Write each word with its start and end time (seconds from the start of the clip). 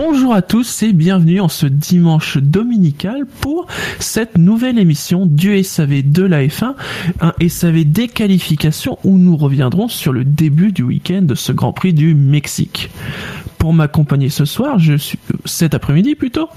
Bonjour 0.00 0.32
à 0.32 0.42
tous 0.42 0.84
et 0.84 0.92
bienvenue 0.92 1.40
en 1.40 1.48
ce 1.48 1.66
dimanche 1.66 2.38
dominical 2.38 3.26
pour 3.40 3.66
cette 3.98 4.38
nouvelle 4.38 4.78
émission 4.78 5.26
du 5.26 5.60
SAV 5.64 6.08
de 6.08 6.22
la 6.22 6.46
F1, 6.46 6.76
un 7.20 7.34
SAV 7.48 7.84
des 7.84 8.06
qualifications 8.06 8.96
où 9.02 9.18
nous 9.18 9.36
reviendrons 9.36 9.88
sur 9.88 10.12
le 10.12 10.24
début 10.24 10.70
du 10.70 10.84
week-end 10.84 11.22
de 11.22 11.34
ce 11.34 11.50
Grand 11.50 11.72
Prix 11.72 11.94
du 11.94 12.14
Mexique. 12.14 12.90
Pour 13.58 13.72
m'accompagner 13.72 14.28
ce 14.28 14.44
soir, 14.44 14.78
je 14.78 14.94
suis 14.94 15.18
cet 15.44 15.74
après-midi 15.74 16.14
plutôt. 16.14 16.48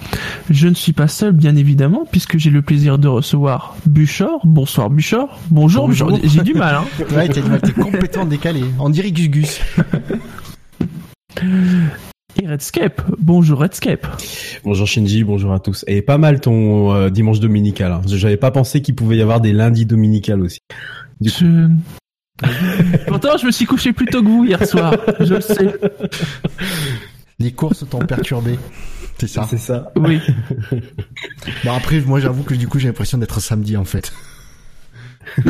Je 0.52 0.68
ne 0.68 0.76
suis 0.76 0.94
pas 0.94 1.08
seul 1.08 1.32
bien 1.32 1.56
évidemment 1.56 2.06
puisque 2.12 2.38
j'ai 2.38 2.52
le 2.52 2.62
plaisir 2.62 3.00
de 3.00 3.08
recevoir 3.08 3.76
Buchor. 3.88 4.42
Bonsoir 4.44 4.92
Buchor. 4.92 5.40
Bonjour, 5.50 5.88
Bonjour. 5.88 6.12
Buchor. 6.12 6.30
J'ai 6.30 6.44
du 6.44 6.54
mal. 6.54 6.76
Hein. 6.76 6.86
Ouais, 7.16 7.28
t'es 7.28 7.42
complètement 7.72 8.26
décalé. 8.26 8.62
On 8.78 8.92
dirait 8.92 9.10
Gus 9.10 9.30
Gus. 9.30 9.62
Et 12.42 12.48
Redscape. 12.48 13.04
Bonjour 13.20 13.60
Redscape. 13.60 14.08
Bonjour 14.64 14.88
Shinji, 14.88 15.24
bonjour 15.24 15.54
à 15.54 15.60
tous. 15.60 15.86
Et 15.86 16.02
pas 16.02 16.18
mal 16.18 16.40
ton 16.40 16.92
euh, 16.92 17.12
dimanche 17.12 17.40
dominical. 17.40 17.92
Hein. 17.92 18.02
J'avais 18.08 18.38
pas 18.38 18.50
pensé 18.50 18.82
qu'il 18.82 18.96
pouvait 18.96 19.18
y 19.18 19.22
avoir 19.22 19.42
des 19.42 19.54
lundis 19.54 19.86
dominicales 19.86 20.42
aussi. 20.42 20.58
Du 21.20 21.30
coup, 21.30 21.38
Je... 21.40 21.68
Pourtant, 23.08 23.38
je 23.38 23.46
me 23.46 23.52
suis 23.52 23.66
couché 23.66 23.94
plus 23.94 24.08
tôt 24.08 24.24
que 24.24 24.28
vous 24.28 24.44
hier 24.44 24.66
soir. 24.66 24.96
Je 25.20 25.36
le 25.36 25.42
sais. 25.42 25.80
Les 27.38 27.52
courses 27.52 27.88
t'ont 27.88 28.00
perturbé. 28.00 28.58
C'est 29.20 29.28
ça. 29.28 29.46
c'est 29.48 29.60
ça. 29.60 29.92
Oui. 29.96 30.20
Bon 31.64 31.74
après, 31.74 32.00
moi 32.00 32.20
j'avoue 32.20 32.42
que 32.42 32.56
du 32.56 32.68
coup 32.68 32.80
j'ai 32.80 32.88
l'impression 32.88 33.20
d'être 33.20 33.40
samedi 33.40 33.78
en 33.78 33.86
fait. 33.86 34.12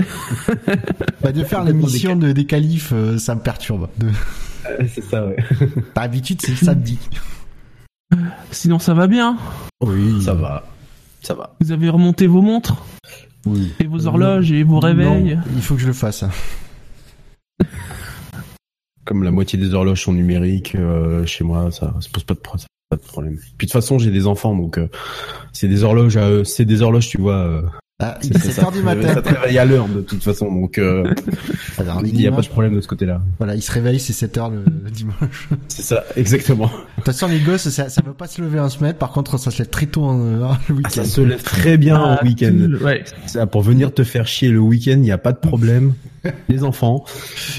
bah, 1.21 1.31
de 1.31 1.43
faire 1.45 1.63
l'émission 1.63 2.17
de, 2.17 2.33
des 2.33 2.45
qualifs, 2.45 2.91
euh, 2.91 3.17
ça 3.17 3.33
me 3.35 3.39
perturbe. 3.39 3.87
De... 3.97 4.07
C'est 4.93 5.01
ça, 5.03 5.25
ouais. 5.27 5.37
D'habitude 5.95 6.41
c'est 6.41 6.51
le 6.51 6.57
samedi. 6.57 6.97
Sinon, 8.51 8.79
ça 8.79 8.93
va 8.93 9.07
bien. 9.07 9.37
Oui. 9.81 10.21
Ça 10.23 10.33
va. 10.33 10.65
Ça 11.21 11.33
va. 11.33 11.55
Vous 11.61 11.71
avez 11.71 11.89
remonté 11.89 12.27
vos 12.27 12.41
montres 12.41 12.75
Oui. 13.45 13.71
et 13.79 13.85
vos 13.85 14.05
horloges 14.07 14.51
et 14.51 14.63
vos 14.63 14.79
réveils. 14.79 15.35
Non, 15.35 15.41
il 15.55 15.61
faut 15.61 15.75
que 15.75 15.81
je 15.81 15.87
le 15.87 15.93
fasse. 15.93 16.23
Comme 19.05 19.23
la 19.23 19.31
moitié 19.31 19.57
des 19.57 19.73
horloges 19.73 20.03
sont 20.03 20.13
numériques, 20.13 20.75
euh, 20.75 21.25
chez 21.25 21.43
moi, 21.43 21.71
ça 21.71 21.93
se 21.99 22.09
pose 22.09 22.23
pas 22.23 22.33
de, 22.35 22.39
pro- 22.39 22.57
ça 22.57 22.67
pose 22.89 22.99
pas 22.99 23.03
de 23.03 23.07
problème. 23.11 23.35
Puis 23.37 23.49
de 23.51 23.57
toute 23.57 23.71
façon, 23.71 23.97
j'ai 23.97 24.11
des 24.11 24.27
enfants, 24.27 24.55
donc 24.55 24.77
euh, 24.77 24.87
c'est 25.53 25.67
des 25.67 25.83
horloges, 25.83 26.17
à 26.17 26.29
eux- 26.29 26.43
c'est 26.43 26.65
des 26.65 26.81
horloges, 26.81 27.09
tu 27.09 27.19
vois. 27.19 27.35
euh, 27.37 27.61
Ah, 28.03 28.17
il 28.23 28.35
est 28.35 28.39
c'est- 28.39 28.59
7h 28.59 28.71
du 28.71 28.79
Ça 28.79 28.83
matin. 28.83 29.21
te 29.21 29.29
réveille 29.29 29.57
à 29.59 29.65
l'heure 29.65 29.87
de 29.87 30.01
toute 30.01 30.23
façon, 30.23 30.51
donc 30.51 30.77
euh, 30.79 31.03
Alors, 31.77 32.01
il 32.03 32.13
n'y 32.15 32.25
a 32.27 32.31
pas 32.31 32.41
de 32.41 32.47
problème 32.47 32.75
de 32.75 32.81
ce 32.81 32.87
côté-là. 32.87 33.21
Voilà, 33.37 33.53
il 33.55 33.61
se 33.61 33.71
réveille, 33.71 33.99
c'est 33.99 34.13
7h 34.27 34.51
le, 34.51 34.63
le 34.83 34.89
dimanche. 34.89 35.47
De 35.51 35.57
C'est 35.67 35.83
ça, 35.83 36.03
exactement. 36.15 36.69
toute 36.95 37.05
façon, 37.05 37.27
les 37.27 37.39
gosses, 37.39 37.69
ça, 37.69 37.89
ça 37.89 38.01
veut 38.05 38.13
pas 38.13 38.27
se 38.27 38.41
lever 38.41 38.59
en 38.59 38.69
semaine. 38.69 38.93
Par 38.95 39.11
contre, 39.11 39.37
ça 39.37 39.51
se 39.51 39.59
lève 39.59 39.69
très 39.69 39.85
tôt 39.85 40.03
en, 40.03 40.19
euh, 40.19 40.47
le 40.69 40.75
week-end. 40.75 40.89
Ça 40.89 41.05
se 41.05 41.21
lève 41.21 41.43
très 41.43 41.77
bien 41.77 41.95
Ah, 41.95 42.19
en 42.21 42.25
week-end. 42.25 42.55
Ouais. 42.83 43.03
Ça, 43.27 43.45
pour 43.45 43.61
venir 43.61 43.93
te 43.93 44.03
faire 44.03 44.25
chier 44.25 44.49
le 44.49 44.59
week-end, 44.59 44.93
il 44.93 45.01
n'y 45.01 45.11
a 45.11 45.17
pas 45.19 45.31
de 45.33 45.37
problème. 45.39 45.93
Les 46.49 46.63
enfants. 46.63 47.03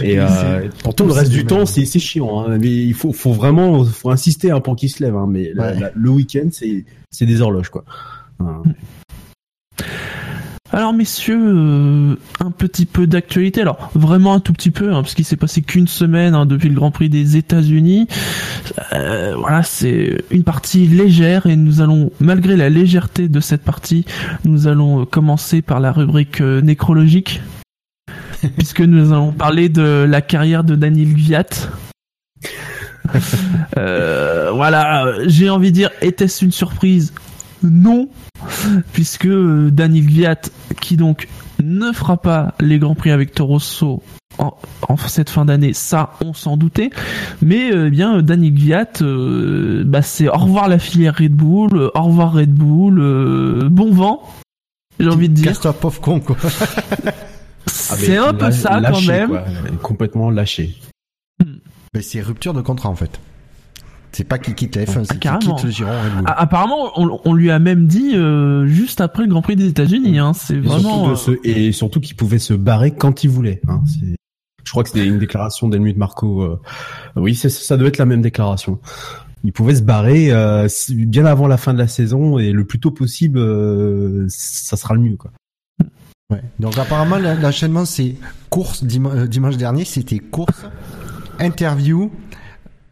Et 0.02 0.20
euh, 0.20 0.68
pour 0.84 0.94
tout 0.94 1.04
le 1.04 1.12
reste 1.12 1.32
du 1.32 1.44
temps, 1.44 1.66
c'est 1.66 1.84
chiant. 1.98 2.44
Hein. 2.46 2.58
Mais 2.60 2.68
il 2.70 2.94
faut, 2.94 3.12
faut 3.12 3.32
vraiment, 3.32 3.84
faut 3.84 4.10
insister 4.10 4.50
hein, 4.52 4.60
pour 4.60 4.76
qu'ils 4.76 4.90
se 4.90 5.02
lèvent. 5.02 5.16
Hein. 5.16 5.26
Mais 5.28 5.50
la- 5.54 5.72
Ouais. 5.72 5.80
la- 5.80 5.90
le 5.94 6.10
week-end, 6.10 6.48
c'est 6.52 7.26
des 7.26 7.40
horloges 7.40 7.70
quoi. 7.70 7.84
Alors, 10.74 10.94
messieurs, 10.94 11.38
euh, 11.38 12.16
un 12.40 12.50
petit 12.50 12.86
peu 12.86 13.06
d'actualité. 13.06 13.60
Alors, 13.60 13.90
vraiment 13.94 14.32
un 14.32 14.40
tout 14.40 14.54
petit 14.54 14.70
peu, 14.70 14.88
hein, 14.94 15.02
parce 15.02 15.14
qu'il 15.14 15.26
s'est 15.26 15.36
passé 15.36 15.60
qu'une 15.60 15.86
semaine 15.86 16.34
hein, 16.34 16.46
depuis 16.46 16.70
le 16.70 16.74
Grand 16.74 16.90
Prix 16.90 17.10
des 17.10 17.36
États-Unis. 17.36 18.08
Euh, 18.94 19.34
voilà, 19.36 19.62
c'est 19.62 20.24
une 20.30 20.44
partie 20.44 20.86
légère 20.86 21.44
et 21.44 21.56
nous 21.56 21.82
allons, 21.82 22.10
malgré 22.20 22.56
la 22.56 22.70
légèreté 22.70 23.28
de 23.28 23.40
cette 23.40 23.62
partie, 23.62 24.06
nous 24.44 24.66
allons 24.66 25.02
euh, 25.02 25.04
commencer 25.04 25.60
par 25.60 25.78
la 25.78 25.92
rubrique 25.92 26.40
euh, 26.40 26.62
nécrologique, 26.62 27.42
puisque 28.56 28.80
nous 28.80 29.12
allons 29.12 29.32
parler 29.32 29.68
de 29.68 30.06
la 30.08 30.22
carrière 30.22 30.64
de 30.64 30.74
Daniel 30.74 31.12
Gviat. 31.12 31.44
Voilà, 34.54 35.06
j'ai 35.26 35.50
envie 35.50 35.70
de 35.70 35.74
dire, 35.74 35.90
était-ce 36.02 36.44
une 36.44 36.52
surprise? 36.52 37.12
Non, 37.62 38.08
puisque 38.92 39.26
euh, 39.26 39.70
Daniel 39.70 40.06
Gviat, 40.06 40.40
qui 40.80 40.96
donc 40.96 41.28
ne 41.62 41.92
fera 41.92 42.16
pas 42.16 42.54
les 42.60 42.78
Grands 42.78 42.94
Prix 42.94 43.10
avec 43.10 43.32
Toro 43.32 43.54
Rosso 43.54 44.02
en, 44.38 44.54
en 44.88 44.96
cette 44.96 45.30
fin 45.30 45.44
d'année, 45.44 45.72
ça 45.74 46.14
on 46.24 46.32
s'en 46.32 46.56
doutait, 46.56 46.90
mais 47.42 47.72
euh, 47.72 47.88
eh 47.88 47.90
bien 47.90 48.22
Daniel 48.22 48.54
Gviat, 48.54 48.86
euh, 49.02 49.84
bah, 49.86 50.02
c'est 50.02 50.28
au 50.28 50.32
revoir 50.32 50.68
la 50.68 50.78
filière 50.78 51.16
Red 51.18 51.34
Bull, 51.34 51.70
euh, 51.74 51.90
au 51.94 52.02
revoir 52.02 52.32
Red 52.32 52.52
Bull, 52.52 52.98
euh, 52.98 53.68
bon 53.70 53.92
vent, 53.92 54.22
j'ai 54.98 55.08
envie 55.08 55.28
de 55.28 55.34
dire. 55.34 55.46
Casse-toi, 55.46 55.72
pauvre 55.72 56.00
con, 56.00 56.20
quoi. 56.20 56.36
Ah, 56.44 57.10
C'est 57.66 58.16
un 58.16 58.34
peu 58.34 58.50
ça 58.50 58.80
quand 58.90 59.00
même. 59.02 59.28
quoi. 59.28 59.44
Complètement 59.82 60.30
lâché. 60.30 60.76
Mais 61.94 62.02
c'est 62.02 62.20
rupture 62.20 62.54
de 62.54 62.62
contrat, 62.62 62.88
en 62.88 62.94
fait. 62.94 63.20
C'est 64.14 64.24
pas 64.24 64.38
qu'il 64.38 64.54
quitte 64.54 64.76
la 64.76 64.84
F1, 64.84 65.04
c'est 65.04 65.18
qu'il 65.18 65.30
quitte 65.38 65.64
le 65.64 65.70
giron 65.70 65.90
Red 65.90 66.12
Bull. 66.12 66.24
Ah, 66.26 66.40
Apparemment, 66.42 66.90
on, 66.96 67.18
on 67.24 67.32
lui 67.34 67.50
a 67.50 67.58
même 67.58 67.86
dit 67.86 68.14
euh, 68.14 68.66
juste 68.66 69.00
après 69.00 69.22
le 69.22 69.30
Grand 69.30 69.40
Prix 69.42 69.56
des 69.56 69.66
États-Unis. 69.68 70.18
Hein, 70.18 70.32
c'est 70.34 70.54
Et 70.56 70.60
vraiment. 70.60 71.14
surtout, 71.14 71.30
euh, 71.32 71.36
se- 71.42 71.48
et 71.48 71.72
surtout 71.72 72.00
qu'il 72.00 72.14
pouvait 72.16 72.38
se 72.38 72.52
barrer 72.54 72.90
quand 72.90 73.24
il 73.24 73.30
voulait. 73.30 73.60
Hein. 73.68 73.82
C'est- 73.86 74.16
Je 74.64 74.70
crois 74.70 74.82
que 74.84 74.90
c'était 74.90 75.06
une 75.06 75.18
déclaration 75.18 75.68
d'Helmut 75.68 75.96
Marco. 75.96 76.42
euh, 76.42 76.60
Oui, 77.16 77.34
c'est- 77.34 77.48
ça 77.48 77.76
doit 77.76 77.88
être 77.88 77.98
la 77.98 78.04
même 78.06 78.22
déclaration. 78.22 78.78
Il 79.44 79.52
pouvait 79.52 79.74
se 79.74 79.82
barrer 79.82 80.30
euh, 80.30 80.68
bien 80.90 81.24
avant 81.26 81.48
la 81.48 81.56
fin 81.56 81.72
de 81.72 81.78
la 81.78 81.88
saison 81.88 82.38
et 82.38 82.52
le 82.52 82.64
plus 82.64 82.78
tôt 82.78 82.90
possible, 82.92 83.38
euh, 83.38 84.26
ça 84.28 84.76
sera 84.76 84.94
le 84.94 85.00
mieux. 85.00 85.16
Quoi. 85.16 85.32
Ouais. 86.30 86.42
Donc 86.60 86.78
apparemment 86.78 87.18
l'enchaînement 87.18 87.84
c'est 87.84 88.14
course 88.50 88.84
dima- 88.84 89.26
dimanche 89.26 89.56
dernier, 89.56 89.84
c'était 89.84 90.18
course, 90.20 90.64
interview, 91.40 92.10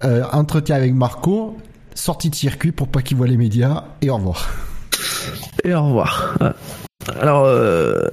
euh, 0.04 0.24
entretien 0.32 0.76
avec 0.76 0.94
Marco, 0.94 1.56
sortie 1.94 2.30
de 2.30 2.34
circuit 2.34 2.72
pour 2.72 2.88
pas 2.88 3.02
qu'il 3.02 3.16
voit 3.16 3.26
les 3.26 3.36
médias 3.36 3.84
et 4.02 4.10
au 4.10 4.16
revoir. 4.16 4.48
Et 5.64 5.74
au 5.74 5.82
revoir. 5.84 6.34
Alors, 7.20 7.44
euh, 7.44 8.08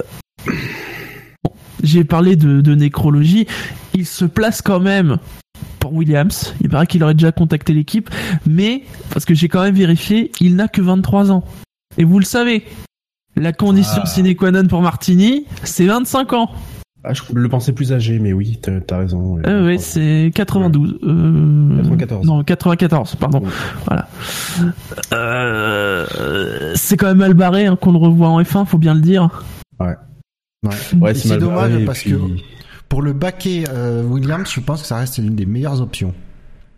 j'ai 1.82 2.04
parlé 2.04 2.36
de, 2.36 2.60
de 2.60 2.74
nécrologie. 2.74 3.46
Il 3.94 4.06
se 4.06 4.24
place 4.24 4.62
quand 4.62 4.80
même 4.80 5.18
pour 5.80 5.92
Williams. 5.94 6.54
Il 6.60 6.68
paraît 6.68 6.86
qu'il 6.86 7.02
aurait 7.02 7.14
déjà 7.14 7.32
contacté 7.32 7.72
l'équipe, 7.72 8.10
mais 8.46 8.82
parce 9.10 9.24
que 9.24 9.34
j'ai 9.34 9.48
quand 9.48 9.62
même 9.62 9.74
vérifié, 9.74 10.32
il 10.40 10.56
n'a 10.56 10.68
que 10.68 10.80
23 10.80 11.30
ans. 11.30 11.44
Et 11.96 12.04
vous 12.04 12.18
le 12.18 12.24
savez, 12.24 12.64
la 13.36 13.52
condition 13.52 14.02
Ah. 14.02 14.06
sine 14.06 14.34
qua 14.36 14.50
non 14.50 14.66
pour 14.66 14.82
Martini, 14.82 15.46
c'est 15.64 15.86
25 15.86 16.32
ans. 16.32 16.50
Ah, 17.04 17.14
je 17.14 17.22
le 17.32 17.48
pensais 17.48 17.72
plus 17.72 17.92
âgé, 17.92 18.18
mais 18.18 18.32
oui, 18.32 18.58
t'as 18.60 18.72
as 18.90 18.98
raison. 18.98 19.38
Euh, 19.46 19.66
ouais, 19.66 19.78
c'est 19.78 20.32
92. 20.34 20.98
Euh... 21.04 21.76
94. 21.78 22.26
Non, 22.26 22.42
94, 22.42 23.14
pardon. 23.16 23.40
Oui. 23.44 23.50
Voilà. 23.86 24.08
Euh, 25.12 26.72
c'est 26.74 26.96
quand 26.96 27.06
même 27.06 27.18
mal 27.18 27.34
barré 27.34 27.66
hein, 27.66 27.76
qu'on 27.76 27.92
le 27.92 27.98
revoit 27.98 28.28
en 28.28 28.42
F1, 28.42 28.66
faut 28.66 28.78
bien 28.78 28.94
le 28.94 29.00
dire. 29.00 29.44
Ouais. 29.80 29.94
C'est 31.14 31.38
dommage 31.38 31.70
barré, 31.70 31.84
parce 31.84 32.00
puis- 32.00 32.12
que 32.12 32.18
pour 32.88 33.02
le 33.02 33.12
baquet 33.12 33.64
euh, 33.70 34.02
Williams, 34.02 34.50
je 34.52 34.60
pense 34.60 34.82
que 34.82 34.88
ça 34.88 34.96
reste 34.96 35.18
l'une 35.18 35.36
des 35.36 35.46
meilleures 35.46 35.80
options, 35.80 36.14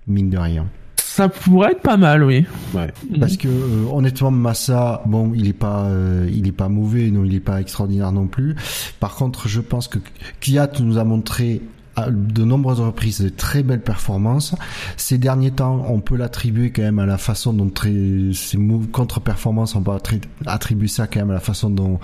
mine 0.07 0.29
de 0.29 0.37
rien. 0.39 0.67
Ça 1.13 1.29
pourrait 1.29 1.73
être 1.73 1.83
pas 1.83 1.97
mal, 1.97 2.23
oui. 2.23 2.47
Ouais. 2.73 2.93
Parce 3.19 3.37
que 3.37 3.49
euh, 3.49 3.85
honnêtement 3.93 4.31
Massa, 4.31 5.03
bon, 5.07 5.33
il 5.35 5.49
est 5.49 5.53
pas, 5.53 5.85
euh, 5.87 6.31
il 6.33 6.47
est 6.47 6.53
pas 6.53 6.69
mauvais, 6.69 7.11
non, 7.11 7.25
il 7.25 7.35
est 7.35 7.41
pas 7.41 7.61
extraordinaire 7.61 8.13
non 8.13 8.29
plus. 8.29 8.55
Par 9.01 9.17
contre, 9.17 9.49
je 9.49 9.61
pense 9.61 9.89
que 9.89 9.99
Kiat 10.41 10.71
nous 10.81 10.99
a 10.99 11.05
montré 11.05 11.63
à 11.97 12.11
de 12.11 12.45
nombreuses 12.45 12.79
reprises 12.81 13.21
de 13.21 13.29
très 13.29 13.65
belles 13.65 13.83
performances. 13.83 14.55
Ces 14.97 15.19
derniers 15.19 15.51
temps, 15.51 15.85
on 15.89 15.99
peut 15.99 16.17
l'attribuer 16.17 16.71
quand 16.71 16.83
même 16.83 17.01
à 17.01 17.07
la 17.07 17.19
façon 17.19 17.53
dont 17.53 17.69
très, 17.69 17.93
ces 18.33 18.57
contre-performances, 18.93 19.75
on 19.75 19.83
peut 19.83 19.91
attri- 19.91 20.21
attribuer 20.47 20.87
ça 20.87 21.09
quand 21.09 21.19
même 21.19 21.31
à 21.31 21.35
la 21.35 21.41
façon 21.41 21.69
dont 21.71 21.99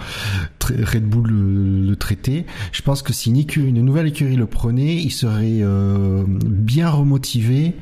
Red 0.69 1.05
Bull 1.09 1.29
le, 1.31 1.87
le 1.89 1.97
traitait. 1.97 2.45
Je 2.73 2.83
pense 2.83 3.03
que 3.03 3.13
si 3.13 3.31
une, 3.31 3.37
écurie- 3.37 3.69
une 3.69 3.85
nouvelle 3.85 4.09
écurie 4.09 4.35
le 4.35 4.47
prenait, 4.47 4.97
il 4.97 5.13
serait 5.13 5.61
euh, 5.63 6.25
bien 6.27 6.91
remotivé 6.91 7.75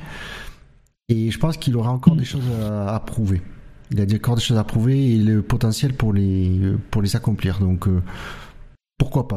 et 1.08 1.30
je 1.30 1.38
pense 1.38 1.56
qu'il 1.56 1.76
aura 1.76 1.90
encore 1.90 2.16
des 2.16 2.24
choses 2.24 2.44
à, 2.60 3.00
prouver. 3.00 3.42
Il 3.90 4.00
a 4.00 4.04
encore 4.16 4.36
des 4.36 4.42
choses 4.42 4.56
à 4.56 4.64
prouver 4.64 5.14
et 5.14 5.18
le 5.18 5.42
potentiel 5.42 5.92
pour 5.92 6.12
les 6.12 6.72
pour 6.90 7.02
les 7.02 7.16
accomplir. 7.16 7.58
Donc 7.58 7.86
euh, 7.86 8.02
pourquoi 8.98 9.28
pas? 9.28 9.36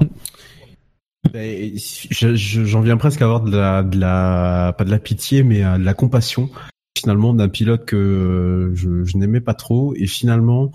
J'en 2.11 2.81
viens 2.81 2.97
presque 2.97 3.21
à 3.21 3.25
avoir 3.25 3.41
de 3.41 3.51
la, 3.97 4.73
pas 4.77 4.85
de 4.85 4.91
la 4.91 4.99
pitié, 4.99 5.43
mais 5.43 5.59
de 5.59 5.83
la 5.83 5.93
compassion 5.93 6.49
finalement 6.97 7.33
d'un 7.33 7.47
pilote 7.47 7.85
que 7.85 8.71
je, 8.73 9.03
je 9.03 9.17
n'aimais 9.17 9.39
pas 9.39 9.53
trop 9.53 9.93
et 9.95 10.07
finalement 10.07 10.71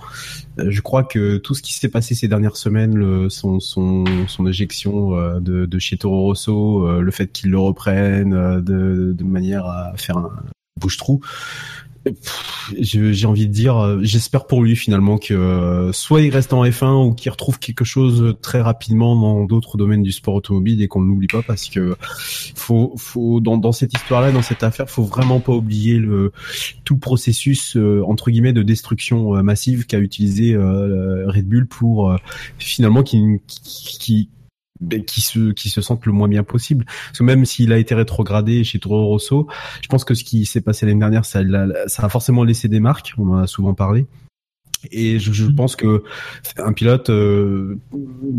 je 0.57 0.81
crois 0.81 1.05
que 1.05 1.37
tout 1.37 1.55
ce 1.55 1.63
qui 1.63 1.75
s'est 1.75 1.89
passé 1.89 2.15
ces 2.15 2.29
dernières 2.29 2.57
semaines 2.57 3.29
son, 3.29 3.61
son, 3.61 4.05
son 4.29 4.47
éjection 4.47 5.15
euh, 5.15 5.41
de, 5.41 5.67
de 5.67 5.79
chez 5.79 5.97
Toro 5.97 6.23
Rosso 6.23 6.87
euh, 6.87 7.01
le 7.01 7.11
fait 7.11 7.33
qu'il 7.33 7.51
le 7.51 7.59
reprenne 7.59 8.35
euh, 8.35 8.61
de, 8.61 9.13
de 9.13 9.25
manière 9.25 9.67
à 9.67 9.93
faire 9.97 10.17
un 10.17 10.31
bouche-trou. 10.77 11.21
J'ai 12.81 13.27
envie 13.27 13.47
de 13.47 13.53
dire, 13.53 13.77
euh, 13.77 14.01
j'espère 14.03 14.47
pour 14.47 14.63
lui 14.65 14.75
finalement 14.75 15.19
que 15.19 15.35
euh, 15.35 15.93
soit 15.93 16.23
il 16.23 16.31
reste 16.31 16.53
en 16.53 16.65
F1 16.65 17.07
ou 17.07 17.15
qu'il 17.15 17.31
retrouve 17.31 17.61
quelque 17.61 17.85
chose 17.85 18.37
très 18.43 18.61
rapidement 18.61 19.15
dans 19.15 19.45
d'autres 19.45 19.77
domaines 19.77 20.03
du 20.03 20.11
sport 20.11 20.35
automobile 20.35 20.83
et 20.83 20.89
qu'on 20.89 21.01
ne 21.01 21.07
l'oublie 21.07 21.29
pas 21.29 21.43
parce 21.43 21.69
que 21.69 21.97
faut, 22.57 22.95
faut 22.97 23.41
dans, 23.41 23.57
dans 23.57 23.71
cette 23.71 23.95
histoire-là, 23.95 24.33
dans 24.33 24.43
cette 24.43 24.65
affaire, 24.65 24.91
faut 24.91 25.05
vraiment 25.05 25.39
pas 25.39 25.53
oublier 25.53 25.99
le 25.99 26.33
tout 26.85 26.99
processus 26.99 27.77
euh, 27.77 28.03
entre 28.05 28.33
guillemets 28.33 28.53
de 28.53 28.65
destruction 28.65 29.41
massive 29.45 29.87
qu'a 29.87 29.99
utilisé 29.99 30.57
Red 30.57 31.47
Bull 31.49 31.67
pour 31.67 32.17
finalement 32.59 33.05
qui 33.05 33.41
qui 33.47 34.29
se 35.07 35.53
qui 35.53 35.71
se 35.71 35.81
sentent 35.81 36.07
le 36.07 36.13
moins 36.13 36.29
bien 36.29 36.43
possible. 36.43 36.85
Parce 36.85 37.19
que 37.19 37.25
même 37.25 37.45
s'il 37.45 37.73
a 37.73 37.79
été 37.79 37.95
rétrogradé 37.95 38.65
chez 38.65 38.79
Toro 38.79 39.07
Rosso, 39.07 39.49
je 39.83 39.89
pense 39.89 40.05
que 40.05 40.15
ce 40.15 40.25
qui 40.25 40.45
s'est 40.47 40.61
passé 40.61 40.87
l'année 40.87 41.01
dernière, 41.01 41.25
ça, 41.25 41.41
ça 41.87 42.05
a 42.05 42.09
forcément 42.09 42.45
laissé 42.45 42.69
des 42.69 42.81
marques. 42.81 43.15
On 43.19 43.31
en 43.31 43.39
a 43.39 43.47
souvent 43.47 43.75
parlé. 43.75 44.07
Et 44.91 45.19
je, 45.19 45.33
je, 45.33 45.47
pense 45.47 45.77
que 45.77 46.03
un 46.59 46.73
pilote, 46.73 47.11
euh, 47.11 47.79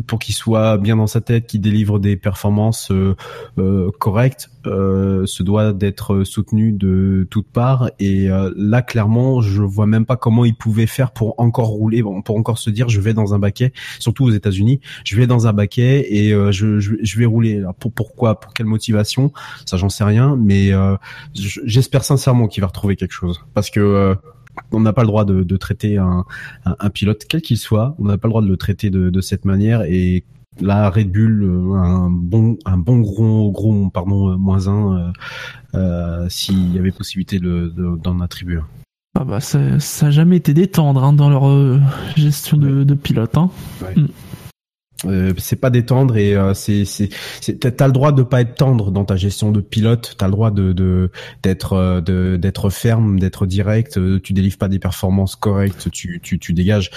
pour 0.07 0.19
qu'il 0.19 0.35
soit 0.35 0.77
bien 0.77 0.97
dans 0.97 1.07
sa 1.07 1.21
tête, 1.21 1.47
qu'il 1.47 1.61
délivre 1.61 1.99
des 1.99 2.17
performances 2.17 2.91
euh, 2.91 3.15
euh 3.57 3.91
correctes, 3.99 4.49
euh, 4.65 5.25
se 5.25 5.43
doit 5.43 5.73
d'être 5.73 6.23
soutenu 6.23 6.71
de 6.71 7.27
toutes 7.29 7.47
parts. 7.47 7.89
Et 7.99 8.27
là, 8.55 8.81
clairement, 8.81 9.41
je 9.41 9.61
vois 9.61 9.85
même 9.85 10.05
pas 10.05 10.17
comment 10.17 10.45
il 10.45 10.55
pouvait 10.55 10.87
faire 10.87 11.11
pour 11.11 11.39
encore 11.39 11.67
rouler, 11.67 12.03
pour 12.25 12.37
encore 12.37 12.57
se 12.57 12.69
dire, 12.69 12.89
je 12.89 12.99
vais 12.99 13.13
dans 13.13 13.33
un 13.33 13.39
baquet, 13.39 13.71
surtout 13.99 14.25
aux 14.25 14.31
États-Unis, 14.31 14.79
je 15.03 15.15
vais 15.15 15.27
dans 15.27 15.47
un 15.47 15.53
baquet 15.53 16.05
et 16.09 16.31
je, 16.31 16.79
je, 16.79 16.95
je, 17.01 17.19
vais 17.19 17.25
rouler. 17.25 17.57
Alors 17.57 17.75
pour 17.75 17.91
pourquoi, 17.91 18.39
pour 18.39 18.53
quelle 18.53 18.65
motivation, 18.65 19.31
ça 19.65 19.77
j'en 19.77 19.89
sais 19.89 20.03
rien, 20.03 20.35
mais 20.35 20.71
j'espère 21.33 22.03
sincèrement 22.03 22.47
qu'il 22.47 22.61
va 22.61 22.67
retrouver 22.67 22.95
quelque 22.95 23.13
chose, 23.13 23.43
parce 23.53 23.69
que 23.69 24.15
on 24.71 24.79
n'a 24.79 24.93
pas 24.93 25.01
le 25.01 25.07
droit 25.07 25.25
de, 25.25 25.57
traiter 25.57 25.97
un, 25.97 26.25
pilote 26.93 27.25
quel 27.27 27.41
qu'il 27.41 27.57
soit. 27.57 27.95
On 27.99 28.05
n'a 28.05 28.17
pas 28.17 28.27
le 28.27 28.31
droit 28.31 28.41
de 28.41 28.47
le 28.47 28.57
traiter 28.57 28.89
de, 28.89 29.21
cette 29.21 29.45
manière. 29.45 29.83
Et 29.83 30.23
là, 30.61 30.89
Red 30.89 31.11
Bull, 31.11 31.43
euh, 31.43 31.73
un 31.75 32.09
bon, 32.09 32.57
un 32.65 32.77
bon 32.77 32.99
gros, 32.99 33.51
gros, 33.51 33.89
pardon, 33.89 34.29
euh, 34.31 34.37
moins 34.37 34.67
un, 34.67 35.13
euh, 35.75 36.27
s'il 36.29 36.73
y 36.73 36.79
avait 36.79 36.91
possibilité 36.91 37.39
d'en 37.39 38.19
attribuer 38.19 38.59
Ah 39.19 39.23
bah 39.23 39.39
ça, 39.39 39.59
n'a 39.59 40.11
jamais 40.11 40.37
été 40.37 40.53
détendre 40.53 41.03
hein, 41.03 41.13
dans 41.13 41.29
leur 41.29 41.79
gestion 42.15 42.57
de, 42.57 42.93
pilote. 42.93 43.37
Hein. 43.37 43.49
Mm. 43.95 44.05
Euh, 45.05 45.33
c'est 45.37 45.57
pas 45.57 45.69
détendre 45.69 46.15
et 46.17 46.35
euh, 46.35 46.53
c'est 46.53 46.85
c'est 46.85 47.09
t'as 47.59 47.87
le 47.87 47.93
droit 47.93 48.11
de 48.11 48.23
pas 48.23 48.41
être 48.41 48.55
tendre 48.55 48.91
dans 48.91 49.03
ta 49.05 49.15
gestion 49.15 49.51
de 49.51 49.59
pilote. 49.59 50.15
T'as 50.17 50.27
le 50.27 50.31
droit 50.31 50.51
de 50.51 51.11
d'être 51.41 51.73
euh, 51.73 52.01
de 52.01 52.37
d'être 52.37 52.69
ferme 52.69 53.19
d'être 53.19 53.45
direct. 53.45 53.99
Tu 54.21 54.33
délivres 54.33 54.57
pas 54.57 54.69
des 54.69 54.79
performances 54.79 55.35
correctes 55.35 55.89
tu 55.91 56.19
tu 56.21 56.39
tu 56.39 56.53
dégages. 56.53 56.89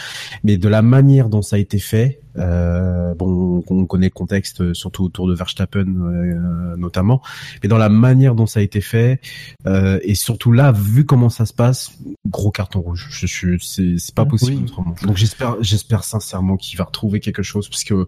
Mais 0.44 0.56
de 0.56 0.68
la 0.68 0.82
manière 0.82 1.28
dont 1.28 1.42
ça 1.42 1.56
a 1.56 1.58
été 1.58 1.78
fait 1.78 2.20
euh, 2.38 3.14
bon, 3.14 3.62
on 3.68 3.86
connaît 3.86 4.06
le 4.06 4.10
contexte, 4.10 4.60
euh, 4.60 4.74
surtout 4.74 5.04
autour 5.04 5.28
de 5.28 5.34
Verstappen 5.34 5.86
euh, 5.86 6.76
notamment, 6.76 7.22
mais 7.62 7.68
dans 7.68 7.78
la 7.78 7.88
manière 7.88 8.34
dont 8.34 8.46
ça 8.46 8.60
a 8.60 8.62
été 8.62 8.80
fait, 8.80 9.20
euh, 9.66 9.98
et 10.02 10.14
surtout 10.14 10.52
là, 10.52 10.72
vu 10.72 11.04
comment 11.04 11.30
ça 11.30 11.46
se 11.46 11.52
passe, 11.52 11.92
gros 12.26 12.50
carton 12.50 12.80
rouge. 12.80 13.08
Je, 13.10 13.26
je 13.26 13.56
c'est 13.58 14.14
pas 14.14 14.24
possible 14.24 14.64
autrement. 14.64 14.94
Donc 15.02 15.16
j'espère, 15.16 15.56
j'espère 15.60 16.04
sincèrement 16.04 16.56
qu'il 16.56 16.78
va 16.78 16.84
retrouver 16.84 17.20
quelque 17.20 17.42
chose, 17.42 17.68
parce 17.68 17.84
que 17.84 18.06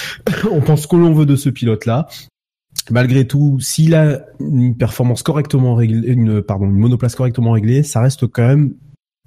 on 0.50 0.60
pense 0.60 0.86
que 0.86 0.96
l'on 0.96 1.12
veut 1.12 1.26
de 1.26 1.36
ce 1.36 1.48
pilote-là 1.48 2.08
malgré 2.90 3.26
tout, 3.26 3.58
s'il 3.60 3.94
a 3.94 4.20
une 4.40 4.74
performance 4.74 5.22
correctement 5.22 5.74
réglée, 5.74 6.08
une 6.08 6.40
pardon, 6.40 6.66
une 6.66 6.78
monoplace 6.78 7.14
correctement 7.14 7.50
réglée, 7.50 7.82
ça 7.82 8.00
reste 8.00 8.26
quand 8.26 8.46
même 8.46 8.72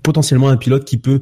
potentiellement 0.01 0.49
un 0.49 0.57
pilote 0.57 0.85
qui 0.85 0.97
peut 0.97 1.21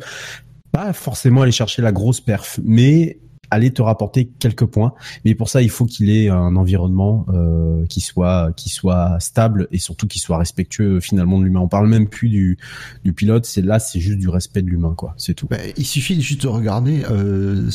pas 0.72 0.94
forcément 0.94 1.42
aller 1.42 1.52
chercher 1.52 1.82
la 1.82 1.92
grosse 1.92 2.22
perf, 2.22 2.60
mais 2.64 3.20
aller 3.52 3.72
te 3.72 3.82
rapporter 3.82 4.30
quelques 4.40 4.66
points. 4.66 4.94
Mais 5.26 5.36
pour 5.36 5.50
ça, 5.50 5.62
il 5.62 5.70
faut 5.70 5.86
qu'il 5.86 6.10
ait 6.10 6.30
un 6.30 6.56
environnement 6.56 7.26
euh, 7.30 7.86
qui 7.88 8.02
soit 8.02 8.52
qui 8.56 8.70
soit 8.70 9.20
stable 9.20 9.68
et 9.72 9.80
surtout 9.80 10.08
qui 10.08 10.20
soit 10.20 10.38
respectueux 10.38 11.00
finalement 11.00 11.40
de 11.40 11.46
l'humain. 11.46 11.62
On 11.62 11.68
parle 11.68 11.88
même 11.88 12.08
plus 12.08 12.30
du 12.30 12.58
du 13.04 13.14
pilote. 13.14 13.46
C'est 13.46 13.62
là, 13.62 13.80
c'est 13.80 14.00
juste 14.00 14.20
du 14.20 14.30
respect 14.30 14.62
de 14.62 14.70
l'humain, 14.70 14.94
quoi. 14.96 15.14
C'est 15.18 15.34
tout. 15.34 15.48
Bah, 15.48 15.58
il 15.78 15.86
suffit 15.86 16.20
juste 16.22 16.44
de 16.44 16.48
regarder. 16.48 17.04
Euh, 17.10 17.70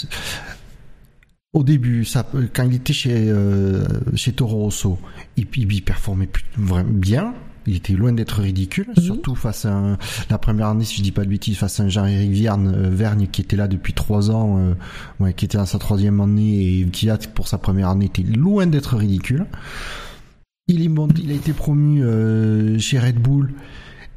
au 1.53 1.63
début, 1.63 2.07
quand 2.53 2.65
il 2.65 2.75
était 2.75 2.93
chez 2.93 3.15
euh, 3.29 3.85
chez 4.15 4.33
Toro 4.33 4.59
Rosso, 4.59 4.99
il, 5.37 5.47
il 5.57 5.83
performait 5.83 6.29
vraiment 6.57 6.91
bien 6.91 7.35
il 7.67 7.77
était 7.77 7.95
loin 7.95 8.13
d'être 8.13 8.41
ridicule, 8.41 8.89
mhm. 8.97 9.03
surtout 9.03 9.35
face 9.35 9.65
à 9.65 9.97
la 10.31 10.39
première 10.39 10.69
année, 10.69 10.85
si 10.85 10.97
je 10.99 11.03
dis 11.03 11.13
pas 11.13 11.25
de 11.25 11.31
bêtises, 11.31 11.57
face 11.57 11.81
à 11.81 11.85
un 11.85 11.89
Jean-Éric 11.89 12.31
Vierne, 12.31 12.73
euh, 12.75 12.91
Vergne 12.91 13.27
qui 13.31 13.41
était 13.41 13.57
là 13.57 13.69
depuis 13.69 13.93
trois 13.93 14.31
ans, 14.31 14.59
euh, 14.59 14.75
ouais, 15.21 15.33
qui 15.33 15.45
était 15.45 15.59
dans 15.59 15.67
sa 15.67 15.79
troisième 15.79 16.21
année 16.21 16.81
et 16.81 16.87
qui 16.87 17.09
a 17.11 17.17
pour 17.17 17.49
sa 17.49 17.59
première 17.59 17.89
année 17.89 18.07
était 18.07 18.23
loin 18.23 18.67
d'être 18.67 18.97
ridicule. 18.97 19.47
Il, 20.67 20.83
est, 20.83 20.91
il 21.23 21.31
a 21.31 21.35
été 21.35 21.53
promu 21.53 22.03
euh, 22.03 22.79
chez 22.79 22.99
Red 22.99 23.17
Bull. 23.17 23.53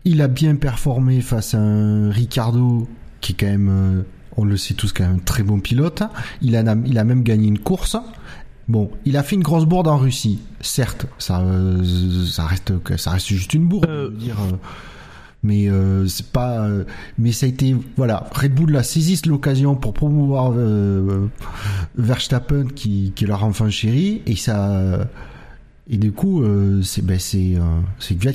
Il 0.06 0.22
a 0.22 0.28
bien 0.28 0.56
performé 0.56 1.22
face 1.22 1.54
à 1.54 1.60
un 1.60 2.10
Ricardo 2.10 2.88
qui 3.20 3.34
est 3.34 3.36
quand 3.36 3.48
même, 3.48 4.06
on 4.38 4.46
le 4.46 4.56
sait 4.56 4.74
tous, 4.74 4.94
quand 4.94 5.04
même 5.04 5.16
un 5.16 5.20
très 5.20 5.44
bon 5.44 5.60
pilote. 5.60 6.04
Il 6.42 6.56
a, 6.56 6.76
il 6.86 6.98
a 6.98 7.04
même 7.04 7.24
gagné 7.24 7.48
une 7.48 7.60
course. 7.60 7.98
Bon, 8.68 8.92
il 9.06 9.16
a 9.16 9.24
fait 9.24 9.36
une 9.36 9.44
grosse 9.44 9.66
bourde 9.66 9.88
en 9.88 9.98
Russie, 9.98 10.40
certes, 10.60 11.06
ça, 11.20 11.40
euh, 11.40 12.26
ça 12.26 12.46
reste, 12.46 12.74
ça 12.98 13.12
reste 13.12 13.28
juste 13.28 13.54
une 13.54 13.66
bourde, 13.66 13.86
euh. 13.88 14.12
dire. 14.12 14.36
Euh, 14.42 14.58
mais 15.44 15.70
c'est 16.10 16.26
pas, 16.26 16.68
mais 17.18 17.32
ça 17.32 17.46
a 17.46 17.50
été, 17.50 17.74
voilà, 17.96 18.28
Red 18.34 18.54
Bull 18.54 18.76
a 18.76 18.84
saisi 18.84 19.22
l'occasion 19.28 19.76
pour 19.76 19.94
promouvoir 19.94 20.52
Verstappen 21.96 22.66
qui, 22.76 23.14
qui 23.16 23.24
est 23.24 23.28
leur 23.28 23.46
enfant 23.46 23.70
chéri, 23.70 24.24
et 24.26 24.36
ça, 24.36 25.08
et 25.90 25.98
du 25.98 26.12
coup, 26.12 26.44
c'est, 26.82 27.06
ben 27.06 27.18
c'est, 27.20 27.56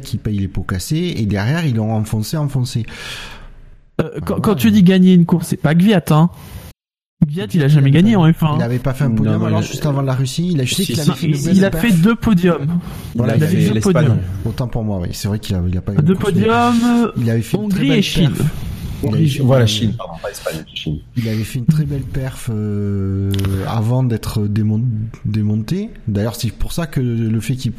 qui 0.01 0.17
paye 0.17 0.39
les 0.39 0.49
pots 0.49 0.63
cassés, 0.63 1.15
et 1.19 1.27
derrière 1.27 1.67
ils 1.67 1.77
l'ont 1.77 1.93
enfoncé, 1.93 2.39
enfoncé. 2.39 2.87
quand, 4.25 4.41
quand, 4.41 4.55
tu 4.55 4.71
dis 4.71 4.85
gagner 4.85 5.13
une 5.13 5.27
course, 5.27 5.49
c'est 5.49 5.57
pas 5.59 5.75
Gviat, 5.75 6.05
hein. 6.11 6.31
Gviat, 7.27 7.47
il 7.55 7.63
a 7.63 7.69
jamais 7.69 7.91
gagné 7.91 8.17
en 8.17 8.29
F1. 8.29 8.55
Il 8.55 8.59
n'avait 8.59 8.79
pas 8.79 8.95
fait 8.95 9.05
un 9.05 9.11
podium 9.11 9.45
alors 9.45 9.63
juste 9.63 9.87
avant 9.87 10.03
la 10.03 10.15
Russie. 10.15 10.51
Il 10.53 10.61
a 10.61 10.65
juste 10.65 10.89
il, 10.89 11.01
a 11.01 11.05
fait, 11.05 11.27
il 11.29 11.65
a 11.65 11.71
fait 11.71 11.93
deux 11.93 12.15
podiums. 12.15 12.81
Voilà, 13.15 13.37
il, 13.37 13.45
a 13.45 13.47
fait 13.47 13.71
deux 13.71 13.81
podiums. 13.81 14.19
Autant 14.45 14.69
pour 14.69 14.85
moi, 14.85 14.99
oui. 15.01 15.09
C'est 15.13 15.29
vrai 15.29 15.39
qu'il 15.39 15.55
a, 15.55 15.63
il 15.67 15.77
a 15.77 15.81
pas. 15.81 15.93
Deux 15.95 16.15
podiums. 16.15 17.13
Il 17.17 17.31
avait 17.31 17.43
fait 17.43 17.57
Hongrie 17.57 17.93
et 17.93 18.03
Chine. 18.03 18.33
voilà, 19.41 19.67
Chine, 19.67 19.95
pardon, 19.97 20.15
pas 20.23 20.31
Espagne, 20.31 20.65
Chine. 20.75 20.99
Il 21.17 21.29
avait 21.29 21.45
fait 21.45 21.59
une 21.59 21.67
très 21.67 21.85
belle 21.85 22.03
perf 22.03 22.51
euh, 22.53 23.31
avant 23.69 24.03
d'être 24.03 24.47
démonté. 25.25 25.91
D'ailleurs, 26.09 26.37
c'est 26.37 26.53
pour 26.53 26.73
ça 26.73 26.87
que 26.87 27.01
le 27.01 27.41
fait 27.41 27.55
qu'il 27.55 27.73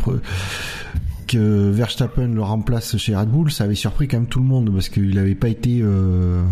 que 1.27 1.69
Verstappen 1.71 2.27
le 2.27 2.41
remplace 2.41 2.97
chez 2.97 3.15
Red 3.15 3.29
Bull, 3.29 3.51
ça 3.51 3.63
avait 3.63 3.75
surpris 3.75 4.07
quand 4.07 4.17
même 4.17 4.27
tout 4.27 4.39
le 4.39 4.45
monde 4.45 4.71
parce 4.73 4.89
qu'il 4.89 5.15
n'avait 5.15 5.35
pas 5.35 5.47
été 5.47 5.79
euh, 5.81 6.43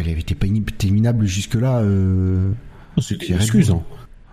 il 0.00 0.10
avait 0.10 0.20
été 0.20 0.34
pas 0.34 0.46
terminable 0.78 1.26
jusque-là. 1.26 1.80
Euh... 1.80 2.52
C'était 2.98 3.26
une 3.26 3.36
excuse. 3.36 3.70
Hein. 3.70 3.82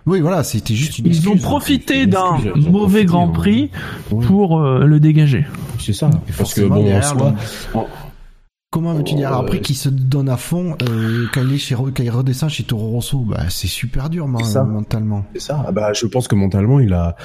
Oui, 0.06 0.20
voilà, 0.20 0.42
c'était 0.42 0.74
juste 0.74 0.98
une 0.98 1.06
Ils 1.06 1.28
ont 1.28 1.36
profité 1.36 2.06
d'un 2.06 2.38
mauvais 2.56 3.04
Grand 3.04 3.28
Prix 3.28 3.70
pour 4.08 4.60
euh, 4.60 4.84
le 4.84 5.00
dégager. 5.00 5.46
C'est 5.78 5.92
ça. 5.92 6.10
Parce 6.38 6.54
que 6.54 6.62
bon, 6.62 6.96
en 6.96 7.02
soi, 7.02 7.34
Comment 8.72 8.94
veux-tu 8.94 9.16
dire 9.16 9.32
après 9.32 9.60
qu'il 9.60 9.74
se 9.74 9.88
donne 9.88 10.28
à 10.28 10.36
fond 10.36 10.76
euh, 10.88 11.26
quand 11.34 11.42
il 11.42 11.54
est 11.54 11.58
chez 11.58 11.74
quand 11.74 11.98
il 11.98 12.10
redescend 12.10 12.48
chez 12.48 12.62
Toro 12.62 12.90
Rosso 12.90 13.18
bah 13.24 13.46
c'est 13.48 13.66
super 13.66 14.08
dur 14.08 14.28
mentalement. 14.28 15.24
C'est 15.34 15.40
ça. 15.40 15.64
Ah 15.66 15.72
bah 15.72 15.92
je 15.92 16.06
pense 16.06 16.28
que 16.28 16.36
mentalement 16.36 16.78
il 16.78 16.92
a 16.92 17.16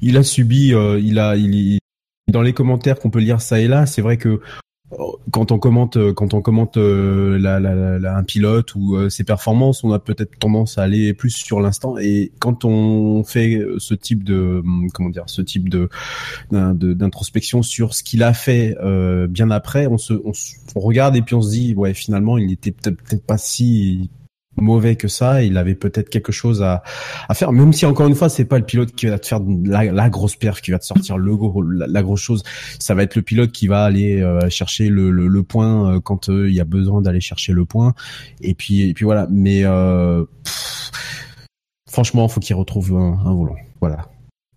il 0.00 0.16
a 0.16 0.22
subi 0.22 0.72
euh, 0.72 0.98
il 0.98 1.18
a 1.18 1.36
il 1.36 1.80
dans 2.28 2.42
les 2.42 2.52
commentaires 2.52 2.98
qu'on 2.98 3.10
peut 3.10 3.20
lire 3.20 3.40
ça 3.40 3.60
et 3.60 3.68
là, 3.68 3.86
c'est 3.86 4.02
vrai 4.02 4.16
que 4.16 4.40
quand 5.32 5.50
on 5.50 5.58
commente 5.58 6.12
quand 6.14 6.32
on 6.32 6.40
commente 6.40 6.76
euh, 6.76 7.38
la, 7.38 7.58
la, 7.58 7.98
la, 7.98 8.16
un 8.16 8.22
pilote 8.22 8.74
ou 8.76 8.94
euh, 8.94 9.08
ses 9.08 9.24
performances, 9.24 9.82
on 9.82 9.92
a 9.92 9.98
peut-être 9.98 10.38
tendance 10.38 10.78
à 10.78 10.82
aller 10.82 11.12
plus 11.12 11.30
sur 11.30 11.60
l'instant. 11.60 11.98
Et 11.98 12.30
quand 12.38 12.64
on 12.64 13.24
fait 13.24 13.60
ce 13.78 13.94
type 13.94 14.22
de 14.22 14.62
hum, 14.64 14.88
comment 14.92 15.10
dire, 15.10 15.24
ce 15.26 15.42
type 15.42 15.68
de 15.68 15.88
d'introspection 16.50 17.62
sur 17.62 17.94
ce 17.94 18.04
qu'il 18.04 18.22
a 18.22 18.32
fait 18.32 18.76
euh, 18.80 19.26
bien 19.26 19.50
après, 19.50 19.88
on 19.88 19.98
se 19.98 20.14
on, 20.24 20.80
regarde 20.80 21.16
et 21.16 21.22
puis 21.22 21.34
on 21.34 21.42
se 21.42 21.50
dit 21.50 21.74
ouais 21.74 21.94
finalement 21.94 22.38
il 22.38 22.52
était 22.52 22.70
peut-être 22.70 23.24
pas 23.26 23.38
si 23.38 24.10
mauvais 24.56 24.96
que 24.96 25.08
ça. 25.08 25.42
Il 25.42 25.56
avait 25.56 25.74
peut-être 25.74 26.08
quelque 26.08 26.32
chose 26.32 26.62
à, 26.62 26.82
à 27.28 27.34
faire, 27.34 27.52
même 27.52 27.72
si 27.72 27.86
encore 27.86 28.06
une 28.06 28.14
fois, 28.14 28.28
c'est 28.28 28.44
pas 28.44 28.58
le 28.58 28.64
pilote 28.64 28.92
qui 28.92 29.06
va 29.06 29.18
te 29.18 29.26
faire 29.26 29.40
la, 29.64 29.84
la 29.84 30.10
grosse 30.10 30.36
perf, 30.36 30.60
qui 30.60 30.70
va 30.70 30.78
te 30.78 30.84
sortir 30.84 31.18
le 31.18 31.36
gros, 31.36 31.62
la, 31.62 32.02
grosse 32.02 32.20
chose. 32.20 32.42
Ça 32.78 32.94
va 32.94 33.02
être 33.02 33.16
le 33.16 33.22
pilote 33.22 33.52
qui 33.52 33.66
va 33.66 33.84
aller 33.84 34.22
euh, 34.22 34.48
chercher 34.48 34.88
le, 34.88 35.10
le, 35.10 35.28
le 35.28 35.42
point 35.42 35.96
euh, 35.96 36.00
quand 36.00 36.28
euh, 36.28 36.48
il 36.48 36.54
y 36.54 36.60
a 36.60 36.64
besoin 36.64 37.02
d'aller 37.02 37.20
chercher 37.20 37.52
le 37.52 37.64
point. 37.64 37.94
Et 38.40 38.54
puis, 38.54 38.88
et 38.88 38.94
puis 38.94 39.04
voilà. 39.04 39.26
Mais 39.30 39.62
pff, 39.62 40.90
franchement, 41.88 42.28
faut 42.28 42.40
qu'il 42.40 42.56
retrouve 42.56 42.94
un, 42.96 43.18
un 43.24 43.34
volant. 43.34 43.56
Voilà. 43.80 44.08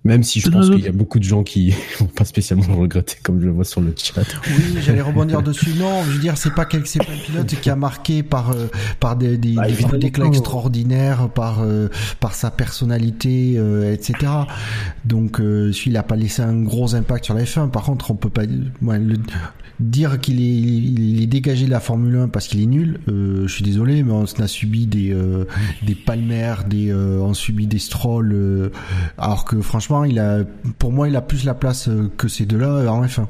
Même 0.05 0.23
si 0.23 0.39
je 0.39 0.49
pense 0.49 0.69
qu'il 0.69 0.79
y 0.79 0.87
a 0.87 0.93
beaucoup 0.93 1.19
de 1.19 1.25
gens 1.25 1.43
qui 1.43 1.73
vont 1.99 2.05
pas 2.05 2.23
spécialement 2.23 2.65
le 2.67 2.81
regretter, 2.81 3.17
comme 3.21 3.41
je 3.41 3.45
le 3.45 3.51
vois 3.51 3.65
sur 3.65 3.81
le 3.81 3.93
chat. 3.97 4.21
Oui, 4.47 4.77
j'allais 4.81 5.01
rebondir 5.01 5.41
dessus. 5.41 5.73
Non, 5.77 6.03
je 6.05 6.11
veux 6.11 6.19
dire, 6.19 6.37
c'est 6.37 6.55
pas 6.55 6.65
c'est 6.85 6.99
pas 6.99 7.11
un 7.11 7.17
pilote 7.17 7.47
qui 7.47 7.69
a 7.69 7.75
marqué 7.75 8.23
par 8.23 8.51
euh, 8.51 8.67
par 9.01 9.17
des 9.17 9.37
des, 9.37 9.55
bah, 9.55 9.67
des 9.67 9.97
déclats 9.97 10.27
extraordinaires, 10.27 11.27
par 11.29 11.59
euh, 11.61 11.89
par 12.21 12.33
sa 12.33 12.49
personnalité, 12.49 13.55
euh, 13.57 13.93
etc. 13.93 14.31
Donc, 15.03 15.37
celui 15.37 15.89
il 15.91 15.97
a 15.97 16.03
pas 16.03 16.15
laissé 16.15 16.43
un 16.43 16.61
gros 16.61 16.95
impact 16.95 17.25
sur 17.25 17.33
la 17.33 17.43
F1. 17.43 17.69
Par 17.69 17.83
contre, 17.83 18.11
on 18.11 18.15
peut 18.15 18.29
pas 18.29 18.43
ouais, 18.81 18.99
le, 18.99 19.17
dire 19.79 20.19
qu'il 20.19 20.41
est, 20.41 20.45
il 20.45 21.21
est 21.21 21.27
dégagé 21.27 21.65
de 21.65 21.71
la 21.71 21.79
Formule 21.79 22.15
1 22.17 22.27
parce 22.29 22.47
qu'il 22.47 22.61
est 22.61 22.65
nul. 22.65 22.99
je 23.07 23.47
suis 23.47 23.63
désolé, 23.63 24.03
mais 24.03 24.11
on 24.11 24.23
a 24.23 24.47
subi 24.47 24.87
des 24.87 25.15
des 25.83 25.95
Palmer, 25.95 26.55
des 26.67 26.93
on 26.93 27.33
subi 27.33 27.67
des 27.67 27.79
Stroll, 27.79 28.71
alors 29.17 29.45
que 29.45 29.61
franchement 29.61 30.03
il 30.05 30.19
a, 30.19 30.43
pour 30.77 30.91
moi, 30.91 31.07
il 31.07 31.15
a 31.15 31.21
plus 31.21 31.45
la 31.45 31.53
place 31.53 31.87
euh, 31.87 32.11
que 32.17 32.27
ces 32.27 32.45
deux-là 32.45 32.67
euh, 32.67 32.87
en 32.87 33.05
F1. 33.05 33.25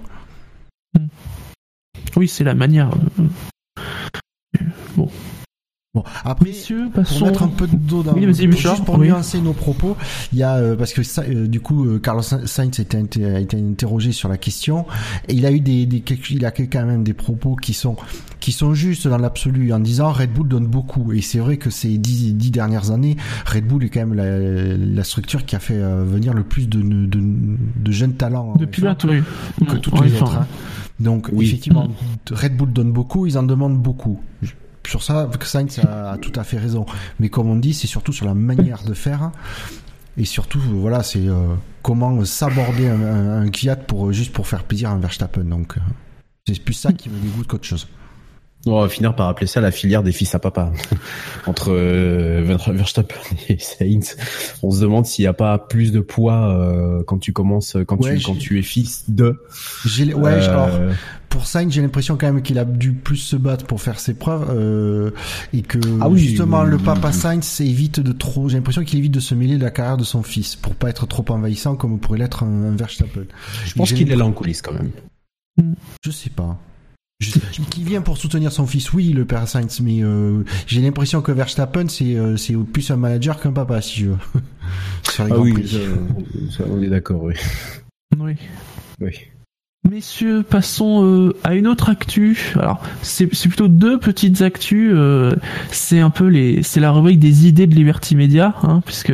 Oui, 2.15 2.27
c'est 2.27 2.44
la 2.44 2.56
manière. 2.56 2.89
Bon. 4.96 5.10
Bon, 5.96 6.03
après, 6.24 6.51
pour 6.93 7.25
mettre 7.25 7.41
un 7.41 7.48
peu 7.48 7.65
d'eau 7.65 8.03
dans, 8.03 8.13
oui, 8.13 8.31
juste 8.31 8.86
pour 8.86 9.00
nuancer 9.00 9.41
nos 9.41 9.53
propos, 9.53 9.98
il 10.31 10.38
y 10.38 10.43
a 10.43 10.53
euh, 10.53 10.75
parce 10.75 10.93
que 10.93 11.01
ça, 11.01 11.24
euh, 11.24 11.48
du 11.48 11.62
coup, 11.62 11.84
euh, 11.84 11.98
Carlos 11.98 12.22
Sainz 12.22 12.79
a 12.79 12.84
été, 12.84 13.25
a 13.25 13.39
été, 13.39 13.58
interrogé 13.58 14.12
sur 14.12 14.29
la 14.29 14.38
question 14.38 14.86
et 15.27 15.34
il 15.34 15.48
a 15.48 15.51
eu 15.51 15.62
des, 15.62 15.88
des 15.88 16.03
il 16.29 16.46
a 16.46 16.51
quand 16.51 16.86
même 16.86 17.03
des 17.03 17.15
propos 17.15 17.55
qui 17.55 17.74
sont 17.74 17.96
qui 18.39 18.51
sont 18.51 18.75
justes 18.75 19.08
dans 19.08 19.17
l'absolu 19.17 19.74
en 19.74 19.79
disant 19.79 20.12
Red 20.12 20.31
Bull 20.31 20.48
donne 20.48 20.67
beaucoup 20.67 21.12
et 21.12 21.22
c'est 21.22 21.39
vrai 21.39 21.58
que 21.58 21.72
ces 21.72 21.98
dix, 21.98 22.36
dix 22.36 22.51
dernières 22.51 22.91
années, 22.91 23.17
Red 23.48 23.65
Bull 23.65 23.84
est 23.84 23.89
quand 23.89 24.01
même 24.01 24.13
la, 24.13 24.77
la 24.77 25.03
structure 25.03 25.43
qui 25.43 25.55
a 25.55 25.60
fait 25.60 25.79
venir 25.79 26.36
le 26.36 26.43
plus 26.43 26.69
de, 26.69 26.84
de, 26.84 27.19
de 27.19 27.91
jeunes 27.91 28.13
talents 28.13 28.53
de 28.58 28.65
pilotes, 28.67 29.05
oui. 29.05 29.24
que 29.67 29.77
toutes 29.77 30.00
les 30.05 30.22
autres. 30.22 30.36
Hein. 30.36 30.48
Donc 31.00 31.31
effectivement, 31.41 31.88
Red 32.29 32.55
Bull 32.55 32.74
donne 32.74 32.91
beaucoup, 32.91 33.25
ils 33.25 33.39
en 33.39 33.43
demandent 33.43 33.81
beaucoup 33.81 34.19
sur 34.89 35.03
ça, 35.03 35.29
Sainz 35.43 35.79
a, 35.79 36.12
a, 36.12 36.17
tout 36.17 36.34
à 36.36 36.43
fait 36.43 36.58
raison. 36.58 36.86
Mais 37.19 37.29
comme 37.29 37.50
on 37.50 37.55
dit, 37.55 37.74
c'est 37.74 37.88
surtout 37.88 38.12
sur 38.12 38.25
la 38.25 38.34
manière 38.34 38.84
de 38.84 38.93
faire. 38.93 39.31
Et 40.17 40.25
surtout, 40.25 40.60
voilà, 40.60 41.03
c'est 41.03 41.27
euh, 41.27 41.55
comment 41.81 42.25
s'aborder 42.25 42.88
un, 42.88 43.01
un, 43.01 43.48
un, 43.48 43.75
pour 43.75 44.12
juste 44.12 44.34
pour 44.34 44.48
faire 44.48 44.63
plaisir 44.63 44.89
à 44.89 44.93
un 44.93 45.00
Verstappen. 45.00 45.43
Donc, 45.43 45.77
euh, 45.77 45.81
c'est 46.48 46.62
plus 46.62 46.74
ça 46.74 46.91
qui 46.91 47.10
me 47.10 47.19
dégoûte 47.19 47.48
qu'autre 47.48 47.65
chose. 47.65 47.88
On 48.65 48.81
va 48.81 48.89
finir 48.89 49.15
par 49.15 49.29
appeler 49.29 49.48
ça 49.48 49.62
la 49.62 49.72
filière 49.72 50.03
des 50.03 50.12
fils 50.12 50.36
à 50.36 50.39
papa. 50.39 50.74
Entre 51.48 51.72
euh, 51.72 52.58
Verstappen 52.67 53.15
et 53.48 53.58
Sainz, 53.58 54.17
on 54.62 54.72
se 54.72 54.81
demande 54.81 55.05
s'il 55.05 55.24
n'y 55.24 55.27
a 55.27 55.34
pas 55.34 55.58
plus 55.58 55.93
de 55.93 56.01
poids 56.01 56.50
euh, 56.50 57.01
quand 57.08 57.19
tu 57.19 57.31
commences, 57.31 57.77
quand 57.88 57.98
tu 57.98 58.19
quand 58.19 58.38
tu 58.38 58.60
es 58.60 58.62
fils 58.62 59.10
de. 59.10 59.41
Ouais, 60.13 60.31
euh... 60.31 60.50
alors 60.50 60.69
pour 61.29 61.45
Sainz, 61.45 61.71
j'ai 61.71 61.81
l'impression 61.81 62.17
quand 62.17 62.31
même 62.31 62.41
qu'il 62.41 62.57
a 62.57 62.65
dû 62.65 62.93
plus 62.93 63.17
se 63.17 63.36
battre 63.36 63.65
pour 63.65 63.81
faire 63.81 64.00
ses 64.00 64.13
preuves 64.13 64.48
euh, 64.50 65.12
et 65.53 65.62
que 65.62 65.79
ah 66.01 66.09
oui, 66.09 66.19
justement 66.19 66.63
le 66.63 66.77
papa 66.77 67.12
Sainz 67.12 67.62
évite 67.62 68.00
de 68.00 68.12
trop. 68.12 68.50
J'ai 68.50 68.57
l'impression 68.57 68.83
qu'il 68.83 69.00
évite 69.00 69.13
de 69.13 69.19
se 69.19 69.36
mêler 69.36 69.57
de 69.57 69.63
la 69.63 69.71
carrière 69.71 69.98
de 69.98 70.03
son 70.03 70.24
fils 70.24 70.55
pour 70.55 70.75
pas 70.75 70.89
être 70.89 71.05
trop 71.05 71.25
envahissant 71.29 71.75
comme 71.75 72.00
pourrait 72.00 72.19
l'être 72.19 72.43
un, 72.43 72.71
un 72.71 72.75
Verstappen. 72.75 73.25
Je 73.65 73.74
pense 73.74 73.93
qu'il 73.93 74.12
est 74.12 74.15
là 74.15 74.25
en 74.25 74.31
coulisses 74.31 74.62
quand 74.62 74.74
même. 74.74 74.91
Je 76.03 76.12
sais 76.12 76.29
pas 76.29 76.59
qui 77.69 77.83
vient 77.83 78.01
pour 78.01 78.17
soutenir 78.17 78.51
son 78.51 78.65
fils, 78.65 78.93
oui, 78.93 79.12
le 79.12 79.25
père 79.25 79.48
Sainz, 79.48 79.81
mais 79.81 80.01
euh, 80.01 80.43
j'ai 80.67 80.81
l'impression 80.81 81.21
que 81.21 81.33
Verstappen, 81.33 81.89
c'est 81.89 82.15
euh, 82.15 82.38
c'est 82.38 82.55
plus 82.55 82.89
un 82.91 82.95
manager 82.95 83.41
qu'un 83.41 83.51
papa, 83.51 83.81
si 83.81 84.00
je 84.00 84.05
veux. 84.07 84.17
ah 85.19 85.38
oui, 85.38 85.53
ça, 86.50 86.63
on 86.69 86.81
est 86.81 86.88
d'accord, 86.88 87.24
oui. 87.24 87.33
Oui. 88.17 88.36
Oui. 89.01 89.12
Messieurs, 89.88 90.43
passons 90.43 91.05
euh, 91.05 91.33
à 91.43 91.55
une 91.55 91.65
autre 91.65 91.89
actu. 91.89 92.53
Alors, 92.55 92.81
c'est 93.01 93.27
plutôt 93.27 93.69
deux 93.69 93.98
petites 93.98 94.41
actus. 94.41 94.91
Euh, 94.93 95.36
c'est 95.71 96.00
un 96.00 96.09
peu 96.09 96.27
les, 96.27 96.63
c'est 96.63 96.81
la 96.81 96.91
rubrique 96.91 97.19
des 97.19 97.48
idées 97.48 97.65
de 97.65 97.74
Liberty 97.74 98.15
Media, 98.15 98.55
hein, 98.63 98.81
puisque 98.86 99.13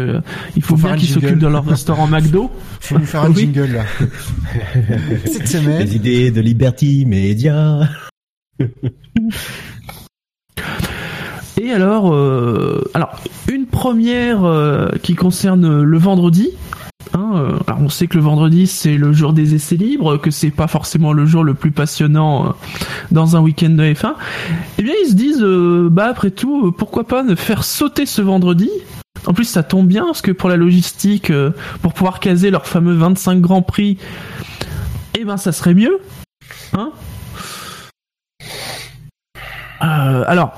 il 0.56 0.62
faut, 0.64 0.76
faut 0.76 0.88
bien 0.88 0.98
qu'ils 0.98 1.10
s'occupent 1.10 1.38
de 1.38 1.48
leur 1.48 1.66
restaurant 1.66 2.08
McDo. 2.10 2.50
Faut 2.80 2.98
nous 2.98 3.06
faire 3.06 3.24
un 3.24 3.34
jingle 3.34 3.74
là. 3.74 3.86
Cette 5.26 5.48
semaine. 5.48 5.84
Les 5.84 5.96
idées 5.96 6.32
de 6.32 6.42
Liberty 6.42 7.06
Media. 7.06 7.88
Et 11.62 11.72
alors, 11.72 12.14
euh, 12.14 12.84
alors 12.94 13.16
une 13.52 13.66
première 13.66 14.44
euh, 14.44 14.90
qui 15.02 15.16
concerne 15.16 15.84
le 15.84 15.98
vendredi. 15.98 16.50
Hein, 17.14 17.34
euh, 17.36 17.60
alors 17.68 17.82
on 17.82 17.90
sait 17.90 18.08
que 18.08 18.18
le 18.18 18.24
vendredi 18.24 18.68
c'est 18.68 18.98
le 18.98 19.14
jour 19.14 19.34
des 19.34 19.56
essais 19.56 19.76
libres, 19.76 20.18
que 20.18 20.32
c'est 20.32 20.52
pas 20.52 20.68
forcément 20.68 21.14
le 21.14 21.26
jour 21.26 21.44
le 21.44 21.54
plus 21.54 21.72
passionnant 21.72 22.48
euh, 22.48 22.50
dans 23.12 23.36
un 23.36 23.42
week-end 23.42 23.70
de 23.70 23.84
F1. 23.84 24.14
Eh 24.78 24.84
bien 24.84 24.94
ils 25.04 25.10
se 25.10 25.16
disent, 25.16 25.44
euh, 25.44 25.90
bah 25.92 26.08
après 26.08 26.32
tout, 26.32 26.72
pourquoi 26.72 27.06
pas 27.06 27.24
ne 27.24 27.36
faire 27.36 27.64
sauter 27.64 28.06
ce 28.06 28.22
vendredi? 28.22 28.70
En 29.28 29.34
plus, 29.34 29.46
ça 29.46 29.64
tombe 29.64 29.88
bien 29.88 30.06
parce 30.06 30.22
que 30.22 30.32
pour 30.32 30.50
la 30.50 30.58
logistique, 30.58 31.32
pour 31.82 31.94
pouvoir 31.94 32.20
caser 32.20 32.52
leur 32.52 32.68
fameux 32.68 32.94
25 32.94 33.42
Grands 33.42 33.64
Prix, 33.64 33.98
eh 35.18 35.26
ben 35.26 35.38
ça 35.38 35.52
serait 35.52 35.74
mieux. 35.74 36.00
Hein? 36.74 36.92
Alors, 39.80 40.54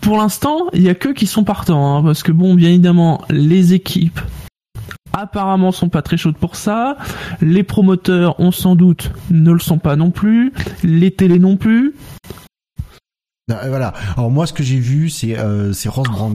pour 0.00 0.18
l'instant, 0.18 0.66
il 0.74 0.82
y 0.82 0.90
a 0.90 0.94
que 0.94 1.10
qui 1.10 1.26
sont 1.26 1.44
partants, 1.44 1.96
hein, 1.96 2.02
parce 2.02 2.22
que 2.22 2.32
bon, 2.32 2.54
bien 2.54 2.70
évidemment, 2.70 3.22
les 3.30 3.72
équipes 3.72 4.20
apparemment 5.14 5.72
sont 5.72 5.88
pas 5.88 6.02
très 6.02 6.16
chaudes 6.16 6.36
pour 6.36 6.56
ça. 6.56 6.96
Les 7.40 7.62
promoteurs, 7.62 8.36
on 8.38 8.50
sans 8.50 8.76
doute, 8.76 9.10
ne 9.30 9.52
le 9.52 9.58
sont 9.58 9.78
pas 9.78 9.96
non 9.96 10.10
plus. 10.10 10.52
Les 10.82 11.10
télés 11.10 11.38
non 11.38 11.56
plus. 11.56 11.94
Voilà. 13.46 13.92
Alors 14.16 14.30
moi, 14.30 14.46
ce 14.46 14.54
que 14.54 14.62
j'ai 14.62 14.78
vu, 14.78 15.10
c'est 15.10 15.38
euh, 15.38 15.74
c'est 15.74 15.90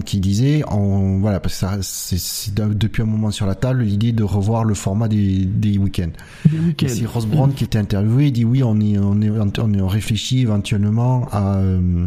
qui 0.05 0.19
disait, 0.19 0.63
en 0.67 1.17
voilà, 1.17 1.39
parce 1.39 1.55
que 1.55 1.59
ça, 1.59 1.77
c'est 1.81 2.53
depuis 2.53 3.01
un 3.01 3.07
moment 3.07 3.31
sur 3.31 3.47
la 3.47 3.55
table 3.55 3.81
l'idée 3.81 4.11
de 4.11 4.21
revoir 4.21 4.63
le 4.63 4.75
format 4.75 5.07
des 5.07 5.43
des 5.43 5.79
week-ends. 5.79 6.11
Week 6.45 6.85
c'est 6.87 7.07
Ross 7.07 7.25
Brand 7.25 7.51
qui 7.51 7.63
était 7.63 7.79
interviewé. 7.79 8.27
Il 8.27 8.31
dit 8.31 8.45
oui, 8.45 8.61
on 8.61 8.79
y 8.79 8.99
on 8.99 9.21
est 9.21 9.31
on, 9.31 9.87
réfléchit 9.87 10.41
éventuellement 10.41 11.27
à 11.31 11.57
euh, 11.57 12.05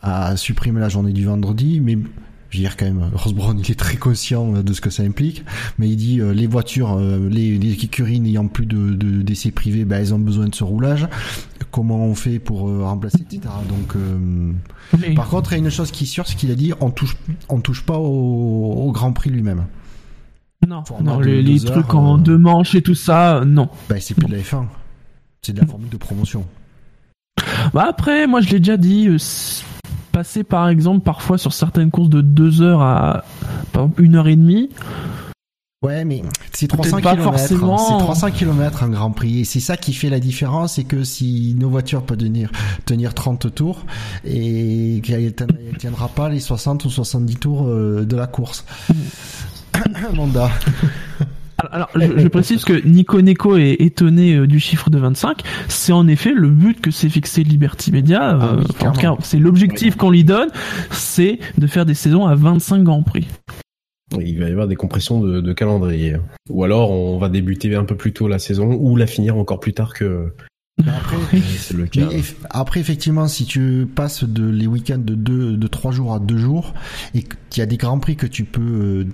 à 0.00 0.36
supprimer 0.36 0.78
la 0.78 0.88
journée 0.88 1.12
du 1.12 1.24
vendredi, 1.24 1.80
mais 1.80 1.98
je 2.50 2.58
veux 2.58 2.62
dire 2.62 2.76
quand 2.76 2.84
même, 2.84 3.10
Ross 3.14 3.32
Brown 3.32 3.58
il 3.58 3.70
est 3.70 3.78
très 3.78 3.96
conscient 3.96 4.50
de 4.50 4.72
ce 4.72 4.80
que 4.80 4.90
ça 4.90 5.04
implique, 5.04 5.44
mais 5.78 5.88
il 5.88 5.96
dit 5.96 6.20
euh, 6.20 6.32
les 6.32 6.48
voitures, 6.48 6.94
euh, 6.94 7.28
les, 7.28 7.56
les, 7.58 7.72
écuries 7.72 8.18
n'ayant 8.18 8.48
plus 8.48 8.66
de, 8.66 8.94
de 8.94 9.22
d'essais 9.22 9.52
privés, 9.52 9.84
ben, 9.84 9.98
elles 9.98 10.12
ont 10.12 10.18
besoin 10.18 10.48
de 10.48 10.54
ce 10.54 10.64
roulage. 10.64 11.06
Comment 11.70 12.04
on 12.04 12.16
fait 12.16 12.40
pour 12.40 12.68
euh, 12.68 12.84
remplacer, 12.84 13.20
etc. 13.20 13.42
Donc, 13.68 13.94
par 15.14 15.28
contre, 15.28 15.52
il 15.52 15.58
y 15.58 15.60
a 15.60 15.64
une 15.64 15.70
chose 15.70 15.92
qui 15.92 16.04
est 16.04 16.06
sûre, 16.08 16.26
c'est 16.26 16.34
qu'il 16.34 16.50
a 16.50 16.56
dit 16.56 16.72
on 16.80 16.90
touche, 16.90 17.16
on 17.48 17.60
touche 17.60 17.82
pas 17.84 17.98
au, 17.98 18.72
au 18.88 18.90
Grand 18.90 19.12
Prix 19.12 19.30
lui-même. 19.30 19.66
Non, 20.66 20.82
non 21.02 21.20
les, 21.20 21.42
les 21.42 21.60
trucs 21.60 21.94
en 21.94 22.18
deux 22.18 22.36
manches 22.36 22.74
et 22.74 22.82
tout 22.82 22.96
ça, 22.96 23.44
non. 23.46 23.68
Ben, 23.88 23.98
c'est 24.00 24.14
plus 24.14 24.26
de 24.26 24.34
la 24.34 24.42
F1, 24.42 24.64
c'est 25.40 25.52
de 25.52 25.60
la 25.60 25.66
formule 25.66 25.88
de 25.88 25.96
promotion. 25.96 26.44
Bah 27.72 27.86
après, 27.88 28.26
moi 28.26 28.40
je 28.40 28.50
l'ai 28.50 28.58
déjà 28.58 28.76
dit 28.76 29.08
passer 30.20 30.44
par 30.44 30.68
exemple 30.68 31.00
parfois 31.00 31.38
sur 31.38 31.54
certaines 31.54 31.90
courses 31.90 32.10
de 32.10 32.20
2 32.20 32.60
heures 32.60 32.82
à 32.82 33.24
par 33.72 33.84
exemple, 33.84 34.02
une 34.02 34.16
heure 34.16 34.28
et 34.28 34.36
demie. 34.36 34.68
Ouais, 35.82 36.04
mais 36.04 36.22
c'est 36.52 36.68
300 36.68 36.98
km. 36.98 37.22
Forcément... 37.22 37.78
C'est 37.78 38.04
300 38.04 38.30
km 38.32 38.82
un 38.82 38.90
Grand 38.90 39.12
Prix. 39.12 39.40
Et 39.40 39.44
c'est 39.44 39.60
ça 39.60 39.78
qui 39.78 39.94
fait 39.94 40.10
la 40.10 40.20
différence, 40.20 40.74
c'est 40.74 40.84
que 40.84 41.04
si 41.04 41.56
nos 41.58 41.70
voitures 41.70 42.02
peuvent 42.02 42.18
tenir, 42.18 42.52
tenir 42.84 43.14
30 43.14 43.54
tours 43.54 43.86
et 44.26 45.00
qu'elle 45.02 45.24
ne 45.24 45.76
tiendra 45.78 46.08
pas 46.08 46.28
les 46.28 46.40
60 46.40 46.84
ou 46.84 46.90
70 46.90 47.36
tours 47.36 47.66
euh, 47.66 48.04
de 48.04 48.16
la 48.16 48.26
course. 48.26 48.66
Monda. 50.12 50.50
Alors, 51.72 51.88
je, 51.94 52.28
précise 52.28 52.64
que 52.64 52.86
Nico 52.86 53.20
Neko 53.20 53.56
est 53.56 53.76
étonné 53.80 54.34
euh, 54.34 54.46
du 54.46 54.58
chiffre 54.58 54.90
de 54.90 54.98
25. 54.98 55.42
C'est 55.68 55.92
en 55.92 56.08
effet 56.08 56.32
le 56.32 56.48
but 56.48 56.80
que 56.80 56.90
s'est 56.90 57.08
fixé 57.08 57.44
Liberty 57.44 57.92
Media. 57.92 58.34
Euh, 58.34 58.62
ah 58.80 58.88
en 58.88 58.92
tout 58.92 59.00
cas, 59.00 59.14
c'est 59.20 59.38
l'objectif 59.38 59.96
qu'on 59.96 60.10
lui 60.10 60.24
donne, 60.24 60.48
c'est 60.90 61.38
de 61.58 61.66
faire 61.66 61.86
des 61.86 61.94
saisons 61.94 62.26
à 62.26 62.34
25 62.34 62.82
grands 62.82 63.02
prix. 63.02 63.28
Il 64.18 64.40
va 64.40 64.48
y 64.48 64.52
avoir 64.52 64.66
des 64.66 64.74
compressions 64.74 65.20
de, 65.20 65.52
calendrier. 65.52 66.16
Ou 66.48 66.64
alors 66.64 66.90
on 66.90 67.18
va 67.18 67.28
débuter 67.28 67.74
un 67.76 67.84
peu 67.84 67.96
plus 67.96 68.12
tôt 68.12 68.26
la 68.26 68.40
saison 68.40 68.72
ou 68.72 68.96
la 68.96 69.06
finir 69.06 69.36
encore 69.36 69.60
plus 69.60 69.72
tard 69.72 69.94
que, 69.94 70.32
Après, 70.84 71.16
c'est 71.56 71.76
le 71.76 71.86
cas. 71.86 72.08
après, 72.50 72.80
effectivement, 72.80 73.28
si 73.28 73.44
tu 73.44 73.86
passes 73.94 74.24
de 74.24 74.48
les 74.48 74.66
week-ends 74.66 74.98
de 74.98 75.14
deux, 75.14 75.56
de 75.56 75.66
trois 75.68 75.92
jours 75.92 76.12
à 76.12 76.18
deux 76.18 76.38
jours 76.38 76.74
et 77.14 77.22
qu'il 77.22 77.60
y 77.60 77.62
a 77.62 77.66
des 77.66 77.76
grands 77.76 78.00
prix 78.00 78.16
que 78.16 78.26
tu 78.26 78.44
peux 78.44 78.60
euh, 78.60 79.06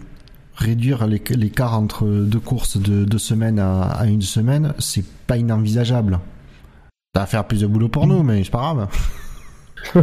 réduire 0.57 1.07
les- 1.07 1.23
l'écart 1.37 1.79
entre 1.79 2.07
deux 2.07 2.41
courses 2.41 2.77
de 2.79 3.05
deux 3.05 3.19
semaines 3.19 3.59
à, 3.59 3.83
à 3.83 4.07
une 4.07 4.23
semaine, 4.23 4.73
c'est 4.79 5.05
pas 5.27 5.37
inenvisageable. 5.37 6.19
Ça 7.15 7.21
va 7.21 7.27
faire 7.27 7.47
plus 7.47 7.61
de 7.61 7.67
boulot 7.67 7.89
pour 7.89 8.07
nous, 8.07 8.23
mais 8.23 8.43
c'est 8.45 8.51
pas 8.51 8.59
grave. 8.75 8.89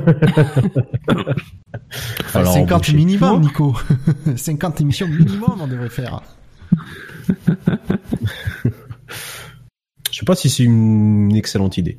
Enfin, 2.25 2.39
Alors, 2.39 2.53
50 2.53 2.71
embaucher. 2.71 2.93
minimum, 2.95 3.41
Nico. 3.41 3.75
50 4.35 4.81
émissions 4.81 5.07
minimum, 5.07 5.55
on 5.59 5.67
devrait 5.67 5.89
faire. 5.89 6.21
Je 10.11 10.19
sais 10.19 10.25
pas 10.25 10.35
si 10.35 10.49
c'est 10.49 10.63
une 10.63 11.35
excellente 11.35 11.77
idée. 11.77 11.97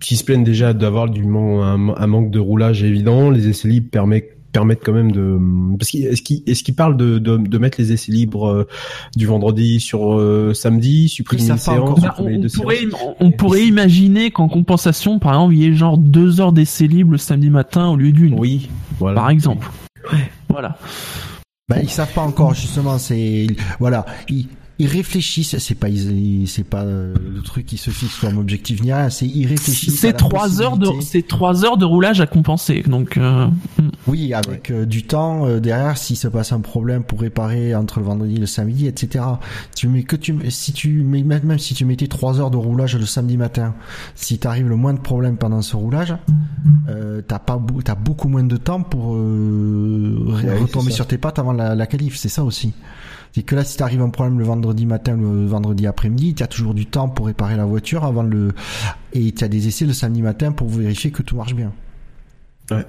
Qui 0.00 0.16
se 0.16 0.24
plaignent 0.24 0.44
déjà 0.44 0.72
d'avoir 0.74 1.08
du 1.08 1.22
man- 1.24 1.60
un, 1.62 1.94
un 2.02 2.06
manque 2.06 2.30
de 2.30 2.38
roulage 2.38 2.82
évident, 2.82 3.30
les 3.30 3.48
essais 3.48 3.68
libres 3.68 3.90
permettent 3.90 4.33
permettent 4.54 4.84
quand 4.84 4.92
même 4.92 5.10
de 5.12 5.36
parce 5.78 5.90
qu'il 5.90 6.06
est-ce 6.06 6.22
qu'il 6.22 6.42
est-ce 6.46 6.62
qu'il 6.62 6.74
parle 6.74 6.96
de, 6.96 7.18
de 7.18 7.36
de 7.36 7.58
mettre 7.58 7.78
les 7.80 7.92
essais 7.92 8.12
libres 8.12 8.48
euh, 8.48 8.68
du 9.16 9.26
vendredi 9.26 9.80
sur 9.80 10.14
euh, 10.14 10.54
samedi, 10.54 11.08
supprimer 11.08 11.42
une 11.42 11.58
séance. 11.58 12.00
Bah, 12.00 12.14
supprimer 12.16 12.36
on, 12.36 12.40
deux 12.40 12.48
pourrait, 12.48 12.76
séances 12.78 13.16
on 13.18 13.30
pourrait 13.32 13.66
imaginer 13.66 14.30
qu'en 14.30 14.48
compensation, 14.48 15.18
par 15.18 15.32
exemple, 15.32 15.54
il 15.54 15.60
y 15.60 15.66
ait 15.66 15.74
genre 15.74 15.98
deux 15.98 16.40
heures 16.40 16.52
d'essai 16.52 16.86
libre 16.86 17.12
le 17.12 17.18
samedi 17.18 17.50
matin 17.50 17.88
au 17.88 17.96
lieu 17.96 18.12
d'une, 18.12 18.38
Oui, 18.38 18.70
voilà. 18.98 19.20
par 19.20 19.30
exemple. 19.30 19.68
Voilà. 20.48 20.78
Ben, 21.68 21.80
ils 21.82 21.90
savent 21.90 22.12
pas 22.12 22.22
encore 22.22 22.54
justement. 22.54 22.98
C'est 22.98 23.48
voilà, 23.80 24.06
ils, 24.28 24.46
ils 24.78 24.86
réfléchissent. 24.88 25.56
C'est 25.58 25.74
pas 25.74 25.88
c'est 26.46 26.64
pas 26.64 26.82
euh, 26.82 27.14
le 27.34 27.40
truc 27.42 27.66
qui 27.66 27.76
se 27.76 27.90
fixe 27.90 28.18
comme 28.18 28.38
objectif 28.38 28.82
ni 28.82 28.92
rien. 28.92 29.10
C'est 29.10 29.26
ils 29.26 29.46
réfléchissent. 29.46 30.00
C'est 30.00 30.12
trois 30.14 30.60
heures 30.60 30.76
de, 30.76 30.88
c'est 31.00 31.26
trois 31.26 31.64
heures 31.64 31.76
de 31.76 31.84
roulage 31.84 32.20
à 32.20 32.26
compenser. 32.26 32.82
Donc, 32.86 33.16
euh, 33.16 33.46
Oui, 34.06 34.34
avec 34.34 34.70
euh, 34.70 34.84
du 34.84 35.04
temps 35.04 35.46
euh, 35.46 35.60
derrière, 35.60 35.96
s'il 35.96 36.16
se 36.16 36.28
passe 36.28 36.52
un 36.52 36.60
problème 36.60 37.04
pour 37.04 37.20
réparer 37.20 37.74
entre 37.74 38.00
le 38.00 38.06
vendredi 38.06 38.36
et 38.36 38.40
le 38.40 38.46
samedi, 38.46 38.86
etc. 38.86 39.24
Tu 39.76 39.88
mets 39.88 40.02
que 40.02 40.16
tu 40.16 40.36
si 40.50 40.72
tu 40.72 41.02
mets 41.02 41.22
même 41.22 41.44
même 41.44 41.58
si 41.58 41.74
tu 41.74 41.84
mettais 41.84 42.08
trois 42.08 42.40
heures 42.40 42.50
de 42.50 42.56
roulage 42.56 42.96
le 42.96 43.06
samedi 43.06 43.36
matin, 43.36 43.74
si 44.14 44.38
t'arrives 44.38 44.68
le 44.68 44.76
moins 44.76 44.94
de 44.94 45.00
problèmes 45.00 45.36
pendant 45.36 45.62
ce 45.62 45.76
roulage, 45.76 46.14
euh, 46.88 47.22
t'as 47.26 47.38
pas 47.38 47.60
t'as 47.84 47.94
beaucoup 47.94 48.28
moins 48.28 48.44
de 48.44 48.56
temps 48.56 48.82
pour 48.82 49.14
euh, 49.14 50.40
Ouais, 50.42 50.58
retomber 50.58 50.90
sur 50.90 51.06
tes 51.06 51.18
pattes 51.18 51.38
avant 51.38 51.52
la, 51.52 51.74
la 51.74 51.86
qualif. 51.86 52.16
C'est 52.16 52.28
ça 52.28 52.44
aussi. 52.44 52.72
C'est 53.34 53.42
que 53.42 53.56
là, 53.56 53.64
si 53.64 53.76
t'arrives 53.76 54.00
un 54.00 54.10
problème 54.10 54.38
le 54.38 54.44
vendredi 54.44 54.86
matin, 54.86 55.16
le 55.16 55.44
vendredi 55.46 55.88
après-midi, 55.88 56.34
t'as 56.34 56.46
toujours 56.46 56.72
du 56.72 56.86
temps 56.86 57.08
pour 57.08 57.26
réparer 57.26 57.56
la 57.56 57.64
voiture 57.64 58.04
avant 58.04 58.22
le 58.22 58.52
et 59.12 59.32
t'as 59.32 59.48
des 59.48 59.66
essais 59.66 59.86
le 59.86 59.92
samedi 59.92 60.22
matin 60.22 60.52
pour 60.52 60.68
vérifier 60.68 61.10
que 61.10 61.22
tout 61.22 61.34
marche 61.34 61.54
bien. 61.54 61.72
Ouais. 62.70 62.84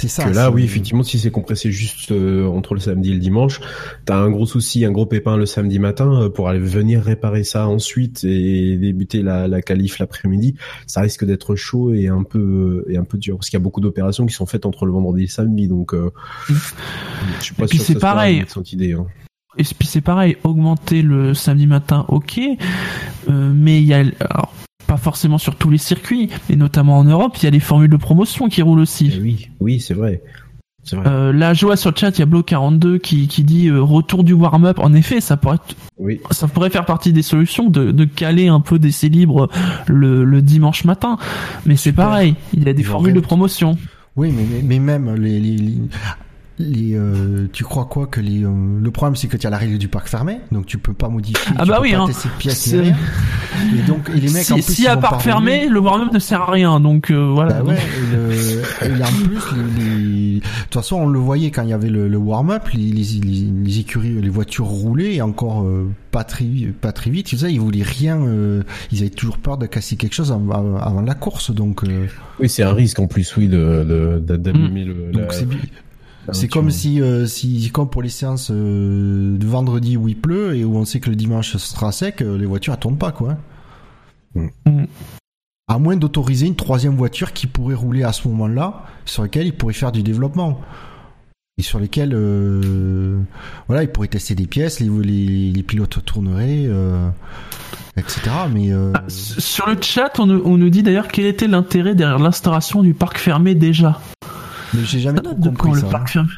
C'est 0.00 0.08
ça. 0.08 0.24
que 0.24 0.34
là, 0.34 0.50
oui, 0.50 0.64
effectivement, 0.64 1.02
si 1.04 1.18
c'est 1.20 1.30
compressé 1.30 1.70
juste 1.70 2.10
euh, 2.10 2.46
entre 2.48 2.74
le 2.74 2.80
samedi 2.80 3.10
et 3.10 3.14
le 3.14 3.20
dimanche, 3.20 3.60
t'as 4.04 4.16
un 4.16 4.30
gros 4.30 4.46
souci, 4.46 4.84
un 4.84 4.90
gros 4.90 5.06
pépin 5.06 5.36
le 5.36 5.46
samedi 5.46 5.78
matin 5.78 6.22
euh, 6.22 6.28
pour 6.30 6.48
aller 6.48 6.58
venir 6.58 7.02
réparer 7.02 7.44
ça 7.44 7.68
ensuite 7.68 8.24
et 8.24 8.76
débuter 8.78 9.22
la, 9.22 9.46
la 9.46 9.62
qualif 9.62 9.98
l'après-midi. 10.00 10.56
Ça 10.88 11.02
risque 11.02 11.24
d'être 11.24 11.54
chaud 11.54 11.92
et 11.94 12.08
un 12.08 12.24
peu 12.24 12.84
et 12.88 12.96
un 12.96 13.04
peu 13.04 13.16
dur 13.18 13.36
parce 13.36 13.48
qu'il 13.50 13.58
y 13.58 13.62
a 13.62 13.62
beaucoup 13.62 13.80
d'opérations 13.82 14.26
qui 14.26 14.34
sont 14.34 14.46
faites 14.46 14.66
entre 14.66 14.86
le 14.86 14.92
vendredi 14.92 15.20
et 15.20 15.26
le 15.26 15.30
samedi, 15.30 15.68
donc 15.68 15.92
euh, 15.94 16.10
Mm. 16.48 16.54
je 17.38 17.44
suis 17.44 17.54
pas 17.54 17.64
Et 17.64 17.68
puis 17.68 17.78
sûr 17.78 17.86
c'est 17.86 17.98
pareil. 18.00 18.44
idée. 18.72 18.94
Hein. 18.94 19.06
Et 19.58 19.64
puis 19.64 19.86
c'est 19.86 20.00
pareil, 20.00 20.36
augmenter 20.44 21.02
le 21.02 21.34
samedi 21.34 21.66
matin, 21.66 22.04
ok, 22.08 22.40
euh, 23.28 23.52
mais 23.54 23.80
il 23.80 23.86
y 23.86 23.94
a, 23.94 23.98
alors, 23.98 24.52
pas 24.86 24.96
forcément 24.96 25.38
sur 25.38 25.56
tous 25.56 25.68
les 25.70 25.78
circuits, 25.78 26.28
mais 26.48 26.56
notamment 26.56 26.98
en 26.98 27.04
Europe, 27.04 27.36
il 27.38 27.44
y 27.44 27.46
a 27.46 27.50
les 27.50 27.60
formules 27.60 27.90
de 27.90 27.96
promotion 27.96 28.48
qui 28.48 28.62
roulent 28.62 28.78
Eh 28.80 28.82
aussi. 28.82 29.18
oui, 29.22 29.48
oui, 29.60 29.78
c'est 29.80 29.94
vrai, 29.94 30.22
c'est 30.84 30.96
vrai. 30.96 31.06
Euh, 31.06 31.32
là, 31.32 31.52
je 31.54 31.66
vois 31.66 31.76
sur 31.76 31.90
le 31.90 31.96
chat, 31.96 32.16
il 32.16 32.20
y 32.20 32.22
a 32.22 32.26
Blo42 32.26 32.98
qui, 32.98 33.28
qui 33.28 33.44
dit 33.44 33.68
euh, 33.68 33.80
retour 33.82 34.24
du 34.24 34.32
warm-up. 34.32 34.78
En 34.80 34.94
effet, 34.94 35.20
ça 35.20 35.36
pourrait, 35.36 35.56
être- 35.56 35.76
Oui, 35.98 36.18
ça 36.30 36.48
pourrait 36.48 36.70
faire 36.70 36.86
partie 36.86 37.12
des 37.12 37.22
solutions 37.22 37.68
de, 37.68 37.92
de 37.92 38.04
caler 38.04 38.48
un 38.48 38.60
peu 38.60 38.78
d'essai 38.78 39.08
libre 39.10 39.48
le, 39.86 40.24
le 40.24 40.42
dimanche 40.42 40.84
matin. 40.84 41.18
Mais 41.66 41.76
c'est 41.76 41.92
pareil, 41.92 42.34
il 42.54 42.64
y 42.64 42.68
a 42.68 42.72
des 42.72 42.82
formules 42.82 43.14
de 43.14 43.20
promotion. 43.20 43.76
Oui, 44.16 44.30
mais, 44.34 44.44
mais, 44.50 44.62
mais 44.62 44.78
même 44.78 45.14
les, 45.14 45.38
les, 45.40 45.56
les, 45.56 45.74
les, 46.58 46.94
euh, 46.94 47.46
tu 47.52 47.64
crois 47.64 47.86
quoi 47.86 48.06
que 48.06 48.20
les, 48.20 48.44
euh, 48.44 48.50
le 48.80 48.90
problème 48.90 49.16
c'est 49.16 49.26
que 49.26 49.36
tu 49.36 49.46
as 49.46 49.50
la 49.50 49.56
règle 49.58 49.78
du 49.78 49.88
parc 49.88 50.06
fermé, 50.08 50.38
donc 50.52 50.66
tu 50.66 50.78
peux 50.78 50.92
pas 50.92 51.08
modifier, 51.08 51.54
Ah 51.58 51.62
tu 51.64 51.68
bah 51.70 51.76
peux 51.76 51.82
oui, 51.82 51.92
pas 51.92 52.00
hein. 52.02 52.08
pièces 52.38 52.72
rien. 52.74 52.94
Et 53.74 53.82
donc 53.86 54.10
et 54.14 54.20
les 54.20 54.30
mecs 54.30 54.50
en 54.50 54.56
Si, 54.56 54.62
plus 54.62 54.74
si 54.74 54.86
à 54.86 54.96
pas 54.96 55.18
fermé, 55.18 55.66
le 55.68 55.80
warm-up 55.80 56.12
ne 56.12 56.18
sert 56.18 56.42
à 56.42 56.50
rien. 56.50 56.78
Donc 56.80 57.10
euh, 57.10 57.30
voilà. 57.32 57.62
Bah 57.62 57.70
ouais, 57.72 57.76
et, 57.76 58.16
le, 58.16 58.98
et 58.98 59.02
en 59.02 59.06
plus, 59.06 59.56
les, 59.56 59.82
les- 59.84 60.34
de 60.36 60.40
toute 60.40 60.74
façon, 60.74 60.96
on 60.96 61.06
le 61.06 61.18
voyait 61.18 61.50
quand 61.50 61.62
il 61.62 61.68
y 61.70 61.72
avait 61.72 61.88
le, 61.90 62.08
le 62.08 62.16
warm-up, 62.18 62.68
les, 62.74 62.80
les, 62.90 63.02
les, 63.20 63.50
les 63.64 63.78
écuries, 63.80 64.20
les 64.20 64.28
voitures 64.28 64.66
roulaient 64.66 65.14
et 65.14 65.22
encore 65.22 65.62
euh, 65.62 65.88
pas 66.10 66.24
très, 66.24 66.44
pas 66.80 66.92
très 66.92 67.10
vite. 67.10 67.26
Tu 67.26 67.38
sais, 67.38 67.52
ils 67.52 67.60
voulaient 67.60 67.82
rien, 67.82 68.20
euh, 68.22 68.62
ils 68.92 69.00
avaient 69.00 69.10
toujours 69.10 69.38
peur 69.38 69.58
de 69.58 69.66
casser 69.66 69.96
quelque 69.96 70.14
chose 70.14 70.32
avant, 70.32 70.76
avant 70.76 71.00
la 71.02 71.14
course, 71.14 71.50
donc. 71.50 71.84
euh, 71.84 72.06
oui, 72.40 72.48
c'est 72.48 72.62
un 72.62 72.72
risque 72.74 72.98
en 72.98 73.06
plus, 73.06 73.36
oui, 73.36 73.48
de 73.48 73.84
de- 73.88 74.18
de- 74.26 74.36
d'abîmer 74.36 74.84
le. 74.84 75.12
donc 75.12 75.32
la- 75.32 75.38
c'est 76.30 76.48
comme 76.48 76.70
si, 76.70 77.00
euh, 77.00 77.26
si, 77.26 77.70
comme 77.72 77.90
pour 77.90 78.02
les 78.02 78.08
séances 78.08 78.50
euh, 78.52 79.36
de 79.36 79.46
vendredi 79.46 79.96
où 79.96 80.08
il 80.08 80.16
pleut 80.16 80.54
et 80.54 80.64
où 80.64 80.76
on 80.76 80.84
sait 80.84 81.00
que 81.00 81.10
le 81.10 81.16
dimanche 81.16 81.56
sera 81.56 81.90
sec, 81.90 82.22
euh, 82.22 82.38
les 82.38 82.46
voitures 82.46 82.74
elles 82.74 82.80
tournent 82.80 82.98
pas 82.98 83.12
quoi. 83.12 83.36
Mm. 84.34 84.46
Mm. 84.66 84.86
À 85.68 85.78
moins 85.78 85.96
d'autoriser 85.96 86.46
une 86.46 86.56
troisième 86.56 86.96
voiture 86.96 87.32
qui 87.32 87.46
pourrait 87.46 87.74
rouler 87.74 88.02
à 88.02 88.12
ce 88.12 88.28
moment-là, 88.28 88.84
sur 89.04 89.22
laquelle 89.22 89.46
il 89.46 89.56
pourrait 89.56 89.74
faire 89.74 89.92
du 89.92 90.02
développement 90.02 90.60
et 91.58 91.62
sur 91.62 91.78
lesquelles, 91.78 92.12
euh, 92.14 93.20
voilà, 93.68 93.82
il 93.82 93.88
pourrait 93.88 94.08
tester 94.08 94.34
des 94.34 94.46
pièces, 94.46 94.80
les, 94.80 94.88
les, 94.88 95.52
les 95.52 95.62
pilotes 95.62 96.04
tourneraient, 96.04 96.64
euh, 96.66 97.08
etc. 97.96 98.20
Mais 98.52 98.72
euh, 98.72 98.92
Ah, 98.94 99.04
Sur 99.08 99.68
le 99.68 99.76
chat, 99.80 100.18
on 100.18 100.26
nous, 100.26 100.42
on 100.44 100.56
nous 100.56 100.70
dit 100.70 100.82
d'ailleurs 100.82 101.08
quel 101.08 101.26
était 101.26 101.48
l'intérêt 101.48 101.94
derrière 101.94 102.18
l'installation 102.18 102.82
du 102.82 102.94
parc 102.94 103.18
fermé 103.18 103.54
déjà. 103.54 104.00
Mais 104.74 104.80
j'ai 104.84 105.00
jamais 105.00 105.20
trop 105.20 105.34
compris 105.34 105.72
le 105.72 105.80
ça. 105.80 105.86
parc 105.86 106.08
fermé 106.10 106.28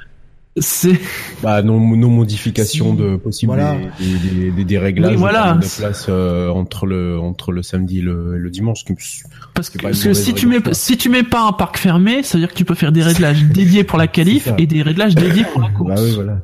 C'est 0.57 1.01
Bah, 1.43 1.63
nos, 1.63 1.81
nos 1.81 2.09
modifications 2.11 2.93
Si, 2.93 3.03
de 3.03 3.17
possibles 3.17 3.53
voilà. 3.55 3.77
des, 3.99 4.07
des, 4.07 4.19
des, 4.29 4.51
des- 4.53 4.65
des 4.65 4.79
réglages 4.79 5.13
Oui, 5.13 5.17
voilà. 5.19 5.55
de 5.55 5.67
place 5.81 6.07
euh, 6.09 6.49
entre 6.49 6.87
le 6.87 7.19
entre 7.19 7.51
le 7.51 7.63
samedi 7.63 7.99
et 7.99 8.03
le, 8.03 8.39
le 8.39 8.51
dimanche. 8.51 8.85
parce 9.55 9.69
C'est 9.71 9.79
que, 9.79 9.83
parce 9.83 10.13
si 10.13 10.33
tu 10.33 10.47
mets 10.47 10.61
quoi. 10.61 10.73
si 10.73 10.97
tu 10.97 11.09
mets 11.09 11.25
pas 11.25 11.43
un 11.49 11.53
parc 11.53 11.77
fermé, 11.79 12.23
ça 12.23 12.39
veut 12.39 12.43
dire 12.45 12.51
que 12.53 12.57
tu 12.57 12.65
peux 12.65 12.77
faire 12.77 12.93
des 12.93 13.03
réglages 13.03 13.43
dédiés 13.45 13.83
pour 13.83 13.99
la 13.99 14.07
qualif 14.07 14.49
et 14.59 14.67
des 14.69 14.83
réglages 14.83 15.17
dédiés 15.17 15.45
pour 15.53 15.61
la 15.61 15.71
course. 15.71 15.89
Bah 15.95 16.01
oui, 16.01 16.13
voilà. 16.15 16.39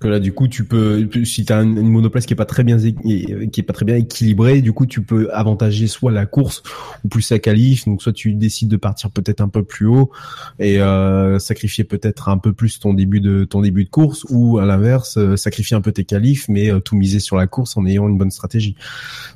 Que 0.00 0.08
là, 0.08 0.18
du 0.18 0.32
coup, 0.32 0.48
tu 0.48 0.64
peux, 0.64 1.08
si 1.24 1.44
t'as 1.44 1.62
une 1.62 1.76
une 1.76 1.88
monoplace 1.88 2.24
qui 2.24 2.32
est 2.32 2.36
pas 2.36 2.46
très 2.46 2.64
bien, 2.64 2.78
qui 2.78 3.60
est 3.60 3.62
pas 3.62 3.74
très 3.74 3.84
bien 3.84 3.96
équilibrée, 3.96 4.62
du 4.62 4.72
coup, 4.72 4.86
tu 4.86 5.02
peux 5.02 5.30
avantager 5.32 5.86
soit 5.86 6.10
la 6.10 6.24
course 6.24 6.62
ou 7.04 7.08
plus 7.08 7.30
la 7.30 7.38
qualif. 7.38 7.84
Donc, 7.84 8.02
soit 8.02 8.14
tu 8.14 8.32
décides 8.32 8.68
de 8.68 8.78
partir 8.78 9.10
peut-être 9.10 9.42
un 9.42 9.48
peu 9.48 9.62
plus 9.62 9.86
haut 9.86 10.10
et 10.58 10.80
euh, 10.80 11.38
sacrifier 11.38 11.84
peut-être 11.84 12.30
un 12.30 12.38
peu 12.38 12.54
plus 12.54 12.80
ton 12.80 12.94
début 12.94 13.20
de 13.20 13.44
ton 13.44 13.60
début 13.60 13.84
de 13.84 13.90
course, 13.90 14.24
ou 14.30 14.58
à 14.58 14.64
l'inverse, 14.64 15.18
euh, 15.18 15.36
sacrifier 15.36 15.76
un 15.76 15.82
peu 15.82 15.92
tes 15.92 16.04
qualifs, 16.04 16.48
mais 16.48 16.72
euh, 16.72 16.80
tout 16.80 16.96
miser 16.96 17.20
sur 17.20 17.36
la 17.36 17.46
course 17.46 17.76
en 17.76 17.84
ayant 17.84 18.08
une 18.08 18.16
bonne 18.16 18.30
stratégie. 18.30 18.76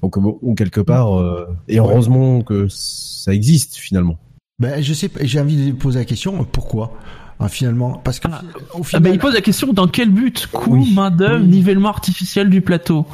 Donc, 0.02 0.18
bon, 0.18 0.38
ou 0.40 0.54
quelque 0.54 0.80
part, 0.80 1.20
euh, 1.20 1.46
et 1.68 1.78
heureusement 1.78 2.40
que 2.40 2.68
ça 2.68 3.34
existe 3.34 3.76
finalement. 3.76 4.18
Ben, 4.58 4.82
je 4.82 4.94
sais, 4.94 5.10
j'ai 5.22 5.40
envie 5.40 5.72
de 5.72 5.72
poser 5.72 5.98
la 5.98 6.04
question, 6.04 6.44
pourquoi? 6.44 6.96
Ah, 7.40 7.48
finalement 7.48 8.00
Parce 8.04 8.20
que 8.20 8.28
Ah, 8.30 8.40
au 8.74 8.80
Ah 8.80 8.84
final, 8.84 9.02
bah, 9.02 9.10
il 9.10 9.18
pose 9.18 9.34
la 9.34 9.40
question 9.40 9.72
dans 9.72 9.88
quel 9.88 10.10
but 10.10 10.46
Coût, 10.52 10.74
Oui. 10.76 10.92
main 10.94 11.10
d'œuvre, 11.10 11.42
Oui. 11.42 11.48
nivellement 11.50 11.88
artificiel 11.88 12.48
du 12.48 12.60
plateau? 12.60 13.06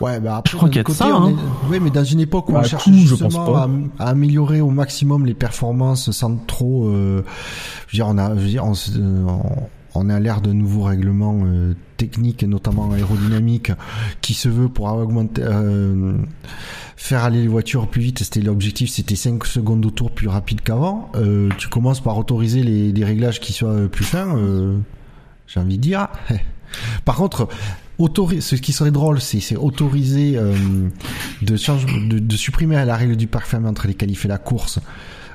Ouais, 0.00 0.20
bah 0.20 0.36
après, 0.36 0.52
Je 0.52 0.56
crois 0.56 0.68
qu'il 0.68 0.76
y 0.76 0.80
a 0.80 0.82
de 0.82 0.86
côté, 0.86 0.98
ça, 0.98 1.06
hein. 1.12 1.30
est- 1.30 1.70
Oui, 1.70 1.80
mais 1.82 1.90
dans 1.90 2.04
une 2.04 2.20
époque 2.20 2.48
où 2.50 2.52
Bah, 2.52 2.60
on 2.62 2.68
cherche 2.68 2.84
pense 2.84 2.94
justement 2.94 3.44
pas. 3.52 3.68
à, 3.98 4.04
à 4.06 4.08
améliorer 4.10 4.60
au 4.60 4.70
maximum 4.70 5.26
les 5.26 5.34
performances 5.34 6.12
sans 6.12 6.36
trop, 6.36 6.86
euh, 6.86 7.24
je 7.88 7.96
veux 7.96 8.04
dire, 8.04 8.06
on 8.08 8.16
a, 8.18 8.28
je 8.36 8.40
veux 8.40 8.48
dire, 8.48 8.64
on, 8.64 8.74
se- 8.74 8.92
euh, 8.96 9.26
on- 9.94 10.10
est 10.10 10.12
à 10.12 10.20
l'ère 10.20 10.40
de 10.40 10.52
nouveaux 10.52 10.84
règlements 10.84 11.40
euh, 11.44 11.74
techniques, 11.96 12.44
notamment 12.44 12.90
aérodynamiques, 12.92 13.72
qui 14.20 14.34
se 14.34 14.48
veut 14.48 14.68
pour 14.68 14.86
augmenter, 14.86 15.42
euh, 15.44 16.16
faire 16.96 17.24
aller 17.24 17.42
les 17.42 17.48
voitures 17.48 17.88
plus 17.88 18.02
vite. 18.02 18.20
C'était 18.20 18.40
l'objectif, 18.40 18.90
c'était 18.90 19.16
5 19.16 19.44
secondes 19.44 19.84
au 19.84 19.90
tour 19.90 20.10
plus 20.10 20.28
rapide 20.28 20.60
qu'avant. 20.60 21.10
Euh, 21.16 21.48
tu 21.58 21.68
commences 21.68 22.00
par 22.00 22.16
autoriser 22.18 22.62
les, 22.62 23.04
réglages 23.04 23.40
qui 23.40 23.52
soient 23.52 23.88
plus 23.88 24.04
fins. 24.04 24.36
J'ai 25.46 25.60
envie 25.60 25.76
de 25.76 25.82
dire. 25.82 26.08
Par 27.04 27.16
contre, 27.16 27.48
ce 27.98 28.54
qui 28.56 28.72
serait 28.72 28.90
drôle, 28.90 29.20
c'est 29.20 29.56
autoriser 29.56 30.38
de 31.42 32.36
supprimer 32.36 32.84
la 32.84 32.96
règle 32.96 33.16
du 33.16 33.26
parc 33.26 33.46
fermé 33.46 33.68
entre 33.68 33.86
les 33.86 33.94
qualifs 33.94 34.24
et 34.24 34.28
la 34.28 34.38
course, 34.38 34.78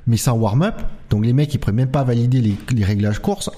mais 0.07 0.17
sans 0.17 0.33
warm-up. 0.33 0.81
Donc 1.09 1.25
les 1.25 1.33
mecs, 1.33 1.53
ils 1.53 1.57
pourraient 1.57 1.73
même 1.73 1.89
pas 1.91 2.03
valider 2.03 2.41
les, 2.41 2.55
les 2.71 2.83
réglages 2.85 3.19
course. 3.19 3.49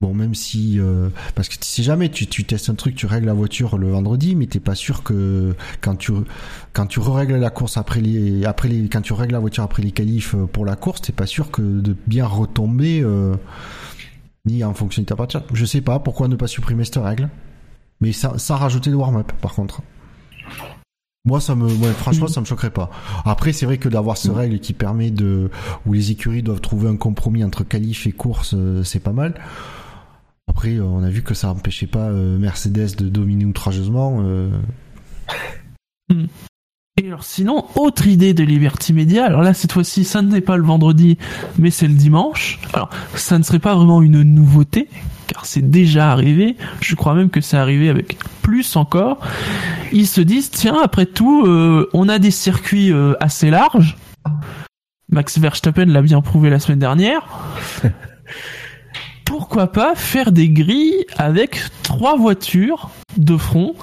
Bon, 0.00 0.12
même 0.12 0.34
si 0.34 0.78
euh, 0.80 1.08
parce 1.34 1.48
que 1.48 1.54
si 1.60 1.82
jamais 1.82 2.10
tu, 2.10 2.26
tu 2.26 2.44
testes 2.44 2.68
un 2.68 2.74
truc, 2.74 2.94
tu 2.94 3.06
règles 3.06 3.26
la 3.26 3.32
voiture 3.32 3.78
le 3.78 3.90
vendredi, 3.90 4.34
mais 4.34 4.46
t'es 4.46 4.60
pas 4.60 4.74
sûr 4.74 5.02
que 5.02 5.54
quand 5.80 5.96
tu 5.96 6.12
quand 6.72 6.86
tu 6.86 6.98
règles 7.00 7.36
la 7.36 7.50
course 7.50 7.76
après 7.76 8.00
les 8.00 8.44
après 8.44 8.68
les 8.68 8.88
quand 8.88 9.00
tu 9.00 9.12
règles 9.12 9.32
la 9.32 9.38
voiture 9.38 9.62
après 9.62 9.82
les 9.82 9.92
qualifs 9.92 10.34
euh, 10.34 10.46
pour 10.46 10.66
la 10.66 10.76
course, 10.76 11.00
t'es 11.00 11.12
pas 11.12 11.26
sûr 11.26 11.50
que 11.50 11.62
de 11.62 11.96
bien 12.06 12.26
retomber 12.26 13.00
euh, 13.02 13.36
ni 14.44 14.64
en 14.64 14.74
fonction 14.74 15.00
de 15.00 15.06
ta 15.06 15.16
partie. 15.16 15.38
Je 15.52 15.64
sais 15.64 15.80
pas 15.80 15.98
pourquoi 16.00 16.28
ne 16.28 16.36
pas 16.36 16.48
supprimer 16.48 16.84
cette 16.84 16.96
règle, 16.96 17.30
mais 18.00 18.12
sans, 18.12 18.36
sans 18.36 18.56
rajouter 18.56 18.90
de 18.90 18.96
warm-up 18.96 19.32
par 19.40 19.54
contre. 19.54 19.80
Moi, 21.24 21.40
ça 21.40 21.54
me, 21.54 21.66
franchement, 21.94 22.26
ça 22.26 22.40
me 22.42 22.44
choquerait 22.44 22.68
pas. 22.68 22.90
Après, 23.24 23.54
c'est 23.54 23.64
vrai 23.64 23.78
que 23.78 23.88
d'avoir 23.88 24.18
cette 24.18 24.34
règle 24.34 24.58
qui 24.58 24.74
permet 24.74 25.10
de, 25.10 25.50
où 25.86 25.94
les 25.94 26.10
écuries 26.10 26.42
doivent 26.42 26.60
trouver 26.60 26.86
un 26.86 26.96
compromis 26.96 27.42
entre 27.42 27.64
qualif 27.64 28.06
et 28.06 28.12
course, 28.12 28.54
c'est 28.82 29.00
pas 29.00 29.14
mal. 29.14 29.32
Après, 30.54 30.78
on 30.80 31.02
a 31.02 31.10
vu 31.10 31.22
que 31.22 31.34
ça 31.34 31.50
empêchait 31.50 31.86
pas 31.86 32.08
euh, 32.08 32.38
Mercedes 32.38 32.96
de 32.96 33.08
dominer 33.08 33.44
outrageusement. 33.44 34.22
euh. 34.22 34.50
Et 36.96 37.08
alors 37.08 37.24
sinon, 37.24 37.66
autre 37.74 38.06
idée 38.06 38.34
de 38.34 38.44
Liberty 38.44 38.92
Media, 38.92 39.24
alors 39.24 39.42
là 39.42 39.52
cette 39.52 39.72
fois-ci 39.72 40.04
ça 40.04 40.22
n'est 40.22 40.40
pas 40.40 40.56
le 40.56 40.62
vendredi, 40.62 41.18
mais 41.58 41.70
c'est 41.70 41.88
le 41.88 41.94
dimanche. 41.94 42.60
Alors 42.72 42.88
ça 43.16 43.36
ne 43.36 43.42
serait 43.42 43.58
pas 43.58 43.74
vraiment 43.74 44.00
une 44.00 44.22
nouveauté, 44.22 44.88
car 45.26 45.44
c'est 45.44 45.68
déjà 45.68 46.12
arrivé, 46.12 46.56
je 46.80 46.94
crois 46.94 47.14
même 47.14 47.30
que 47.30 47.40
c'est 47.40 47.56
arrivé 47.56 47.88
avec 47.88 48.16
plus 48.42 48.76
encore. 48.76 49.18
Ils 49.92 50.06
se 50.06 50.20
disent, 50.20 50.50
tiens, 50.50 50.78
après 50.84 51.06
tout, 51.06 51.44
euh, 51.46 51.90
on 51.94 52.08
a 52.08 52.20
des 52.20 52.30
circuits 52.30 52.92
euh, 52.92 53.14
assez 53.18 53.50
larges. 53.50 53.96
Max 55.10 55.38
Verstappen 55.38 55.86
l'a 55.86 56.02
bien 56.02 56.20
prouvé 56.20 56.48
la 56.48 56.60
semaine 56.60 56.78
dernière. 56.78 57.26
Pourquoi 59.24 59.72
pas 59.72 59.94
faire 59.94 60.32
des 60.32 60.48
grilles 60.48 61.04
avec 61.16 61.60
trois 61.82 62.16
voitures 62.16 62.90
de 63.16 63.36
front 63.36 63.74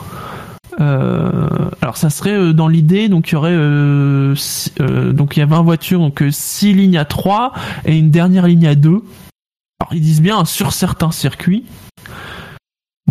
euh, 0.79 1.49
alors 1.81 1.97
ça 1.97 2.09
serait 2.09 2.31
euh, 2.37 2.53
dans 2.53 2.69
l'idée 2.69 3.09
donc 3.09 3.29
il 3.29 3.33
y 3.33 3.35
aurait 3.35 3.51
euh, 3.51 4.33
si- 4.35 4.71
euh, 4.79 5.11
donc 5.11 5.35
il 5.35 5.41
y 5.41 5.43
a 5.43 5.45
20 5.45 5.63
voitures 5.63 5.99
donc 5.99 6.23
6 6.31 6.73
lignes 6.73 6.97
à 6.97 7.03
3 7.03 7.51
et 7.85 7.97
une 7.97 8.09
dernière 8.09 8.47
ligne 8.47 8.67
à 8.67 8.75
2. 8.75 8.89
Alors 8.89 9.93
ils 9.93 9.99
disent 10.01 10.21
bien 10.21 10.45
sur 10.45 10.71
certains 10.71 11.11
circuits. 11.11 11.65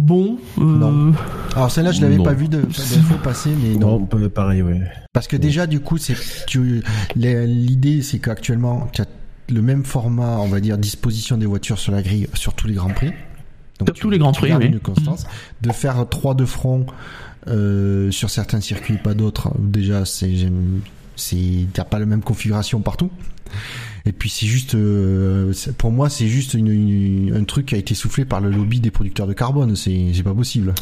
Bon, 0.00 0.38
euh, 0.58 0.62
Non. 0.62 1.12
Alors 1.54 1.70
celle-là, 1.70 1.92
je 1.92 2.00
l'avais 2.00 2.16
pas 2.22 2.32
vu 2.32 2.48
de, 2.48 2.62
de 2.62 2.70
fois 2.72 3.18
passer, 3.22 3.50
mais 3.62 3.76
non. 3.76 4.06
Non, 4.10 4.28
pareil, 4.30 4.62
ouais. 4.62 4.80
Parce 5.12 5.26
que 5.28 5.36
déjà, 5.36 5.66
du 5.66 5.80
coup, 5.80 5.98
c'est 5.98 6.14
l'idée, 7.16 8.00
c'est 8.02 8.18
qu'actuellement, 8.20 8.88
tu 8.92 9.02
as 9.02 9.06
le 9.50 9.62
même 9.62 9.84
format, 9.84 10.38
on 10.38 10.46
va 10.48 10.60
dire, 10.60 10.78
disposition 10.78 11.36
des 11.36 11.46
voitures 11.46 11.78
sur 11.78 11.92
la 11.92 12.02
grille 12.02 12.28
sur 12.34 12.54
tous 12.54 12.66
les 12.66 12.74
grands 12.74 12.90
prix. 12.90 13.12
Donc, 13.78 13.94
tous 13.94 14.10
les 14.10 14.18
grands 14.18 14.32
prix, 14.32 14.52
oui. 14.52 14.66
Une 14.66 14.78
constance. 14.80 15.26
De 15.62 15.72
faire 15.72 16.06
trois 16.08 16.34
de 16.34 16.44
front 16.44 16.86
euh, 17.48 18.10
sur 18.10 18.28
certains 18.30 18.60
circuits, 18.60 18.98
pas 18.98 19.14
d'autres. 19.14 19.50
Déjà, 19.58 20.04
c'est 20.04 20.34
j'aime- 20.36 20.80
c'est 21.16 21.66
t'as 21.72 21.84
pas 21.84 21.98
la 21.98 22.06
même 22.06 22.22
configuration 22.22 22.80
partout. 22.80 23.10
Et 24.06 24.12
puis 24.12 24.30
c'est 24.30 24.46
juste, 24.46 24.74
euh, 24.74 25.52
pour 25.76 25.90
moi, 25.92 26.08
c'est 26.08 26.28
juste 26.28 26.54
une, 26.54 26.68
une- 26.68 27.34
un 27.36 27.44
truc 27.44 27.66
qui 27.66 27.74
a 27.74 27.78
été 27.78 27.94
soufflé 27.94 28.24
par 28.24 28.40
le 28.40 28.50
lobby 28.50 28.80
des 28.80 28.90
producteurs 28.90 29.26
de 29.26 29.32
carbone. 29.34 29.76
C'est 29.76 30.22
pas 30.24 30.34
possible. 30.34 30.74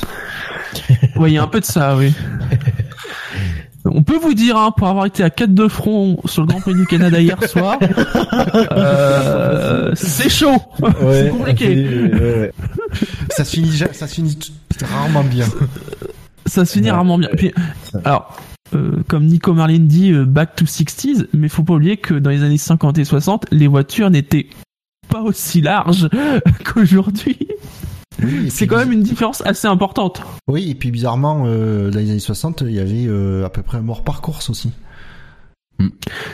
ouais, 1.17 1.31
il 1.31 1.35
y 1.35 1.39
a 1.39 1.43
un 1.43 1.49
peu 1.49 1.61
de 1.61 1.65
ça, 1.65 1.97
oui. 1.97 2.13
On 3.93 4.03
peut 4.03 4.19
vous 4.19 4.35
dire, 4.35 4.57
hein, 4.57 4.73
pour 4.77 4.89
avoir 4.89 5.07
été 5.07 5.23
à 5.23 5.31
4 5.31 5.55
de 5.55 5.69
front 5.69 6.19
sur 6.25 6.43
le 6.43 6.49
Grand 6.49 6.61
Prix 6.61 6.75
du 6.75 6.87
Canada 6.87 7.21
hier 7.21 7.43
soir, 7.49 7.79
euh, 8.73 9.93
c'est 9.95 10.29
chaud, 10.29 10.57
c'est 11.11 11.31
compliqué. 11.31 12.51
Ça 13.31 13.45
se 13.45 13.57
finit, 13.57 13.77
ça 13.77 14.07
se 14.07 14.15
finit 14.15 14.39
rarement 14.85 15.25
bien. 15.25 15.47
Ça 16.47 16.65
se 16.65 16.73
finit 16.73 16.91
rarement 16.91 17.19
bien. 17.19 17.29
Puis, 17.37 17.53
alors, 18.05 18.37
euh, 18.75 19.03
comme 19.09 19.27
Nico 19.27 19.55
Marlin 19.55 19.81
dit, 19.81 20.13
euh, 20.13 20.25
back 20.25 20.57
to 20.57 20.65
60s, 20.65 21.27
mais 21.33 21.49
faut 21.49 21.63
pas 21.63 21.75
oublier 21.75 21.97
que 21.97 22.15
dans 22.15 22.31
les 22.31 22.43
années 22.43 22.59
50 22.59 22.99
et 22.99 23.05
60, 23.05 23.47
les 23.51 23.67
voitures 23.67 24.11
n'étaient 24.11 24.49
pas 25.09 25.23
aussi 25.23 25.61
larges 25.61 26.09
qu'aujourd'hui. 26.65 27.49
Oui, 28.23 28.51
C'est 28.51 28.67
quand 28.67 28.77
même 28.79 28.93
une 28.93 29.03
différence 29.03 29.43
assez 29.47 29.69
importante. 29.69 30.23
Oui, 30.49 30.71
et 30.71 30.75
puis 30.75 30.91
bizarrement, 30.91 31.45
euh, 31.47 31.91
dans 31.91 31.99
les 31.99 32.11
années 32.11 32.19
60, 32.19 32.63
il 32.67 32.73
y 32.75 32.81
avait 32.81 33.07
euh, 33.07 33.45
à 33.47 33.51
peu 33.51 33.63
près 33.63 33.79
un 33.79 33.83
mort 33.83 34.03
par 34.05 34.21
course 34.21 34.51
aussi. 34.51 34.73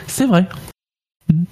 C'est 0.07 0.25
vrai. 0.25 0.47
Mm. 1.31 1.43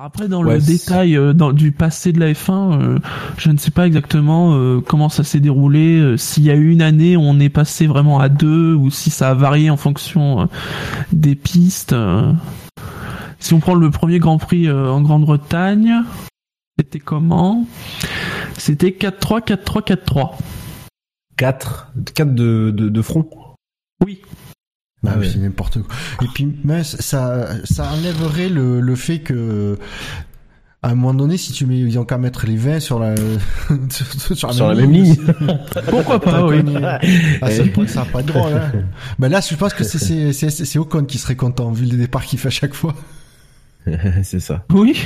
Après, 0.00 0.26
dans 0.28 0.42
Ouais, 0.44 0.54
le 0.56 0.60
détail 0.60 1.16
euh, 1.16 1.32
dans, 1.32 1.52
du 1.52 1.70
passé 1.70 2.12
de 2.12 2.18
la 2.20 2.32
F1, 2.32 2.80
euh, 2.80 2.98
je 3.38 3.50
ne 3.50 3.56
sais 3.56 3.70
pas 3.70 3.86
exactement 3.86 4.54
euh, 4.54 4.80
comment 4.80 5.08
ça 5.08 5.22
s'est 5.22 5.38
déroulé, 5.40 5.98
euh, 5.98 6.16
s'il 6.16 6.44
y 6.44 6.50
a 6.50 6.54
eu 6.54 6.70
une 6.70 6.82
année 6.82 7.16
où 7.16 7.20
on 7.20 7.38
est 7.38 7.48
passé 7.50 7.86
vraiment 7.86 8.18
à 8.18 8.28
deux, 8.28 8.74
ou 8.74 8.90
si 8.90 9.10
ça 9.10 9.30
a 9.30 9.34
varié 9.34 9.70
en 9.70 9.76
fonction 9.76 10.40
euh, 10.42 10.44
des 11.12 11.34
pistes. 11.36 11.92
euh. 11.92 12.32
Si 13.38 13.54
on 13.54 13.60
prend 13.60 13.74
le 13.74 13.90
premier 13.90 14.18
Grand 14.18 14.38
Prix 14.38 14.66
euh, 14.68 14.88
en 14.90 15.02
Grande-Bretagne, 15.02 16.02
c'était 16.82 16.98
comment 16.98 17.64
C'était 18.58 18.88
4-3, 18.90 19.44
4-3, 19.46 19.84
4-3. 19.86 20.30
4, 21.36 21.92
4 22.14 22.34
de, 22.34 22.72
de, 22.74 22.88
de 22.88 23.02
front? 23.02 23.28
Oui. 24.04 24.20
Bah 25.04 25.12
Ah 25.14 25.18
oui, 25.20 25.30
c'est 25.32 25.38
n'importe 25.38 25.80
quoi. 25.80 25.94
Et 26.22 26.26
puis, 26.34 26.52
mais 26.64 26.82
ça, 26.82 27.50
ça 27.64 27.92
enlèverait 27.92 28.48
le, 28.48 28.80
le 28.80 28.94
fait 28.96 29.20
que, 29.20 29.78
à 30.82 30.88
un 30.90 30.94
moment 30.96 31.14
donné, 31.14 31.36
si 31.36 31.52
tu 31.52 31.66
mets, 31.66 31.78
ils 31.78 31.98
ont 32.00 32.04
qu'à 32.04 32.18
mettre 32.18 32.46
les 32.46 32.56
20 32.56 32.80
sur 32.80 32.98
la, 32.98 33.14
sur, 33.90 34.36
sur 34.36 34.52
Sur 34.52 34.68
la 34.68 34.74
même 34.74 34.90
ligne. 34.90 35.16
Pourquoi 35.88 36.20
pas, 36.20 36.44
oui. 36.44 36.64
connu. 36.64 36.78
Ah, 36.84 37.00
ça, 37.48 37.62
ça 37.86 38.02
va 38.02 38.10
pas 38.10 38.20
être 38.20 38.26
drôle, 38.26 38.52
hein. 38.54 38.72
Ben 39.20 39.28
là, 39.28 39.40
je 39.40 39.54
pense 39.54 39.72
que 39.72 39.84
c'est, 39.84 39.98
c'est, 39.98 40.32
c'est, 40.32 40.50
c'est 40.50 40.78
Ocon 40.80 41.04
qui 41.04 41.18
serait 41.18 41.36
content, 41.36 41.70
vu 41.70 41.86
le 41.86 41.96
départ 41.96 42.24
qu'il 42.24 42.40
fait 42.40 42.48
à 42.48 42.50
chaque 42.50 42.74
fois. 42.74 42.96
c'est 44.24 44.40
ça. 44.40 44.64
Oui. 44.70 45.00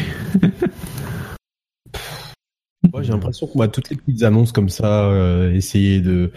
Moi, 2.93 3.03
j'ai 3.03 3.13
l'impression 3.13 3.47
que 3.47 3.53
moi, 3.57 3.69
toutes 3.69 3.91
les 3.91 3.97
petites 3.97 4.23
annonces 4.23 4.53
comme 4.53 4.69
ça, 4.69 5.05
euh, 5.11 5.53
essayer 5.53 6.01
de. 6.01 6.31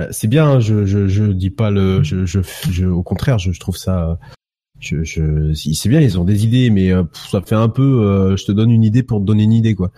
Euh, 0.00 0.08
c'est 0.10 0.26
bien, 0.26 0.46
hein, 0.46 0.60
je, 0.60 0.86
je, 0.86 1.06
je 1.08 1.24
dis 1.24 1.50
pas 1.50 1.70
le. 1.70 2.02
Je, 2.02 2.26
je, 2.26 2.40
je- 2.70 2.86
au 2.86 3.02
contraire, 3.02 3.38
je, 3.38 3.52
je 3.52 3.60
trouve 3.60 3.76
ça. 3.76 4.18
Je, 4.80 5.02
je, 5.04 5.54
c'est 5.54 5.88
bien, 5.88 6.00
ils 6.00 6.18
ont 6.18 6.24
des 6.24 6.44
idées, 6.44 6.68
mais 6.68 6.90
euh, 6.92 7.04
ça 7.30 7.40
fait 7.40 7.54
un 7.54 7.68
peu. 7.68 8.02
euh, 8.02 8.36
je 8.36 8.44
te 8.44 8.52
donne 8.52 8.70
une 8.70 8.82
idée 8.84 9.02
pour 9.02 9.20
te 9.20 9.24
donner 9.24 9.44
une 9.44 9.52
idée, 9.52 9.74
quoi. 9.74 9.90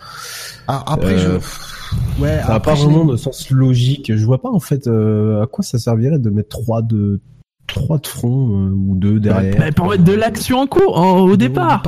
Ah, 0.67 0.83
après, 0.87 1.13
Euh, 1.15 1.39
je, 1.39 2.21
ouais, 2.21 2.29
Ça 2.41 2.47
n'a 2.49 2.53
après, 2.55 2.73
pas 2.73 2.79
vraiment 2.79 3.05
de 3.05 3.17
sens 3.17 3.49
logique. 3.49 4.11
Je 4.15 4.23
vois 4.25 4.41
pas 4.41 4.49
en 4.51 4.59
fait 4.59 4.87
euh, 4.87 5.41
à 5.41 5.47
quoi 5.47 5.63
ça 5.63 5.79
servirait 5.79 6.19
de 6.19 6.29
mettre 6.29 6.49
trois 6.49 6.81
de 6.83 7.19
trois 7.65 7.97
de 7.97 8.07
front 8.07 8.49
euh, 8.51 8.69
ou 8.69 8.95
deux 8.95 9.19
derrière. 9.19 9.57
Bah, 9.57 9.71
pour 9.75 9.89
mettre 9.89 10.03
de 10.05 10.13
l'action 10.13 10.59
en 10.59 10.67
cours, 10.67 10.97
en- 10.97 11.19
au 11.21 11.35
départ. 11.35 11.83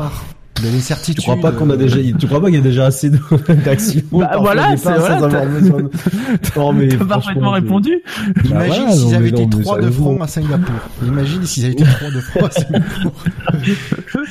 De 0.62 0.68
l'incertitude. 0.68 1.16
Tu 1.16 1.22
crois 1.22 1.38
pas 1.38 1.52
qu'on 1.54 1.70
a 1.70 1.78
déjà, 1.78 1.98
tu 2.20 2.28
crois 2.28 2.42
pas 2.42 2.48
qu'il 2.48 2.56
y 2.56 2.60
a 2.60 2.62
déjà 2.62 2.88
assez 2.88 3.10
de- 3.10 3.18
d'action 3.64 4.02
Bah, 4.12 4.32
voilà, 4.40 4.76
c'est- 4.76 4.90
voilà, 4.98 5.20
sans 5.20 5.30
t'as- 5.30 5.40
avoir 5.40 5.46
besoin 5.46 5.84
de- 5.84 5.90
Non, 6.58 6.74
mais 6.74 6.88
T'as 6.90 6.96
franchement, 6.98 7.08
parfaitement 7.08 7.52
répondu. 7.52 8.02
Imagine 8.44 8.52
Bah 8.52 8.66
voilà, 8.68 8.92
s'ils 8.92 9.16
avaient 9.16 9.30
été 9.30 9.50
trois 9.50 9.80
de 9.80 9.90
front 9.90 10.22
à 10.22 10.28
Singapour. 10.28 10.76
Imagine 11.06 11.46
s'ils 11.46 11.64
avaient 11.64 11.74
été 11.74 11.86
trois 11.86 12.12
de 12.12 12.20
front 12.20 12.46
à 12.46 12.52
Singapour. 12.52 13.14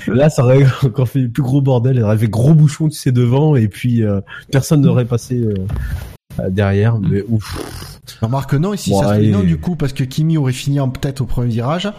Là, 0.09 0.29
ça 0.29 0.45
aurait 0.45 0.67
encore 0.85 1.09
fait 1.09 1.21
le 1.21 1.29
plus 1.31 1.43
gros 1.43 1.63
bordel. 1.63 1.97
Il 1.97 2.03
aurait 2.03 2.19
fait 2.19 2.29
gros 2.29 2.53
bouchon, 2.55 2.89
tu 2.89 2.99
sais, 2.99 3.13
devant, 3.13 3.57
et 3.57 3.69
puis 3.69 4.03
euh, 4.03 4.21
personne 4.53 4.83
n'aurait 4.83 5.05
passé 5.07 5.37
euh, 5.39 5.55
euh, 6.41 6.51
derrière. 6.51 6.99
Mais 6.99 7.23
ouf. 7.29 7.57
Remarque 8.21 8.55
non, 8.55 8.75
ici 8.75 8.91
Bon, 8.91 9.03
ça 9.03 9.15
se 9.17 9.21
fait 9.21 9.29
non 9.29 9.41
du 9.43 9.59
coup 9.59 9.77
parce 9.77 9.93
que 9.93 10.03
Kimi 10.05 10.37
aurait 10.39 10.53
fini 10.55 10.81
en 10.81 10.89
tête 10.89 11.21
au 11.21 11.25
premier 11.27 11.49
virage 11.53 11.91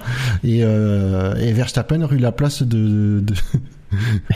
et, 0.43 0.61
euh, 0.63 1.35
et 1.35 1.51
Verstappen 1.53 2.01
aurait 2.01 2.15
eu 2.15 2.19
la 2.19 2.31
place 2.31 2.63
de, 2.63 3.19
de 3.21 3.33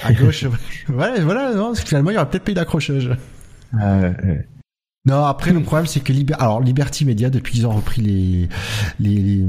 à 0.04 0.14
gauche. 0.14 0.46
voilà, 0.88 1.22
voilà, 1.24 1.54
non, 1.54 1.74
finalement 1.76 2.12
il 2.12 2.14
y 2.16 2.18
aurait 2.18 2.30
peut-être 2.30 2.44
pas 2.44 2.52
eu 2.52 2.56
d'accrochage. 2.56 3.10
Non, 5.06 5.26
après 5.26 5.52
le 5.52 5.62
problème 5.62 5.86
c'est 5.88 6.00
que 6.00 6.14
Liber... 6.14 6.36
alors 6.40 6.62
Liberty 6.62 7.04
Media 7.06 7.30
depuis 7.30 7.54
qu'ils 7.54 7.68
ont 7.68 7.72
repris 7.72 8.02
les, 8.02 8.50
les- 9.00 9.22
les- 9.22 9.46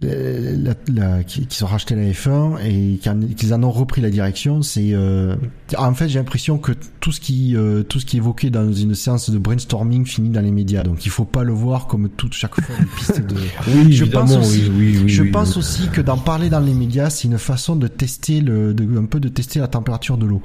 la, 0.00 0.74
la- 0.94 1.24
qui- 1.24 1.46
qu'ils 1.46 1.64
ont 1.64 1.66
racheté 1.68 1.96
la 1.96 2.02
F1 2.12 2.58
et 2.64 2.98
qu'ils 3.34 3.52
en- 3.52 3.62
ont 3.64 3.70
repris 3.72 4.00
la 4.00 4.10
direction, 4.10 4.62
c'est 4.62 4.90
euh, 4.92 5.34
en 5.76 5.92
fait 5.94 6.08
j'ai 6.08 6.20
l'impression 6.20 6.58
que 6.58 6.70
tout 7.00 7.10
ce 7.10 7.20
qui 7.20 7.56
euh, 7.56 7.82
tout 7.82 7.98
ce 7.98 8.06
qui 8.06 8.16
est 8.16 8.20
évoqué 8.20 8.48
dans 8.50 8.72
une 8.72 8.94
séance 8.94 9.28
de 9.28 9.38
brainstorming 9.38 10.06
finit 10.06 10.30
dans 10.30 10.40
les 10.40 10.52
médias. 10.52 10.84
Donc 10.84 11.04
il 11.04 11.10
faut 11.10 11.24
pas 11.24 11.42
le 11.42 11.52
voir 11.52 11.88
comme 11.88 12.08
toute 12.10 12.32
chaque 12.34 12.60
fois 12.60 12.74
une 12.78 12.86
piste 12.86 13.20
de 13.26 13.34
Oui, 13.74 13.92
Je 13.92 14.04
pense 14.04 14.36
aussi- 14.36 14.70
oui, 14.70 14.94
oui, 14.94 15.00
oui, 15.02 15.08
je 15.08 15.22
oui, 15.24 15.30
pense 15.32 15.56
aussi 15.56 15.88
que 15.88 16.00
d'en 16.00 16.16
parler 16.18 16.48
dans 16.48 16.60
les 16.60 16.74
médias, 16.74 17.10
c'est 17.10 17.26
une 17.26 17.38
façon 17.38 17.74
de 17.74 17.88
tester 17.88 18.40
le, 18.40 18.74
de, 18.74 18.98
un 18.98 19.06
peu 19.06 19.18
de 19.18 19.28
tester 19.28 19.58
la 19.58 19.66
température 19.66 20.16
de 20.16 20.26
l'eau. 20.26 20.42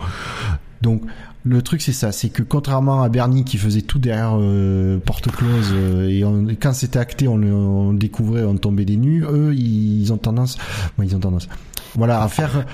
Donc 0.82 1.04
le 1.45 1.62
truc 1.62 1.82
c'est 1.82 1.91
ça, 1.93 2.12
c'est 2.12 2.29
que 2.29 2.41
contrairement 2.41 3.01
à 3.03 3.10
Bernie 3.10 3.43
qui 3.43 3.58
faisait 3.58 3.82
tout 3.82 3.99
derrière 3.99 4.38
euh, 4.39 4.97
porte 4.99 5.29
close 5.29 5.71
euh, 5.73 6.08
et 6.10 6.23
on- 6.23 6.47
quand 6.60 6.73
c'était 6.73 6.99
acté, 6.99 7.27
on, 7.27 7.38
le- 7.38 7.53
on 7.53 7.93
découvrait, 7.93 8.43
on 8.43 8.56
tombait 8.56 8.86
des 8.86 8.95
nues. 8.97 9.23
Eux, 9.29 9.53
ils 9.53 10.12
ont 10.13 10.17
tendance, 10.17 10.58
ouais, 10.97 11.06
ils 11.06 11.15
ont 11.15 11.19
tendance, 11.19 11.49
voilà, 11.95 12.23
à 12.23 12.27
faire 12.29 12.65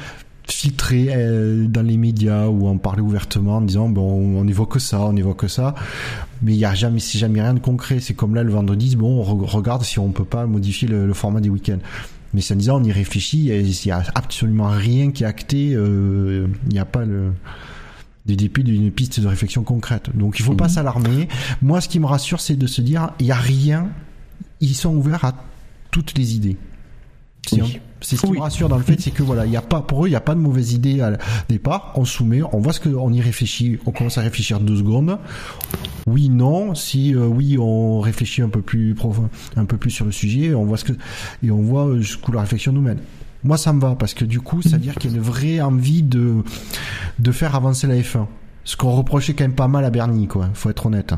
filtré 0.47 1.09
euh, 1.11 1.67
dans 1.67 1.83
les 1.83 1.97
médias 1.97 2.47
ou 2.47 2.67
en 2.67 2.77
parler 2.77 3.01
ouvertement 3.01 3.57
en 3.57 3.61
disant 3.61 3.87
bon 3.89 4.39
on 4.39 4.47
évoque 4.47 4.79
ça, 4.79 5.01
on 5.01 5.15
évoque 5.15 5.47
ça, 5.49 5.75
mais 6.41 6.53
il 6.53 6.59
y 6.59 6.65
a 6.65 6.73
jamais 6.73 6.99
c'est 6.99 7.17
jamais 7.19 7.41
rien 7.41 7.53
de 7.53 7.59
concret. 7.59 7.99
C'est 7.99 8.13
comme 8.13 8.33
là 8.35 8.43
le 8.43 8.51
vendredi, 8.51 8.95
bon 8.95 9.19
on 9.19 9.45
regarde 9.45 9.83
si 9.83 9.99
on 9.99 10.11
peut 10.11 10.25
pas 10.25 10.45
modifier 10.47 10.87
le, 10.87 11.13
format 11.13 11.39
des 11.41 11.49
week-ends. 11.49 11.79
Mais 12.33 12.41
c'est 12.41 12.53
en 12.53 12.57
disant 12.57 12.79
on 12.79 12.83
y 12.83 12.91
réfléchit, 12.91 13.45
il 13.47 13.85
y 13.87 13.91
a 13.91 14.03
absolument 14.13 14.69
rien 14.69 15.11
qui 15.11 15.23
est 15.23 15.27
acté, 15.27 15.73
euh, 15.73 16.47
il 16.67 16.73
n'y 16.73 16.79
a 16.79 16.85
pas 16.85 17.03
le 17.05 17.31
des 18.35 18.49
d'une 18.49 18.91
piste 18.91 19.19
de 19.19 19.27
réflexion 19.27 19.63
concrète. 19.63 20.15
Donc 20.15 20.39
il 20.39 20.43
faut 20.43 20.55
pas 20.55 20.65
mhm. 20.65 20.69
s'alarmer. 20.69 21.27
Moi, 21.61 21.81
ce 21.81 21.89
qui 21.89 21.99
me 21.99 22.05
rassure, 22.05 22.39
c'est 22.39 22.55
de 22.55 22.67
se 22.67 22.81
dire, 22.81 23.11
il 23.19 23.25
y 23.25 23.31
a 23.31 23.35
rien. 23.35 23.89
Ils 24.61 24.75
sont 24.75 24.93
ouverts 24.95 25.25
à 25.25 25.33
toutes 25.91 26.17
les 26.17 26.35
idées. 26.35 26.57
C'est 28.01 28.15
ce 28.15 28.25
qui 28.25 28.31
me 28.31 28.39
rassure 28.39 28.69
dans 28.69 28.77
le 28.77 28.83
fait, 28.83 28.99
c'est 28.99 29.11
que 29.11 29.23
voilà, 29.23 29.45
il 29.45 29.51
y 29.51 29.57
a 29.57 29.61
pas 29.61 29.81
pour 29.81 30.05
eux, 30.05 30.07
il 30.07 30.11
n'y 30.11 30.15
a 30.15 30.21
pas 30.21 30.35
de 30.35 30.39
mauvaise 30.39 30.73
idée 30.73 31.01
à 31.01 31.17
départ. 31.49 31.91
On 31.95 32.05
soumet, 32.05 32.41
on 32.53 32.59
voit 32.59 32.73
ce 32.73 32.79
que, 32.79 32.89
on 32.89 33.11
y 33.11 33.21
réfléchit, 33.21 33.77
on 33.85 33.91
commence 33.91 34.17
à 34.17 34.21
réfléchir 34.21 34.59
deux 34.59 34.77
secondes. 34.77 35.17
Oui, 36.07 36.29
non. 36.29 36.75
Si 36.75 37.13
euh, 37.13 37.25
oui, 37.25 37.57
on 37.59 37.99
réfléchit 37.99 38.41
un 38.41 38.49
peu 38.49 38.61
plus 38.61 38.95
profond, 38.95 39.29
un 39.55 39.65
peu 39.65 39.77
plus 39.77 39.91
sur 39.91 40.05
le 40.05 40.11
sujet, 40.11 40.53
on 40.53 40.65
voit 40.65 40.77
ce 40.77 40.85
que 40.85 40.93
et 41.43 41.51
on 41.51 41.61
voit 41.61 41.97
jusqu'où 41.97 42.31
la 42.31 42.41
réflexion 42.41 42.71
nous 42.71 42.81
mène. 42.81 42.99
Moi, 43.43 43.57
ça 43.57 43.71
me 43.71 43.79
va 43.79 43.95
parce 43.95 44.13
que 44.13 44.25
du 44.25 44.41
coup, 44.41 44.61
ça 44.61 44.71
veut 44.71 44.79
dire 44.79 44.95
qu'il 44.95 45.11
y 45.11 45.13
a 45.13 45.17
une 45.17 45.23
vraie 45.23 45.61
envie 45.61 46.03
de 46.03 46.43
de 47.19 47.31
faire 47.31 47.55
avancer 47.55 47.87
la 47.87 47.95
F1. 47.95 48.25
Ce 48.65 48.75
qu'on 48.75 48.91
reprochait 48.91 49.33
quand 49.33 49.43
même 49.43 49.55
pas 49.55 49.67
mal 49.67 49.85
à 49.85 49.89
Bernie, 49.89 50.27
quoi. 50.27 50.49
Faut 50.53 50.69
être 50.69 50.85
honnête. 50.85 51.13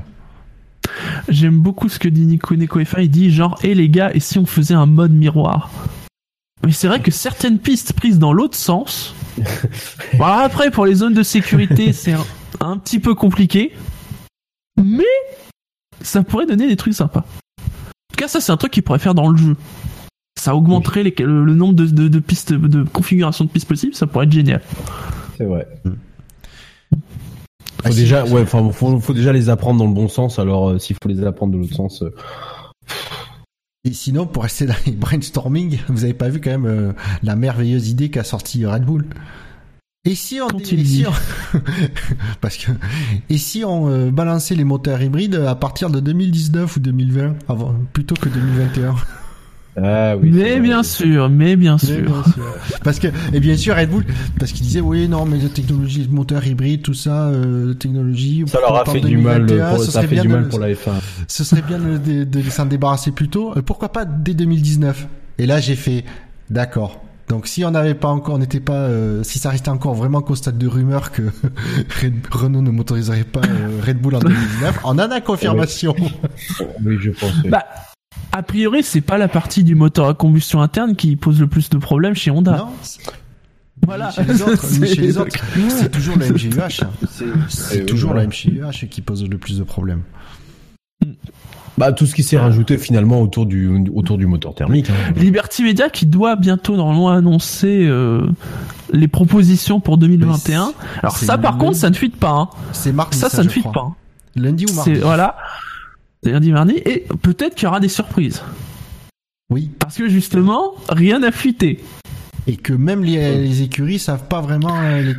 J'aime 1.27 1.59
beaucoup 1.59 1.89
ce 1.89 1.99
que 1.99 2.07
dit 2.07 2.25
Nico 2.25 2.55
Neko 2.55 2.79
F1. 2.79 3.03
Il 3.03 3.09
dit 3.09 3.31
genre, 3.31 3.59
hé 3.63 3.75
les 3.75 3.89
gars, 3.89 4.11
et 4.13 4.19
si 4.19 4.39
on 4.39 4.45
faisait 4.45 4.73
un 4.73 4.85
mode 4.85 5.11
miroir? 5.11 5.69
Mais 6.65 6.71
c'est 6.71 6.87
vrai 6.87 7.01
que 7.01 7.11
certaines 7.11 7.59
pistes 7.59 7.93
prises 7.93 8.19
dans 8.19 8.33
l'autre 8.33 8.55
sens. 8.55 9.15
bon, 10.17 10.25
après, 10.25 10.69
pour 10.71 10.85
les 10.85 10.95
zones 10.95 11.13
de 11.13 11.23
sécurité, 11.23 11.93
c'est 11.93 12.15
un, 12.59 12.77
petit 12.77 12.99
peu 12.99 13.15
compliqué. 13.15 13.73
Mais 14.77 15.03
ça 16.01 16.23
pourrait 16.23 16.45
donner 16.45 16.67
des 16.67 16.75
trucs 16.75 16.93
sympas. 16.93 17.21
En 17.21 18.13
tout 18.13 18.17
cas, 18.17 18.27
ça, 18.27 18.41
c'est 18.41 18.51
un 18.51 18.57
truc 18.57 18.71
qu'ils 18.71 18.83
pourraient 18.83 18.99
faire 18.99 19.15
dans 19.15 19.29
le 19.29 19.37
jeu. 19.37 19.55
Ça 20.41 20.55
augmenterait 20.55 21.03
le, 21.03 21.53
nombre 21.53 21.75
de, 21.75 22.19
pistes, 22.19 22.51
de 22.51 22.81
configuration 22.81 23.45
de 23.45 23.49
pistes 23.51 23.67
possibles. 23.67 23.93
Ça 23.93 24.07
pourrait 24.07 24.25
être 24.25 24.31
génial. 24.31 24.63
C'est 25.37 25.43
vrai. 25.43 25.67
Faut 27.83 27.93
déjà, 27.93 28.25
ouais, 28.25 28.41
enfin, 28.41 28.71
faut, 28.71 29.13
déjà 29.13 29.33
les 29.33 29.49
apprendre 29.49 29.77
dans 29.77 29.87
le 29.87 29.93
bon 29.93 30.07
sens. 30.07 30.39
Alors, 30.39 30.69
euh, 30.69 30.79
s'il 30.79 30.95
faut 30.95 31.09
les 31.09 31.23
apprendre 31.23 31.53
de 31.53 31.59
l'autre 31.59 31.75
sens. 31.75 32.01
Euh, 32.01 32.11
et 33.83 33.93
sinon, 33.93 34.25
pour 34.25 34.41
rester 34.41 34.65
dans 34.65 34.73
les 34.87 34.91
brainstorming, 34.93 35.77
vous 35.89 36.05
avez 36.05 36.15
pas 36.15 36.29
vu 36.29 36.41
quand 36.41 36.49
même 36.49 36.65
euh, 36.65 36.93
la 37.21 37.35
merveilleuse 37.35 37.89
idée 37.89 38.09
qu'a 38.09 38.23
sorti 38.23 38.65
Red 38.65 38.83
Bull? 38.83 39.05
Et 40.05 40.15
si 40.15 40.41
on, 40.41 40.47
et 40.57 41.03
parce 42.41 42.57
que 42.57 42.71
et 43.29 43.37
si 43.37 43.63
on 43.63 44.09
balançait 44.09 44.55
les 44.55 44.63
moteurs 44.63 44.99
hybrides 45.03 45.35
à 45.35 45.53
partir 45.53 45.91
de 45.91 45.99
2019 45.99 46.77
ou 46.77 46.79
2020 46.79 47.35
avant 47.47 47.75
plutôt 47.93 48.15
que 48.15 48.27
2021 48.27 48.95
ah 49.77 50.17
oui, 50.17 50.31
mais 50.33 50.59
bien 50.59 50.83
sûr, 50.83 51.29
mais 51.29 51.55
bien 51.55 51.77
sûr. 51.77 52.23
Parce 52.83 52.99
que 52.99 53.07
et 53.33 53.39
bien 53.39 53.55
sûr 53.55 53.75
Red 53.75 53.89
Bull, 53.89 54.05
parce 54.39 54.51
qu'il 54.51 54.65
disait 54.65 54.81
oui 54.81 55.07
non 55.07 55.25
mais 55.25 55.37
la 55.37 55.49
technologie 55.49 56.07
moteur 56.09 56.45
hybride 56.45 56.81
tout 56.81 56.93
ça, 56.93 57.27
euh, 57.27 57.73
technologie. 57.73 58.43
Ça 58.47 58.59
leur 58.59 58.75
a 58.75 58.85
fait 58.85 58.99
du 58.99 59.17
mal, 59.17 59.45
pour, 59.45 59.83
ça 59.83 60.01
fait 60.01 60.19
du 60.19 60.27
mal 60.27 60.49
pour 60.49 60.59
la 60.59 60.69
F1. 60.69 60.91
Ce 61.27 61.43
serait 61.43 61.61
bien 61.61 61.79
de, 61.79 62.23
de, 62.23 62.41
s'en 62.49 62.65
débarrasser 62.65 63.11
plus 63.11 63.29
tôt. 63.29 63.53
Euh, 63.55 63.61
pourquoi 63.61 63.91
pas 63.91 64.05
dès 64.05 64.33
2019 64.33 65.07
Et 65.37 65.45
là 65.45 65.59
j'ai 65.59 65.75
fait 65.75 66.03
d'accord. 66.49 67.01
Donc 67.31 67.47
si 67.47 67.63
on 67.63 67.71
n'avait 67.71 67.93
pas 67.93 68.09
encore, 68.09 68.35
on 68.35 68.39
n'était 68.39 68.59
pas, 68.59 68.73
euh, 68.73 69.23
si 69.23 69.39
ça 69.39 69.51
restait 69.51 69.69
encore 69.69 69.93
vraiment 69.93 70.21
qu'au 70.21 70.35
stade 70.35 70.57
de 70.57 70.67
rumeur 70.67 71.11
que 71.11 71.21
Renault 72.31 72.61
ne 72.61 72.71
motoriserait 72.71 73.23
pas 73.23 73.39
euh, 73.39 73.79
Red 73.85 73.99
Bull 73.99 74.15
en 74.15 74.19
2019, 74.19 74.79
on 74.83 74.89
en 74.89 74.99
a 74.99 75.07
la 75.07 75.21
confirmation. 75.21 75.95
oui, 76.83 76.97
je 76.99 77.11
pense. 77.11 77.31
Bah, 77.47 77.63
a 78.31 78.43
priori, 78.43 78.83
c'est 78.83 79.01
pas 79.01 79.17
la 79.17 79.27
partie 79.27 79.63
du 79.63 79.75
moteur 79.75 80.07
à 80.07 80.13
combustion 80.13 80.61
interne 80.61 80.95
qui 80.95 81.15
pose 81.15 81.39
le 81.39 81.47
plus 81.47 81.69
de 81.69 81.77
problèmes 81.77 82.15
chez 82.15 82.31
Honda. 82.31 82.57
Non. 82.57 82.67
Voilà. 83.85 84.11
Chez 84.11 84.23
les 84.23 84.41
autres, 84.41 84.85
chez 84.85 85.01
les 85.01 85.17
autres 85.17 85.35
c'est 85.69 85.91
toujours 85.91 86.17
la 86.17 86.29
MGUH. 86.29 86.83
C'est 87.49 87.85
toujours 87.85 88.13
la 88.13 88.25
MGUH 88.27 88.87
qui 88.89 89.01
pose 89.01 89.27
le 89.27 89.37
plus 89.37 89.57
de 89.57 89.63
problèmes. 89.63 90.03
Bah, 91.77 91.91
tout 91.91 92.05
ce 92.05 92.13
qui 92.13 92.21
s'est 92.21 92.37
rajouté 92.37 92.77
finalement 92.77 93.21
autour 93.21 93.45
du 93.45 93.89
autour 93.93 94.17
du 94.17 94.27
moteur 94.27 94.53
thermique. 94.53 94.89
Hein. 94.89 95.13
Liberty 95.15 95.63
Media 95.63 95.89
qui 95.89 96.05
doit 96.05 96.35
bientôt 96.35 96.75
normalement 96.75 97.09
annoncer 97.09 97.85
euh, 97.87 98.29
les 98.93 99.07
propositions 99.07 99.79
pour 99.79 99.97
2021. 99.97 100.73
Alors 101.01 101.17
ça 101.17 101.37
par 101.37 101.57
contre 101.57 101.75
ça 101.75 101.89
ne 101.89 101.95
fuite 101.95 102.17
pas. 102.17 102.31
Hein. 102.31 102.49
C'est 102.71 102.93
mardi. 102.93 103.17
Ça 103.17 103.29
ça, 103.29 103.43
ne 103.43 103.49
fuite 103.49 103.71
pas. 103.71 103.87
Hein. 103.87 103.95
Lundi 104.35 104.65
ou 104.69 104.75
mardi. 104.75 104.93
Voilà 104.95 105.37
lundi, 106.23 106.51
mardi, 106.51 106.75
et 106.85 107.05
peut-être 107.21 107.55
qu'il 107.55 107.65
y 107.65 107.67
aura 107.67 107.79
des 107.79 107.89
surprises. 107.89 108.41
Oui. 109.49 109.69
Parce 109.79 109.97
que 109.97 110.07
justement, 110.07 110.73
rien 110.89 111.19
n'a 111.19 111.31
fuité. 111.31 111.79
Et 112.47 112.55
que 112.55 112.73
même 112.73 113.03
les, 113.03 113.61
écuries 113.61 113.99
savent 113.99 114.27
pas 114.27 114.41
vraiment 114.41 114.75
euh, 114.81 115.13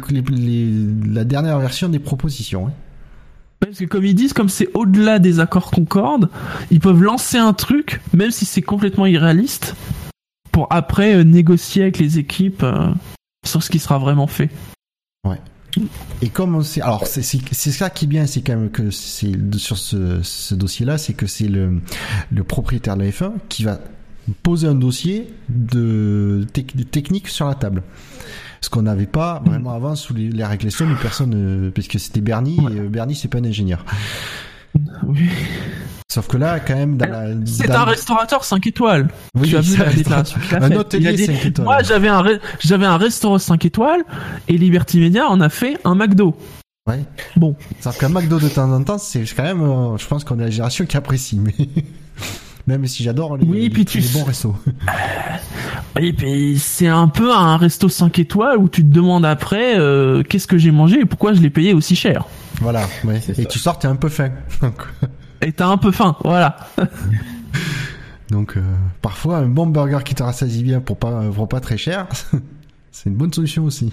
la 1.07 1.25
dernière 1.25 1.59
version 1.61 1.89
des 1.89 1.99
propositions. 1.99 2.69
Hein. 2.69 2.73
Parce 3.61 3.79
que 3.79 3.85
comme 3.85 4.05
ils 4.05 4.15
disent, 4.15 4.33
comme 4.33 4.49
c'est 4.49 4.69
au-delà 4.75 5.21
des 5.21 5.39
accords 5.39 5.71
Concorde, 5.71 6.31
ils 6.73 6.81
peuvent 6.81 7.01
lancer 7.01 7.39
un 7.39 7.53
truc, 7.53 8.01
même 8.13 8.33
si 8.33 8.45
c'est 8.45 8.63
complètement 8.63 9.07
irréaliste, 9.07 9.77
pour 10.51 10.67
après 10.71 11.15
euh, 11.15 11.23
négocier 11.23 11.83
avec 11.83 11.99
les 11.99 12.19
équipes 12.19 12.65
euh, 12.65 12.89
sur 13.47 13.63
ce 13.63 13.71
qui 13.71 13.79
sera 13.79 13.99
vraiment 13.99 14.27
fait. 14.27 14.51
Ouais. 15.25 15.41
Et 16.21 16.29
comme 16.29 16.55
on 16.55 16.63
sait, 16.63 16.83
alors 16.83 17.07
c'est 17.07 17.23
ça 17.23 17.91
qui 17.91 18.05
est 18.05 18.09
bien, 18.09 18.27
c'est 18.27 18.43
quand 18.43 18.57
même 18.57 18.71
que 18.71 18.91
c'est 18.91 19.33
sur 19.57 19.79
ce, 19.79 20.23
ce 20.23 20.55
dossier-là, 20.55 20.99
c'est 20.99 21.15
que 21.15 21.27
c'est 21.27 21.49
le, 21.49 21.81
le 22.31 22.45
propriétaire 22.45 22.97
de 22.97 23.05
la 23.05 23.11
F1 23.11 23.33
qui 23.49 23.65
va 23.65 23.79
poser 24.43 24.69
un 24.69 24.75
dossier 24.75 25.33
de, 25.49 26.47
technique 26.53 27.29
sur 27.29 27.47
la 27.47 27.55
table. 27.55 27.83
Ce 28.61 28.71
qu'on 28.71 28.83
n'avait 28.83 29.07
pas 29.07 29.43
vraiment 29.45 29.73
avant 29.73 29.97
sous 29.97 30.15
les, 30.15 30.29
les 30.29 30.45
règles 30.45 30.65
personne, 30.65 30.97
personne, 31.01 31.35
euh, 31.35 31.71
puisque 31.71 31.99
c'était 31.99 32.21
Bernie, 32.21 32.59
et 32.71 32.79
euh, 32.79 32.89
Bernie 32.89 33.17
c'est 33.17 33.29
pas 33.29 33.39
un 33.39 33.45
ingénieur. 33.45 33.85
Oui. 35.05 35.29
Sauf 36.13 36.29
que 36.29 36.37
là, 36.37 36.61
quand 36.61 36.75
même, 36.75 36.99
dans 36.99 37.09
la, 37.09 37.29
c'est 37.47 37.71
un 37.71 37.85
restaurateur 37.85 38.45
5 38.45 38.67
étoiles. 38.67 39.09
Oui, 39.35 39.49
tu 39.49 39.57
as 39.57 39.63
vu 39.63 39.79
la 39.79 39.91
déclaration 39.91 40.39
Un 40.61 40.71
hôtelier 40.73 41.17
5 41.17 41.47
étoiles. 41.47 41.65
Moi, 41.65 41.83
j'avais 41.83 42.09
un, 42.09 42.23
j'avais 42.61 42.85
un 42.85 42.99
restaurant 42.99 43.39
5 43.39 43.65
étoiles 43.65 44.03
et 44.47 44.59
Liberty 44.59 45.01
Media 45.01 45.27
en 45.27 45.41
a 45.41 45.49
fait 45.49 45.79
un 45.85 45.95
McDo. 45.95 46.37
Ouais. 46.87 47.03
Bon. 47.37 47.57
Sauf 47.81 47.97
qu'un 47.97 48.11
McDo 48.11 48.39
de 48.39 48.51
temps 48.51 48.71
en 48.71 48.85
temps, 48.85 48.99
c'est 48.99 49.25
quand 49.35 49.43
même, 49.43 49.63
euh, 49.63 49.97
je 49.97 50.07
pense 50.07 50.23
qu'on 50.25 50.39
est 50.39 50.43
la 50.43 50.51
génération 50.51 50.85
qui 50.85 50.99
apprécie, 50.99 51.39
mais. 51.39 51.55
Même 52.67 52.87
si 52.87 53.03
j'adore 53.03 53.39
les, 53.39 53.47
oui, 53.47 53.71
puis 53.71 53.87
tu... 53.87 54.03
bons 54.13 54.25
restos. 54.25 54.55
Oui, 55.97 56.15
puis 56.15 56.59
c'est 56.59 56.89
un 56.89 57.09
peu 57.09 57.35
un 57.35 57.57
resto 57.59 57.89
5 57.89 58.19
étoiles 58.19 58.57
où 58.59 58.69
tu 58.69 58.83
te 58.83 58.95
demandes 58.95 59.27
après 59.27 59.79
euh, 59.79 60.23
qu'est-ce 60.23 60.47
que 60.47 60.57
j'ai 60.57 60.71
mangé 60.71 61.01
et 61.01 61.05
pourquoi 61.05 61.35
je 61.35 61.41
l'ai 61.43 61.51
payé 61.51 61.75
aussi 61.75 61.97
cher. 61.97 62.25
Voilà, 62.63 62.87
ouais. 63.05 63.21
Et 63.37 63.45
tu 63.45 63.59
sors, 63.59 63.79
t'es 63.79 63.89
un 63.89 63.97
peu 63.97 64.09
faim. 64.09 64.31
et 65.43 65.53
t'as 65.53 65.69
un 65.69 65.77
peu 65.77 65.91
faim, 65.91 66.17
voilà. 66.25 66.57
Donc 68.31 68.57
euh, 68.57 68.63
parfois 69.03 69.39
un 69.39 69.49
bon 69.49 69.67
burger 69.67 69.99
qui 70.05 70.15
te 70.15 70.23
rassasie 70.23 70.63
bien 70.63 70.81
pour 70.81 70.97
pas 70.97 71.23
pour 71.35 71.49
pas 71.49 71.61
très 71.61 71.77
cher, 71.77 72.07
c'est 72.91 73.11
une 73.11 73.17
bonne 73.17 73.33
solution 73.33 73.65
aussi. 73.65 73.93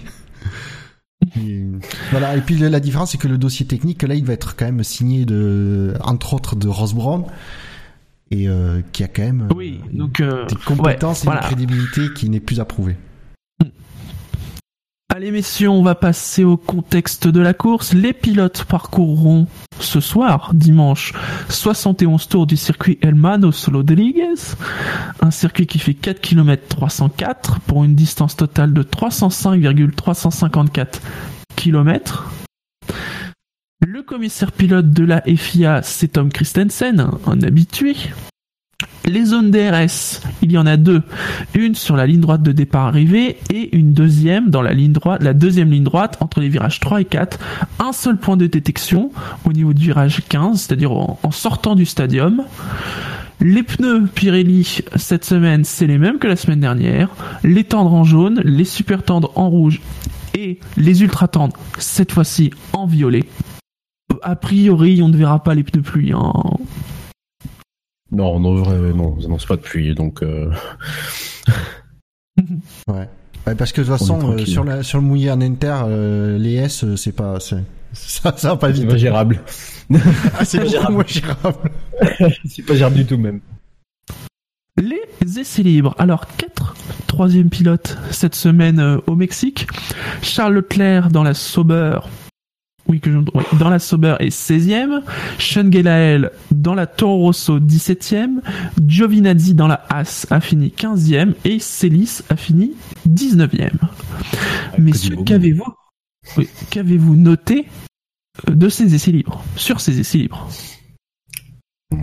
Et, 1.36 1.66
voilà. 2.10 2.36
Et 2.36 2.40
puis 2.40 2.56
la 2.56 2.80
différence 2.80 3.12
c'est 3.12 3.18
que 3.18 3.28
le 3.28 3.36
dossier 3.36 3.66
technique 3.66 4.02
là 4.02 4.14
il 4.14 4.24
va 4.24 4.32
être 4.32 4.56
quand 4.56 4.64
même 4.64 4.82
signé 4.82 5.26
de 5.26 5.94
entre 6.00 6.34
autres 6.34 6.56
de 6.56 6.68
Ross 6.68 6.94
Brown 6.94 7.24
et 8.30 8.48
euh, 8.48 8.80
qui 8.92 9.02
a 9.02 9.08
quand 9.08 9.22
même 9.22 9.48
oui, 9.54 9.80
donc, 9.92 10.20
euh, 10.20 10.46
des 10.46 10.54
compétences 10.54 11.24
et 11.24 11.28
une 11.28 11.38
crédibilité 11.40 12.12
qui 12.14 12.30
n'est 12.30 12.40
plus 12.40 12.60
approuvée. 12.60 12.96
Messieurs, 15.28 15.68
on 15.68 15.82
va 15.82 15.94
passer 15.94 16.44
au 16.44 16.56
contexte 16.56 17.28
de 17.28 17.40
la 17.40 17.52
course. 17.52 17.92
Les 17.92 18.14
pilotes 18.14 18.64
parcourront 18.64 19.46
ce 19.78 20.00
soir, 20.00 20.52
dimanche, 20.54 21.12
71 21.50 22.26
tours 22.26 22.46
du 22.46 22.56
circuit 22.56 22.98
Elmano 23.02 23.52
Solo 23.52 23.80
Rodriguez, 23.80 24.32
un 25.20 25.30
circuit 25.30 25.66
qui 25.66 25.78
fait 25.78 25.92
4 25.94 26.20
km 26.20 26.66
304 26.68 27.60
pour 27.60 27.84
une 27.84 27.94
distance 27.94 28.34
totale 28.34 28.72
de 28.72 28.82
305,354 28.82 31.02
km. 31.54 32.30
Le 33.86 34.02
commissaire 34.02 34.52
pilote 34.52 34.90
de 34.90 35.04
la 35.04 35.22
FIA, 35.22 35.82
c'est 35.82 36.08
Tom 36.08 36.32
Christensen, 36.32 37.10
un 37.26 37.42
habitué. 37.42 37.94
Les 39.10 39.24
zones 39.24 39.50
DRS, 39.50 40.20
il 40.40 40.52
y 40.52 40.58
en 40.58 40.66
a 40.66 40.76
deux. 40.76 41.02
Une 41.54 41.74
sur 41.74 41.96
la 41.96 42.06
ligne 42.06 42.20
droite 42.20 42.44
de 42.44 42.52
départ 42.52 42.86
arrivée 42.86 43.38
et 43.52 43.76
une 43.76 43.92
deuxième 43.92 44.50
dans 44.50 44.62
la 44.62 44.72
ligne 44.72 44.92
droite, 44.92 45.20
la 45.20 45.34
deuxième 45.34 45.68
ligne 45.68 45.82
droite 45.82 46.16
entre 46.20 46.38
les 46.38 46.48
virages 46.48 46.78
3 46.78 47.00
et 47.00 47.04
4. 47.04 47.40
Un 47.80 47.92
seul 47.92 48.18
point 48.18 48.36
de 48.36 48.46
détection 48.46 49.10
au 49.44 49.52
niveau 49.52 49.72
du 49.72 49.86
virage 49.86 50.22
15, 50.28 50.60
c'est-à-dire 50.60 50.92
en, 50.92 51.18
sortant 51.32 51.74
du 51.74 51.86
stadium. 51.86 52.44
Les 53.40 53.64
pneus 53.64 54.06
Pirelli 54.14 54.78
cette 54.94 55.24
semaine, 55.24 55.64
c'est 55.64 55.88
les 55.88 55.98
mêmes 55.98 56.20
que 56.20 56.28
la 56.28 56.36
semaine 56.36 56.60
dernière. 56.60 57.08
Les 57.42 57.64
tendres 57.64 57.94
en 57.94 58.04
jaune, 58.04 58.40
les 58.44 58.64
super 58.64 59.02
tendres 59.02 59.32
en 59.34 59.50
rouge 59.50 59.80
et 60.38 60.60
les 60.76 61.02
ultra 61.02 61.26
tendres 61.26 61.56
cette 61.78 62.12
fois-ci 62.12 62.52
en 62.72 62.86
violet. 62.86 63.24
A 64.22 64.36
priori, 64.36 65.02
on 65.02 65.08
ne 65.08 65.16
verra 65.16 65.42
pas 65.42 65.56
les 65.56 65.64
pneus 65.64 65.82
pluie. 65.82 66.12
Hein. 66.12 66.32
Non, 68.12 68.40
non, 68.40 68.56
vrai, 68.56 68.76
non, 68.92 69.16
ils 69.18 69.26
annoncent 69.26 69.46
pas 69.46 69.56
de 69.56 69.60
pluie, 69.60 69.94
donc. 69.94 70.22
Euh... 70.22 70.50
ouais. 72.88 73.08
ouais. 73.46 73.54
Parce 73.54 73.72
que 73.72 73.82
de 73.82 73.86
toute 73.86 73.98
façon, 73.98 74.32
euh, 74.32 74.44
sur, 74.44 74.64
la, 74.64 74.82
sur 74.82 74.98
le 74.98 75.04
mouillé 75.04 75.30
en 75.30 75.40
inter, 75.40 75.82
euh, 75.84 76.38
les 76.38 76.54
S, 76.54 76.84
euh, 76.84 76.96
c'est 76.96 77.12
pas, 77.12 77.38
ça, 77.92 78.34
ça 78.36 78.48
va 78.48 78.56
pas 78.56 78.70
vite. 78.70 78.82
C'est 78.86 78.88
pas 78.88 78.96
gérable. 78.96 79.40
ah, 80.38 80.44
c'est 80.44 80.68
gérable. 80.68 81.04
gérable. 81.06 81.70
c'est 82.44 82.62
pas 82.62 82.74
gérable 82.74 82.96
du 82.96 83.06
tout 83.06 83.18
même. 83.18 83.40
Les 84.76 85.40
essais 85.40 85.62
libres. 85.62 85.94
Alors, 85.98 86.26
quatre 86.36 86.74
troisième 87.06 87.50
pilotes 87.50 87.98
cette 88.12 88.36
semaine 88.36 89.00
au 89.06 89.16
Mexique. 89.16 89.66
Charles 90.22 90.54
Leclerc 90.54 91.10
dans 91.10 91.24
la 91.24 91.34
Sauber 91.34 91.98
oui, 92.88 93.00
que 93.00 93.10
je, 93.12 93.18
dans 93.56 93.70
la 93.70 93.78
Sauber 93.78 94.16
est 94.18 94.34
16e, 94.34 95.02
Sean 95.38 95.70
Gelael 95.70 96.30
dans 96.50 96.74
la 96.74 96.86
Toro 96.86 97.18
Rosso 97.18 97.60
17e, 97.60 98.40
Giovinazzi 98.84 99.54
dans 99.54 99.68
la 99.68 99.84
Haas 99.88 100.26
a 100.30 100.40
fini 100.40 100.72
15e 100.76 101.34
et 101.44 101.58
Celis 101.58 102.22
a 102.30 102.36
fini 102.36 102.72
19e. 103.08 103.70
Ah, 103.82 104.76
Messieurs, 104.78 105.16
qu'avez-vous 105.24 105.64
qu'avez-vous 106.70 107.16
noté 107.16 107.66
euh, 108.48 108.54
de 108.54 108.68
ces 108.68 108.94
essais 108.94 109.12
libres, 109.12 109.42
sur 109.56 109.80
ces 109.80 110.00
essais 110.00 110.18
libres? 110.18 110.48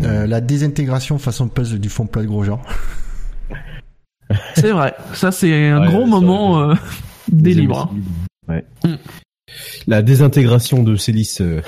Euh, 0.04 0.28
La 0.28 0.42
désintégration 0.42 1.18
façon 1.18 1.48
puzzle 1.48 1.80
du 1.80 1.90
fond 1.90 2.08
plat 2.08 2.22
de 2.22 2.28
Grosjean. 2.28 2.62
C'est 4.56 4.72
vrai, 4.72 4.94
ça 5.14 5.32
c'est 5.32 5.70
un 5.70 5.86
gros 5.90 6.06
moment 6.06 6.62
euh, 6.62 6.74
des 7.32 7.54
libres. 7.54 7.94
Ouais. 8.48 8.66
Mm. 8.84 8.96
La 9.88 10.02
désintégration 10.02 10.84
de 10.84 10.96
Célis. 10.96 11.38
Euh. 11.42 11.62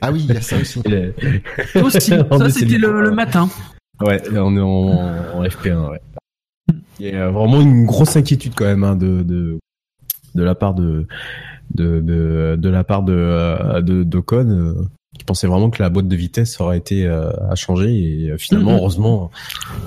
ah 0.00 0.12
oui, 0.12 0.26
il 0.28 0.34
y 0.34 0.36
a 0.36 0.40
ça 0.40 0.56
aussi. 0.56 0.80
aussi, 1.82 2.10
ça 2.10 2.50
c'était 2.50 2.78
le, 2.78 3.10
matin. 3.10 3.48
Ouais, 4.00 4.22
on 4.36 4.56
est 4.56 4.60
en, 4.60 5.42
FP1, 5.44 5.90
ouais. 5.90 6.00
Il 6.98 7.06
y 7.06 7.12
a 7.12 7.30
vraiment 7.30 7.60
une 7.60 7.86
grosse 7.86 8.16
inquiétude 8.16 8.52
quand 8.54 8.66
même 8.66 8.84
hein, 8.84 8.94
de, 8.94 9.22
de, 9.22 9.58
de 10.34 10.42
la 10.42 10.54
part 10.54 10.74
de 10.74 11.06
de, 11.74 12.00
de, 12.00 12.56
de 12.58 12.68
la 12.68 12.84
part 12.84 13.02
de 13.02 13.14
euh, 13.14 13.80
de 13.80 14.02
d'Ocon 14.02 14.48
euh, 14.50 14.74
qui 15.18 15.24
pensait 15.24 15.46
vraiment 15.46 15.70
que 15.70 15.82
la 15.82 15.90
boîte 15.90 16.08
de 16.08 16.16
vitesse 16.16 16.60
aurait 16.60 16.78
été 16.78 17.04
euh, 17.04 17.30
à 17.50 17.54
changer 17.56 17.90
et 17.90 18.38
finalement 18.38 18.72
mm-hmm. 18.72 18.78
heureusement 18.78 19.30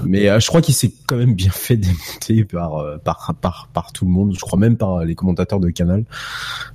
mais 0.04 0.40
je 0.40 0.48
crois 0.48 0.62
qu'il 0.62 0.74
s'est 0.74 0.94
quand 1.08 1.16
même 1.16 1.34
bien 1.34 1.52
fait 1.52 1.78
démonter 1.78 2.44
par, 2.44 3.00
par 3.04 3.34
par 3.40 3.70
par 3.74 3.94
tout 3.94 4.06
le 4.06 4.12
monde 4.12 4.34
je 4.36 4.40
crois 4.40 4.60
même 4.60 4.76
par 4.78 5.06
les 5.06 5.16
commentateurs 5.16 5.60
de 5.60 5.70
Canal 5.70 6.04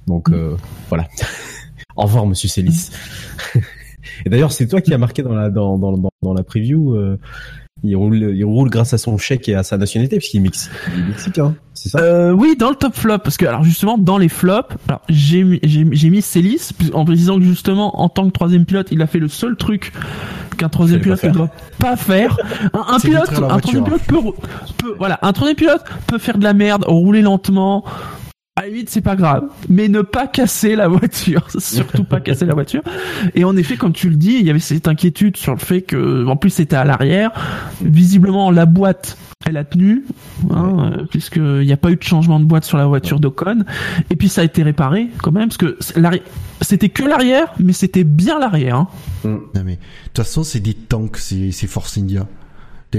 donc 0.07 0.31
mm. 0.31 0.57
voilà 0.89 1.09
au 1.97 2.03
revoir 2.03 2.27
monsieur 2.27 2.49
Célis 2.49 2.91
et 4.25 4.31
d'ailleurs 4.31 4.53
c'est 4.53 4.67
toi 4.67 4.81
qui 4.81 4.95
as 4.95 4.99
marqué 4.99 5.23
dans 5.23 5.35
la 5.35 5.51
dans 5.51 5.79
dans 5.79 6.11
dans, 6.23 6.35
la 6.35 6.43
preview 6.43 6.97
il 7.85 7.95
roule, 7.97 8.17
il 8.35 8.45
roule 8.45 8.71
grâce 8.71 8.93
à 8.93 8.99
son 8.99 9.19
chèque 9.19 9.49
et 9.49 9.55
à 9.55 9.63
sa 9.63 9.79
nationalité, 9.79 10.19
puisqu'il 10.19 10.39
est, 10.39 10.71
mexicain, 11.09 11.55
c'est 11.75 11.91
ça? 11.91 11.99
Euh, 12.01 12.33
Oui, 12.33 12.57
dans 12.59 12.71
le 12.71 12.75
top 12.75 12.95
flop, 12.95 13.19
parce 13.19 13.37
que 13.37 13.47
alors 13.47 13.63
justement 13.63 13.99
dans 13.99 14.19
les 14.19 14.29
flops, 14.29 14.75
alors 14.89 15.03
j'ai 15.09 15.45
mis, 15.45 15.61
j'ai 15.63 16.11
mis 16.11 16.23
Célis 16.23 16.71
en 16.93 17.05
précisant 17.05 17.39
que 17.39 17.45
justement 17.45 18.01
en 18.01 18.09
tant 18.09 18.27
que 18.27 18.33
troisième 18.33 18.65
pilote, 18.65 18.89
il 18.91 19.01
a 19.01 19.07
fait 19.07 19.21
le 19.21 19.29
seul 19.29 19.57
truc 19.57 19.93
qu'un 20.57 20.69
troisième 20.69 21.01
pilote 21.01 21.23
ne 21.23 21.31
doit 21.31 21.51
pas 21.79 21.97
faire. 21.97 22.37
Un, 22.75 22.99
pilote, 22.99 23.31
un 23.31 23.59
troisième 23.59 23.85
pilote 23.85 24.03
peut, 24.03 24.19
peut, 24.77 24.95
voilà, 24.99 25.19
un 25.23 25.33
troisième 25.33 25.57
pilote 25.57 25.85
peut 26.09 26.19
faire 26.19 26.39
de 26.39 26.45
la 26.45 26.55
merde, 26.55 26.85
rouler 26.87 27.23
lentement, 27.23 27.85
à 28.59 28.67
la 28.67 28.77
c'est 28.87 29.01
pas 29.01 29.17
grave, 29.17 29.45
mais 29.69 29.89
ne 29.89 30.03
pas 30.03 30.27
casser 30.27 30.75
la 30.75 30.89
voiture, 30.89 31.47
surtout 31.59 32.05
pas 32.05 32.21
casser 32.21 32.45
la 32.45 32.55
voiture. 32.55 32.83
Et 33.35 33.45
en 33.45 33.57
effet, 33.57 33.77
comme 33.77 33.93
tu 33.93 34.11
le 34.11 34.17
dis, 34.17 34.37
il 34.41 34.47
y 34.47 34.51
avait 34.51 34.59
cette 34.59 34.89
inquiétude 34.89 35.37
sur 35.37 35.53
le 35.53 35.59
fait 35.59 35.83
que, 35.83 36.27
en 36.27 36.37
plus, 36.37 36.51
c'était 36.51 36.77
à 36.77 36.85
l'arrière. 36.85 37.31
Visiblement, 37.81 38.51
la 38.51 38.67
boîte, 38.67 39.17
elle 39.47 39.57
a 39.57 39.65
tenu, 39.65 40.05
hein, 40.51 40.93
puisqu'il 41.11 41.61
n'y 41.61 41.73
a 41.73 41.77
pas 41.77 41.91
eu 41.91 41.97
de 41.97 42.03
changement 42.03 42.41
de 42.41 42.45
boîte 42.45 42.65
sur 42.65 42.79
la 42.79 42.87
voiture 42.87 43.21
d'Ocon. 43.21 43.65
Et 44.11 44.17
puis, 44.17 44.29
ça 44.29 44.41
a 44.41 44.45
été 44.45 44.63
réparé 44.63 45.09
quand 45.23 45.33
même, 45.33 45.49
parce 45.49 45.59
que 45.59 45.79
c'était 46.61 46.89
que 46.89 47.05
l'arrière, 47.05 47.55
mais 47.61 47.73
c'était 47.73 48.05
bien 48.05 48.39
l'arrière. 48.39 48.77
Hein. 48.77 48.89
Mm. 49.25 49.29
Non 49.29 49.63
mais 49.65 49.75
de 49.75 49.79
toute 50.13 50.25
façon, 50.25 50.43
c'est 50.43 50.61
des 50.61 50.75
tanks, 50.75 51.19
c'est 51.19 51.67
Force 51.67 51.97
India 51.99 52.27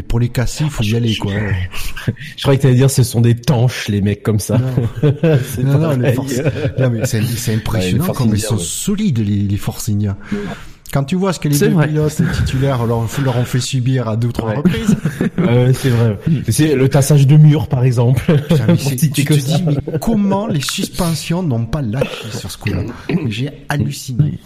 pour 0.08 0.20
les 0.20 0.30
casser, 0.30 0.66
il 0.66 0.70
faut 0.70 0.84
y 0.84 0.96
aller, 0.96 1.16
quoi. 1.16 1.32
Je 2.38 2.42
croyais 2.42 2.58
que 2.58 2.64
t'allais 2.64 2.76
dire 2.76 2.92
ce 2.92 3.04
sont 3.04 3.22
des 3.22 3.36
tanches, 3.36 3.88
les 3.88 4.02
mecs 4.02 4.22
comme 4.22 4.40
ça. 4.40 4.58
Non, 4.58 5.10
non, 5.80 5.98
non, 5.98 5.98
mais 5.98 7.06
c'est 7.06 7.54
impressionnant 7.54 8.14
comme 8.14 8.36
ils 8.36 8.42
sont 8.42 8.58
solides, 8.58 9.20
les, 9.20 9.48
les. 9.48 9.60
Quand 10.92 11.04
tu 11.04 11.16
vois 11.16 11.34
ce 11.34 11.40
que 11.40 11.48
les 11.48 11.58
deux 11.58 11.76
pilotes 11.76 12.22
titulaires 12.34 12.86
leur, 12.86 13.08
leur, 13.24 13.38
ont 13.38 13.46
fait 13.46 13.60
subir 13.60 14.08
à 14.08 14.16
deux 14.16 14.30
ou 14.30 14.32
trois 14.32 14.56
reprises. 14.56 14.96
c'est 15.74 15.90
vrai. 15.90 16.18
C'est 16.50 16.76
le 16.76 16.90
tassage 16.90 17.28
de 17.28 17.38
mur, 17.38 17.68
par 17.68 17.84
exemple. 17.84 18.24
tu 18.78 18.96
te 18.96 19.34
dis, 19.34 19.64
mais 19.66 20.00
comment 20.00 20.48
les 20.48 20.62
suspensions 20.62 21.44
n'ont 21.44 21.66
pas 21.66 21.82
lâché 21.82 22.32
sur 22.32 22.50
ce 22.50 22.58
coup-là? 22.58 22.84
J'ai 23.28 23.52
halluciné. 23.70 24.40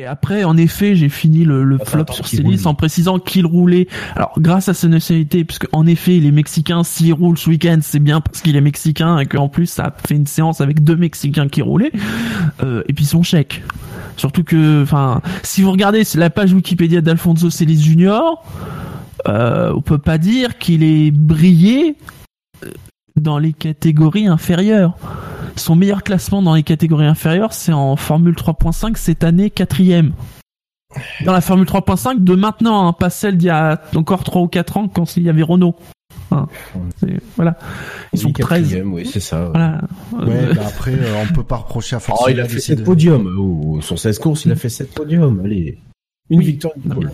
Et 0.00 0.06
après, 0.06 0.44
en 0.44 0.56
effet, 0.56 0.94
j'ai 0.94 1.08
fini 1.08 1.42
le, 1.42 1.64
le 1.64 1.76
flop 1.76 2.04
sur 2.12 2.28
Célis 2.28 2.66
en 2.66 2.74
précisant 2.74 3.18
qu'il 3.18 3.44
roulait. 3.46 3.88
Alors, 4.14 4.32
grâce 4.38 4.68
à 4.68 4.74
sa 4.74 4.86
nationalité, 4.86 5.44
puisque 5.44 5.66
en 5.72 5.88
effet, 5.88 6.20
les 6.20 6.30
Mexicains, 6.30 6.84
s'ils 6.84 7.12
roulent 7.12 7.36
ce 7.36 7.50
week-end, 7.50 7.80
c'est 7.82 7.98
bien 7.98 8.20
parce 8.20 8.40
qu'il 8.40 8.54
est 8.54 8.60
mexicain 8.60 9.18
et 9.18 9.26
qu'en 9.26 9.48
plus, 9.48 9.66
ça 9.66 9.86
a 9.86 9.96
fait 10.06 10.14
une 10.14 10.28
séance 10.28 10.60
avec 10.60 10.84
deux 10.84 10.94
Mexicains 10.94 11.48
qui 11.48 11.62
roulaient. 11.62 11.90
Euh, 12.62 12.84
et 12.86 12.92
puis 12.92 13.06
son 13.06 13.24
chèque. 13.24 13.64
Surtout 14.16 14.44
que, 14.44 14.84
enfin, 14.84 15.20
si 15.42 15.62
vous 15.62 15.72
regardez 15.72 16.04
la 16.14 16.30
page 16.30 16.52
Wikipédia 16.52 17.00
d'Alfonso 17.00 17.50
Celis 17.50 17.82
Junior, 17.82 18.44
euh, 19.26 19.72
on 19.74 19.80
peut 19.80 19.98
pas 19.98 20.18
dire 20.18 20.58
qu'il 20.58 20.84
est 20.84 21.10
brillé 21.10 21.96
dans 23.20 23.38
les 23.38 23.52
catégories 23.52 24.26
inférieures. 24.26 24.96
Son 25.56 25.74
meilleur 25.74 26.02
classement 26.02 26.42
dans 26.42 26.54
les 26.54 26.62
catégories 26.62 27.06
inférieures, 27.06 27.52
c'est 27.52 27.72
en 27.72 27.96
Formule 27.96 28.34
3.5 28.34 28.96
cette 28.96 29.24
année 29.24 29.50
quatrième. 29.50 30.12
Dans 31.24 31.32
la 31.32 31.40
Formule 31.40 31.66
3.5 31.66 32.22
de 32.22 32.34
maintenant, 32.34 32.86
hein, 32.86 32.92
pas 32.92 33.10
celle 33.10 33.36
d'il 33.36 33.46
y 33.46 33.50
a 33.50 33.80
encore 33.94 34.24
3 34.24 34.42
ou 34.42 34.48
4 34.48 34.76
ans 34.76 34.88
quand 34.88 35.16
il 35.16 35.24
y 35.24 35.28
avait 35.28 35.42
Renault. 35.42 35.76
Hein, 36.30 36.46
voilà. 37.36 37.58
Ils 38.12 38.18
sont 38.18 38.32
13. 38.32 38.82
Oui, 38.84 39.06
c'est 39.06 39.20
ça. 39.20 39.48
Voilà. 39.48 39.80
Ouais, 40.12 40.54
bah 40.54 40.62
après, 40.66 40.92
euh, 40.92 41.24
on 41.28 41.32
peut 41.32 41.42
pas 41.42 41.56
reprocher 41.56 41.96
à 41.96 42.00
force. 42.00 42.22
Oh, 42.24 42.28
il 42.30 42.40
a 42.40 42.48
fait 42.48 42.60
7 42.60 42.84
podiums. 42.84 43.34
Oh, 43.38 43.80
sur 43.80 43.98
16 43.98 44.18
courses, 44.18 44.44
il 44.44 44.52
a 44.52 44.56
fait 44.56 44.68
7 44.68 44.92
podiums. 44.94 45.40
Allez. 45.44 45.78
Une 46.30 46.42
victoire, 46.42 46.74
une 46.84 47.10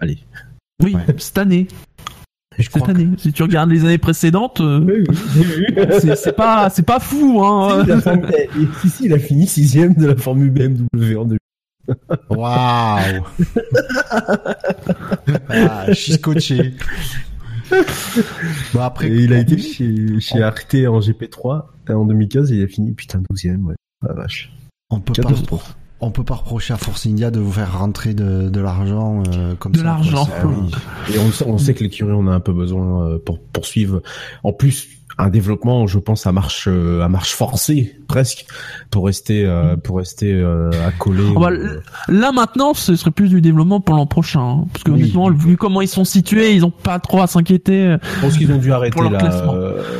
Allez. 0.00 0.18
Oui, 0.82 0.96
cette 1.18 1.38
année. 1.38 1.68
Cette 2.58 2.88
année. 2.88 3.08
Si 3.18 3.32
tu 3.32 3.42
regardes 3.42 3.70
les 3.70 3.84
années 3.84 3.98
précédentes, 3.98 4.60
euh, 4.60 5.04
c'est 6.16 6.36
pas, 6.36 6.70
c'est 6.70 6.84
pas 6.84 7.00
fou, 7.00 7.42
hein. 7.44 7.84
Si, 8.80 8.88
si, 8.88 9.04
il 9.06 9.12
a 9.12 9.18
fini 9.18 9.46
sixième 9.46 9.94
de 9.94 10.06
la 10.06 10.16
Formule 10.16 10.50
BMW 10.50 11.16
en 11.16 11.24
2000. 11.24 11.38
Waouh 12.30 13.24
ah, 15.48 15.84
Je 15.88 15.94
suis 15.94 16.12
scotché. 16.12 16.74
Bon, 18.74 18.80
après, 18.80 19.10
il 19.10 19.32
a 19.32 19.38
été 19.38 19.58
chez, 19.58 20.20
chez 20.20 20.42
Arte 20.42 20.74
en 20.74 21.00
GP3 21.00 21.62
en 21.88 22.06
2015 22.06 22.52
et 22.52 22.56
il 22.56 22.64
a 22.64 22.68
fini 22.68 22.92
putain 22.92 23.22
12ème, 23.32 23.62
ouais. 23.64 23.74
Ah, 24.06 24.12
vache. 24.12 24.52
On 24.90 25.00
peut 25.00 25.14
pas 25.20 25.30
on 26.02 26.10
peut 26.10 26.24
pas 26.24 26.34
reprocher 26.34 26.74
à 26.74 26.76
Force 26.76 27.06
India 27.06 27.30
de 27.30 27.40
vous 27.40 27.52
faire 27.52 27.78
rentrer 27.78 28.12
de, 28.12 28.48
de 28.48 28.60
l'argent 28.60 29.22
euh, 29.32 29.54
comme 29.54 29.72
de 29.72 29.78
ça. 29.78 29.82
De 29.82 29.86
l'argent. 29.86 30.28
Et 31.12 31.18
on, 31.18 31.52
on 31.52 31.58
sait 31.58 31.74
que 31.74 31.82
l'écurie 31.84 32.12
on 32.12 32.26
a 32.26 32.32
un 32.32 32.40
peu 32.40 32.52
besoin 32.52 33.06
euh, 33.06 33.18
pour 33.24 33.38
poursuivre. 33.40 34.02
En 34.42 34.52
plus, 34.52 34.88
un 35.18 35.28
développement, 35.28 35.86
je 35.86 35.98
pense, 35.98 36.26
à 36.26 36.32
marche 36.32 36.66
euh, 36.68 37.02
à 37.02 37.08
marche 37.08 37.34
forcée 37.34 37.96
presque 38.08 38.46
pour 38.90 39.06
rester 39.06 39.44
euh, 39.44 39.76
pour 39.76 39.98
rester 39.98 40.32
euh, 40.32 40.70
accolé. 40.86 41.22
Ah 41.36 41.40
bah, 41.40 41.50
là 42.08 42.32
maintenant, 42.32 42.74
ce 42.74 42.96
serait 42.96 43.10
plus 43.10 43.28
du 43.28 43.40
développement 43.40 43.80
pour 43.80 43.94
l'an 43.94 44.06
prochain, 44.06 44.40
hein, 44.40 44.64
parce 44.72 44.84
que 44.84 44.90
honnêtement, 44.90 45.30
vu 45.30 45.56
comment 45.56 45.82
ils 45.82 45.88
sont 45.88 46.04
situés, 46.04 46.54
ils 46.54 46.64
ont 46.64 46.70
pas 46.70 46.98
trop 46.98 47.20
à 47.20 47.26
s'inquiéter. 47.26 47.96
Je 48.16 48.20
pense 48.20 48.36
qu'ils 48.36 48.50
ont 48.52 48.58
dû 48.58 48.72
arrêter 48.72 49.00
là. 49.00 49.32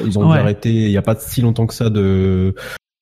ils 0.05 0.19
ont 0.19 0.33
dû 0.33 0.39
arrêter. 0.39 0.73
Il 0.73 0.91
n'y 0.91 0.97
a 0.97 1.03
pas 1.03 1.17
si 1.17 1.43
longtemps 1.43 1.67
que 1.67 1.75
ça 1.75 1.91
de 1.91 2.55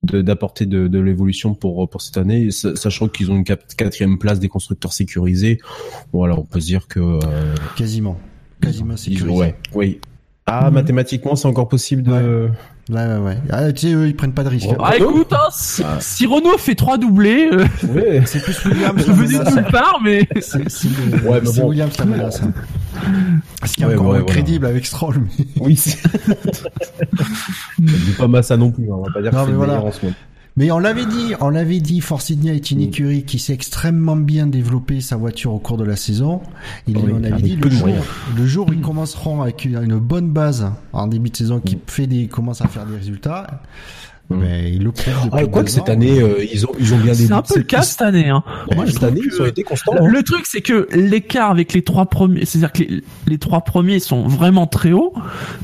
d'apporter 0.02 0.64
de, 0.66 0.88
de, 0.88 0.98
l'évolution 0.98 1.54
pour 1.54 1.88
pour 1.88 2.00
cette 2.00 2.16
année, 2.16 2.50
sachant 2.50 3.08
qu'ils 3.08 3.30
ont 3.30 3.36
une 3.36 3.44
quatrième 3.44 4.18
place 4.18 4.40
des 4.40 4.48
constructeurs 4.48 4.92
sécurisés. 4.92 5.58
Voilà, 6.12 6.34
on 6.38 6.44
peut 6.44 6.60
se 6.60 6.66
dire 6.66 6.88
que 6.88 7.00
euh, 7.00 7.54
quasiment, 7.76 8.18
quasiment 8.60 8.96
sécurisé. 8.96 9.38
Ouais, 9.38 9.56
oui. 9.74 10.00
Ah, 10.46 10.68
mhm. 10.68 10.74
mathématiquement, 10.74 11.36
c'est 11.36 11.46
encore 11.46 11.68
possible 11.68 12.02
de. 12.02 12.48
Ouais, 12.88 12.96
ouais, 13.06 13.18
ouais. 13.18 13.38
Ah, 13.50 13.72
tu 13.72 13.88
sais, 13.88 13.94
eux, 13.94 14.08
ils 14.08 14.16
prennent 14.16 14.32
pas 14.32 14.42
de 14.42 14.48
risques. 14.48 14.70
Ah, 14.82 14.96
écoute, 14.96 15.32
hein, 15.32 15.48
si, 15.52 15.84
si 16.00 16.26
Renault 16.26 16.58
fait 16.58 16.74
trois 16.74 16.98
doublés, 16.98 17.48
euh, 17.52 17.64
Ouais. 17.88 18.22
C'est 18.26 18.42
plus 18.42 18.64
Williams 18.64 19.06
la 19.06 19.12
venu 19.12 19.38
de 19.38 19.54
nulle 19.54 19.70
part, 19.70 20.00
mais 20.02 20.26
C'est 20.40 20.58
Ouais, 21.24 21.40
bon. 21.40 21.68
Williams 21.68 21.96
la 21.98 22.04
menace. 22.04 22.42
hein. 22.42 22.52
Ce 23.64 23.72
qui 23.74 23.82
est 23.82 23.86
Ouais, 23.86 23.94
encore 23.94 24.06
ouais, 24.06 24.12
moins 24.12 24.18
voilà. 24.20 24.32
crédible 24.32 24.66
avec 24.66 24.86
Stroll. 24.86 25.22
Mais... 25.38 25.44
Oui. 25.60 25.76
c'est- 25.76 25.98
Dis 27.78 28.12
pas 28.18 28.28
Massa 28.28 28.56
non 28.56 28.70
plus. 28.70 28.84
hein, 28.90 28.96
On 28.98 29.02
va 29.02 29.12
pas 29.12 29.22
dire 29.22 29.32
Non, 29.32 29.40
que 29.44 29.50
c'est 29.50 29.56
voilà. 29.56 29.80
en 29.82 29.90
ce 29.92 30.02
moment. 30.04 30.16
Mais 30.56 30.70
on 30.72 30.78
l'avait 30.80 31.06
dit, 31.06 31.32
on 31.40 31.48
l'avait 31.48 31.78
dit, 31.80 32.00
Force 32.00 32.30
India 32.32 32.52
est 32.52 32.70
une 32.72 32.80
écurie 32.80 33.22
qui 33.24 33.38
s'est 33.38 33.52
extrêmement 33.54 34.16
bien 34.16 34.46
développé 34.46 35.00
sa 35.00 35.16
voiture 35.16 35.54
au 35.54 35.58
cours 35.60 35.76
de 35.78 35.84
la 35.84 35.94
saison. 35.96 36.42
Il, 36.88 36.96
Oui, 36.98 37.12
on 37.14 37.22
avait 37.22 37.40
dit 37.40 37.56
le 37.56 37.70
jour, 37.70 37.88
le 38.36 38.46
jour 38.46 38.68
où 38.68 38.72
ils 38.72 38.80
commenceront 38.80 39.42
avec 39.42 39.64
une, 39.64 39.76
une 39.82 39.98
bonne 39.98 40.28
base 40.30 40.70
en 40.92 41.06
début 41.06 41.30
de 41.30 41.36
saison 41.36 41.60
qui 41.60 41.78
fait 41.86 42.08
des, 42.08 42.26
commence 42.26 42.60
à 42.62 42.68
faire 42.68 42.84
des 42.84 42.96
résultats, 42.96 43.46
Mm. 43.46 43.56
Mais 44.30 44.72
il 44.72 44.82
le 44.84 44.92
Ah, 45.32 45.44
quoi 45.46 45.64
que 45.64 45.70
cette 45.70 45.88
ans. 45.88 45.92
année, 45.92 46.20
euh, 46.20 46.44
ils 46.52 46.64
ont, 46.66 46.70
ils 46.78 46.94
ont 46.94 46.98
bien 46.98 47.14
c'est 47.14 47.30
un 47.32 47.42
peu 47.42 47.56
le 47.58 47.62
cas 47.64 47.82
cette 47.82 48.00
année. 48.02 48.28
Hein. 48.28 48.42
Ouais, 48.68 48.76
Moi, 48.76 48.86
cette 48.86 49.02
année, 49.02 49.20
que- 49.20 49.34
ils 49.34 49.42
ont 49.42 49.46
été 49.46 49.62
constants. 49.62 49.92
Le, 49.94 50.02
hein. 50.02 50.08
le 50.08 50.22
truc, 50.22 50.42
c'est 50.46 50.60
que 50.60 50.86
l'écart 50.94 51.50
avec 51.50 51.72
les 51.72 51.82
trois 51.82 52.06
premiers, 52.06 52.44
c'est-à-dire 52.44 52.72
que 52.72 52.82
les, 52.82 53.02
les 53.26 53.38
trois 53.38 53.60
premiers 53.62 53.98
sont 53.98 54.26
vraiment 54.28 54.66
très 54.66 54.92
hauts, 54.92 55.12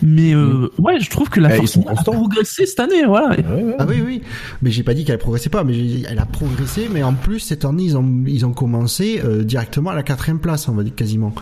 mais 0.03 0.35
euh, 0.35 0.71
ouais, 0.79 0.99
je 1.01 1.09
trouve 1.11 1.29
que 1.31 1.41
la 1.41 1.57
Eh, 1.57 1.61
ils 1.63 1.69
Force 1.69 1.79
a 2.01 2.03
progressé 2.03 2.67
cette 2.67 2.81
année, 2.81 3.05
voilà. 3.07 3.31
Ouais, 3.31 3.63
ouais. 3.63 3.75
Ah 3.79 3.87
oui, 3.89 4.03
oui. 4.05 4.23
Mais 4.63 4.71
j'ai 4.71 4.83
pas 4.83 4.95
dit 4.95 5.05
qu'elle 5.05 5.19
progressait 5.19 5.51
pas, 5.51 5.65
mais 5.65 5.75
j'ai- 5.75 6.03
elle 6.09 6.19
a 6.19 6.27
progressé. 6.27 6.89
Mais 6.93 7.03
en 7.03 7.15
plus, 7.15 7.39
cette 7.41 7.65
année, 7.65 7.85
ils 7.85 7.97
ont, 7.97 8.25
ils 8.27 8.45
ont 8.47 8.53
commencé 8.53 9.21
euh, 9.25 9.43
directement 9.45 9.91
à 9.91 9.95
la 9.95 10.03
quatrième 10.03 10.39
place, 10.41 10.69
on 10.69 10.73
va 10.73 10.83
dire 10.83 10.95
quasiment. 10.95 11.33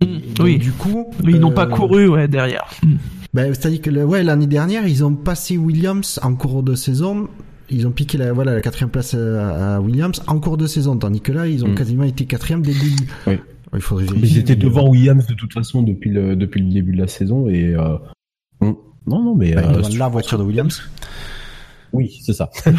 Mm, 0.00 0.06
oui. 0.42 0.58
Du 0.58 0.72
coup, 0.72 1.06
Oui, 1.24 1.32
Ils 1.34 1.40
n'ont 1.40 1.50
euh, 1.50 1.54
pas 1.54 1.66
couru, 1.66 2.06
ouais, 2.08 2.28
derrière. 2.28 2.66
Mm. 2.84 2.94
Ben, 3.34 3.52
c'est-à-dire 3.54 3.82
que 3.82 3.90
le- 3.90 4.04
ouais, 4.04 4.22
l'année 4.22 4.46
dernière, 4.46 4.86
ils 4.86 5.04
ont 5.04 5.14
passé 5.14 5.58
Williams 5.58 6.18
en 6.22 6.34
cours 6.34 6.62
de 6.62 6.74
saison. 6.74 7.28
Ils 7.70 7.86
ont 7.86 7.90
piqué 7.90 8.16
la, 8.16 8.32
voilà, 8.32 8.54
la 8.54 8.60
quatrième 8.60 8.90
place 8.90 9.12
euh, 9.14 9.76
à 9.76 9.80
Williams 9.80 10.22
en 10.26 10.38
cours 10.40 10.56
de 10.56 10.66
saison, 10.66 10.96
tandis 10.96 11.20
que 11.20 11.32
là, 11.32 11.46
ils 11.46 11.64
ont 11.64 11.68
Mm. 11.68 11.74
quasiment 11.74 12.04
été 12.04 12.24
quatrième 12.26 12.62
dès 12.62 12.72
le 12.72 12.80
début. 12.80 13.08
Oui. 13.26 13.38
Il 13.74 13.80
faudrait 13.82 14.04
Mais 14.06 14.12
vérifier. 14.12 14.36
Ils 14.36 14.40
étaient 14.40 14.56
devant 14.56 14.88
Williams 14.88 15.26
de 15.26 15.34
toute 15.34 15.52
façon 15.52 15.82
depuis 15.82 16.10
le, 16.10 16.36
depuis 16.36 16.62
le 16.62 16.72
début 16.72 16.92
de 16.92 17.00
la 17.02 17.06
saison 17.08 17.48
et 17.50 17.74
euh, 17.74 17.98
on- 18.62 18.78
non 19.06 19.22
non 19.22 19.34
mais 19.34 19.52
Ben, 19.54 19.64
euh, 19.64 19.76
devant 19.82 19.88
la 19.98 20.08
voiture 20.08 20.38
de 20.38 20.44
Williams. 20.44 20.80
oui 21.92 22.18
c'est 22.24 22.32
ça. 22.32 22.48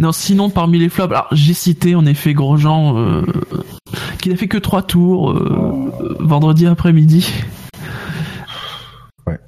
Non, 0.00 0.10
sinon 0.10 0.50
parmi 0.50 0.78
les 0.80 0.88
flops, 0.88 1.12
alors 1.12 1.28
j'ai 1.30 1.54
cité 1.54 1.94
en 1.94 2.04
effet 2.06 2.34
Grosjean, 2.34 2.96
euh, 2.98 3.22
qui 4.28 4.32
n'a 4.34 4.36
fait 4.38 4.48
que 4.48 4.58
trois 4.58 4.82
tours 4.82 5.30
euh, 5.32 5.90
vendredi 6.20 6.66
après-midi. 6.66 7.32
Ouais. 9.26 9.38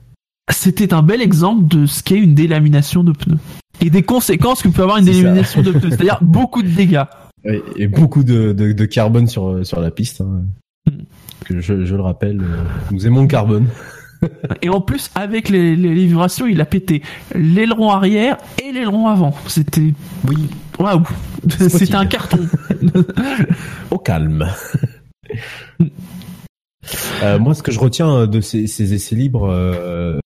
C'était 0.51 0.95
un 0.95 1.03
bel 1.03 1.21
exemple 1.21 1.67
de 1.69 1.87
ce 1.87 2.03
qu'est 2.03 2.19
une 2.19 2.35
délamination 2.35 3.05
de 3.05 3.13
pneus 3.13 3.39
et 3.83 3.91
des 3.91 4.03
conséquences 4.03 4.63
que 4.63 4.69
peut 4.69 4.83
avoir 4.83 4.99
une 4.99 5.05
ça. 5.07 5.13
délamination 5.13 5.63
de 5.63 5.71
pneus, 5.73 5.91
c'est-à-dire 5.91 6.19
beaucoup 6.23 6.63
de 6.63 6.69
dégâts. 6.69 7.05
Et, 7.45 7.63
et 7.77 7.89
beaucoup 7.89 8.23
de, 8.25 8.53
de, 8.53 8.73
de 8.73 8.85
carbone 8.85 9.27
sur 9.27 9.65
sur 9.67 9.81
la 9.81 9.91
piste. 9.91 10.21
hein. 10.21 10.43
Mm. 10.87 11.03
Que 11.47 11.61
je, 11.61 11.85
je 11.85 11.95
le 11.97 12.03
rappelle, 12.03 12.41
euh, 12.43 12.65
nous 12.91 13.07
aimons 13.07 13.23
le 13.23 13.27
carbone. 13.29 13.67
Et 14.63 14.69
en 14.69 14.83
plus, 14.83 15.11
avec 15.15 15.49
les, 15.49 15.75
les, 15.75 15.95
les 15.95 16.05
vibrations, 16.07 16.47
il 16.47 16.61
a 16.61 16.67
pété 16.67 17.01
l'aileron 17.35 17.91
arrière 17.91 18.37
et 18.63 18.71
l'aileron 18.71 19.09
avant. 19.09 19.35
C'était 19.47 19.95
Oui. 20.29 20.37
Waouh, 20.81 21.03
c'était 21.69 21.95
un 21.95 22.07
carton. 22.07 22.41
Au 23.91 23.99
calme. 23.99 24.49
Euh, 27.23 27.39
moi, 27.39 27.55
ce 27.55 27.63
que 27.63 27.71
je 27.71 27.79
retiens 27.79 28.27
de 28.27 28.41
ces, 28.41 28.67
ces 28.67 28.95
essais 28.95 29.15
libres, 29.15 29.49
euh, 29.51 30.19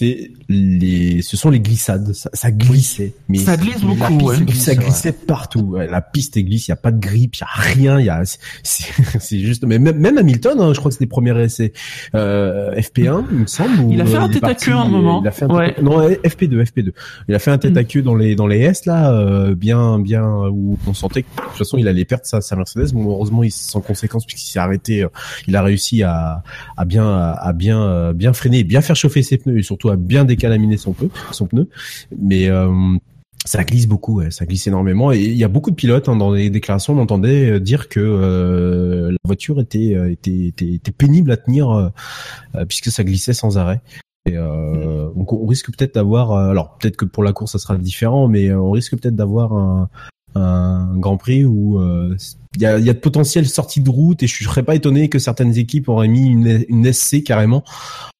c'est 0.00 0.30
les, 0.48 1.20
ce 1.20 1.36
sont 1.36 1.50
les 1.50 1.60
glissades. 1.60 2.14
Ça, 2.14 2.30
ça 2.32 2.50
glissait, 2.50 3.12
mais 3.28 3.36
Ça 3.38 3.58
glisse 3.58 3.82
la 3.82 3.86
beaucoup. 3.88 4.16
piste 4.16 4.22
ouais. 4.30 4.36
est 4.36 4.44
glisse, 4.46 4.64
ça 4.64 4.70
ouais. 4.72 4.76
glissait 4.78 5.12
partout. 5.12 5.60
Ouais, 5.60 5.86
la 5.86 6.00
piste 6.00 6.38
est 6.38 6.42
glisse, 6.42 6.68
il 6.68 6.70
y 6.70 6.72
a 6.72 6.76
pas 6.76 6.90
de 6.90 6.98
grippe, 6.98 7.36
il 7.36 7.40
y 7.40 7.44
a 7.44 7.48
rien, 7.74 8.00
il 8.00 8.06
y 8.06 8.08
a 8.08 8.22
c'est 8.62 9.38
juste 9.40 9.64
mais 9.66 9.78
même, 9.78 9.98
même 9.98 10.16
Hamilton, 10.16 10.58
hein, 10.58 10.72
je 10.72 10.78
crois 10.78 10.90
que 10.90 10.94
c'est 10.96 11.04
les 11.04 11.06
premiers 11.06 11.38
essais 11.38 11.74
euh, 12.14 12.74
FP1, 12.76 13.24
il 13.30 13.38
me 13.40 13.46
semble. 13.46 13.92
Il 13.92 14.00
a 14.00 14.06
fait 14.06 14.16
un 14.16 14.28
tête 14.30 14.44
à 14.44 14.54
queue 14.54 14.72
à 14.72 14.80
un 14.80 14.88
moment. 14.88 15.20
Il 15.22 15.28
a 15.28 15.32
fait 15.32 15.44
un 15.44 15.54
Ouais. 15.54 15.74
non 15.82 16.08
FP2, 16.08 16.64
FP2. 16.64 16.92
Il 17.28 17.34
a 17.34 17.38
fait 17.38 17.50
un 17.50 17.58
tête 17.58 17.76
à 17.76 17.84
queue 17.84 18.00
dans 18.00 18.14
les 18.14 18.34
dans 18.34 18.46
les 18.46 18.60
S 18.60 18.86
là, 18.86 19.12
euh, 19.12 19.54
bien 19.54 19.98
bien 19.98 20.24
où 20.50 20.78
on 20.86 20.94
sentait 20.94 21.24
que 21.24 21.28
de 21.36 21.42
toute 21.48 21.58
façon 21.58 21.76
il 21.76 21.86
allait 21.88 22.06
perdre 22.06 22.24
sa, 22.24 22.40
sa 22.40 22.56
Mercedes. 22.56 22.92
Bon 22.94 23.10
heureusement 23.10 23.42
il 23.42 23.50
sans 23.52 23.82
conséquence 23.82 24.24
puisqu'il 24.24 24.50
s'est 24.50 24.58
arrêté, 24.58 25.02
euh, 25.02 25.08
il 25.46 25.56
a 25.56 25.62
réussi 25.62 26.02
à 26.02 26.42
à 26.78 26.84
bien 26.86 27.06
à, 27.06 27.32
à 27.32 27.52
bien 27.52 27.82
euh, 27.82 28.12
bien 28.14 28.32
freiner, 28.32 28.64
bien 28.64 28.80
faire 28.80 28.96
chauffer 28.96 29.22
ses 29.22 29.36
pneus 29.36 29.58
et 29.58 29.62
surtout 29.62 29.89
bien 29.96 30.24
décalaminer 30.24 30.76
son 30.76 30.92
pneu, 30.92 31.10
son 31.32 31.46
pneu. 31.46 31.68
Mais 32.18 32.48
euh, 32.48 32.70
ça 33.44 33.64
glisse 33.64 33.86
beaucoup, 33.86 34.22
ça 34.30 34.46
glisse 34.46 34.66
énormément. 34.66 35.12
Et 35.12 35.20
il 35.20 35.36
y 35.36 35.44
a 35.44 35.48
beaucoup 35.48 35.70
de 35.70 35.76
pilotes 35.76 36.08
hein, 36.08 36.16
dans 36.16 36.32
les 36.32 36.50
déclarations, 36.50 36.94
on 36.94 36.98
entendait 36.98 37.50
euh, 37.50 37.60
dire 37.60 37.88
que 37.88 38.00
euh, 38.00 39.10
la 39.10 39.18
voiture 39.24 39.60
était, 39.60 39.96
était, 40.10 40.46
était, 40.46 40.92
pénible 40.92 41.30
à 41.30 41.36
tenir 41.36 41.92
puisque 42.68 42.90
ça 42.90 43.04
glissait 43.04 43.32
sans 43.32 43.58
arrêt. 43.58 43.80
Et 44.26 44.34
donc 44.34 45.32
on 45.32 45.46
risque 45.46 45.74
peut-être 45.74 45.94
d'avoir, 45.94 46.32
alors 46.32 46.76
peut-être 46.76 46.96
que 46.96 47.06
pour 47.06 47.24
la 47.24 47.32
course 47.32 47.52
ça 47.52 47.58
sera 47.58 47.78
différent, 47.78 48.28
mais 48.28 48.52
on 48.52 48.70
risque 48.70 48.94
peut-être 48.98 49.16
d'avoir 49.16 49.54
un, 49.54 49.88
un 50.34 50.94
Grand 50.98 51.16
Prix 51.16 51.46
où 51.46 51.80
il 52.56 52.62
y, 52.62 52.66
a, 52.66 52.78
y 52.78 52.90
a 52.90 52.94
de 52.94 52.98
potentielles 52.98 53.48
sorties 53.48 53.80
de 53.80 53.90
route 53.90 54.22
et 54.22 54.26
je 54.26 54.44
serais 54.44 54.64
pas 54.64 54.74
étonné 54.74 55.08
que 55.08 55.20
certaines 55.20 55.56
équipes 55.56 55.88
auraient 55.88 56.08
mis 56.08 56.26
une, 56.26 56.64
une 56.68 56.92
SC 56.92 57.22
carrément, 57.22 57.62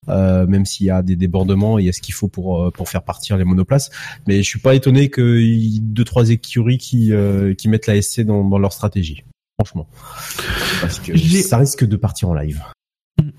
euh, 0.08 0.46
même 0.46 0.64
s'il 0.64 0.86
y 0.86 0.90
a 0.90 1.02
des 1.02 1.16
débordements, 1.16 1.80
il 1.80 1.86
y 1.86 1.88
a 1.88 1.92
ce 1.92 2.00
qu'il 2.00 2.14
faut 2.14 2.28
pour 2.28 2.62
euh, 2.62 2.70
pour 2.70 2.88
faire 2.88 3.02
partir 3.02 3.36
les 3.36 3.44
monoplaces. 3.44 3.90
Mais 4.28 4.42
je 4.42 4.48
suis 4.48 4.60
pas 4.60 4.74
étonné 4.76 5.10
qu'il 5.10 5.48
y 5.48 5.76
ait 5.78 5.80
deux 5.80 6.04
trois 6.04 6.30
écuries 6.30 6.78
qui 6.78 7.12
euh, 7.12 7.54
qui 7.54 7.68
mettent 7.68 7.88
la 7.88 8.00
SC 8.00 8.20
dans, 8.20 8.44
dans 8.44 8.58
leur 8.58 8.72
stratégie. 8.72 9.24
Franchement, 9.58 9.88
parce 10.80 11.00
que 11.00 11.16
ça 11.18 11.58
risque 11.58 11.84
de 11.84 11.96
partir 11.96 12.28
en 12.30 12.34
live. 12.34 12.62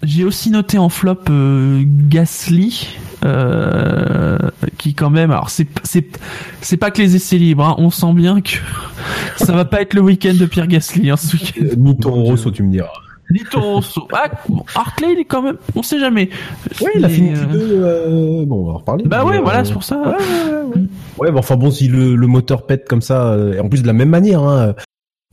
J'ai 0.04 0.24
aussi 0.24 0.50
noté 0.50 0.78
en 0.78 0.90
flop 0.90 1.16
euh, 1.30 1.84
Gasly, 1.86 2.88
euh, 3.26 4.38
qui 4.78 4.94
quand 4.94 5.10
même, 5.10 5.32
alors 5.32 5.50
c'est 5.50 5.68
c'est 5.84 6.06
c'est 6.62 6.78
pas 6.78 6.92
que 6.92 7.02
les 7.02 7.16
essais 7.16 7.38
libres, 7.38 7.64
hein, 7.66 7.76
on 7.78 7.90
sent 7.90 8.14
bien 8.14 8.42
que 8.42 8.58
ça 9.38 9.54
va 9.54 9.66
pas 9.66 9.82
être 9.82 9.94
le 9.94 10.02
week-end 10.02 10.34
de 10.34 10.46
Pierre 10.46 10.68
Gasly 10.68 11.10
hein, 11.10 11.18
ce 11.18 11.36
week-end. 11.36 11.66
Euh, 11.66 11.76
Ni 11.78 11.98
Toro 11.98 12.24
Rosso, 12.24 12.52
tu 12.52 12.64
me 12.64 12.72
diras. 12.72 12.90
Ni 13.32 13.40
Toro 13.50 13.76
Rosso. 13.76 14.08
Ah, 14.12 14.30
Hartley, 14.76 15.14
il 15.14 15.20
est 15.20 15.26
quand 15.26 15.42
même, 15.42 15.58
on 15.76 15.84
sait 15.84 16.00
jamais. 16.00 16.30
Ouais, 16.82 16.92
il 16.96 17.06
a 17.06 17.10
une 17.10 17.36
euh, 17.36 17.46
Q2. 17.46 17.56
euh, 17.56 18.46
bon, 18.46 18.64
on 18.64 18.66
va 18.66 18.72
en 18.74 18.78
reparler. 18.78 19.04
Bah 19.06 19.24
ouais, 19.24 19.38
euh, 19.38 19.42
voilà, 19.42 19.64
c'est 19.64 19.74
pour 19.74 19.84
ça. 19.84 19.98
Ouais, 19.98 20.08
ouais, 20.08 20.14
ouais, 20.16 20.64
ouais. 20.76 20.82
Ouais, 21.18 21.32
bon, 21.32 21.40
enfin 21.40 21.56
bon, 21.56 21.72
si 21.72 21.88
le, 21.88 22.16
le 22.16 22.28
moteur 22.28 22.66
pète 22.66 22.88
comme 22.90 23.02
ça, 23.02 23.38
et 23.56 23.60
en 23.60 23.70
plus 23.70 23.82
de 23.84 23.88
la 23.88 23.94
même 23.94 24.10
manière, 24.10 24.42
hein, 24.44 24.74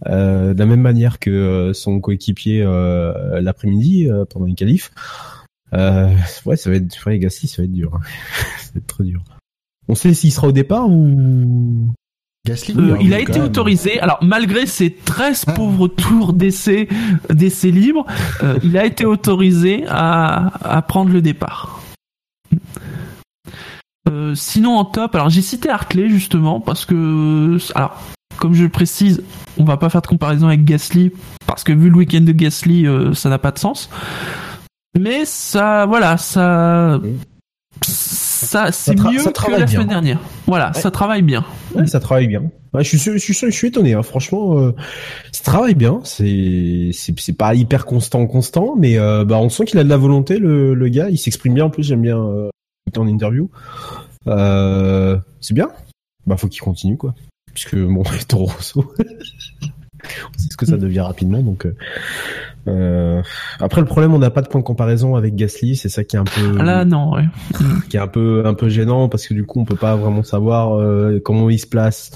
de 0.07 0.55
la 0.59 0.67
même 0.67 0.81
manière 0.81 1.19
que 1.19 1.31
euh, 1.31 1.73
son 1.73 2.01
coéquipier 2.01 2.63
euh, 2.63 3.41
l'après-midi 3.41 4.09
euh, 4.09 4.25
pendant 4.25 4.47
les 4.47 4.55
qualifs, 4.55 4.91
euh, 5.75 6.09
ouais, 6.47 6.57
ça 6.57 6.71
va 6.71 6.77
être, 6.77 7.07
ouais, 7.07 7.19
Gasly, 7.19 7.49
ça 7.49 7.63
va 7.63 7.65
être 7.65 7.73
dur. 7.73 7.95
hein. 7.95 8.01
ça 8.59 8.71
va 8.75 8.79
être 8.79 8.87
trop 8.87 9.03
dur. 9.05 9.23
On 9.89 9.95
sait 9.95 10.15
s'il 10.15 10.33
sera 10.33 10.49
au 10.49 10.53
départ 10.53 10.89
ou 10.89 11.93
Gasly, 12.47 12.75
Euh, 12.79 12.93
oui, 12.99 13.07
il 13.07 13.15
a 13.15 13.21
été 13.21 13.33
même. 13.33 13.43
autorisé. 13.43 13.99
Alors 14.01 14.19
malgré 14.23 14.67
ses 14.67 14.95
13 14.95 15.45
Ah. 15.49 15.53
pauvres 15.53 15.89
tours 15.89 16.33
d'essai 16.33 16.89
d'essai 17.31 17.71
libres, 17.71 18.07
euh, 18.43 18.59
il 18.63 18.77
a 18.79 18.85
été 18.85 19.05
autorisé 19.05 19.85
à, 19.89 20.77
à 20.77 20.81
prendre 20.83 21.11
le 21.13 21.21
départ. 21.21 21.83
Euh, 24.09 24.35
sinon 24.35 24.77
en 24.77 24.85
top, 24.87 25.15
alors 25.15 25.29
j'ai 25.29 25.43
cité 25.43 25.69
Hartley 25.69 26.09
justement 26.09 26.61
parce 26.61 26.85
que 26.87 27.59
alors 27.75 28.01
comme 28.39 28.55
je 28.55 28.63
le 28.63 28.69
précise, 28.69 29.23
on 29.59 29.65
va 29.65 29.77
pas 29.77 29.91
faire 29.91 30.01
de 30.01 30.07
comparaison 30.07 30.47
avec 30.47 30.65
Gasly 30.65 31.13
parce 31.47 31.65
que 31.65 31.73
vu 31.73 31.91
le 31.91 31.97
week-end 31.97 32.21
de 32.21 32.33
Gasly, 32.33 32.87
euh, 32.87 33.13
ça 33.13 33.29
n'a 33.29 33.39
pas 33.39 33.51
de 33.51 33.59
sens. 33.59 33.91
Mais 34.99 35.25
ça, 35.25 35.87
voilà, 35.87 36.17
ça, 36.17 37.01
ça, 37.83 38.73
c'est 38.73 38.99
mieux 38.99 39.19
ça 39.19 39.33
que 39.33 39.51
la 39.51 39.59
bien. 39.59 39.67
semaine 39.67 39.89
dernière. 39.89 40.21
Voilà, 40.47 40.73
ça 40.73 40.91
travaille 40.91 41.23
bien. 41.23 41.45
Ouais, 41.75 41.87
ça 41.87 42.01
travaille 42.01 42.29
bien. 42.29 42.45
Ouais, 42.73 42.85
je 42.85 42.97
suis, 42.97 42.99
je 42.99 43.19
suis, 43.19 43.35
je 43.35 43.51
suis 43.51 43.69
étonné. 43.69 43.95
Hein. 43.95 44.03
Franchement, 44.03 44.59
euh, 44.59 44.75
ça 45.33 45.45
travaille 45.45 45.75
bien. 45.75 46.01
C'est, 46.05 46.93
pas 47.37 47.55
hyper 47.55 47.87
constant, 47.87 48.27
constant, 48.27 48.75
mais 48.77 48.99
euh, 48.99 49.25
bah, 49.25 49.39
on 49.39 49.49
sent 49.49 49.67
qu'il 49.67 49.79
a 49.79 49.85
de 49.85 49.89
la 49.89 49.97
volonté. 49.97 50.39
Le, 50.39 50.75
le 50.75 50.89
gars, 50.89 51.11
il 51.11 51.19
s'exprime 51.19 51.55
bien. 51.55 51.67
En 51.67 51.71
plus, 51.71 51.83
j'aime 51.83 52.03
bien 52.03 52.19
en 52.19 53.07
interview. 53.07 53.51
C'est 54.27 55.55
bien. 55.55 55.71
Bah, 56.27 56.37
faut 56.37 56.49
qu'il 56.49 56.61
continue, 56.61 56.97
quoi. 56.97 57.15
Puisque 57.55 57.77
bon, 57.77 58.03
Toro 58.29 58.47
Rosso, 58.47 58.93
on 58.97 60.39
sait 60.39 60.49
ce 60.51 60.57
que 60.57 60.67
ça 60.67 60.77
devient 60.77 61.01
rapidement. 61.01 61.43
Donc, 61.43 61.67
euh, 61.67 61.75
euh, 62.69 63.23
après, 63.61 63.81
le 63.81 63.87
problème, 63.87 64.15
on 64.15 64.19
n'a 64.19 64.31
pas 64.31 64.43
de 64.43 64.49
point 64.49 64.61
de 64.61 64.65
comparaison 64.65 65.17
avec 65.17 65.35
Gasly. 65.35 65.75
C'est 65.77 65.89
ça 65.89 66.05
qui 66.05 66.17
est 66.17 66.19
un 66.19 66.25
peu 66.25 66.59
Là, 66.63 66.85
non, 66.85 67.15
ouais. 67.15 67.25
qui 67.89 67.97
est 67.97 68.01
un 68.01 68.07
peu 68.09 68.43
un 68.47 68.55
peu 68.55 68.69
gênant 68.69 69.09
parce 69.09 69.27
que 69.27 69.35
du 69.35 69.45
coup 69.45 69.61
on 69.61 69.65
peut 69.65 69.77
pas 69.77 69.97
vraiment 69.97 70.23
savoir 70.23 70.75
euh, 70.79 71.19
comment 71.25 71.49
il 71.51 71.59
se 71.59 71.67
place 71.67 72.11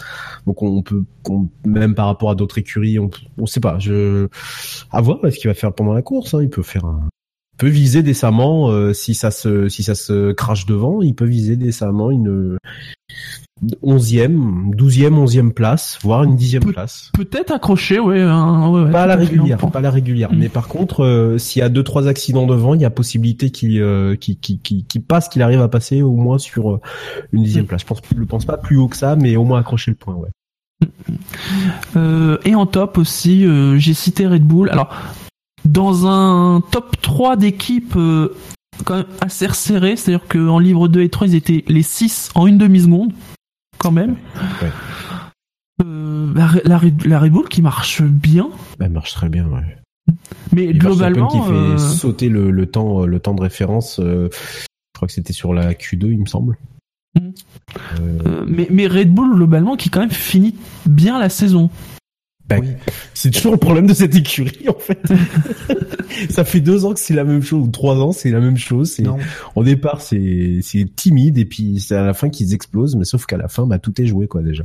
donc 0.47 0.63
on, 0.63 0.67
on 0.79 0.83
peut 0.83 1.05
on- 1.29 1.49
même 1.65 1.95
par 1.95 2.07
rapport 2.07 2.31
à 2.31 2.35
d'autres 2.35 2.59
écuries 2.59 2.99
on 2.99 3.09
on 3.39 3.47
sait 3.47 3.61
pas 3.61 3.79
je 3.79 4.29
à 4.91 5.01
voir 5.01 5.19
ce 5.23 5.39
qu'il 5.39 5.49
va 5.49 5.55
faire 5.55 5.73
pendant 5.73 5.93
la 5.95 6.03
course 6.03 6.35
hein. 6.35 6.43
il 6.43 6.51
peut 6.51 6.63
faire 6.63 6.85
un 6.85 7.09
il 7.55 7.57
peut 7.57 7.69
viser 7.69 8.03
décemment 8.03 8.71
euh, 8.71 8.93
si 8.93 9.15
ça 9.15 9.31
se 9.31 9.69
si 9.69 9.83
ça 9.83 9.95
se 9.95 10.33
crache 10.33 10.67
devant, 10.67 11.01
il 11.01 11.15
peut 11.15 11.25
viser 11.25 11.57
décemment 11.57 12.11
une 12.11 12.59
onzième, 13.83 14.73
douzième, 14.75 15.19
onzième 15.19 15.53
place, 15.53 15.99
voire 16.03 16.25
une 16.25 16.35
dixième 16.37 16.65
place. 16.65 17.11
Peut-être 17.15 17.53
accroché, 17.53 17.99
ouais, 18.01 18.21
hein, 18.21 18.69
ouais, 18.71 18.83
ouais, 18.85 18.91
Pas 18.91 19.03
à 19.03 19.07
la 19.07 19.17
régulière, 19.17 19.59
on- 19.63 19.71
pas 19.71 19.79
à 19.79 19.83
la 19.83 19.91
régulière. 19.91 20.33
Mm. 20.33 20.37
Mais 20.39 20.49
par 20.49 20.69
contre, 20.69 21.05
euh, 21.05 21.39
s'il 21.39 21.61
y 21.61 21.63
a 21.63 21.69
deux 21.69 21.83
trois 21.85 22.09
accidents 22.09 22.47
devant, 22.47 22.75
il 22.75 22.81
y 22.81 22.85
a 22.85 22.91
possibilité 22.91 23.51
qu'il 23.51 23.81
euh, 23.81 24.17
passe, 25.07 25.29
qu'il 25.29 25.43
arrive 25.43 25.61
à 25.61 25.69
passer 25.69 26.03
au 26.03 26.15
moins 26.17 26.39
sur 26.39 26.73
euh, 26.73 26.81
une 27.33 27.43
dixième 27.45 27.65
Mm. 27.65 27.69
place. 27.69 27.83
Je 27.83 27.87
pense, 27.87 27.99
je 28.17 28.25
pense 28.25 28.45
pas 28.45 28.57
plus 28.57 28.77
haut 28.79 28.89
que 28.89 28.97
ça, 28.97 29.15
mais 29.17 29.37
au 29.37 29.45
moins 29.45 29.61
accrocher 29.61 29.91
le 29.93 29.97
point. 29.97 30.15
Ouais. 30.15 30.89
Euh, 31.97 32.39
et 32.45 32.55
en 32.55 32.67
top 32.67 32.99
aussi, 32.99 33.47
j'ai 33.79 33.95
cité 33.95 34.27
Red 34.27 34.43
Bull. 34.45 34.71
Alors, 34.71 34.91
dans 35.65 36.07
un 36.09 36.61
top 36.73 36.97
3 37.01 37.37
d'équipes 37.37 37.97
quand 38.85 38.97
même 38.97 39.05
assez 39.21 39.47
resserré, 39.47 39.95
c'est-à-dire 39.97 40.27
qu'en 40.29 40.59
livre 40.59 40.89
2 40.89 41.03
et 41.03 41.09
3, 41.09 41.29
ils 41.29 41.35
étaient 41.37 41.65
les 41.69 41.83
6 41.83 42.31
en 42.35 42.47
une 42.47 42.59
demi-seconde, 42.59 43.13
quand 43.83 43.91
même. 43.93 44.17
Ouais. 44.63 44.71
Euh, 45.85 46.33
la, 46.35 46.49
la 46.65 46.79
Red- 46.79 47.05
la 47.07 47.19
Red 47.21 47.33
Bull 47.33 47.49
qui 47.49 47.63
marche 47.63 48.03
bien, 48.03 48.49
Elle 48.81 48.91
marche 48.91 49.13
très 49.13 49.29
bien. 49.29 49.47
Ouais. 49.49 49.77
mais 50.53 50.65
Et 50.65 50.73
globalement, 50.75 51.29
qui 51.29 51.39
fait 51.39 51.53
euh, 51.55 51.79
sauter 51.79 52.29
le, 52.29 52.51
le 52.51 52.67
temps, 52.67 53.05
le 53.07 53.19
temps 53.21 53.35
de 53.35 53.43
référence. 53.43 53.99
euh, 54.01 54.29
je 54.33 54.67
crois 54.99 55.09
que 55.09 55.15
c'était 55.15 55.33
sur 55.33 55.53
la 55.55 55.73
Q2, 55.75 56.13
il 56.13 56.21
me 56.21 56.27
semble. 56.27 56.57
Mm. 57.15 57.21
Euh, 58.01 58.19
euh, 58.27 58.45
mais, 58.47 58.69
mais 58.71 58.87
Red 58.87 59.13
Bull 59.13 59.35
globalement 59.35 59.77
qui 59.77 59.91
quand 59.91 60.01
même 60.01 60.11
finit 60.11 60.55
bien 60.87 61.19
la 61.19 61.29
saison. 61.29 61.71
Oui. 62.51 62.69
C'est 63.15 63.31
toujours 63.31 63.53
le 63.53 63.59
problème 63.59 63.87
de 63.87 63.95
cette 63.95 64.15
écurie 64.15 64.69
en 64.69 64.79
fait. 64.79 65.01
ça 66.31 66.45
fait 66.45 66.61
deux 66.61 66.85
ans 66.85 66.93
que 66.93 67.01
c'est 67.01 67.15
la 67.15 67.25
même 67.25 67.43
chose, 67.43 67.67
ou 67.67 67.71
trois 67.71 67.97
ans 67.97 68.13
c'est 68.13 68.31
la 68.31 68.41
même 68.41 68.59
chose. 68.59 68.93
C'est 68.93 69.05
au 69.55 69.65
départ 69.65 70.01
c'est 70.01 70.61
c'est 70.63 70.87
timide 70.95 71.39
et 71.39 71.45
puis 71.45 71.81
c'est 71.81 71.97
à 71.97 72.05
la 72.05 72.15
fin 72.15 72.29
qu'ils 72.29 72.53
explosent, 72.55 72.97
mais 72.97 73.05
sauf 73.05 73.27
qu'à 73.27 73.37
la 73.37 73.49
fin 73.49 73.67
bah 73.67 73.79
tout 73.79 74.01
est 74.01 74.07
joué 74.07 74.27
quoi 74.27 74.43
déjà. 74.43 74.65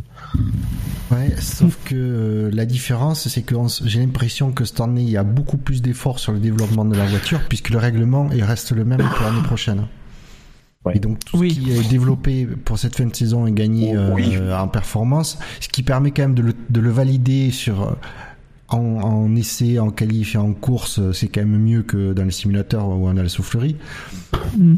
Ouais, 1.12 1.34
sauf 1.40 1.78
que 1.86 1.96
euh, 1.96 2.50
la 2.52 2.66
différence, 2.66 3.28
c'est 3.28 3.42
que 3.42 3.56
on 3.56 3.68
j'ai 3.86 4.00
l'impression 4.00 4.52
que 4.52 4.66
cette 4.66 4.82
année, 4.82 5.02
il 5.02 5.10
y 5.10 5.18
a 5.18 5.24
beaucoup 5.24 5.58
plus 5.58 5.82
d'efforts 5.82 6.20
sur 6.20 6.32
le 6.32 6.40
développement 6.40 6.86
de 6.86 6.96
la 6.96 7.06
voiture, 7.06 7.40
puisque 7.48 7.70
le 7.70 7.78
règlement 7.78 8.30
il 8.34 8.44
reste 8.44 8.72
le 8.72 8.84
même 8.84 9.00
pour 9.00 9.26
l'année 9.26 9.44
prochaine. 9.44 9.88
Ouais. 10.86 10.94
Et 10.96 11.00
donc 11.00 11.20
tout 11.26 11.38
Oui. 11.38 11.52
ce 11.52 11.60
qui 11.60 11.72
est 11.72 11.90
développé 11.90 12.46
pour 12.46 12.78
cette 12.80 12.96
fin 12.96 13.06
de 13.06 13.16
saison 13.16 13.46
est 13.48 13.52
gagné 13.52 13.96
euh, 13.96 14.14
Oui. 14.14 14.36
en 14.58 14.68
performance, 14.68 15.38
ce 15.60 15.68
qui 15.68 15.84
permet 15.84 16.12
quand 16.12 16.22
même 16.24 16.36
de 16.36 16.42
le, 16.44 16.54
de 16.70 16.80
le 16.80 16.90
valider 16.90 17.52
sur 17.52 17.82
euh, 17.84 17.92
en, 18.70 18.78
en 18.80 19.36
essai, 19.36 19.80
en 19.80 19.90
qualif 19.92 20.36
et 20.36 20.38
en 20.38 20.52
course, 20.54 21.00
euh, 21.00 21.14
c'est 21.14 21.28
quand 21.30 21.40
même 21.42 21.58
mieux 21.58 21.84
que 21.84 22.12
dans 22.14 22.24
les 22.26 22.32
simulateurs 22.32 22.88
où 22.90 23.08
on 23.08 23.16
a 23.18 23.24
la 23.24 23.30
soufflerie. 23.30 23.76
Mm. 24.58 24.76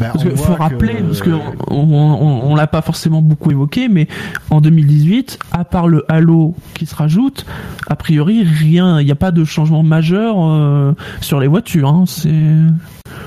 Ben, 0.00 0.10
Parce 0.12 0.24
on 0.24 0.28
qu'il 0.28 0.36
faut 0.36 0.52
que- 0.54 0.58
rappeler, 0.58 0.94
parce 1.02 1.20
que 1.22 1.30
on, 1.30 1.76
on, 1.76 2.50
on 2.50 2.54
l'a 2.56 2.66
pas 2.66 2.82
forcément 2.82 3.22
beaucoup 3.22 3.50
évoqué, 3.52 3.88
mais 3.88 4.08
en 4.50 4.60
2018, 4.60 5.38
à 5.52 5.64
part 5.64 5.86
le 5.88 6.04
Halo 6.08 6.54
qui 6.74 6.86
se 6.86 6.94
rajoute, 6.94 7.46
a 7.88 7.96
priori 7.96 8.42
rien, 8.44 9.00
il 9.00 9.04
n'y 9.06 9.12
a 9.12 9.16
pas 9.16 9.30
de 9.30 9.44
changement 9.44 9.82
majeur 9.84 10.36
euh, 10.38 10.92
sur 11.20 11.38
les 11.40 11.46
voitures. 11.48 11.88
Hein, 11.88 12.04
c'est, 12.06 12.32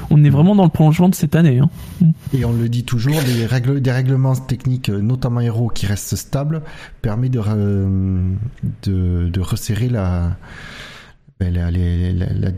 on 0.09 0.23
est 0.23 0.29
vraiment 0.29 0.55
dans 0.55 0.63
le 0.63 0.69
prolongement 0.69 1.09
de 1.09 1.15
cette 1.15 1.35
année. 1.35 1.59
Hein. 1.59 1.69
Et 2.33 2.45
on 2.45 2.53
le 2.53 2.69
dit 2.69 2.83
toujours, 2.83 3.15
des, 3.23 3.91
règlements 3.91 4.35
techniques, 4.35 4.89
euh, 4.89 5.01
notamment 5.01 5.41
Hero, 5.41 5.69
qui 5.69 5.85
restent 5.85 6.15
stables, 6.15 6.61
permet 7.01 7.29
de, 7.29 7.39
re- 7.39 8.35
de, 8.83 9.39
resserrer 9.39 9.89
la, 9.89 10.37
ben, 11.39 11.53
la- 11.53 11.71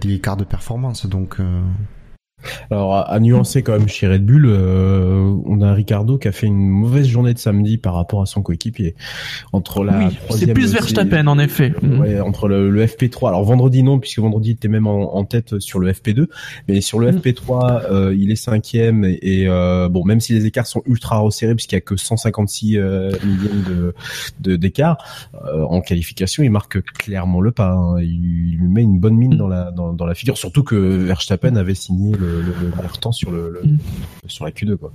l'écart 0.04 0.38
de 0.38 0.44
performance. 0.44 1.06
Donc, 1.06 1.40
euh, 1.40 1.62
Alors 2.72 2.96
à, 2.96 3.02
à 3.12 3.20
nuancer 3.20 3.64
quand 3.64 3.74
même 3.74 3.88
chez 3.88 4.08
Red 4.08 4.26
Bull, 4.26 4.46
euh, 4.48 5.34
on 5.46 5.62
a 5.62 5.68
un 5.68 5.74
Ricardo 5.74 6.18
qui 6.18 6.28
a 6.28 6.32
fait 6.32 6.48
une 6.48 6.68
mauvaise 6.70 7.08
journée 7.08 7.34
de 7.34 7.40
samedi 7.40 7.78
par 7.78 7.94
rapport 7.96 8.22
à 8.22 8.26
son 8.26 8.42
coéquipier. 8.42 8.96
Entre 9.54 9.84
la 9.84 9.98
oui, 10.00 10.18
c'est 10.32 10.54
plus 10.54 10.74
Verstappen 10.74 11.28
en 11.28 11.40
effet. 11.40 11.74
Mm. 11.82 12.00
Ouais, 12.00 12.20
entre 12.22 12.48
le, 12.48 12.70
le 12.70 12.86
FP3. 12.86 13.28
Alors 13.30 13.44
vendredi 13.44 13.84
non, 13.84 14.00
puisque 14.00 14.20
vendredi 14.20 14.50
il 14.50 14.54
était 14.54 14.68
même 14.68 14.88
en, 14.88 15.16
en 15.16 15.24
tête 15.26 15.60
sur 15.60 15.80
le 15.80 15.92
FP2, 15.92 16.28
mais 16.68 16.82
sur 16.82 17.00
le 17.00 17.12
Mm. 17.12 17.18
FP3 17.18 17.82
euh, 17.92 18.16
il 18.18 18.32
est 18.32 18.36
cinquième 18.36 19.04
et, 19.04 19.20
et, 19.22 19.48
euh, 19.48 19.90
bon 19.90 20.04
même 20.06 20.20
si 20.20 20.34
les 20.34 20.46
écarts 20.46 20.68
sont 20.68 20.82
ultra 20.86 21.18
resserrés 21.18 21.56
puisqu'il 21.56 21.76
y 21.76 21.78
a 21.78 21.82
que 21.82 21.96
156 21.98 22.78
euh, 22.78 23.12
millièmes 23.24 23.64
de 23.68 23.94
de- 24.42 24.56
d'écart 24.56 24.98
euh, 25.46 25.64
en 25.64 25.82
qualification, 25.82 26.44
il 26.44 26.52
marque 26.52 26.82
clairement 26.94 27.42
le 27.42 27.52
pas. 27.52 27.72
hein. 27.74 28.00
Il, 28.00 28.52
il 28.54 28.58
lui 28.58 28.68
met 28.68 28.84
une 28.84 29.00
bonne 29.00 29.16
mine 29.16 29.34
Mm. 29.34 29.38
dans 29.38 29.48
la 29.48 29.72
dans, 29.72 29.94
dans 29.94 30.06
la 30.06 30.14
figure, 30.16 30.38
surtout 30.38 30.64
que 30.64 30.76
Verstappen 30.76 31.56
avait 31.56 31.76
signé 31.76 32.16
le, 32.16 32.29
le, 32.30 32.42
le 32.72 32.98
temps 33.00 33.12
sur 33.12 33.32
le, 33.32 33.50
le- 33.64 33.70
Mm. 33.70 33.78
sur 34.28 34.46
la 34.46 34.52
Q2 34.52 34.76
quoi. 34.78 34.94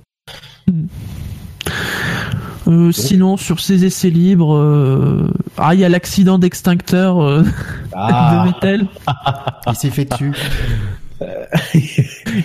Euh, 2.67 2.91
sinon, 2.91 3.37
sur 3.37 3.59
ces 3.59 3.85
essais 3.85 4.09
libres, 4.09 4.55
euh, 4.55 5.31
ah, 5.57 5.75
il 5.75 5.79
y 5.81 5.85
a 5.85 5.89
l'accident 5.89 6.39
d'extincteur 6.39 7.21
euh, 7.21 7.43
de 7.93 8.45
Vettel. 8.47 8.87
il 9.67 9.75
s'est 9.75 9.89
fait 9.91 10.05
dessus. 10.05 10.31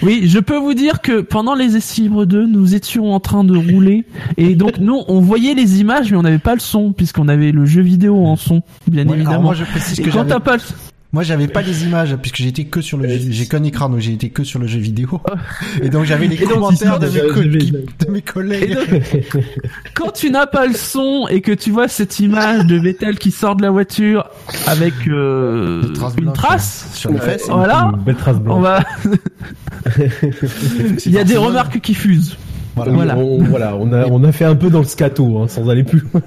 Oui, 0.03 0.29
je 0.29 0.39
peux 0.39 0.57
vous 0.57 0.75
dire 0.75 1.01
que 1.01 1.21
pendant 1.23 1.57
les 1.57 1.77
essais 1.77 2.03
libres 2.03 2.25
2, 2.25 2.47
nous 2.47 2.77
étions 2.77 3.13
en 3.13 3.19
train 3.19 3.43
de 3.43 3.57
rouler 3.57 4.05
et 4.37 4.55
donc 4.55 4.79
nous 4.79 5.03
on 5.09 5.19
voyait 5.21 5.55
les 5.55 5.81
images 5.81 6.13
mais 6.13 6.17
on 6.17 6.23
n'avait 6.23 6.39
pas 6.39 6.55
le 6.55 6.61
son 6.61 6.93
puisqu'on 6.93 7.27
avait 7.27 7.51
le 7.51 7.65
jeu 7.67 7.83
vidéo 7.83 8.25
en 8.25 8.37
son, 8.37 8.63
bien 8.87 9.09
Ouais, 9.09 9.17
évidemment. 9.17 9.43
moi, 9.43 9.55
je 9.55 9.65
précise 9.65 9.99
Et 9.99 10.03
que 10.05 10.11
quand 10.11 10.25
t'as 10.25 10.39
pas 10.39 10.57
le... 10.59 10.63
moi, 11.13 11.23
j'avais 11.25 11.49
pas 11.49 11.61
les 11.63 11.85
images, 11.85 12.15
puisque 12.17 12.37
j'étais 12.37 12.65
que 12.65 12.81
sur 12.81 12.97
le, 12.97 13.09
j'ai 13.09 13.47
qu'un 13.47 13.65
écran, 13.65 13.89
donc 13.89 13.99
j'ai 13.99 14.13
été 14.13 14.31
que 14.31 14.45
sur 14.45 14.59
le 14.61 14.67
jeu 14.69 14.79
vidéo. 14.79 15.21
Et 15.83 15.89
donc, 15.89 16.05
j'avais 16.05 16.29
les 16.29 16.37
commentaires 16.37 16.99
de 17.01 17.07
mes, 17.09 17.21
co- 17.33 17.43
j'avais- 17.43 17.59
qui- 17.59 17.73
de 17.73 18.11
mes 18.11 18.19
Et 18.19 18.23
collègues. 18.23 18.75
donc, 18.75 19.45
quand 19.95 20.11
tu 20.13 20.31
n'as 20.31 20.47
pas 20.47 20.67
le 20.67 20.75
son 20.75 21.27
et 21.29 21.41
que 21.41 21.51
tu 21.53 21.71
vois 21.73 21.89
cette 21.89 22.21
image 22.21 22.65
de 22.67 22.77
Vettel 22.77 23.19
qui 23.19 23.33
sort 23.33 23.57
de 23.57 23.63
la 23.63 23.71
voiture 23.71 24.29
avec 24.69 24.95
euh, 25.09 25.83
une 26.19 26.33
trace, 26.33 26.91
sur 26.95 27.11
les 27.11 27.19
fesses. 27.19 27.49
Voilà. 27.49 27.91
Une 27.97 28.03
belle 28.05 28.17
trace 28.17 28.39
blanche. 28.39 28.59
on 28.59 28.61
va... 28.61 28.81
il 31.07 31.13
y 31.13 31.19
a 31.19 31.25
des 31.25 31.37
remarques 31.37 31.81
qui 31.81 31.95
fusent. 31.95 32.37
Voilà. 32.77 33.17
On, 33.17 33.43
voilà, 33.43 33.77
on 33.77 33.93
a, 33.93 34.07
on 34.07 34.23
a 34.25 34.33
fait 34.33 34.45
un 34.45 34.55
peu 34.55 34.71
dans 34.71 34.79
le 34.79 34.85
scato, 34.85 35.39
hein, 35.39 35.49
sans 35.49 35.69
aller 35.69 35.83
plus 35.85 36.01
loin. 36.13 36.23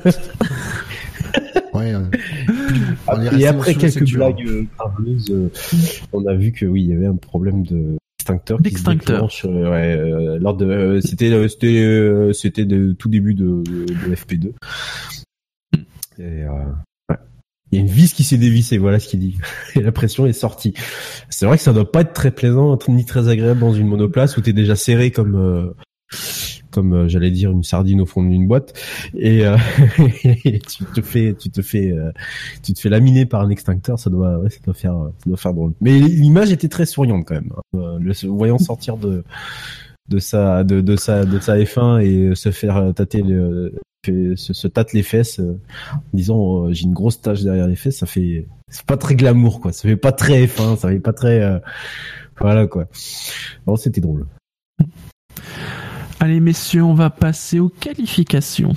Ouais, 1.73 1.91
euh, 1.93 2.01
est 2.73 3.39
Et 3.39 3.47
après 3.47 3.75
quelques 3.75 4.11
blagues 4.13 4.45
euh, 4.47 4.65
euh, 5.29 5.49
on 6.11 6.25
a 6.25 6.33
vu 6.33 6.51
que 6.51 6.65
oui, 6.65 6.83
il 6.83 6.89
y 6.89 6.93
avait 6.93 7.07
un 7.07 7.15
problème 7.15 7.63
de 7.63 7.97
extincteur 8.19 8.57
qui 8.57 8.63
se 8.63 8.69
D'extincteur. 8.69 9.15
déclenche, 9.15 9.45
euh, 9.45 9.69
ouais, 9.69 9.95
euh, 9.97 10.39
lors 10.39 10.55
de 10.55 10.65
euh, 10.65 11.01
c'était 11.01 11.31
euh, 11.31 11.47
c'était 11.47 11.81
euh, 11.81 12.33
c'était 12.33 12.65
de 12.65 12.93
tout 12.93 13.09
début 13.09 13.33
de, 13.33 13.63
de 13.65 14.15
FP2. 14.15 14.51
Et, 16.19 16.21
euh, 16.21 16.47
ouais. 17.09 17.17
Il 17.71 17.75
y 17.75 17.81
a 17.81 17.81
une 17.81 17.91
vis 17.91 18.13
qui 18.13 18.23
s'est 18.23 18.37
dévissée, 18.37 18.77
voilà 18.77 18.99
ce 18.99 19.07
qu'il 19.09 19.19
dit. 19.19 19.37
Et 19.75 19.81
la 19.81 19.91
pression 19.91 20.25
est 20.25 20.33
sortie. 20.33 20.73
C'est 21.29 21.45
vrai 21.45 21.57
que 21.57 21.63
ça 21.63 21.73
doit 21.73 21.91
pas 21.91 22.01
être 22.01 22.13
très 22.13 22.31
plaisant 22.31 22.77
ni 22.87 23.03
très 23.05 23.27
agréable 23.27 23.59
dans 23.59 23.73
une 23.73 23.87
monoplace 23.87 24.37
où 24.37 24.41
t'es 24.41 24.53
déjà 24.53 24.75
serré 24.75 25.11
comme 25.11 25.35
euh, 25.35 25.73
comme 26.73 26.93
euh, 26.93 27.07
j'allais 27.07 27.31
dire 27.31 27.51
une 27.51 27.63
sardine 27.63 28.01
au 28.01 28.05
fond 28.05 28.23
d'une 28.23 28.47
boîte. 28.47 28.73
Et, 29.15 29.45
euh, 29.45 29.55
tu 30.27 30.83
te 30.93 31.01
fais 31.01 31.35
tu 31.39 31.49
te 31.49 31.61
fais 31.61 31.91
euh, 31.91 32.11
tu 32.63 32.73
te 32.73 32.79
fais 32.79 32.89
laminer 32.89 33.25
par 33.25 33.41
un 33.41 33.49
extincteur 33.49 33.99
ça 33.99 34.09
doit 34.09 34.41
ça 34.49 34.57
doit 34.65 34.73
faire 34.73 34.95
ça 35.19 35.29
doit 35.29 35.37
faire 35.37 35.53
drôle. 35.53 35.73
Mais 35.79 35.99
l'image 35.99 36.51
était 36.51 36.69
très 36.69 36.85
souriante 36.85 37.25
quand 37.25 37.35
même 37.35 37.51
hein. 37.55 37.97
Le 37.99 38.27
voyant 38.27 38.57
sortir 38.57 38.97
de 38.97 39.23
de 40.09 40.19
sa 40.19 40.63
de, 40.63 40.81
de 40.81 40.93
de 41.25 41.39
sa 41.39 41.57
F1 41.57 42.01
et 42.01 42.35
se 42.35 42.51
faire 42.51 42.93
tâter 42.93 43.21
le 43.21 43.75
se, 44.05 44.53
se 44.53 44.67
les 44.93 45.03
fesses 45.03 45.39
en 45.39 45.99
disant 46.13 46.71
j'ai 46.73 46.85
une 46.85 46.93
grosse 46.93 47.21
tache 47.21 47.43
derrière 47.43 47.67
les 47.67 47.77
fesses 47.77 47.99
ça 47.99 48.05
fait 48.05 48.47
c'est 48.67 48.85
pas 48.85 48.97
très 48.97 49.15
glamour 49.15 49.61
quoi. 49.61 49.71
Ça 49.71 49.87
fait 49.87 49.95
pas 49.95 50.11
très 50.11 50.45
F1 50.45 50.77
ça 50.77 50.89
fait 50.89 50.99
pas 50.99 51.13
très 51.13 51.61
voilà 52.39 52.67
quoi. 52.67 52.87
Bon 53.65 53.75
c'était 53.75 54.01
drôle 54.01 54.25
Allez 56.23 56.39
messieurs, 56.39 56.83
on 56.83 56.93
va 56.93 57.09
passer 57.09 57.59
aux 57.59 57.67
qualifications. 57.67 58.71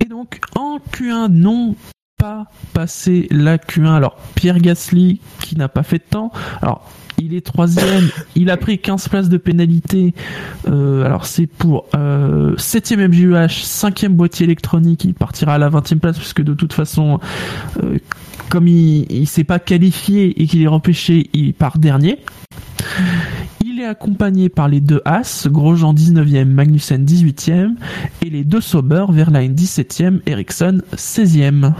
Et 0.00 0.06
donc 0.06 0.40
en 0.56 0.78
Q1, 0.78 1.28
non 1.28 1.76
pas 2.18 2.48
passé 2.72 3.28
la 3.30 3.58
Q1. 3.58 3.92
Alors 3.92 4.16
Pierre 4.34 4.58
Gasly 4.58 5.20
qui 5.40 5.54
n'a 5.54 5.68
pas 5.68 5.84
fait 5.84 5.98
de 5.98 6.10
temps. 6.10 6.32
Alors 6.62 6.90
il 7.16 7.32
est 7.32 7.46
troisième, 7.46 8.10
il 8.34 8.50
a 8.50 8.56
pris 8.56 8.80
15 8.80 9.06
places 9.06 9.28
de 9.28 9.36
pénalité. 9.36 10.14
Euh, 10.66 11.04
alors 11.04 11.26
c'est 11.26 11.46
pour 11.46 11.86
euh, 11.94 12.56
7ème 12.56 13.06
MJUH, 13.06 13.62
5ème 13.62 14.14
boîtier 14.14 14.46
électronique, 14.46 15.04
il 15.04 15.14
partira 15.14 15.54
à 15.54 15.58
la 15.58 15.70
20ème 15.70 16.00
place 16.00 16.18
puisque 16.18 16.42
de 16.42 16.54
toute 16.54 16.72
façon, 16.72 17.20
euh, 17.84 17.98
comme 18.48 18.68
il, 18.68 19.10
il 19.10 19.26
s'est 19.26 19.44
pas 19.44 19.58
qualifié 19.58 20.40
et 20.42 20.46
qu'il 20.46 20.62
est 20.62 20.66
repêché, 20.68 21.28
il 21.32 21.54
part 21.54 21.78
dernier. 21.78 22.18
Il 23.64 23.80
est 23.80 23.84
accompagné 23.86 24.48
par 24.48 24.68
les 24.68 24.80
deux 24.80 25.02
As, 25.04 25.46
Grosjean 25.48 25.94
19e, 25.94 26.44
Magnussen 26.46 27.04
18e, 27.04 27.74
et 28.24 28.30
les 28.30 28.44
deux 28.44 28.60
Sauber, 28.60 29.06
Verlaine 29.10 29.54
17e, 29.54 30.20
Ericsson 30.26 30.80
16e. 30.96 31.72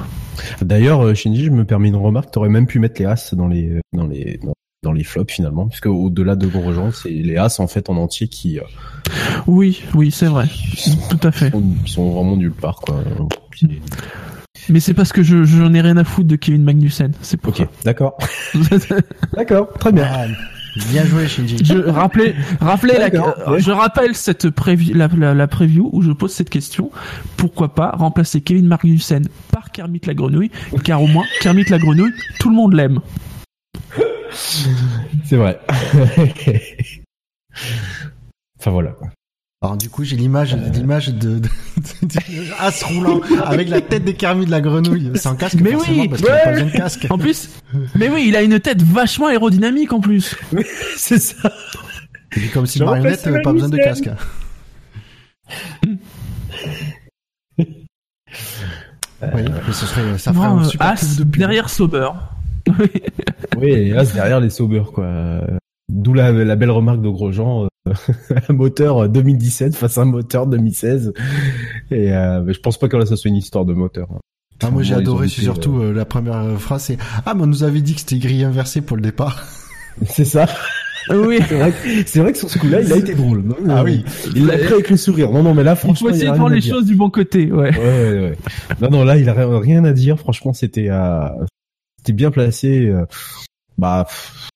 D'ailleurs, 0.62 1.00
euh, 1.04 1.14
Shinji, 1.14 1.44
je 1.44 1.50
me 1.50 1.64
permets 1.64 1.88
une 1.88 1.96
remarque, 1.96 2.30
t'aurais 2.30 2.48
même 2.48 2.66
pu 2.66 2.78
mettre 2.78 3.00
les 3.00 3.06
As 3.06 3.34
dans 3.34 3.48
les 3.48 3.80
dans 3.92 4.06
les 4.06 4.38
dans 4.42 4.52
dans 4.84 4.92
les 4.92 5.02
flops 5.02 5.32
finalement, 5.34 5.66
puisque 5.66 5.86
au-delà 5.86 6.36
de 6.36 6.46
Grosjean, 6.46 6.92
c'est 6.92 7.10
les 7.10 7.36
As 7.36 7.58
en 7.58 7.66
fait 7.66 7.90
en 7.90 7.96
entier 7.96 8.28
qui, 8.28 8.60
euh, 8.60 8.62
Oui, 9.48 9.82
oui, 9.94 10.12
c'est 10.12 10.26
vrai. 10.26 10.46
Tout 11.10 11.18
à 11.26 11.32
fait. 11.32 11.50
sont, 11.50 11.64
sont 11.86 12.10
vraiment 12.12 12.36
nulle 12.36 12.52
part 12.52 12.76
quoi. 12.80 13.02
C'est- 13.58 13.66
Mais 14.68 14.80
c'est 14.80 14.94
parce 14.94 15.12
que 15.12 15.22
je 15.22 15.44
j'en 15.44 15.72
ai 15.74 15.80
rien 15.80 15.96
à 15.96 16.04
foutre 16.04 16.28
de 16.28 16.36
Kevin 16.36 16.62
Magnussen. 16.64 17.12
C'est 17.22 17.36
pour 17.40 17.58
Ok, 17.58 17.66
d'accord, 17.84 18.16
ça. 18.78 18.96
d'accord, 19.36 19.72
très 19.78 19.92
bien. 19.92 20.06
Ah, 20.10 20.26
bien 20.90 21.04
joué, 21.04 21.26
Shinji. 21.26 21.64
je 21.64 21.78
rappelais, 21.78 22.34
rappelez 22.60 22.94
la, 22.98 23.10
D'accord, 23.10 23.34
euh, 23.46 23.52
ouais. 23.52 23.60
je 23.60 23.70
rappelle 23.70 24.14
cette 24.14 24.50
preview, 24.50 24.94
la, 24.94 25.08
la, 25.08 25.34
la 25.34 25.46
preview 25.48 25.88
où 25.92 26.02
je 26.02 26.12
pose 26.12 26.32
cette 26.32 26.50
question. 26.50 26.90
Pourquoi 27.36 27.74
pas 27.74 27.90
remplacer 27.92 28.40
Kevin 28.42 28.66
Magnussen 28.66 29.26
par 29.50 29.70
Kermit 29.72 30.00
la 30.06 30.14
grenouille, 30.14 30.50
car 30.84 31.02
au 31.02 31.06
moins 31.06 31.24
Kermit 31.40 31.64
la 31.70 31.78
grenouille, 31.78 32.12
tout 32.38 32.50
le 32.50 32.56
monde 32.56 32.74
l'aime. 32.74 33.00
C'est 35.24 35.36
vrai. 35.36 35.58
enfin 38.60 38.70
voilà. 38.70 38.90
quoi. 38.90 39.08
Alors 39.60 39.76
du 39.76 39.90
coup, 39.90 40.04
j'ai 40.04 40.14
l'image, 40.14 40.54
l'image 40.72 41.08
de, 41.08 41.40
de, 41.40 41.40
de, 41.40 41.48
de 42.06 42.52
As 42.60 42.80
roulant 42.84 43.20
avec 43.44 43.68
la 43.68 43.80
tête 43.80 44.04
des 44.04 44.14
Kermit 44.14 44.46
de 44.46 44.52
la 44.52 44.60
grenouille 44.60 45.10
sans 45.16 45.34
casque. 45.34 45.58
Mais 45.60 45.74
oui, 45.74 46.08
parce 46.08 46.22
qu'il 46.22 46.30
a 46.30 46.34
ouais. 46.34 46.44
pas 46.44 46.52
besoin 46.52 46.66
de 46.66 46.72
casque. 46.72 47.06
En 47.10 47.18
plus, 47.18 47.50
mais 47.96 48.08
oui, 48.08 48.26
il 48.28 48.36
a 48.36 48.42
une 48.42 48.60
tête 48.60 48.82
vachement 48.82 49.26
aérodynamique 49.26 49.92
en 49.92 49.98
plus. 49.98 50.36
c'est 50.96 51.18
ça. 51.18 51.50
Et 52.36 52.40
puis 52.40 52.50
comme 52.50 52.66
si 52.66 52.78
une 52.78 52.84
marionnette, 52.84 53.26
euh, 53.26 53.42
pas 53.42 53.52
besoin 53.52 53.68
de 53.68 53.78
casque. 53.78 54.10
Oui, 59.20 59.42
mais 59.66 59.72
ce 59.72 59.84
serait, 59.84 60.16
ça 60.16 60.32
ferait 60.32 60.46
Non, 60.46 60.58
un 60.58 60.64
euh, 60.64 60.68
super 60.68 60.86
As 60.86 61.16
de 61.16 61.24
derrière 61.24 61.68
Sauber. 61.68 62.08
Oui, 63.58 63.70
et 63.70 63.96
As 63.96 64.12
derrière 64.14 64.38
les 64.38 64.50
Sauber 64.50 64.84
quoi. 64.94 65.40
D'où 65.88 66.12
la, 66.14 66.32
la 66.32 66.56
belle 66.56 66.70
remarque 66.70 67.00
de 67.00 67.08
Grosjean, 67.08 67.66
euh, 67.88 67.92
un 68.48 68.52
moteur 68.52 69.08
2017 69.08 69.74
face 69.74 69.96
à 69.98 70.02
un 70.02 70.04
moteur 70.06 70.46
2016. 70.46 71.12
Et 71.90 72.12
euh, 72.12 72.42
mais 72.44 72.52
je 72.52 72.60
pense 72.60 72.78
pas 72.78 72.88
que 72.88 72.96
là 72.96 73.06
ça 73.06 73.16
soit 73.16 73.28
une 73.30 73.36
histoire 73.36 73.64
de 73.64 73.72
moteur. 73.74 74.08
hein. 74.12 74.18
Ah, 74.62 74.70
moi 74.70 74.82
j'ai 74.82 74.94
adoré, 74.94 75.26
été, 75.26 75.36
c'est 75.36 75.42
surtout 75.42 75.78
euh, 75.80 75.92
la 75.92 76.04
première 76.04 76.36
euh, 76.38 76.56
phrase, 76.56 76.82
c'est 76.82 76.98
ah 77.24 77.32
mais 77.34 77.42
on 77.44 77.46
nous 77.46 77.62
avait 77.62 77.80
dit 77.80 77.94
que 77.94 78.00
c'était 78.00 78.18
grille 78.18 78.44
inversée 78.44 78.80
pour 78.80 78.96
le 78.96 79.02
départ. 79.02 79.44
C'est 80.06 80.24
ça. 80.24 80.46
Oui. 81.10 81.38
C'est 81.48 81.56
vrai, 81.58 81.72
que- 81.72 82.06
c'est 82.06 82.20
vrai 82.20 82.32
que 82.32 82.38
sur 82.38 82.50
ce 82.50 82.58
coup-là, 82.58 82.82
il 82.82 82.92
a 82.92 82.96
été 82.96 83.14
drôle. 83.14 83.42
Non, 83.42 83.56
Ah 83.68 83.82
oui. 83.82 84.04
Il 84.36 84.46
l'a 84.46 84.58
pris 84.58 84.74
avec 84.74 84.90
le 84.90 84.96
sourire. 84.98 85.30
Non, 85.32 85.42
non, 85.42 85.54
mais 85.54 85.64
là, 85.64 85.72
Il 85.72 85.76
faut 85.76 85.86
franchement, 85.88 86.08
il 86.10 86.14
essayer 86.16 86.28
a 86.30 86.36
de 86.38 86.44
à 86.44 86.48
les 86.50 86.60
dire. 86.60 86.74
choses 86.74 86.84
du 86.84 86.94
bon 86.96 87.08
côté, 87.08 87.50
ouais. 87.50 87.70
Ouais, 87.76 87.78
ouais, 87.78 88.20
ouais. 88.20 88.38
Non, 88.82 88.90
non, 88.90 89.04
là, 89.04 89.16
il 89.16 89.28
a 89.28 89.32
rien 89.58 89.84
à 89.84 89.92
dire. 89.92 90.18
Franchement, 90.20 90.52
c'était, 90.52 90.88
euh, 90.90 91.20
c'était 91.96 92.12
bien 92.12 92.30
placé. 92.30 92.86
euh, 92.90 93.06
Bah, 93.78 94.04
pff, 94.06 94.47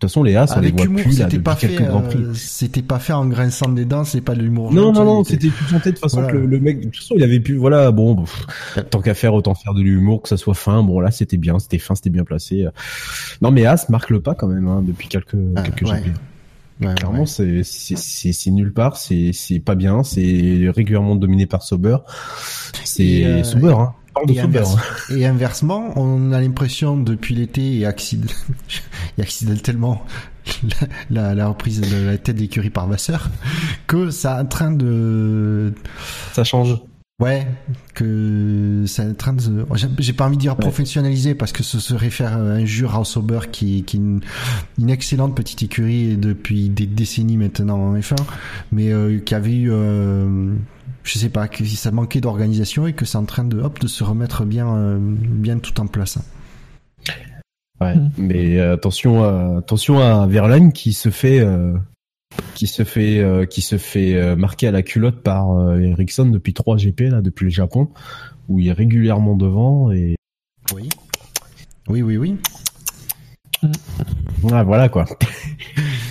toute 0.00 0.10
façon, 0.10 0.22
les 0.22 0.36
As, 0.36 0.50
on 0.56 0.60
les 0.60 0.68
Avec 0.68 0.76
voit 0.76 0.84
humour, 0.86 1.02
plus 1.02 1.18
là 1.18 1.24
depuis 1.26 1.38
pas 1.40 1.54
fait, 1.56 1.68
quelques 1.68 1.88
grands 1.88 2.00
prix. 2.02 2.18
euh, 2.18 2.32
c'était 2.34 2.82
pas 2.82 2.98
fait 2.98 3.12
en 3.12 3.26
grinçant 3.26 3.68
des 3.68 3.84
dents, 3.84 4.04
c'est 4.04 4.20
pas 4.20 4.34
de 4.34 4.40
l'humour. 4.42 4.72
Non, 4.72 4.92
non, 4.92 5.04
non, 5.04 5.24
c'était 5.24 5.48
tout 5.48 5.64
tenté 5.70 5.92
de 5.92 5.98
façon 5.98 6.18
Voilà. 6.22 6.32
que 6.32 6.38
le, 6.38 6.46
le 6.46 6.60
mec, 6.60 6.78
de 6.80 6.84
toute 6.86 6.96
façon, 6.96 7.14
il 7.16 7.22
avait 7.22 7.40
pu, 7.40 7.56
voilà, 7.56 7.90
bon, 7.90 8.16
pff, 8.16 8.46
tant 8.90 9.00
qu'à 9.00 9.14
faire, 9.14 9.34
autant 9.34 9.54
faire 9.54 9.74
de 9.74 9.82
l'humour, 9.82 10.22
que 10.22 10.28
ça 10.28 10.36
soit 10.36 10.54
fin. 10.54 10.82
Bon, 10.82 11.00
là, 11.00 11.10
c'était 11.10 11.36
bien, 11.36 11.58
c'était 11.58 11.78
fin, 11.78 11.94
c'était 11.94 12.10
bien 12.10 12.24
placé. 12.24 12.66
Non, 13.42 13.50
mais 13.50 13.66
As 13.66 13.88
marque 13.88 14.10
le 14.10 14.20
pas 14.20 14.34
quand 14.34 14.48
même, 14.48 14.66
hein, 14.68 14.82
depuis 14.86 15.08
quelques, 15.08 15.36
Ah, 15.56 15.62
quelques 15.62 15.82
ouais. 15.90 16.02
Ouais, 16.82 16.94
Clairement, 16.94 17.24
ouais. 17.24 17.60
c'est 17.62 18.50
nulle 18.50 18.72
part, 18.72 18.96
c'est 18.96 19.32
c'est 19.34 19.58
pas 19.60 19.74
bien, 19.74 20.02
c'est 20.02 20.70
régulièrement 20.74 21.14
dominé 21.14 21.44
par 21.44 21.62
Sauber. 21.62 21.98
C'est 22.84 23.24
euh, 23.26 23.44
Sauber, 23.44 23.74
hein. 23.78 23.92
Et, 24.28 24.34
Sauber. 24.34 24.40
inverse- 24.58 24.76
hein. 24.76 25.14
et 25.16 25.26
inversement, 25.26 25.92
on 25.96 26.32
a 26.32 26.40
l'impression 26.40 26.96
depuis 26.96 27.34
l'été 27.34 27.78
et, 27.78 27.86
accident... 27.86 28.32
et 29.18 29.22
accidentellement 29.22 30.04
la, 31.10 31.22
la, 31.28 31.34
la 31.34 31.48
reprise 31.48 31.80
de 31.80 32.06
la 32.06 32.18
tête 32.18 32.36
d'écurie 32.36 32.70
par 32.70 32.86
Vasseur 32.88 33.30
que 33.86 34.10
ça 34.10 34.38
est 34.38 34.42
en 34.42 34.46
train 34.46 34.70
de 34.72 35.72
Ça 36.32 36.42
change. 36.44 36.76
ouais 37.20 37.46
que 37.94 38.84
ça 38.86 39.04
est 39.04 39.10
en 39.10 39.14
train 39.14 39.32
de 39.34 39.64
j'ai- 39.74 39.88
j'ai 39.98 40.12
pas 40.12 40.26
envie 40.26 40.36
de 40.36 40.40
dire 40.40 40.56
professionnaliser 40.56 41.34
parce 41.34 41.52
que 41.52 41.62
ce 41.62 41.78
serait 41.78 42.10
faire 42.10 42.36
injure 42.36 42.96
à 42.98 43.04
Sauber 43.04 43.40
qui, 43.52 43.84
qui 43.84 43.96
est 43.96 44.00
une, 44.00 44.20
une 44.78 44.90
excellente 44.90 45.36
petite 45.36 45.62
écurie 45.62 46.16
depuis 46.16 46.68
des 46.68 46.86
décennies 46.86 47.36
maintenant 47.36 47.78
en 47.78 47.94
F1 47.96 48.16
mais 48.72 48.90
euh, 48.92 49.18
qui 49.18 49.34
avait 49.34 49.54
eu 49.54 49.70
euh, 49.70 50.54
je 51.02 51.18
sais 51.18 51.28
pas 51.28 51.48
que 51.48 51.64
ça 51.64 51.90
manquait 51.90 52.20
d'organisation 52.20 52.86
et 52.86 52.92
que 52.92 53.04
c'est 53.04 53.18
en 53.18 53.24
train 53.24 53.44
de 53.44 53.58
hop 53.60 53.78
de 53.80 53.86
se 53.86 54.04
remettre 54.04 54.44
bien 54.44 54.74
euh, 54.74 54.98
bien 55.00 55.58
tout 55.58 55.78
en 55.80 55.86
place. 55.86 56.18
Ouais. 57.80 57.94
Mm. 57.94 58.10
Mais 58.18 58.58
euh, 58.58 58.74
attention, 58.74 59.24
à, 59.24 59.58
attention 59.58 59.98
à 59.98 60.26
Verlaine 60.26 60.72
qui 60.72 60.92
se 60.92 61.10
fait, 61.10 61.40
euh, 61.40 61.76
qui 62.54 62.66
se 62.66 62.84
fait, 62.84 63.20
euh, 63.20 63.46
qui 63.46 63.62
se 63.62 63.78
fait 63.78 64.36
marquer 64.36 64.68
à 64.68 64.70
la 64.70 64.82
culotte 64.82 65.22
par 65.22 65.52
euh, 65.52 65.78
Ericsson 65.78 66.26
depuis 66.26 66.54
3 66.54 66.76
GP 66.76 67.00
là, 67.10 67.22
depuis 67.22 67.44
le 67.44 67.50
Japon, 67.50 67.88
où 68.48 68.60
il 68.60 68.68
est 68.68 68.72
régulièrement 68.72 69.36
devant 69.36 69.90
et 69.90 70.16
Oui. 70.74 70.88
Oui 71.88 72.02
oui 72.02 72.16
oui. 72.16 72.36
ouais, 74.42 74.64
voilà 74.64 74.88
quoi. 74.88 75.06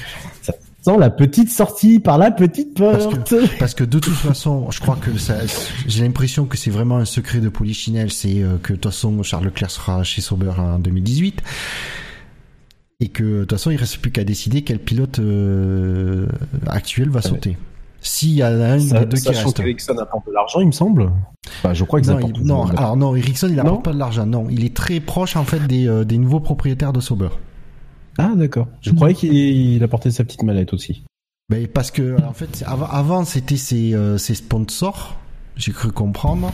La 0.98 1.10
petite 1.10 1.50
sortie 1.50 2.00
par 2.00 2.18
la 2.18 2.32
petite 2.32 2.78
Parce 2.80 3.06
porte. 3.06 3.34
Parce 3.60 3.74
que 3.74 3.84
de 3.84 4.00
toute 4.00 4.14
façon, 4.14 4.70
je 4.72 4.80
crois 4.80 4.96
que 4.96 5.18
ça, 5.18 5.36
j'ai 5.88 6.04
l'impression 6.04 6.46
que 6.46 6.58
c'est 6.58 6.72
vraiment 6.72 6.98
un 6.98 7.06
secret 7.06 7.40
de 7.40 7.50
Polichinelle, 7.50 8.12
c'est 8.12 8.42
euh, 8.42 8.58
que 8.62 8.74
de 8.74 8.78
toute 8.80 8.92
façon 8.92 9.22
Charles 9.24 9.46
Leclerc 9.46 9.72
sera 9.72 10.04
chez 10.04 10.22
Sauber 10.22 10.52
en 10.58 10.80
2018 10.80 11.42
et 13.02 13.08
que 13.08 13.24
de 13.24 13.40
toute 13.42 13.52
façon 13.52 13.72
il 13.72 13.78
reste 13.78 13.98
plus 13.98 14.12
qu'à 14.12 14.24
décider 14.24 14.62
quel 14.64 14.80
pilote 14.80 15.20
euh, 15.20 16.28
actuel 16.68 17.10
va 17.10 17.20
ouais. 17.20 17.28
sauter. 17.28 17.58
S'il 18.02 18.32
y 18.32 18.44
en 18.44 18.48
a 18.48 18.74
un 18.74 18.80
Ça- 18.80 19.00
des 19.00 19.06
deux 19.08 19.18
qui 19.18 19.28
reste. 19.30 19.58
qu'Ericsson 19.58 19.98
apporte 19.98 20.26
de 20.28 20.32
l'argent, 20.34 20.62
il 20.62 20.68
me 20.68 20.72
semble. 20.72 21.12
Enfin, 21.60 21.74
je 21.74 21.84
crois 21.84 22.00
qu'ils 22.00 22.12
Non, 22.12 22.18
apportent 22.18 22.38
il- 22.38 22.46
non, 22.46 22.66
alors 22.68 22.96
non, 22.98 23.16
Ericsson 23.16 23.50
il 23.52 23.60
apporte 23.60 23.84
pas 23.84 23.94
de 23.94 24.00
l'argent. 24.00 24.26
Non, 24.26 24.48
il 24.50 24.64
est 24.64 24.74
très 24.74 25.00
proche 25.02 25.36
en 25.36 25.44
fait 25.44 25.66
des, 25.68 25.88
euh, 25.88 26.06
des 26.06 26.18
nouveaux 26.18 26.40
propriétaires 26.40 26.94
de 26.94 27.02
Sauber. 27.02 27.30
Ah 28.20 28.34
d'accord. 28.36 28.68
Je 28.82 28.92
croyais 28.92 29.16
qu'il 29.16 29.34
il 29.34 29.82
apportait 29.84 30.12
sa 30.12 30.24
petite 30.24 30.44
mallette 30.44 30.74
aussi. 30.74 31.04
Ben, 31.50 31.66
parce 31.68 31.90
que 31.90 32.22
en 32.24 32.34
fait 32.34 32.64
avant, 32.68 33.26
c'était 33.26 33.58
ses, 33.58 33.94
euh, 33.96 34.18
ses 34.20 34.36
sponsors 34.36 35.16
j'ai 35.56 35.72
cru 35.74 35.92
comprendre 35.92 36.54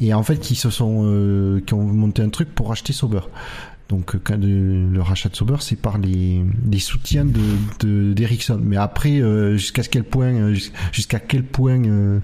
et 0.00 0.12
en 0.12 0.22
fait 0.22 0.36
qui 0.38 0.56
se 0.56 0.68
sont 0.68 1.02
euh, 1.04 1.60
qui 1.64 1.72
ont 1.72 1.84
monté 1.84 2.20
un 2.22 2.28
truc 2.28 2.54
pour 2.54 2.70
acheter 2.70 2.92
Sauber 2.92 3.20
donc 3.88 4.14
euh, 4.14 4.20
quand 4.22 4.36
le, 4.36 4.90
le 4.90 5.00
rachat 5.00 5.30
de 5.30 5.36
Sauber 5.36 5.56
c'est 5.60 5.80
par 5.80 5.96
les, 5.96 6.44
les 6.70 6.78
soutiens 6.78 7.24
de 7.24 7.40
de- 7.80 8.12
d'Ericsson 8.12 8.60
mais 8.62 8.76
après 8.76 9.22
euh, 9.22 9.56
jusqu'à 9.56 9.82
quel 9.84 10.04
point 10.04 10.52
jus- 10.52 10.70
jusqu'à 10.92 11.18
quel 11.18 11.44
point 11.44 11.82
euh, 11.86 12.18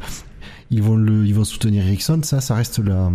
ils 0.70 0.82
vont 0.82 0.96
le 0.96 1.24
ils 1.24 1.34
vont 1.34 1.44
soutenir 1.44 1.86
Ericsson 1.86 2.20
ça 2.24 2.42
ça 2.42 2.54
reste 2.56 2.78
là 2.78 3.10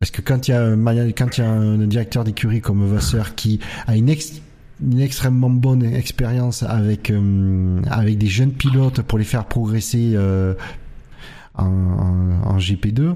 parce 0.00 0.10
que 0.10 0.20
quand 0.20 0.48
il 0.48 0.50
y 0.50 0.54
a 0.54 0.62
un, 0.62 0.76
quand 1.12 1.38
il 1.38 1.40
y 1.40 1.44
a 1.44 1.50
un 1.50 1.78
directeur 1.86 2.24
d'écurie 2.24 2.60
comme 2.60 2.86
Vasseur 2.86 3.34
qui 3.34 3.60
a 3.86 3.96
une 3.96 4.08
ex- 4.08 4.40
une 4.82 5.00
extrêmement 5.00 5.50
bonne 5.50 5.82
expérience 5.84 6.62
avec 6.62 7.10
euh, 7.10 7.80
avec 7.90 8.18
des 8.18 8.26
jeunes 8.26 8.52
pilotes 8.52 9.00
pour 9.02 9.18
les 9.18 9.24
faire 9.24 9.46
progresser 9.46 10.12
euh, 10.14 10.54
en, 11.54 11.64
en, 11.66 12.42
en 12.50 12.58
GP2 12.58 13.14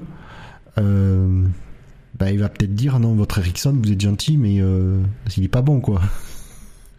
euh, 0.79 1.45
bah, 2.19 2.31
il 2.31 2.39
va 2.39 2.49
peut-être 2.49 2.75
dire 2.75 2.99
non 3.01 3.15
votre 3.15 3.39
Ericsson 3.39 3.77
vous 3.83 3.91
êtes 3.93 4.01
gentil 4.01 4.39
mais 4.39 4.61
euh, 4.61 5.01
il 5.37 5.45
est 5.45 5.49
pas 5.49 5.63
bon 5.63 5.81
quoi. 5.81 6.01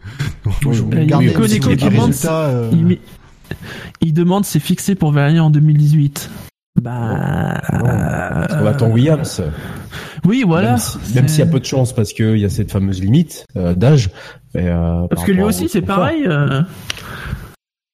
Donc, 0.62 0.72
je- 0.74 0.82
il 1.02 1.08
si 1.48 1.58
demande- 1.90 2.12
Il, 4.02 4.12
demande 4.14 4.44
c'est 4.44 4.60
fixé 4.60 4.94
pour 4.94 5.10
Verlaine 5.12 5.40
en 5.40 5.50
2018. 5.50 6.30
Bah. 6.80 7.60
On 8.62 8.66
attend 8.66 8.90
Williams. 8.90 9.42
Oui, 10.24 10.44
voilà. 10.46 10.76
Même 11.14 11.28
si- 11.28 11.34
s'il 11.34 11.44
y 11.44 11.48
a 11.48 11.50
peu 11.50 11.60
de 11.60 11.64
chance 11.64 11.92
parce 11.94 12.12
qu'il 12.12 12.38
y 12.38 12.44
a 12.44 12.48
cette 12.48 12.70
fameuse 12.70 13.00
limite 13.00 13.44
euh, 13.56 13.74
d'âge. 13.74 14.10
euh, 14.56 15.06
Parce 15.08 15.20
par 15.22 15.24
que 15.26 15.32
lui 15.32 15.42
aussi, 15.42 15.64
au 15.64 15.68
c'est 15.68 15.82
pareil. 15.82 16.24
euh, 16.26 16.62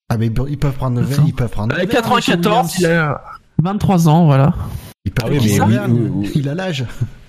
ah 0.09 0.17
mais 0.19 0.27
ils 0.27 0.59
peuvent 0.59 0.73
prendre 0.73 1.03
ils 1.27 1.35
peuvent 1.35 1.49
prendre 1.51 1.75
avec 1.75 1.91
Vergne 1.91 2.05
chez 2.21 2.33
94, 2.33 2.75
Williams. 2.77 2.81
il 2.81 2.87
a 2.87 3.21
23 3.63 4.09
ans, 4.09 4.27
voilà. 4.27 4.55
Il 5.05 5.13
peut 5.13 5.23
Ah 5.25 5.29
oui, 5.31 5.37
prendre 5.39 5.51
mais 5.51 5.61
oui, 5.67 5.73
Vergne. 5.73 5.93
oui, 5.93 6.11
oui. 6.15 6.33
il 6.37 6.49
a 6.49 6.55
l'âge 6.55 6.85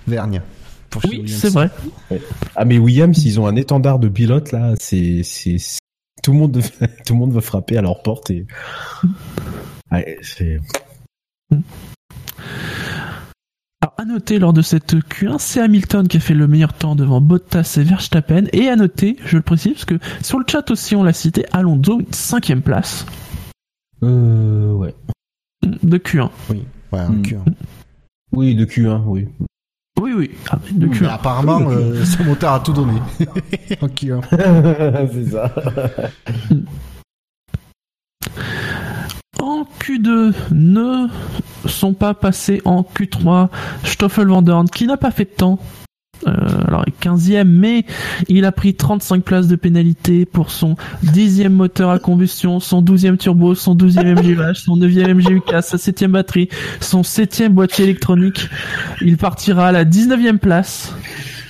Vergne 0.06 0.42
pour 0.90 1.02
Oui, 1.08 1.24
c'est 1.28 1.52
vrai. 1.52 1.70
Ah 2.56 2.64
mais 2.64 2.78
Williams, 2.78 3.24
ils 3.24 3.38
ont 3.40 3.46
un 3.46 3.56
étendard 3.56 3.98
de 3.98 4.08
pilote 4.08 4.52
là. 4.52 4.74
C'est 4.78 5.22
c'est 5.24 5.58
c'est- 5.58 5.78
tout 6.22 6.32
le 6.32 6.38
monde 6.38 6.60
tout 7.06 7.12
le 7.14 7.18
monde 7.18 7.32
veut 7.32 7.40
frapper 7.40 7.76
à 7.78 7.82
leur 7.82 8.02
porte 8.02 8.30
et 8.30 8.46
Ouais, 9.90 10.18
c'est 10.22 10.60
Alors, 13.80 13.94
à 13.96 14.04
noter 14.04 14.38
lors 14.38 14.52
de 14.52 14.62
cette 14.62 14.94
Q1, 14.94 15.36
c'est 15.38 15.60
Hamilton 15.60 16.08
qui 16.08 16.16
a 16.16 16.20
fait 16.20 16.34
le 16.34 16.48
meilleur 16.48 16.72
temps 16.72 16.96
devant 16.96 17.20
Bottas 17.20 17.76
et 17.78 17.84
Verstappen. 17.84 18.44
Et 18.52 18.68
à 18.68 18.76
noter, 18.76 19.16
je 19.24 19.36
le 19.36 19.42
précise, 19.42 19.72
parce 19.74 19.84
que 19.84 19.98
sur 20.22 20.38
le 20.38 20.44
chat 20.48 20.68
aussi 20.70 20.96
on 20.96 21.02
l'a 21.04 21.12
cité, 21.12 21.44
Alonso, 21.52 22.00
une 22.00 22.12
cinquième 22.12 22.62
place 22.62 23.06
euh, 24.02 24.72
ouais. 24.72 24.94
de 25.62 25.98
Q1. 25.98 26.30
oui 26.50 26.64
ouais, 26.92 26.98
un 27.00 27.08
Hmm. 27.10 27.22
cul, 27.22 27.36
hein. 27.36 27.44
Oui, 28.32 28.54
de 28.54 28.64
Q1, 28.64 29.02
oui. 29.06 29.28
Oui, 30.00 30.12
oui. 30.14 30.30
Ah, 30.50 30.58
de 30.70 30.86
Mais 30.86 30.92
cuir. 30.96 31.12
apparemment, 31.12 31.60
euh, 31.70 32.04
ce 32.04 32.22
moteur 32.22 32.52
a 32.52 32.60
tout 32.60 32.72
donné. 32.72 32.92
Ok, 33.80 34.04
hein. 34.04 34.20
c'est 35.12 35.30
ça. 35.30 35.52
En 39.38 39.64
Q2 39.80 40.32
ne 40.52 41.06
sont 41.66 41.94
pas 41.94 42.14
passés 42.14 42.60
en 42.64 42.82
Q3 42.82 43.48
Stoffel 43.84 44.28
Van 44.28 44.42
Dorn 44.42 44.68
qui 44.68 44.86
n'a 44.86 44.96
pas 44.96 45.10
fait 45.10 45.24
de 45.24 45.30
temps. 45.30 45.58
Euh, 46.26 46.32
alors 46.66 46.82
il 46.86 46.92
est 46.92 47.08
15e 47.08 47.44
mais 47.44 47.84
il 48.26 48.44
a 48.44 48.50
pris 48.50 48.74
35 48.74 49.22
places 49.22 49.46
de 49.46 49.54
pénalité 49.54 50.26
pour 50.26 50.50
son 50.50 50.74
10e 51.04 51.50
moteur 51.50 51.90
à 51.90 52.00
combustion, 52.00 52.58
son 52.58 52.82
12e 52.82 53.16
turbo, 53.16 53.54
son 53.54 53.76
12e 53.76 54.20
MGUH, 54.20 54.54
son 54.64 54.76
9e 54.76 55.14
MGUK, 55.14 55.62
sa 55.62 55.76
7e 55.76 56.08
batterie, 56.08 56.48
son 56.80 57.02
7e 57.02 57.50
boîtier 57.50 57.84
électronique. 57.84 58.48
Il 59.00 59.16
partira 59.16 59.68
à 59.68 59.72
la 59.72 59.84
19e 59.84 60.38
place. 60.38 60.92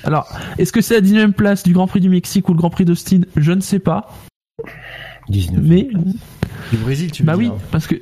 Alors, 0.05 0.29
est-ce 0.59 0.73
que 0.73 0.81
c'est 0.81 0.95
la 0.95 1.01
19e 1.01 1.33
place 1.33 1.63
du 1.63 1.73
Grand 1.73 1.87
Prix 1.87 2.01
du 2.01 2.09
Mexique 2.09 2.49
ou 2.49 2.53
le 2.53 2.59
Grand 2.59 2.71
Prix 2.71 2.85
d'Austin? 2.85 3.23
Je 3.37 3.53
ne 3.53 3.61
sais 3.61 3.79
pas. 3.79 4.11
19. 5.29 5.61
Mais 5.63 5.89
Du 6.71 6.79
Brésil, 6.79 7.11
tu 7.11 7.23
veux 7.23 7.27
bah 7.27 7.37
oui, 7.37 7.51
parce 7.71 7.87
que 7.87 7.97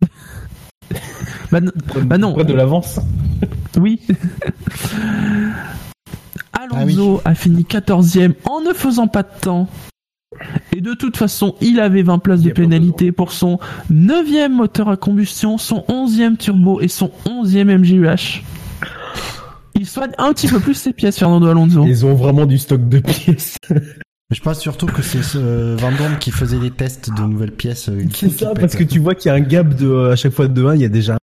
bah, 1.50 1.60
bah 2.04 2.18
non, 2.18 2.32
Près 2.34 2.44
de 2.44 2.54
l'avance. 2.54 3.00
oui. 3.78 4.00
Alonso 6.52 7.20
a 7.24 7.34
fini 7.34 7.62
14e 7.62 8.34
en 8.48 8.60
ne 8.60 8.72
faisant 8.72 9.08
pas 9.08 9.22
de 9.22 9.28
temps. 9.40 9.68
Et 10.74 10.80
de 10.80 10.94
toute 10.94 11.16
façon, 11.16 11.54
il 11.60 11.78
avait 11.80 12.02
20 12.02 12.18
places 12.18 12.40
de 12.40 12.50
pénalité 12.50 13.12
pour 13.12 13.32
son 13.32 13.58
9e 13.92 14.48
moteur 14.50 14.88
à 14.88 14.96
combustion, 14.96 15.58
son 15.58 15.84
11e 15.88 16.36
turbo 16.36 16.80
et 16.80 16.88
son 16.88 17.10
11e 17.26 17.78
MGUH. 17.78 18.42
Il 19.74 19.86
soigne 19.86 20.12
un 20.18 20.32
petit 20.32 20.48
peu 20.48 20.60
plus 20.60 20.74
ses 20.74 20.92
pièces, 20.92 21.18
Fernando 21.18 21.46
Alonso. 21.48 21.84
Ils 21.86 22.06
ont 22.06 22.14
vraiment 22.14 22.46
du 22.46 22.58
stock 22.58 22.88
de 22.88 22.98
pièces. 23.00 23.56
Je 24.32 24.40
pense 24.40 24.60
surtout 24.60 24.86
que 24.86 25.02
c'est 25.02 25.22
ce 25.22 25.76
Dorn 25.76 26.18
qui 26.18 26.30
faisait 26.30 26.58
les 26.58 26.70
tests 26.70 27.10
de 27.14 27.22
nouvelles 27.22 27.52
pièces. 27.52 27.88
euh, 27.90 28.02
C'est 28.14 28.30
ça, 28.30 28.54
parce 28.54 28.74
que 28.76 28.84
tu 28.84 28.98
vois 28.98 29.14
qu'il 29.14 29.28
y 29.28 29.32
a 29.32 29.34
un 29.34 29.40
gap 29.40 29.74
de, 29.74 29.86
euh, 29.86 30.12
à 30.12 30.16
chaque 30.16 30.32
fois 30.32 30.48
de 30.48 30.64
1, 30.64 30.74
il 30.74 30.80
y 30.80 30.84
a 30.84 30.88
déjà 30.88 31.14
un 31.14 31.18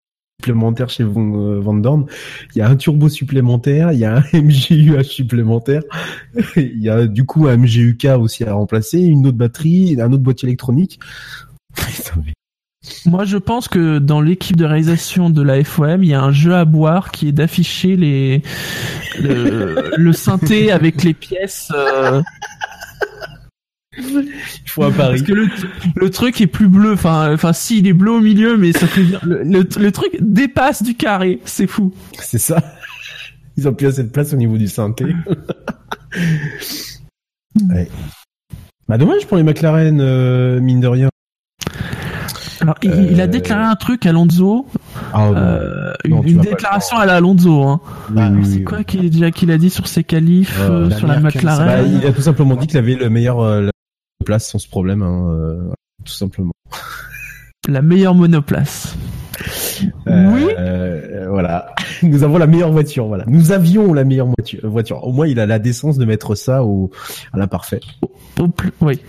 supplémentaire 0.40 0.88
chez 0.88 1.04
Van, 1.04 1.32
euh, 1.36 1.80
Dorn. 1.80 2.06
Il 2.54 2.58
y 2.58 2.62
a 2.62 2.68
un 2.68 2.76
turbo 2.76 3.08
supplémentaire, 3.08 3.92
il 3.92 3.98
y 3.98 4.04
a 4.04 4.16
un 4.16 4.22
MGUH 4.32 5.02
supplémentaire, 5.04 5.82
il 6.56 6.80
y 6.80 6.88
a 6.88 7.06
du 7.06 7.24
coup 7.26 7.46
un 7.46 7.56
MGUK 7.58 8.06
aussi 8.18 8.44
à 8.44 8.54
remplacer, 8.54 9.00
une 9.00 9.26
autre 9.26 9.36
batterie, 9.38 9.96
un 10.00 10.10
autre 10.12 10.22
boîtier 10.22 10.48
électronique. 10.48 10.98
Moi, 13.06 13.24
je 13.24 13.38
pense 13.38 13.66
que 13.68 13.98
dans 13.98 14.20
l'équipe 14.20 14.56
de 14.56 14.64
réalisation 14.66 15.30
de 15.30 15.40
la 15.40 15.62
FOM, 15.64 16.02
il 16.02 16.10
y 16.10 16.14
a 16.14 16.22
un 16.22 16.32
jeu 16.32 16.54
à 16.54 16.66
boire 16.66 17.12
qui 17.12 17.28
est 17.28 17.32
d'afficher 17.32 17.96
les 17.96 18.42
le, 19.18 19.90
le 19.96 20.12
synthé 20.12 20.70
avec 20.70 21.02
les 21.02 21.14
pièces. 21.14 21.70
euh, 21.74 22.20
Il 23.96 24.32
faut 24.66 24.82
un 24.82 24.90
pari. 24.90 25.10
parce 25.10 25.22
que 25.22 25.32
le, 25.32 25.48
le 25.94 26.10
truc 26.10 26.40
est 26.40 26.46
plus 26.48 26.68
bleu. 26.68 26.92
Enfin, 26.94 27.32
enfin, 27.32 27.52
si 27.52 27.78
il 27.78 27.86
est 27.86 27.92
bleu 27.92 28.12
au 28.12 28.20
milieu, 28.20 28.56
mais 28.56 28.72
ça 28.72 28.86
fait 28.86 29.04
le, 29.22 29.42
le, 29.44 29.66
le 29.78 29.92
truc 29.92 30.16
dépasse 30.20 30.82
du 30.82 30.94
carré. 30.94 31.40
C'est 31.44 31.66
fou. 31.68 31.94
C'est 32.18 32.38
ça. 32.38 32.62
Ils 33.56 33.68
ont 33.68 33.74
plus 33.74 33.86
assez 33.86 34.02
de 34.02 34.08
place 34.08 34.32
au 34.32 34.36
niveau 34.36 34.58
du 34.58 34.66
synthé. 34.66 35.04
ouais. 37.70 37.88
Bah 38.88 38.98
dommage 38.98 39.26
pour 39.26 39.36
les 39.36 39.42
McLaren, 39.44 40.00
euh, 40.00 40.60
mine 40.60 40.80
de 40.80 40.88
rien. 40.88 41.08
Alors, 42.64 42.76
il, 42.82 43.12
il 43.12 43.20
a 43.20 43.24
Euh, 43.24 43.26
déclaré 43.26 43.62
un 43.64 43.74
truc, 43.76 44.04
Alonso, 44.06 44.66
Ah, 45.12 45.28
euh, 45.28 45.92
Non, 46.08 46.22
une, 46.22 46.38
déclaration 46.40 46.96
à 46.96 47.06
la 47.06 47.14
Alonso. 47.16 47.62
Hein. 47.62 47.80
Oui, 48.14 48.22
oui, 48.32 48.44
C'est 48.44 48.56
oui. 48.58 48.64
quoi 48.64 48.84
qu'il 48.84 49.08
déjà 49.10 49.30
qu'il 49.30 49.50
a 49.50 49.58
dit 49.58 49.70
sur 49.70 49.86
ses 49.86 50.02
qualifs, 50.04 50.58
Euh, 50.60 50.90
sur 50.90 51.06
la 51.06 51.20
McLaren 51.20 51.66
Bah, 51.66 51.82
il 51.82 52.06
a 52.06 52.12
tout 52.12 52.22
simplement 52.22 52.56
dit 52.56 52.66
qu'il 52.66 52.78
avait 52.78 52.94
le 52.96 53.08
meilleur 53.10 53.42
la 53.44 53.70
place 54.24 54.48
sans 54.48 54.58
ce 54.58 54.68
problème, 54.68 55.02
hein, 55.02 55.70
tout 56.04 56.12
simplement. 56.12 56.52
La 57.68 57.80
meilleure 57.80 58.14
monoplace. 58.14 58.94
Euh, 60.06 60.30
Oui. 60.34 60.46
euh, 60.58 61.26
voilà. 61.30 61.74
Nous 62.02 62.22
avons 62.22 62.36
la 62.36 62.46
meilleure 62.46 62.70
voiture. 62.72 63.06
Voilà. 63.06 63.24
Nous 63.26 63.52
avions 63.52 63.94
la 63.94 64.04
meilleure 64.04 64.28
voiture. 64.64 65.02
Au 65.06 65.12
moins, 65.12 65.26
il 65.26 65.40
a 65.40 65.46
la 65.46 65.58
décence 65.58 65.96
de 65.96 66.04
mettre 66.04 66.34
ça 66.34 66.62
au 66.62 66.90
à 67.32 67.38
l'imparfait. 67.38 67.80
Oui. 68.82 69.00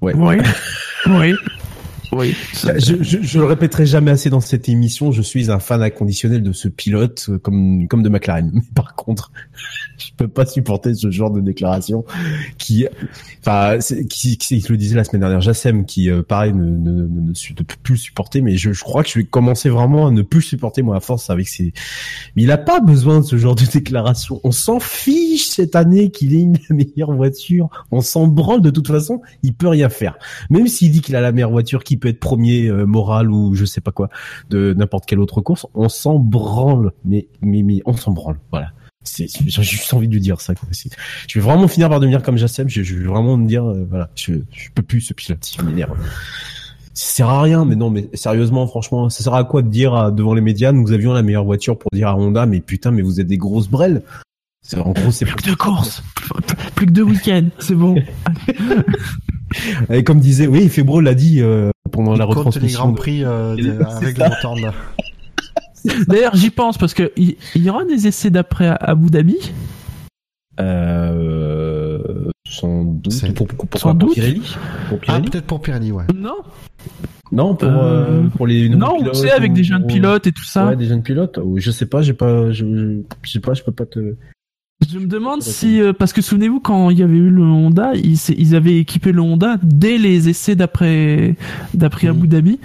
Ouais. 0.00 0.12
Oui. 0.14 0.36
Oui. 1.08 1.34
Oui. 2.16 2.34
Je, 2.54 3.02
je, 3.02 3.18
je 3.22 3.38
le 3.38 3.44
répéterai 3.44 3.84
jamais 3.86 4.10
assez 4.10 4.30
dans 4.30 4.40
cette 4.40 4.68
émission. 4.68 5.12
Je 5.12 5.22
suis 5.22 5.50
un 5.50 5.58
fan 5.58 5.82
inconditionnel 5.82 6.42
de 6.42 6.52
ce 6.52 6.68
pilote, 6.68 7.26
euh, 7.28 7.38
comme 7.38 7.86
comme 7.88 8.02
de 8.02 8.08
McLaren. 8.08 8.50
Mais 8.54 8.62
par 8.74 8.94
contre, 8.94 9.32
je 9.98 10.10
peux 10.16 10.28
pas 10.28 10.46
supporter 10.46 10.94
ce 10.94 11.10
genre 11.10 11.30
de 11.30 11.40
déclaration 11.40 12.04
qui, 12.58 12.86
enfin, 13.40 13.78
qui, 14.08 14.38
qui, 14.38 14.60
qui 14.60 14.64
le 14.68 14.76
disait 14.76 14.96
la 14.96 15.04
semaine 15.04 15.20
dernière, 15.20 15.40
Jassem, 15.40 15.84
qui 15.84 16.10
euh, 16.10 16.22
pareil 16.22 16.52
ne 16.52 16.64
ne, 16.64 17.06
ne, 17.06 17.28
ne, 17.28 17.54
peut 17.54 17.76
plus 17.82 17.96
supporter. 17.96 18.42
Mais 18.42 18.56
je, 18.56 18.72
je 18.72 18.82
crois 18.82 19.02
que 19.02 19.08
je 19.08 19.18
vais 19.18 19.24
commencer 19.24 19.68
vraiment 19.68 20.06
à 20.06 20.10
ne 20.10 20.22
plus 20.22 20.42
supporter 20.42 20.82
moi 20.82 20.96
à 20.96 21.00
force 21.00 21.30
avec 21.30 21.48
ses. 21.48 21.72
Mais 22.34 22.42
il 22.42 22.50
a 22.50 22.58
pas 22.58 22.80
besoin 22.80 23.20
de 23.20 23.24
ce 23.24 23.36
genre 23.36 23.54
de 23.54 23.64
déclaration. 23.64 24.40
On 24.44 24.52
s'en 24.52 24.80
fiche 24.80 25.48
cette 25.48 25.76
année 25.76 26.10
qu'il 26.10 26.34
ait 26.34 26.40
une 26.40 26.58
meilleure 26.70 27.12
voiture. 27.12 27.68
On 27.90 28.00
s'en 28.00 28.26
branle 28.26 28.60
de 28.60 28.70
toute 28.70 28.88
façon. 28.88 29.22
Il 29.42 29.54
peut 29.54 29.68
rien 29.68 29.88
faire. 29.88 30.18
Même 30.50 30.66
s'il 30.66 30.90
dit 30.90 31.00
qu'il 31.00 31.16
a 31.16 31.20
la 31.20 31.32
meilleure 31.32 31.50
voiture, 31.50 31.84
qu'il 31.84 31.98
peut 31.98 32.08
être 32.08 32.20
premier 32.20 32.66
euh, 32.68 32.84
moral 32.84 33.30
ou 33.30 33.54
je 33.54 33.64
sais 33.64 33.80
pas 33.80 33.92
quoi 33.92 34.08
de 34.50 34.74
n'importe 34.74 35.06
quelle 35.06 35.20
autre 35.20 35.40
course, 35.40 35.66
on 35.74 35.88
s'en 35.88 36.18
branle. 36.18 36.92
Mais 37.04 37.28
mais 37.40 37.62
mais 37.62 37.82
on 37.86 37.94
s'en 37.94 38.12
branle. 38.12 38.38
Voilà. 38.50 38.72
C'est, 39.06 39.26
j'ai 39.46 39.62
juste 39.62 39.94
envie 39.94 40.08
de 40.08 40.12
lui 40.12 40.20
dire 40.20 40.40
ça. 40.40 40.54
quoi. 40.54 40.68
Je 41.28 41.38
vais 41.38 41.44
vraiment 41.44 41.68
finir 41.68 41.88
par 41.88 42.00
devenir 42.00 42.22
comme 42.22 42.36
Jassem. 42.36 42.68
Je, 42.68 42.82
je 42.82 42.94
vais 42.96 43.06
vraiment 43.06 43.36
me 43.36 43.46
dire, 43.46 43.64
euh, 43.64 43.86
voilà, 43.88 44.10
je, 44.16 44.34
je 44.52 44.68
peux 44.74 44.82
plus 44.82 45.00
ce 45.00 45.14
pilote. 45.14 45.48
Il 45.58 45.64
m'énerve. 45.64 45.96
Ça 46.92 47.06
sert 47.16 47.28
à 47.28 47.42
rien, 47.42 47.64
mais 47.64 47.76
non, 47.76 47.90
mais 47.90 48.08
sérieusement, 48.14 48.66
franchement, 48.66 49.08
ça 49.10 49.22
sert 49.22 49.34
à 49.34 49.44
quoi 49.44 49.62
de 49.62 49.68
dire 49.68 49.94
à- 49.94 50.10
devant 50.10 50.34
les 50.34 50.40
médias, 50.40 50.72
nous 50.72 50.92
avions 50.92 51.12
la 51.12 51.22
meilleure 51.22 51.44
voiture 51.44 51.78
pour 51.78 51.90
dire 51.92 52.08
à 52.08 52.16
Honda, 52.16 52.46
mais 52.46 52.60
putain, 52.60 52.90
mais 52.90 53.02
vous 53.02 53.20
êtes 53.20 53.26
des 53.26 53.36
grosses 53.38 53.68
brelles. 53.68 54.02
C'est, 54.62 54.78
en 54.78 54.90
gros, 54.92 55.10
c'est 55.12 55.24
Plus 55.26 55.36
que 55.36 55.44
deux 55.44 55.56
courses. 55.56 56.02
Plus 56.74 56.86
que 56.86 56.90
deux 56.92 57.02
week-ends. 57.02 57.48
C'est 57.60 57.74
bon. 57.76 57.94
Et 59.90 60.02
comme 60.02 60.18
disait, 60.20 60.46
oui, 60.48 60.68
Febro 60.68 61.00
l'a 61.00 61.14
dit 61.14 61.40
euh, 61.40 61.70
pendant 61.92 62.14
Il 62.14 62.18
la 62.18 62.24
compte 62.26 62.34
les 62.36 62.40
retransmission. 62.40 62.80
grands 62.86 62.94
prix 62.94 63.24
euh, 63.24 63.54
de- 63.54 63.82
avec 63.84 64.18
le. 64.18 64.24
D'ailleurs, 66.08 66.34
j'y 66.36 66.50
pense 66.50 66.78
parce 66.78 66.94
que 66.94 67.12
il 67.16 67.36
y 67.54 67.70
aura 67.70 67.84
des 67.84 68.06
essais 68.06 68.30
d'après 68.30 68.66
à 68.68 68.74
Abu 68.74 69.10
Dhabi? 69.10 69.36
Euh, 70.60 71.98
sans 72.48 72.84
doute. 72.84 73.12
C'est- 73.12 73.32
Pour, 73.34 73.46
pour, 73.46 73.66
pour, 73.66 73.80
Sans 73.80 73.90
pour 73.90 74.06
doute. 74.08 74.14
Pirelli? 74.14 74.42
Pour 74.88 74.98
Ah, 75.08 75.20
peut-être 75.20 75.44
pour 75.46 75.60
Pirelli, 75.60 75.92
ouais. 75.92 76.04
Non. 76.14 76.36
Non, 77.32 77.54
pour, 77.56 77.68
Euh, 77.68 78.04
euh, 78.08 78.28
pour 78.36 78.46
les 78.46 78.68
nouveaux 78.68 78.86
Non, 78.86 78.96
pilotes 78.98 79.16
c'est 79.16 79.30
avec 79.32 79.52
des 79.52 79.64
jeunes 79.64 79.86
pilotes 79.86 80.26
et 80.26 80.32
tout 80.32 80.44
ça. 80.44 80.68
Ouais, 80.68 80.76
des 80.76 80.86
jeunes 80.86 81.02
pilotes. 81.02 81.38
Ou 81.42 81.58
Je 81.58 81.70
sais 81.70 81.86
pas, 81.86 82.00
j'ai 82.02 82.12
pas, 82.14 82.52
je, 82.52 82.64
je, 82.64 83.00
je 83.22 83.30
sais 83.30 83.40
pas, 83.40 83.52
je 83.54 83.62
peux 83.62 83.72
pas 83.72 83.84
te. 83.86 84.14
Je 84.88 84.98
me 84.98 85.06
demande 85.06 85.42
si 85.42 85.80
euh, 85.80 85.92
parce 85.94 86.12
que 86.12 86.20
souvenez-vous 86.20 86.60
quand 86.60 86.90
il 86.90 86.98
y 86.98 87.02
avait 87.02 87.16
eu 87.16 87.30
le 87.30 87.42
Honda, 87.42 87.92
ils, 87.94 88.18
ils 88.36 88.54
avaient 88.54 88.76
équipé 88.78 89.10
le 89.10 89.22
Honda 89.22 89.56
dès 89.62 89.96
les 89.96 90.28
essais 90.28 90.54
d'après 90.54 91.34
d'après 91.72 92.08
Oui. 92.10 92.16
Abu 92.16 92.28
Dhabi. 92.28 92.60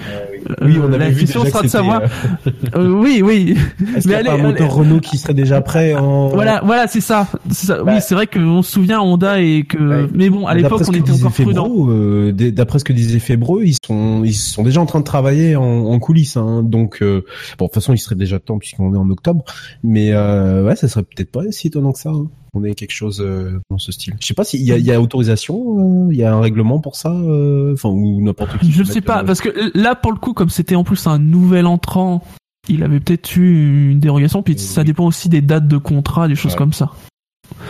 Oui, 0.61 0.77
Euh, 0.77 0.81
on 0.83 0.87
avait 0.93 0.97
la 1.05 1.09
vu 1.09 1.21
question 1.21 1.41
déjà 1.43 1.51
sera 1.51 1.63
de 1.63 1.67
savoir. 1.69 2.01
euh, 2.01 2.51
Euh, 2.75 2.89
oui, 2.89 3.21
oui. 3.23 3.55
Est-ce 3.95 4.03
qu'il 4.03 4.11
y 4.11 4.15
a 4.15 4.17
Mais 4.19 4.23
pas 4.25 4.31
allez, 4.33 4.41
un 4.41 4.47
moteur 4.47 4.67
allez. 4.67 4.79
Renault 4.79 4.99
qui 4.99 5.17
serait 5.17 5.33
déjà 5.33 5.61
prêt 5.61 5.93
en 5.95 6.27
Voilà, 6.29 6.61
voilà, 6.63 6.87
c'est 6.87 7.01
ça. 7.01 7.27
Ça. 7.49 7.83
Bah. 7.83 7.93
oui, 7.95 7.99
c'est 8.01 8.15
vrai 8.15 8.27
qu'on 8.27 8.61
se 8.61 8.71
souvient 8.71 9.01
Honda 9.01 9.41
et 9.41 9.63
que. 9.67 9.77
Ouais. 9.77 10.09
Mais 10.13 10.29
bon, 10.29 10.47
à 10.47 10.53
l'époque, 10.53 10.81
on 10.87 10.91
était 10.93 11.11
encore 11.11 11.31
prudent. 11.31 11.69
Euh, 11.89 12.31
D'après 12.31 12.79
ce 12.79 12.83
que 12.85 12.93
disait 12.93 13.19
Febro, 13.19 13.61
ils 13.61 13.75
sont 13.85 14.23
ils 14.23 14.33
sont 14.33 14.63
déjà 14.63 14.81
en 14.81 14.85
train 14.85 14.99
de 14.99 15.05
travailler 15.05 15.55
en, 15.55 15.63
en 15.63 15.99
coulisses. 15.99 16.37
Hein, 16.37 16.63
donc 16.63 16.99
euh, 17.01 17.25
bon, 17.57 17.65
de 17.65 17.69
toute 17.69 17.75
façon, 17.75 17.93
il 17.93 17.97
serait 17.97 18.15
déjà 18.15 18.39
temps 18.39 18.57
puisqu'on 18.57 18.93
est 18.93 18.97
en 18.97 19.09
octobre. 19.09 19.43
Mais 19.83 20.11
euh, 20.13 20.65
ouais, 20.65 20.75
ça 20.75 20.87
serait 20.87 21.03
peut-être 21.03 21.31
pas 21.31 21.43
si 21.51 21.67
étonnant 21.67 21.91
que 21.91 21.99
ça. 21.99 22.09
Hein. 22.09 22.27
On 22.53 22.63
ait 22.65 22.73
quelque 22.73 22.91
chose 22.91 23.21
euh, 23.21 23.59
dans 23.69 23.77
ce 23.77 23.91
style. 23.93 24.15
Je 24.19 24.27
sais 24.27 24.33
pas 24.33 24.43
s'il 24.43 24.61
y 24.61 24.65
y 24.65 24.91
a 24.91 24.99
autorisation, 25.01 26.07
euh, 26.07 26.13
il 26.13 26.17
y 26.19 26.23
a 26.23 26.33
un 26.33 26.41
règlement 26.41 26.79
pour 26.79 26.97
ça, 26.97 27.11
euh, 27.11 27.73
enfin 27.73 27.89
ou 27.89 28.21
n'importe 28.21 28.57
qui. 28.59 28.71
Je 28.71 28.83
sais 28.83 28.99
pas, 29.01 29.23
parce 29.23 29.39
que 29.39 29.71
là, 29.73 29.95
pour 29.95 30.11
le 30.11 30.17
coup, 30.17 30.33
comme 30.33 30.49
c'était 30.49 30.75
en 30.75 30.83
plus 30.83 31.07
un 31.07 31.17
nouvel 31.17 31.65
entrant, 31.65 32.21
il 32.67 32.83
avait 32.83 32.99
peut-être 32.99 33.37
eu 33.37 33.91
une 33.91 33.99
dérogation, 33.99 34.43
puis 34.43 34.53
Oui. 34.55 34.59
ça 34.59 34.83
dépend 34.83 35.05
aussi 35.05 35.29
des 35.29 35.41
dates 35.41 35.67
de 35.67 35.77
contrat, 35.77 36.27
des 36.27 36.35
choses 36.35 36.51
Ouais. 36.51 36.57
comme 36.57 36.73
ça. 36.73 36.91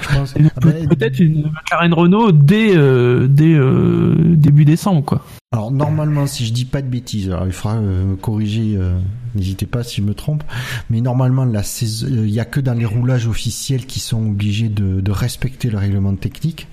Je 0.02 0.16
pense. 0.18 0.36
Et 0.36 0.42
Ah 0.56 0.60
peut- 0.60 0.74
peut-être 0.90 1.20
une 1.20 1.44
McLaren 1.52 1.94
Renault 1.94 2.32
dès, 2.32 2.76
euh, 2.76 3.28
dès 3.28 3.54
euh, 3.54 4.16
début 4.36 4.66
décembre, 4.66 5.04
quoi. 5.04 5.26
Alors 5.54 5.72
normalement, 5.72 6.28
si 6.28 6.46
je 6.46 6.54
dis 6.54 6.66
pas 6.66 6.82
de 6.82 6.88
bêtises, 6.88 7.28
alors 7.30 7.46
il 7.46 7.52
faudra 7.52 7.78
euh, 7.78 8.06
me 8.06 8.16
corriger. 8.16 8.76
euh, 8.78 8.98
N'hésitez 9.36 9.66
pas 9.66 9.84
si 9.84 10.02
je 10.02 10.06
me 10.06 10.14
trompe. 10.14 10.44
Mais 10.90 11.00
normalement, 11.02 11.46
la 11.46 11.64
saison, 11.64 12.08
euh, 12.08 12.26
il 12.28 12.32
y 12.34 12.40
a 12.42 12.46
que 12.46 12.60
dans 12.60 12.74
les 12.74 12.86
roulages 12.86 13.28
officiels 13.28 13.86
qui 13.86 14.00
sont 14.02 14.26
obligés 14.28 14.68
de, 14.70 15.00
de 15.02 15.12
respecter 15.12 15.70
le 15.70 15.78
règlement 15.78 16.16
technique. 16.16 16.68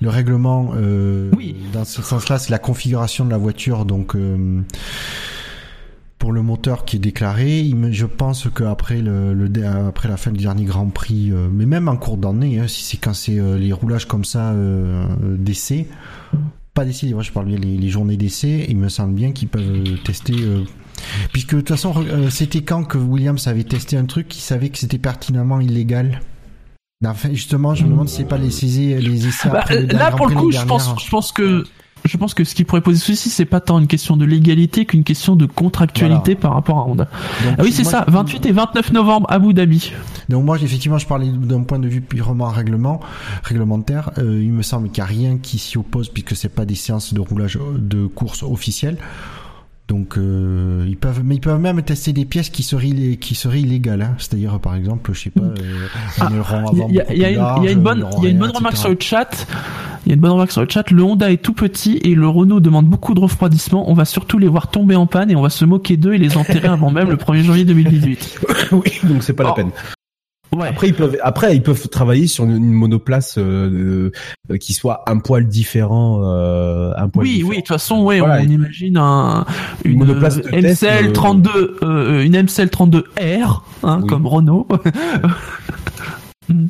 Le 0.00 0.08
règlement, 0.08 0.72
euh, 0.76 1.30
Oui. 1.36 1.54
dans 1.72 1.84
ce 1.84 2.02
sens-là, 2.02 2.38
c'est 2.38 2.50
la 2.50 2.58
configuration 2.58 3.24
de 3.24 3.30
la 3.30 3.38
voiture. 3.38 3.84
Donc, 3.84 4.14
euh, 4.16 4.62
pour 6.20 6.30
le 6.32 6.42
moteur 6.42 6.84
qui 6.84 6.96
est 6.96 7.00
déclaré. 7.00 7.68
Je 7.90 8.06
pense 8.06 8.46
qu'après 8.54 9.00
le, 9.00 9.34
le 9.34 9.48
dé- 9.48 9.64
après 9.64 10.08
la 10.08 10.16
fin 10.16 10.30
du 10.30 10.44
dernier 10.44 10.64
Grand 10.64 10.86
Prix, 10.86 11.32
euh, 11.32 11.48
mais 11.50 11.66
même 11.66 11.88
en 11.88 11.96
cours 11.96 12.18
d'année, 12.18 12.60
hein, 12.60 12.68
si 12.68 12.84
c'est 12.84 12.98
quand 12.98 13.14
c'est 13.14 13.40
euh, 13.40 13.58
les 13.58 13.72
roulages 13.72 14.06
comme 14.06 14.24
ça 14.24 14.52
euh, 14.52 15.06
d'essai, 15.36 15.88
pas 16.74 16.84
d'essai, 16.84 17.12
je 17.20 17.32
parle 17.32 17.46
bien 17.46 17.56
les, 17.56 17.76
les 17.76 17.88
journées 17.88 18.16
d'essai, 18.18 18.66
il 18.68 18.76
me 18.76 18.88
semble 18.88 19.14
bien 19.14 19.32
qu'ils 19.32 19.48
peuvent 19.48 19.62
euh, 19.86 19.96
tester. 20.04 20.34
euh, 20.38 20.62
puisque 21.32 21.54
de 21.54 21.60
toute 21.60 21.70
façon, 21.70 21.94
euh, 21.96 22.28
c'était 22.28 22.60
quand 22.62 22.84
que 22.84 22.98
Williams 22.98 23.48
avait 23.48 23.64
testé 23.64 23.96
un 23.96 24.04
truc 24.04 24.28
qui 24.28 24.42
savait 24.42 24.68
que 24.68 24.78
c'était 24.78 24.98
pertinemment 24.98 25.58
illégal? 25.58 26.20
Enfin, 27.02 27.30
justement, 27.32 27.74
je 27.74 27.84
me 27.86 27.90
demande 27.92 28.10
si 28.10 28.16
c'est 28.16 28.24
pas 28.24 28.36
les 28.36 28.48
essais, 28.48 29.00
les 29.00 29.26
essais 29.26 29.48
Bah, 29.48 29.60
après 29.60 29.80
le 29.80 29.86
là, 29.86 30.10
pour 30.10 30.28
le 30.28 30.34
coup, 30.36 30.50
pense, 30.66 31.02
je 31.02 31.08
pense 31.08 31.32
que, 31.32 31.64
je 32.04 32.16
pense 32.16 32.34
que 32.34 32.44
ce 32.44 32.54
qui 32.54 32.64
pourrait 32.64 32.80
poser 32.80 32.98
souci, 32.98 33.28
c'est 33.30 33.44
pas 33.44 33.60
tant 33.60 33.78
une 33.78 33.86
question 33.86 34.16
de 34.16 34.24
légalité 34.24 34.86
qu'une 34.86 35.04
question 35.04 35.36
de 35.36 35.46
contractualité 35.46 36.34
par 36.34 36.54
rapport 36.54 36.78
à 36.78 36.86
Honda. 36.86 37.04
Donc, 37.44 37.54
Ah 37.58 37.62
oui, 37.62 37.72
c'est 37.72 37.84
ça, 37.84 38.04
je- 38.06 38.12
28 38.12 38.46
et 38.46 38.52
29 38.52 38.92
novembre, 38.92 39.26
Abu 39.30 39.52
Dhabi. 39.54 39.92
Donc 40.28 40.44
moi, 40.44 40.56
effectivement, 40.60 40.98
je 40.98 41.06
parlais 41.06 41.28
d'un 41.28 41.62
point 41.62 41.78
de 41.78 41.88
vue 41.88 42.00
purement 42.00 42.48
règlement, 42.48 43.00
réglementaire. 43.42 44.10
Euh, 44.18 44.40
il 44.42 44.52
me 44.52 44.62
semble 44.62 44.90
qu'il 44.90 45.02
n'y 45.02 45.08
a 45.08 45.12
rien 45.12 45.38
qui 45.38 45.58
s'y 45.58 45.76
oppose 45.78 46.08
puisque 46.08 46.36
c'est 46.36 46.48
pas 46.48 46.64
des 46.64 46.74
séances 46.74 47.12
de 47.14 47.20
roulage 47.20 47.56
euh, 47.56 47.78
de 47.78 48.06
course 48.06 48.42
officielles. 48.42 48.96
Donc 49.88 50.16
euh, 50.18 50.84
ils 50.88 50.96
peuvent, 50.96 51.22
mais 51.24 51.34
ils 51.34 51.40
peuvent 51.40 51.58
même 51.60 51.82
tester 51.82 52.12
des 52.12 52.24
pièces 52.24 52.48
qui 52.48 52.62
seraient 52.62 52.86
illé- 52.90 53.16
qui 53.18 53.34
seraient 53.34 53.60
illégales. 53.60 54.02
Hein. 54.02 54.14
C'est-à-dire, 54.18 54.60
par 54.60 54.76
exemple, 54.76 55.12
je 55.12 55.18
sais 55.20 55.30
pas, 55.30 55.40
euh, 55.42 55.54
Ah, 56.20 56.28
Il 56.88 56.94
y 56.94 57.00
a, 57.00 57.12
y 57.12 57.18
y 57.18 57.24
une, 57.32 57.36
large, 57.38 57.58
il 57.60 57.64
y 57.64 57.68
a 57.68 57.70
une 57.72 57.80
bonne, 57.80 57.98
aileron 57.98 58.10
il 58.18 58.24
y 58.24 58.26
a 58.28 58.30
une 58.30 58.38
bonne 58.38 58.50
remarque 58.50 58.74
etc. 58.74 58.80
sur 58.82 58.90
le 58.90 58.96
chat. 59.00 59.46
Il 60.06 60.08
y 60.08 60.12
a 60.12 60.14
une 60.14 60.20
bonne 60.20 60.30
remarque 60.32 60.52
sur 60.52 60.62
le 60.62 60.68
chat. 60.68 60.90
Le 60.90 61.02
Honda 61.02 61.30
est 61.30 61.42
tout 61.42 61.52
petit 61.52 61.98
et 62.02 62.14
le 62.14 62.26
Renault 62.28 62.60
demande 62.60 62.86
beaucoup 62.86 63.14
de 63.14 63.20
refroidissement. 63.20 63.90
On 63.90 63.94
va 63.94 64.04
surtout 64.06 64.38
les 64.38 64.48
voir 64.48 64.70
tomber 64.70 64.96
en 64.96 65.06
panne 65.06 65.30
et 65.30 65.36
on 65.36 65.42
va 65.42 65.50
se 65.50 65.64
moquer 65.64 65.96
d'eux 65.96 66.14
et 66.14 66.18
les 66.18 66.36
enterrer 66.36 66.68
avant 66.68 66.90
même 66.90 67.10
le 67.10 67.16
1er 67.16 67.42
janvier 67.42 67.64
2018. 67.64 68.40
oui, 68.72 68.92
donc 69.04 69.22
c'est 69.22 69.34
pas 69.34 69.44
la 69.44 69.50
Oh. 69.50 69.54
peine. 69.54 69.70
Ouais. 70.56 70.66
Après 70.66 70.88
ils 70.88 70.94
peuvent 70.94 71.16
après 71.22 71.54
ils 71.54 71.62
peuvent 71.62 71.86
travailler 71.88 72.26
sur 72.26 72.42
une, 72.42 72.56
une 72.56 72.72
monoplace 72.72 73.36
euh, 73.38 74.10
euh, 74.50 74.56
qui 74.56 74.72
soit 74.72 75.04
un 75.06 75.18
poil 75.20 75.46
différent 75.46 76.22
euh, 76.24 76.90
un 76.96 77.08
poil 77.08 77.24
Oui, 77.24 77.32
différent. 77.34 77.50
oui, 77.50 77.56
de 77.58 77.60
toute 77.60 77.68
façon, 77.68 78.02
ouais, 78.02 78.18
Voilà. 78.18 78.40
on 78.42 78.48
imagine 78.48 78.96
un, 78.96 79.44
une 79.84 79.98
monoplace 80.00 80.38
de 80.38 80.42
test, 80.42 80.82
MCL 80.82 81.06
euh, 81.06 81.12
32, 81.12 81.76
euh, 81.84 82.24
une 82.24 82.32
MCL 82.42 82.66
32R, 82.66 83.60
hein, 83.84 84.00
Oui. 84.02 84.08
comme 84.08 84.26
Renault. 84.26 84.66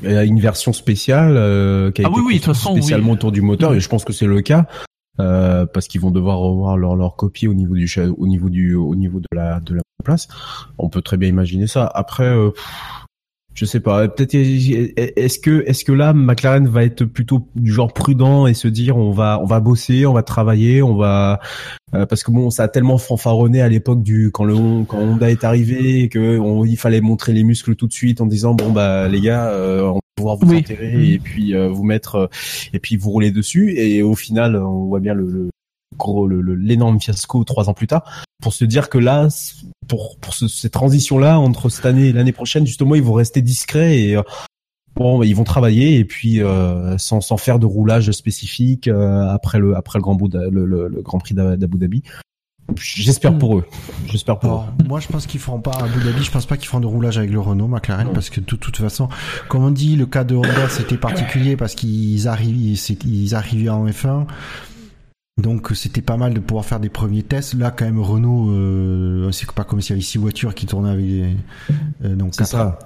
A 0.06 0.24
une 0.24 0.40
version 0.40 0.72
spéciale 0.72 1.36
euh, 1.36 1.90
qui 1.90 2.02
a 2.02 2.06
Ah 2.06 2.10
été 2.10 2.20
oui, 2.20 2.38
façon, 2.38 2.72
spécialement 2.72 3.08
oui. 3.08 3.14
autour 3.14 3.32
du 3.32 3.40
moteur 3.42 3.74
et 3.74 3.80
je 3.80 3.88
pense 3.88 4.04
que 4.04 4.12
c'est 4.12 4.26
le 4.26 4.40
cas 4.40 4.66
euh, 5.18 5.66
parce 5.66 5.88
qu'ils 5.88 6.00
vont 6.00 6.10
devoir 6.10 6.38
revoir 6.38 6.76
leur 6.76 6.96
leur 6.96 7.16
copie 7.16 7.46
au 7.48 7.54
niveau 7.54 7.74
du 7.74 7.90
au 8.16 8.26
niveau 8.26 8.48
du 8.48 8.74
au 8.74 8.94
niveau 8.94 9.20
de 9.20 9.26
la 9.34 9.60
de 9.60 9.74
la 9.74 9.82
place. 10.04 10.28
On 10.78 10.88
peut 10.88 11.02
très 11.02 11.16
bien 11.16 11.28
imaginer 11.28 11.66
ça. 11.66 11.86
Après 11.94 12.24
euh, 12.24 12.50
pff, 12.50 12.64
je 13.52 13.64
sais 13.64 13.80
pas, 13.80 14.06
peut-être 14.08 14.34
est-ce 14.34 15.38
que 15.38 15.64
est-ce 15.66 15.84
que 15.84 15.92
là 15.92 16.12
McLaren 16.12 16.66
va 16.68 16.84
être 16.84 17.04
plutôt 17.04 17.48
du 17.56 17.72
genre 17.72 17.92
prudent 17.92 18.46
et 18.46 18.54
se 18.54 18.68
dire 18.68 18.96
on 18.96 19.10
va 19.10 19.40
on 19.42 19.44
va 19.46 19.60
bosser, 19.60 20.06
on 20.06 20.12
va 20.12 20.22
travailler, 20.22 20.82
on 20.82 20.94
va 20.96 21.40
euh, 21.94 22.06
parce 22.06 22.22
que 22.22 22.30
bon 22.30 22.50
ça 22.50 22.62
a 22.62 22.68
tellement 22.68 22.96
fanfaronné 22.96 23.60
à 23.60 23.68
l'époque 23.68 24.02
du 24.02 24.30
quand 24.32 24.44
le 24.44 24.84
quand 24.84 24.98
Honda 24.98 25.30
est 25.30 25.42
arrivé 25.44 26.08
que 26.08 26.38
on, 26.38 26.64
il 26.64 26.76
fallait 26.76 27.00
montrer 27.00 27.32
les 27.32 27.42
muscles 27.42 27.74
tout 27.74 27.88
de 27.88 27.92
suite 27.92 28.20
en 28.20 28.26
disant 28.26 28.54
bon 28.54 28.70
bah 28.70 29.08
les 29.08 29.20
gars 29.20 29.48
euh, 29.48 29.82
on 29.82 29.94
va 29.94 30.00
pouvoir 30.14 30.36
vous 30.36 30.48
Oui. 30.48 30.58
enterrer 30.58 30.92
Mhm. 30.94 31.02
et 31.02 31.18
puis 31.18 31.54
euh, 31.54 31.68
vous 31.68 31.84
mettre 31.84 32.14
euh, 32.14 32.26
et 32.72 32.78
puis 32.78 32.96
vous 32.96 33.10
rouler 33.10 33.30
dessus 33.32 33.74
et 33.76 34.02
au 34.02 34.14
final 34.14 34.56
on 34.56 34.84
voit 34.86 35.00
bien 35.00 35.12
le, 35.14 35.26
le 35.26 35.50
gros 35.98 36.28
l'énorme 36.28 37.00
fiasco 37.00 37.42
trois 37.44 37.68
ans 37.68 37.74
plus 37.74 37.88
tard 37.88 38.24
pour 38.40 38.52
se 38.54 38.64
dire 38.64 38.88
que 38.88 38.98
là 38.98 39.28
pour 39.88 40.16
pour 40.20 40.34
ce- 40.34 40.48
cette 40.48 40.72
transition 40.72 41.18
là 41.18 41.38
entre 41.38 41.68
cette 41.68 41.86
année 41.86 42.08
et 42.08 42.12
l'année 42.12 42.32
prochaine 42.32 42.66
justement 42.66 42.94
ils 42.94 43.02
vont 43.02 43.14
rester 43.14 43.42
discrets 43.42 43.98
et 44.00 44.16
euh, 44.16 44.22
Bon, 44.96 45.22
ils 45.22 45.34
vont 45.34 45.44
travailler 45.44 45.98
et 45.98 46.04
puis 46.04 46.42
euh, 46.42 46.98
sans, 46.98 47.20
sans 47.20 47.36
faire 47.36 47.60
de 47.60 47.64
roulage 47.64 48.10
spécifique 48.10 48.88
euh, 48.88 49.28
après 49.28 49.58
le 49.60 49.76
après 49.76 49.98
le 50.00 50.02
grand 50.02 50.18
le, 50.20 50.50
le, 50.66 50.88
le 50.88 51.00
Grand 51.02 51.18
Prix 51.18 51.32
d'A- 51.34 51.56
d'Abu 51.56 51.78
Dhabi. 51.78 52.02
J'espère 52.76 53.38
pour 53.38 53.56
eux. 53.58 53.64
J'espère 54.06 54.38
pour 54.38 54.50
Alors, 54.50 54.72
moi, 54.86 55.00
je 55.00 55.08
pense 55.08 55.26
qu'ils 55.26 55.40
feront 55.40 55.60
pas 55.60 55.72
à 55.72 55.84
Abu 55.84 56.04
Dhabi. 56.04 56.22
Je 56.22 56.30
pense 56.30 56.44
pas 56.46 56.56
qu'ils 56.56 56.68
feront 56.68 56.80
de 56.80 56.86
roulage 56.86 57.18
avec 57.18 57.30
le 57.30 57.40
Renault 57.40 57.66
McLaren 57.68 58.10
parce 58.12 58.30
que 58.30 58.40
de 58.40 58.44
toute 58.46 58.76
façon, 58.76 59.08
comme 59.48 59.64
on 59.64 59.70
dit, 59.70 59.96
le 59.96 60.06
cas 60.06 60.24
de 60.24 60.34
Honda 60.36 60.68
c'était 60.68 60.96
particulier 60.98 61.56
parce 61.56 61.74
qu'ils 61.74 62.26
arrivent, 62.28 62.76
c'est- 62.76 63.02
ils 63.04 63.34
arrivaient 63.34 63.70
en 63.70 63.86
F1. 63.86 64.26
Donc 65.40 65.68
c'était 65.74 66.02
pas 66.02 66.16
mal 66.16 66.34
de 66.34 66.40
pouvoir 66.40 66.64
faire 66.64 66.80
des 66.80 66.88
premiers 66.88 67.22
tests. 67.22 67.54
Là, 67.54 67.70
quand 67.70 67.84
même, 67.84 68.00
Renault, 68.00 68.50
euh, 68.50 69.30
c'est 69.32 69.50
pas 69.52 69.64
comme 69.64 69.80
s'il 69.80 69.90
y 69.90 69.98
avait 69.98 70.02
six 70.02 70.18
voitures 70.18 70.54
qui 70.54 70.66
tournaient 70.66 70.90
avec 70.90 71.06
des, 71.06 71.36
euh, 72.04 72.14
donc. 72.14 72.34
C'est 72.34 72.44
ça. 72.44 72.78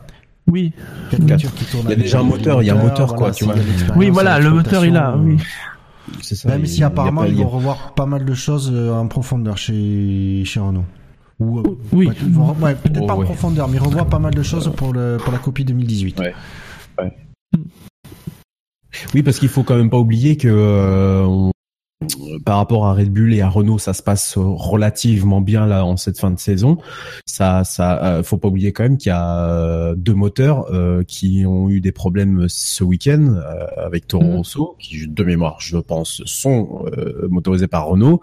Oui. 0.46 0.72
quatre 1.10 1.20
Quatre. 1.24 1.28
voitures 1.28 1.54
qui 1.54 1.64
tournent 1.64 1.86
Il 1.86 1.90
y 1.90 1.94
a 1.94 1.96
déjà 1.96 2.20
un 2.20 2.22
moteur, 2.24 2.62
il 2.62 2.66
y 2.66 2.70
a 2.70 2.74
un 2.76 2.82
moteur, 2.82 3.14
quoi, 3.14 3.30
tu 3.30 3.44
vois. 3.44 3.54
Oui, 3.96 4.10
voilà, 4.10 4.38
le 4.38 4.50
moteur, 4.50 4.84
il 4.84 4.94
a, 4.96 5.16
oui. 5.16 5.36
euh, 5.38 6.12
C'est 6.20 6.34
ça. 6.34 6.48
Même 6.50 6.60
Il- 6.62 6.68
si 6.68 6.84
apparemment 6.84 7.22
pas- 7.22 7.28
ils 7.28 7.36
vont 7.36 7.48
revoir 7.48 7.94
pas 7.94 8.04
mal 8.04 8.24
de 8.26 8.34
choses 8.34 8.70
euh, 8.72 8.92
en 8.92 9.06
profondeur 9.08 9.56
chez 9.56 10.42
chez 10.44 10.60
Renault. 10.60 10.84
Ou, 11.40 11.58
euh, 11.60 11.62
Oui. 11.92 12.06
ouais, 12.60 12.74
peut-être 12.74 13.00
Oh, 13.02 13.06
pas 13.06 13.14
en 13.14 13.18
ouais. 13.20 13.24
profondeur, 13.24 13.68
mais 13.68 13.78
ils 13.78 13.82
revoient 13.82 14.04
pas 14.04 14.18
mal 14.18 14.34
de 14.34 14.42
choses 14.42 14.70
pour 14.76 14.92
le 14.92 15.16
pour 15.18 15.32
la 15.32 15.38
copie 15.38 15.64
2018. 15.64 16.20
Ouais. 16.20 16.34
Oui, 19.14 19.22
parce 19.22 19.38
qu'il 19.38 19.48
faut 19.48 19.62
quand 19.64 19.76
même 19.76 19.90
pas 19.90 19.98
oublier 19.98 20.36
que 20.36 20.46
euh, 20.48 21.24
on- 21.24 21.50
par 22.44 22.58
rapport 22.58 22.86
à 22.86 22.92
Red 22.92 23.10
Bull 23.12 23.32
et 23.32 23.40
à 23.40 23.48
Renault, 23.48 23.78
ça 23.78 23.94
se 23.94 24.02
passe 24.02 24.34
relativement 24.36 25.40
bien 25.40 25.66
là 25.66 25.84
en 25.84 25.96
cette 25.96 26.18
fin 26.18 26.30
de 26.30 26.38
saison. 26.38 26.76
Ça, 27.24 27.64
ça, 27.64 28.02
euh, 28.04 28.22
faut 28.22 28.36
pas 28.36 28.48
oublier 28.48 28.72
quand 28.72 28.82
même 28.82 28.98
qu'il 28.98 29.10
y 29.10 29.12
a 29.12 29.38
euh, 29.48 29.94
deux 29.96 30.12
moteurs 30.14 30.66
euh, 30.72 31.02
qui 31.04 31.44
ont 31.46 31.70
eu 31.70 31.80
des 31.80 31.92
problèmes 31.92 32.46
ce 32.48 32.84
week-end 32.84 33.36
euh, 33.36 33.66
avec 33.76 34.06
Toro 34.06 34.24
Mhm. 34.24 34.36
Rosso, 34.36 34.76
qui 34.78 35.06
de 35.06 35.24
mémoire, 35.24 35.56
je 35.60 35.76
pense, 35.78 36.22
sont 36.24 36.84
euh, 36.96 37.26
motorisés 37.30 37.68
par 37.68 37.86
Renault. 37.86 38.20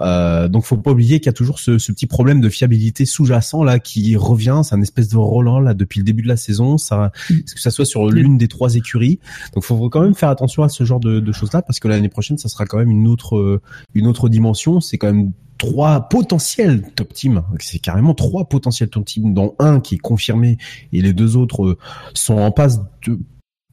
Euh, 0.00 0.48
donc, 0.48 0.64
faut 0.64 0.76
pas 0.76 0.92
oublier 0.92 1.20
qu'il 1.20 1.26
y 1.26 1.30
a 1.30 1.34
toujours 1.34 1.58
ce, 1.58 1.78
ce 1.78 1.92
petit 1.92 2.06
problème 2.06 2.40
de 2.40 2.48
fiabilité 2.48 3.04
sous-jacent 3.04 3.62
là 3.62 3.78
qui 3.78 4.16
revient. 4.16 4.62
C'est 4.64 4.74
un 4.74 4.82
espèce 4.82 5.08
de 5.08 5.16
Roland 5.16 5.60
là 5.60 5.74
depuis 5.74 5.98
le 6.00 6.04
début 6.04 6.22
de 6.22 6.28
la 6.28 6.36
saison. 6.36 6.78
Ça, 6.78 7.12
que 7.28 7.60
ça 7.60 7.70
soit 7.70 7.84
sur 7.84 8.06
l'une 8.08 8.38
des 8.38 8.48
trois 8.48 8.74
écuries? 8.74 9.18
Donc, 9.54 9.64
faut 9.64 9.88
quand 9.90 10.02
même 10.02 10.14
faire 10.14 10.30
attention 10.30 10.62
à 10.62 10.68
ce 10.68 10.84
genre 10.84 11.00
de, 11.00 11.20
de 11.20 11.32
choses 11.32 11.52
là 11.52 11.62
parce 11.62 11.78
que 11.78 11.88
l'année 11.88 12.08
prochaine, 12.08 12.38
ça 12.38 12.48
sera 12.48 12.66
quand 12.66 12.78
même 12.78 12.90
une 12.90 13.01
autre, 13.08 13.36
euh, 13.36 13.60
une 13.94 14.06
autre 14.06 14.28
dimension. 14.28 14.80
C'est 14.80 14.98
quand 14.98 15.12
même 15.12 15.32
trois 15.58 16.08
potentiels 16.08 16.82
top 16.96 17.12
teams. 17.12 17.42
C'est 17.60 17.78
carrément 17.78 18.14
trois 18.14 18.48
potentiels 18.48 18.88
top 18.88 19.04
teams, 19.04 19.32
dont 19.34 19.54
un 19.58 19.80
qui 19.80 19.94
est 19.96 19.98
confirmé 19.98 20.58
et 20.92 21.02
les 21.02 21.12
deux 21.12 21.36
autres 21.36 21.64
euh, 21.64 21.78
sont 22.14 22.38
en 22.38 22.50
passe 22.50 22.80
de 23.06 23.18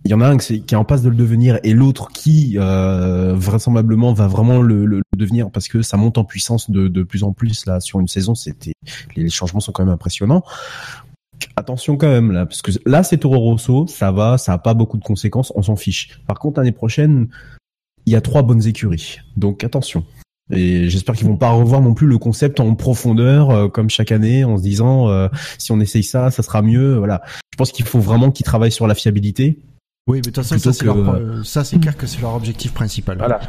il 0.06 0.12
y 0.12 0.14
en 0.14 0.22
a 0.22 0.28
un 0.30 0.38
qui 0.38 0.54
est 0.54 0.76
en 0.76 0.86
passe 0.86 1.02
de 1.02 1.10
le 1.10 1.16
devenir 1.18 1.60
et 1.64 1.74
l'autre 1.74 2.08
qui 2.14 2.56
euh, 2.58 3.34
vraisemblablement 3.36 4.14
va 4.14 4.28
vraiment 4.28 4.62
le, 4.62 4.86
le- 4.86 5.00
le 5.00 5.18
devenir 5.18 5.52
parce 5.52 5.68
que 5.68 5.82
ça 5.82 5.98
monte 5.98 6.18
en 6.18 6.24
puissance 6.24 6.72
de, 6.72 6.88
de 6.88 7.04
plus 7.04 7.24
en 7.26 7.34
plus 7.34 7.66
là 7.66 7.82
sur 7.82 8.00
une 8.00 8.08
saison. 8.08 8.34
C'était 8.34 8.72
les 9.18 9.30
changements 9.30 9.60
sont 9.60 9.74
quand 9.74 9.84
même 9.84 9.94
impressionnants. 9.94 10.42
Attention 11.58 11.98
quand 11.98 12.08
même 12.08 12.32
là 12.32 12.46
parce 12.46 12.62
que 12.62 12.72
là 12.86 13.04
c'est 13.04 13.18
Toro 13.18 13.40
Rosso, 13.40 13.88
ça 13.88 14.14
va, 14.14 14.38
ça 14.38 14.54
a 14.54 14.58
pas 14.58 14.74
beaucoup 14.74 14.98
de 14.98 15.04
conséquences, 15.04 15.52
on 15.56 15.64
s'en 15.64 15.76
fiche. 15.76 16.22
Par 16.28 16.40
contre 16.40 16.60
l'année 16.60 16.72
prochaine, 16.72 17.28
il 18.10 18.14
y 18.14 18.16
a 18.16 18.22
trois 18.22 18.42
bonnes 18.42 18.66
écuries, 18.66 19.18
donc 19.38 19.64
attention. 19.64 20.04
Et 20.52 20.90
j'espère 20.90 21.14
qu'ils 21.14 21.28
vont 21.28 21.38
pas 21.38 21.52
revoir 21.52 21.80
non 21.80 21.94
plus 21.94 22.08
le 22.08 22.18
concept 22.18 22.60
en 22.60 22.74
profondeur 22.74 23.52
euh, 23.52 23.68
comme 23.68 23.88
chaque 23.92 24.12
année 24.12 24.44
en 24.44 24.58
se 24.58 24.64
disant 24.64 25.08
euh, 25.08 25.28
si 25.60 25.72
on 25.72 25.80
essaye 25.80 26.02
ça, 26.04 26.32
ça 26.32 26.42
sera 26.42 26.64
mieux. 26.64 26.98
Voilà. 26.98 27.22
Je 27.54 27.58
pense 27.58 27.72
qu'il 27.72 27.86
faut 27.86 28.00
vraiment 28.00 28.32
qu'ils 28.32 28.48
travaillent 28.48 28.72
sur 28.72 28.88
la 28.88 28.96
fiabilité 28.96 29.60
Oui, 30.08 30.18
mais 30.18 30.22
de 30.22 30.26
toute 30.32 30.38
façon, 30.38 30.58
ça 30.58 30.74
c'est 30.74 30.80
que- 30.80 30.86
leur- 30.86 31.46
ça, 31.46 31.64
c'est 31.64 31.78
clair 31.80 31.96
que 31.96 32.08
c'est 32.08 32.20
leur 32.22 32.34
objectif 32.34 32.74
principal. 32.74 33.20
Voilà. 33.20 33.40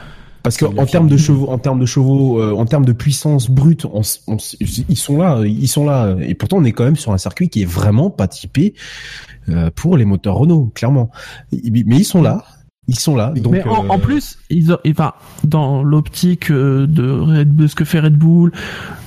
Parce 0.43 0.59
que 0.59 0.67
C'est 0.67 0.75
la 0.75 0.83
en 0.83 0.87
termes 0.87 1.09
de 1.09 1.17
chevaux, 1.17 1.49
en 1.49 1.57
termes 1.59 1.81
de 1.81 1.87
chevaux, 1.87 2.39
euh, 2.39 2.53
en 2.53 2.67
termes 2.67 2.85
de 2.85 2.93
puissance 2.93 3.49
brute, 3.51 3.87
on 3.87 4.03
on 4.27 4.37
ils 4.61 4.97
sont 4.99 5.17
là, 5.17 5.41
ils 5.47 5.69
sont 5.69 5.87
là. 5.87 6.15
Et 6.21 6.35
pourtant, 6.35 6.59
on 6.59 6.65
est 6.65 6.73
quand 6.73 6.85
même 6.85 6.97
sur 6.97 7.13
un 7.13 7.19
circuit 7.19 7.49
qui 7.49 7.63
est 7.63 7.67
vraiment 7.67 8.11
pas 8.11 8.29
typé 8.29 8.75
euh, 9.49 9.71
pour 9.75 9.97
les 9.97 10.05
moteurs 10.05 10.35
Renault, 10.37 10.71
clairement. 10.75 11.11
Mais 11.51 11.83
ils 11.97 12.05
sont 12.05 12.21
là, 12.23 12.45
ils 12.91 12.99
sont 12.99 13.15
là. 13.15 13.33
Donc, 13.37 13.53
mais 13.53 13.63
en, 13.63 13.85
euh, 13.85 13.89
en 13.89 13.99
plus, 14.01 14.37
ils 14.51 14.73
ont, 14.73 14.79
enfin, 14.89 15.13
dans 15.45 15.83
l'optique 15.85 16.51
euh, 16.51 16.87
de, 16.89 17.09
Red- 17.09 17.55
de 17.55 17.67
ce 17.69 17.75
que 17.77 17.85
fait 17.85 18.01
Red 18.01 18.17
Bull, 18.17 18.51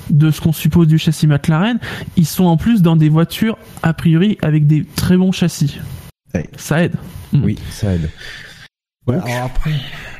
de 0.09 0.31
ce 0.31 0.39
qu'on 0.41 0.53
suppose 0.53 0.87
du 0.87 0.97
châssis 0.97 1.27
McLaren, 1.27 1.79
ils 2.15 2.25
sont 2.25 2.45
en 2.45 2.55
plus 2.55 2.81
dans 2.81 2.95
des 2.95 3.09
voitures 3.09 3.57
a 3.83 3.93
priori 3.93 4.37
avec 4.41 4.67
des 4.67 4.85
très 4.95 5.17
bons 5.17 5.31
châssis. 5.33 5.79
Ouais. 6.33 6.49
Ça 6.57 6.81
aide. 6.83 6.93
oui, 7.33 7.59
ça 7.71 7.93
aide. 7.93 8.09
Ouais, 9.05 9.15
alors 9.15 9.47
après, 9.47 9.71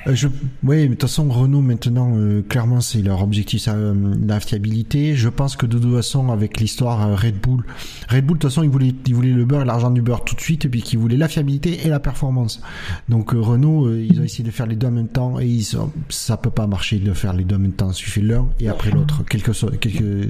euh, 0.07 0.13
je, 0.13 0.27
oui, 0.27 0.33
mais 0.63 0.83
de 0.83 0.87
toute 0.89 1.03
façon, 1.03 1.29
Renault 1.29 1.61
maintenant, 1.61 2.11
euh, 2.17 2.41
clairement, 2.41 2.81
c'est 2.81 3.01
leur 3.01 3.23
objectif, 3.23 3.69
euh, 3.69 4.13
la 4.27 4.41
fiabilité. 4.41 5.15
Je 5.15 5.29
pense 5.29 5.55
que 5.55 5.65
de 5.65 5.79
toute 5.79 5.95
façon, 5.95 6.29
avec 6.29 6.59
l'histoire 6.59 7.07
euh, 7.07 7.15
Red 7.15 7.39
Bull, 7.39 7.63
Red 8.09 8.25
Bull, 8.25 8.37
de 8.37 8.41
toute 8.41 8.51
façon, 8.51 8.61
ils 8.61 8.69
voulaient, 8.69 8.93
ils 9.07 9.15
voulaient 9.15 9.29
le 9.29 9.45
beurre 9.45 9.61
et 9.61 9.65
l'argent 9.65 9.89
du 9.89 10.01
beurre 10.01 10.25
tout 10.25 10.35
de 10.35 10.41
suite, 10.41 10.65
et 10.65 10.69
puis 10.69 10.81
qu'ils 10.81 10.99
voulaient 10.99 11.15
la 11.15 11.29
fiabilité 11.29 11.85
et 11.85 11.89
la 11.89 12.01
performance. 12.01 12.61
Donc 13.07 13.33
euh, 13.33 13.39
Renault, 13.39 13.85
euh, 13.87 14.05
ils 14.05 14.19
ont 14.19 14.23
essayé 14.23 14.43
de 14.43 14.51
faire 14.51 14.65
les 14.65 14.75
deux 14.75 14.87
en 14.87 14.91
même 14.91 15.07
temps, 15.07 15.39
et 15.39 15.47
ils 15.47 15.65
ça 16.09 16.35
peut 16.35 16.49
pas 16.49 16.67
marcher 16.67 16.99
de 16.99 17.13
faire 17.13 17.31
les 17.31 17.45
deux 17.45 17.55
en 17.55 17.59
même 17.59 17.71
temps. 17.71 17.89
Il 17.91 17.95
suffit 17.95 18.21
l'un 18.21 18.47
et 18.59 18.67
après 18.67 18.91
l'autre, 18.91 19.23
quelque 19.23 19.53
chose, 19.53 19.71
quelque 19.79 20.27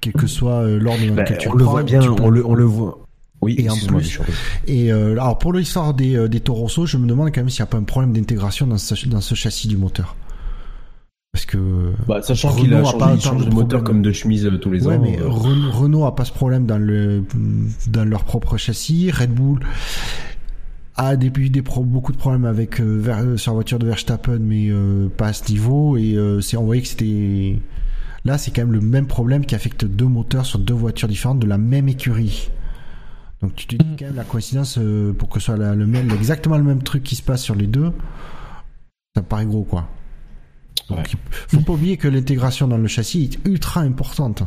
quel 0.00 0.12
que 0.14 0.26
soit 0.26 0.62
euh, 0.62 0.78
l'ordre 0.78 1.06
dans 1.06 1.14
Bah, 1.14 1.22
lequel 1.22 1.38
tu 1.38 1.48
on 1.48 1.52
le 1.54 1.64
prends, 1.64 1.72
voit 1.72 1.82
bien, 1.82 2.00
on 2.02 2.30
le, 2.30 2.46
on 2.46 2.54
le 2.54 2.64
voit. 2.64 3.05
Oui, 3.42 3.54
Et 3.58 3.68
en 3.70 3.76
plus-. 3.76 4.18
Et 4.66 4.92
euh, 4.92 5.12
alors 5.12 5.38
pour 5.38 5.52
l'histoire 5.52 5.94
des, 5.94 6.16
euh, 6.16 6.28
des 6.28 6.40
Torosso, 6.40 6.86
je 6.86 6.96
me 6.96 7.06
demande 7.06 7.28
quand 7.34 7.40
même 7.42 7.50
s'il 7.50 7.60
n'y 7.62 7.68
a 7.68 7.70
pas 7.70 7.78
un 7.78 7.82
problème 7.84 8.12
d'intégration 8.12 8.66
dans 8.66 8.78
ce, 8.78 9.06
dans 9.08 9.20
ce 9.20 9.34
châssis 9.34 9.68
du 9.68 9.76
moteur. 9.76 10.16
Parce 11.32 11.44
que 11.44 11.92
Bah, 12.08 12.22
sachant 12.22 12.48
Renault 12.48 12.62
qu'il 12.64 12.74
a 12.74 12.78
a 12.78 12.84
changé, 12.84 12.98
pas 12.98 13.14
il 13.14 13.20
change 13.20 13.44
de 13.44 13.50
de 13.50 13.54
moteur 13.54 13.84
comme 13.84 14.00
de 14.00 14.10
chemise 14.12 14.46
euh, 14.46 14.58
tous 14.58 14.70
les 14.70 14.86
ouais, 14.86 14.96
ans. 14.96 15.00
mais 15.02 15.20
euh, 15.20 15.28
Ren- 15.28 15.70
Renault 15.70 16.06
a 16.06 16.14
pas 16.16 16.24
ce 16.24 16.32
problème 16.32 16.64
dans 16.66 16.78
le 16.78 17.24
dans 17.88 18.04
leur 18.08 18.24
propre 18.24 18.56
châssis. 18.56 19.10
Red 19.10 19.34
Bull 19.34 19.60
a 20.96 21.14
eu 21.14 21.50
des 21.50 21.60
pro- 21.62 21.84
beaucoup 21.84 22.12
de 22.12 22.16
problèmes 22.16 22.46
avec 22.46 22.80
euh, 22.80 22.98
Ver- 22.98 23.18
euh, 23.22 23.36
sur 23.36 23.52
la 23.52 23.56
voiture 23.56 23.78
de 23.78 23.86
Verstappen, 23.86 24.38
mais 24.40 24.68
euh, 24.70 25.08
pas 25.14 25.26
à 25.28 25.32
ce 25.34 25.52
niveau. 25.52 25.98
Et 25.98 26.14
euh, 26.16 26.40
c'est 26.40 26.56
on 26.56 26.64
voyait 26.64 26.80
que 26.80 26.88
c'était 26.88 27.58
là, 28.24 28.38
c'est 28.38 28.50
quand 28.50 28.62
même 28.62 28.72
le 28.72 28.80
même 28.80 29.06
problème 29.06 29.44
qui 29.44 29.54
affecte 29.54 29.84
deux 29.84 30.06
moteurs 30.06 30.46
sur 30.46 30.58
deux 30.58 30.72
voitures 30.74 31.08
différentes 31.08 31.38
de 31.40 31.46
la 31.46 31.58
même 31.58 31.86
écurie. 31.88 32.48
Donc 33.46 33.54
tu 33.54 33.66
te 33.68 33.76
dis 33.76 33.84
Mm. 33.84 33.96
quand 33.96 34.04
même 34.06 34.16
la 34.16 34.24
coïncidence 34.24 34.76
euh, 34.78 35.12
pour 35.12 35.28
que 35.28 35.38
ce 35.38 35.46
soit 35.46 35.56
la- 35.56 35.76
le 35.76 35.86
même, 35.86 36.10
exactement 36.10 36.58
le 36.58 36.64
même 36.64 36.82
truc 36.82 37.04
qui 37.04 37.14
se 37.14 37.22
passe 37.22 37.42
sur 37.44 37.54
les 37.54 37.68
deux, 37.68 37.92
ça 39.14 39.22
me 39.22 39.26
paraît 39.26 39.46
gros 39.46 39.62
quoi. 39.62 39.88
Donc, 40.90 40.98
Ouais. 40.98 41.04
faut 41.48 41.60
pas 41.60 41.72
oublier 41.74 41.96
que 41.96 42.08
l'intégration 42.08 42.66
dans 42.66 42.76
le 42.76 42.88
châssis 42.88 43.22
est 43.24 43.48
ultra 43.48 43.82
importante. 43.82 44.42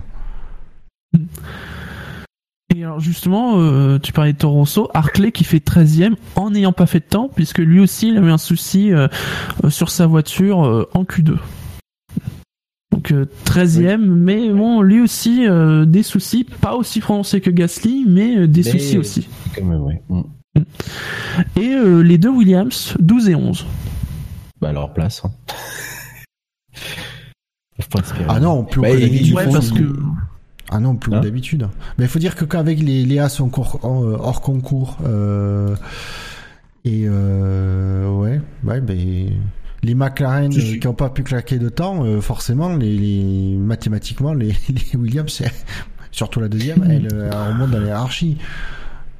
Et 2.76 2.84
alors 2.84 3.00
justement, 3.00 3.54
euh, 3.60 3.97
tu 4.00 4.12
parlais 4.14 4.34
de 4.34 4.38
Toro 4.38 4.56
Rosso, 4.60 4.89
Hartley 4.93 5.32
qui 5.32 5.43
fait 5.43 5.60
13ème 5.60 6.16
en 6.36 6.52
n'ayant 6.52 6.72
pas 6.74 6.86
fait 6.86 7.00
de 7.00 7.06
temps, 7.06 7.30
puisque 7.34 7.58
lui 7.60 7.80
aussi 7.80 8.10
il 8.10 8.18
a 8.18 8.22
eu 8.22 8.30
un 8.30 8.38
souci 8.38 8.91
euh, 8.93 9.08
sur 9.70 9.89
sa 9.89 10.06
voiture 10.08 10.60
en 10.93 11.04
Q2. 11.04 11.38
Donc 12.92 13.12
euh, 13.12 13.26
13ème, 13.46 14.06
mais 14.06 14.50
bon, 14.50 14.82
lui 14.82 15.00
aussi 15.02 15.48
euh, 15.48 15.86
des 15.86 16.04
soucis, 16.04 16.44
pas 16.44 16.76
aussi 16.76 17.00
prononcés 17.00 17.40
que 17.40 17.50
Gasly, 17.52 18.06
mais 18.08 18.38
euh, 18.38 18.48
des 18.48 18.64
Mais- 18.64 18.72
soucis 18.72 18.98
aussi. 18.98 19.28
quand 19.56 19.64
même, 19.66 19.82
ouais. 19.84 20.02
Mm. 20.10 20.22
Et 21.56 21.74
euh, 21.76 22.02
les 22.02 22.18
deux 22.18 22.30
Williams, 22.30 22.96
12 23.00 23.30
et 23.30 23.36
11. 23.36 23.66
Bah, 24.60 24.74
leur 24.74 24.92
place. 24.94 25.22
Hein. 25.24 25.32
Ah 28.28 28.40
non, 28.40 28.64
plus 28.66 28.82
Bah, 28.82 28.90
d'habitude. 28.92 29.28
ils 29.28 29.34
Ouais, 29.34 29.46
font- 29.46 29.54
parce 29.54 29.72
que 29.72 29.84
Ah 30.72 30.80
non, 30.80 30.96
plus 30.96 31.14
Hein 31.14 31.22
d'habitude. 31.22 31.68
Mais 31.98 32.06
il 32.06 32.08
faut 32.10 32.20
dire 32.20 32.36
que 32.36 32.46
qu'avec 32.46 32.80
les 32.80 33.06
Léa 33.06 33.30
sont 33.30 33.50
hors, 33.84 34.42
concours 34.42 34.98
euh, 35.06 35.76
et 36.86 37.06
euh, 37.08 38.08
ouais, 38.12 38.40
ouais, 38.64 38.82
ben 38.82 39.30
les 39.84 39.96
McLaren 39.96 40.52
Si, 40.52 40.60
euh, 40.60 40.62
si. 40.62 40.80
qui 40.80 40.88
n'ont 40.88 40.94
pas 40.94 41.10
pu 41.10 41.24
claquer 41.24 41.58
de 41.58 41.70
temps, 41.70 42.04
euh, 42.06 42.22
forcément, 42.22 42.76
les, 42.76 42.98
les 42.98 43.56
mathématiquement, 43.58 44.34
les, 44.34 44.48
les 44.70 44.98
Williams, 44.98 45.42
surtout 46.12 46.40
la 46.40 46.50
deuxième, 46.50 46.84
elle, 46.90 47.08
euh, 47.14 47.30
elle 47.32 47.54
remonte 47.54 47.72
dans 47.72 47.80
la 47.80 47.88
hiérarchie. 47.88 48.38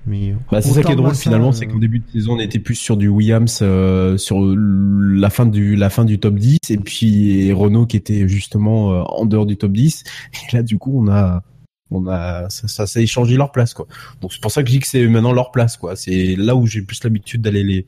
Mais 0.06 0.34
Bah, 0.52 0.62
c'est 0.62 0.72
ça 0.72 0.84
qui 0.84 0.92
est 0.92 0.96
drôle 0.96 1.16
finalement, 1.16 1.50
euh, 1.50 1.52
c'est 1.52 1.68
qu'au 1.68 1.80
début 1.80 2.00
de 2.00 2.10
saison, 2.12 2.34
on 2.34 2.40
était 2.40 2.60
plus 2.60 2.76
sur 2.76 2.98
du 2.98 3.08
Williams, 3.08 3.60
euh, 3.62 4.18
sur 4.18 4.40
la 4.42 5.30
fin 5.30 5.46
du 5.46 5.76
la 5.76 5.90
fin 5.90 6.06
du 6.06 6.20
top 6.20 6.36
10, 6.36 6.58
et 6.70 6.78
puis 6.78 7.52
Renault 7.52 7.86
qui 7.86 7.98
était 7.98 8.28
justement 8.28 8.94
euh, 8.94 9.02
en 9.04 9.26
dehors 9.26 9.46
du 9.46 9.58
top 9.58 9.72
10. 9.72 10.04
Et 10.34 10.56
là, 10.56 10.64
du 10.64 10.78
coup, 10.78 11.00
on 11.04 11.12
a 11.12 11.44
on 11.92 12.08
a 12.08 12.50
ça, 12.50 12.68
ça 12.68 12.88
s'est 12.88 13.04
échangé 13.04 13.36
leur 13.36 13.52
place 13.52 13.74
quoi. 13.74 13.88
Donc 14.22 14.32
c'est 14.32 14.42
pour 14.42 14.52
ça 14.52 14.64
que 14.64 14.70
je 14.70 14.74
dis 14.74 14.80
que 14.80 14.88
c'est 14.88 15.06
maintenant 15.08 15.34
leur 15.34 15.52
place 15.52 15.76
quoi. 15.78 15.96
C'est 15.96 16.36
là 16.36 16.56
où 16.56 16.66
j'ai 16.66 16.82
plus 16.82 17.04
l'habitude 17.04 17.42
d'aller 17.42 17.64
les 17.64 17.86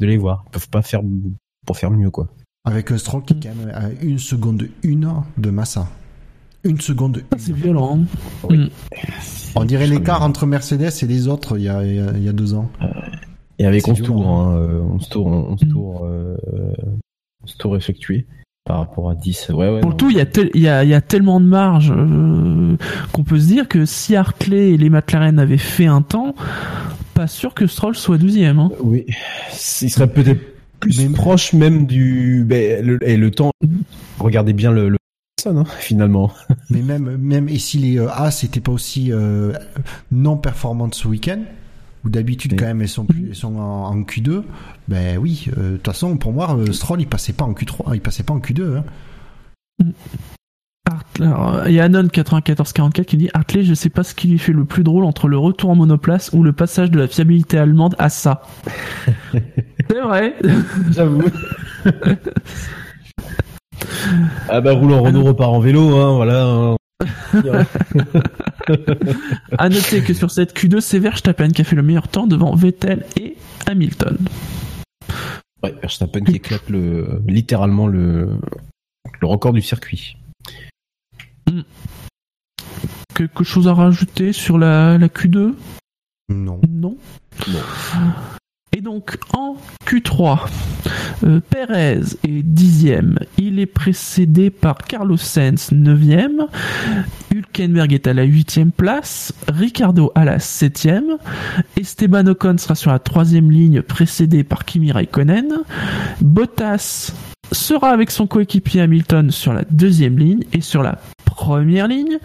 de 0.00 0.06
les 0.06 0.16
voir. 0.16 0.44
Ils 0.48 0.50
peuvent 0.52 0.68
pas 0.68 0.82
faire 0.82 1.02
pour 1.66 1.76
faire 1.76 1.90
mieux 1.90 2.10
quoi. 2.10 2.28
Avec 2.64 2.90
un 2.90 2.98
stroke 2.98 3.26
qui 3.26 3.34
est 3.34 3.50
quand 3.50 3.54
même 3.56 3.74
à 3.74 3.90
une 4.02 4.18
seconde 4.18 4.66
une 4.82 5.12
de 5.38 5.50
Massa. 5.50 5.88
Une 6.64 6.80
seconde 6.80 7.22
Ah, 7.30 7.36
c'est 7.38 7.50
une. 7.50 7.56
violent. 7.56 8.00
Oui. 8.48 8.56
Mm. 8.58 8.68
On 9.54 9.64
dirait 9.64 9.86
l'écart 9.86 10.22
entre 10.22 10.46
Mercedes 10.46 10.90
et 11.02 11.06
les 11.06 11.28
autres 11.28 11.58
il 11.58 11.64
y 11.64 11.68
a, 11.68 11.84
il 11.84 12.22
y 12.22 12.28
a, 12.28 12.32
deux 12.32 12.54
ans. 12.54 12.68
Et 13.58 13.66
avec 13.66 13.82
C'est 13.82 13.90
11 13.92 14.00
violent, 14.00 14.14
tours, 14.16 14.28
hein, 14.30 14.56
euh, 14.56 14.80
11 14.80 15.08
tours, 15.08 15.26
11 15.28 15.62
Mm. 15.64 15.68
tours, 15.68 16.04
euh, 16.04 16.36
11 17.44 17.56
tours 17.56 17.76
effectués 17.76 18.26
par 18.64 18.78
rapport 18.80 19.10
à 19.10 19.14
10. 19.14 19.50
Ouais, 19.50 19.70
ouais. 19.70 19.80
Pour 19.80 19.90
non. 19.90 19.94
le 19.94 19.96
tout, 19.96 20.10
il 20.10 20.16
y, 20.16 20.20
a 20.20 20.26
tel- 20.26 20.50
il 20.54 20.60
y, 20.62 20.68
a, 20.68 20.82
il 20.82 20.90
y 20.90 20.94
a 20.94 21.00
tellement 21.00 21.40
de 21.40 21.46
marge 21.46 21.92
euh, 21.96 22.76
qu'on 23.12 23.22
peut 23.22 23.38
se 23.38 23.46
dire 23.46 23.68
que 23.68 23.84
si 23.86 24.16
Hartley 24.16 24.70
et 24.72 24.76
les 24.76 24.90
McLaren 24.90 25.38
avaient 25.38 25.56
fait 25.56 25.86
un 25.86 26.02
temps, 26.02 26.34
pas 27.14 27.28
sûr 27.28 27.54
que 27.54 27.66
Stroll 27.68 27.94
soit 27.94 28.18
12ème. 28.18 28.58
Hein. 28.58 28.70
Oui, 28.82 29.06
il 29.82 29.88
serait 29.90 30.08
peut-être 30.08 30.40
plus 30.80 31.00
Même- 31.02 31.14
proche 31.14 31.52
même 31.52 31.86
du 31.86 32.44
ben, 32.46 32.84
le, 32.84 32.98
et 33.08 33.16
le 33.16 33.30
temps. 33.30 33.50
Regardez 34.18 34.52
bien 34.52 34.70
le, 34.72 34.88
le 34.88 34.96
personne, 35.36 35.58
hein, 35.58 35.64
finalement. 35.78 36.32
Mais 36.70 36.82
même, 36.82 37.16
même 37.16 37.48
et 37.48 37.58
si 37.58 37.78
les 37.78 37.98
euh, 37.98 38.08
As 38.10 38.42
n'étaient 38.42 38.60
pas 38.60 38.72
aussi 38.72 39.12
euh, 39.12 39.52
non 40.10 40.36
performantes 40.36 40.94
ce 40.94 41.08
week-end, 41.08 41.40
où 42.04 42.08
d'habitude 42.08 42.52
Oui. 42.52 42.58
quand 42.58 42.66
même 42.66 42.82
elles 42.82 42.88
sont, 42.88 43.06
elles 43.28 43.34
sont 43.34 43.56
en, 43.56 43.86
en 43.88 44.00
Q2, 44.02 44.42
ben 44.88 45.18
oui, 45.18 45.46
euh, 45.56 45.72
de 45.72 45.76
toute 45.76 45.86
façon 45.86 46.16
pour 46.16 46.32
moi 46.32 46.56
Stroll 46.72 47.00
il 47.00 47.06
passait 47.08 47.32
pas 47.32 47.44
en 47.44 47.52
Q3, 47.52 47.94
il 47.94 48.00
passait 48.00 48.22
pas 48.22 48.34
en 48.34 48.38
Q2. 48.40 48.78
Hein. 49.80 49.86
Il 51.66 51.72
y 51.72 51.80
a 51.80 51.84
Anon 51.84 52.02
9444 52.02 53.06
qui 53.06 53.16
dit 53.16 53.30
Hartley, 53.32 53.62
je 53.64 53.74
sais 53.74 53.88
pas 53.88 54.02
ce 54.04 54.14
qui 54.14 54.28
lui 54.28 54.38
fait 54.38 54.52
le 54.52 54.64
plus 54.64 54.84
drôle 54.84 55.04
entre 55.04 55.28
le 55.28 55.38
retour 55.38 55.70
en 55.70 55.74
monoplace 55.74 56.30
ou 56.32 56.42
le 56.42 56.52
passage 56.52 56.90
de 56.90 56.98
la 56.98 57.08
fiabilité 57.08 57.58
allemande 57.58 57.94
à 57.98 58.08
ça. 58.08 58.42
C'est 59.90 60.00
vrai. 60.00 60.34
J'avoue. 60.90 61.24
ah 64.48 64.60
bah 64.60 64.72
roulant 64.72 65.02
Renault 65.02 65.24
repart 65.24 65.52
en 65.52 65.60
vélo, 65.60 65.96
hein, 65.96 66.16
voilà. 66.16 66.44
hein. 66.44 66.76
À 69.58 69.68
noter 69.68 70.02
que 70.02 70.12
sur 70.14 70.30
cette 70.30 70.56
Q2, 70.56 70.80
c'est 70.80 70.98
Verstappen 70.98 71.50
qui 71.50 71.60
a 71.62 71.64
fait 71.64 71.76
le 71.76 71.82
meilleur 71.82 72.08
temps 72.08 72.26
devant 72.26 72.54
Vettel 72.54 73.04
et 73.20 73.36
Hamilton. 73.66 74.16
Ouais, 75.62 75.74
Verstappen 75.80 76.20
qui 76.24 76.36
éclate 76.36 76.68
le 76.68 77.22
littéralement 77.28 77.86
le 77.86 78.28
le 79.20 79.26
record 79.26 79.52
du 79.52 79.62
circuit. 79.62 80.16
Quelque 83.14 83.44
chose 83.44 83.68
à 83.68 83.74
rajouter 83.74 84.32
sur 84.32 84.58
la, 84.58 84.98
la 84.98 85.08
Q2 85.08 85.54
Non. 86.28 86.60
Non. 86.68 86.96
Non. 87.48 87.60
Et 88.76 88.82
donc 88.82 89.16
en 89.32 89.56
Q3, 89.86 90.48
euh, 91.24 91.40
Perez 91.48 92.00
est 92.28 92.42
dixième. 92.42 93.18
Il 93.38 93.58
est 93.58 93.64
précédé 93.64 94.50
par 94.50 94.76
Carlos 94.78 95.16
Sainz, 95.16 95.72
neuvième. 95.72 96.46
Hülkenberg 97.32 97.94
est 97.94 98.06
à 98.06 98.12
la 98.12 98.24
huitième 98.24 98.72
place. 98.72 99.32
Ricardo 99.48 100.12
à 100.14 100.26
la 100.26 100.38
septième. 100.40 101.16
Esteban 101.78 102.26
Ocon 102.26 102.58
sera 102.58 102.74
sur 102.74 102.90
la 102.90 102.98
troisième 102.98 103.50
ligne, 103.50 103.80
précédé 103.80 104.44
par 104.44 104.66
Kimi 104.66 104.92
Raikkonen. 104.92 105.54
Bottas 106.20 107.14
sera 107.52 107.90
avec 107.90 108.10
son 108.10 108.26
coéquipier 108.26 108.80
Hamilton 108.82 109.30
sur 109.30 109.52
la 109.52 109.64
deuxième 109.70 110.18
ligne 110.18 110.44
et 110.52 110.60
sur 110.60 110.82
la 110.82 110.98
première 111.24 111.86
ligne, 111.88 112.18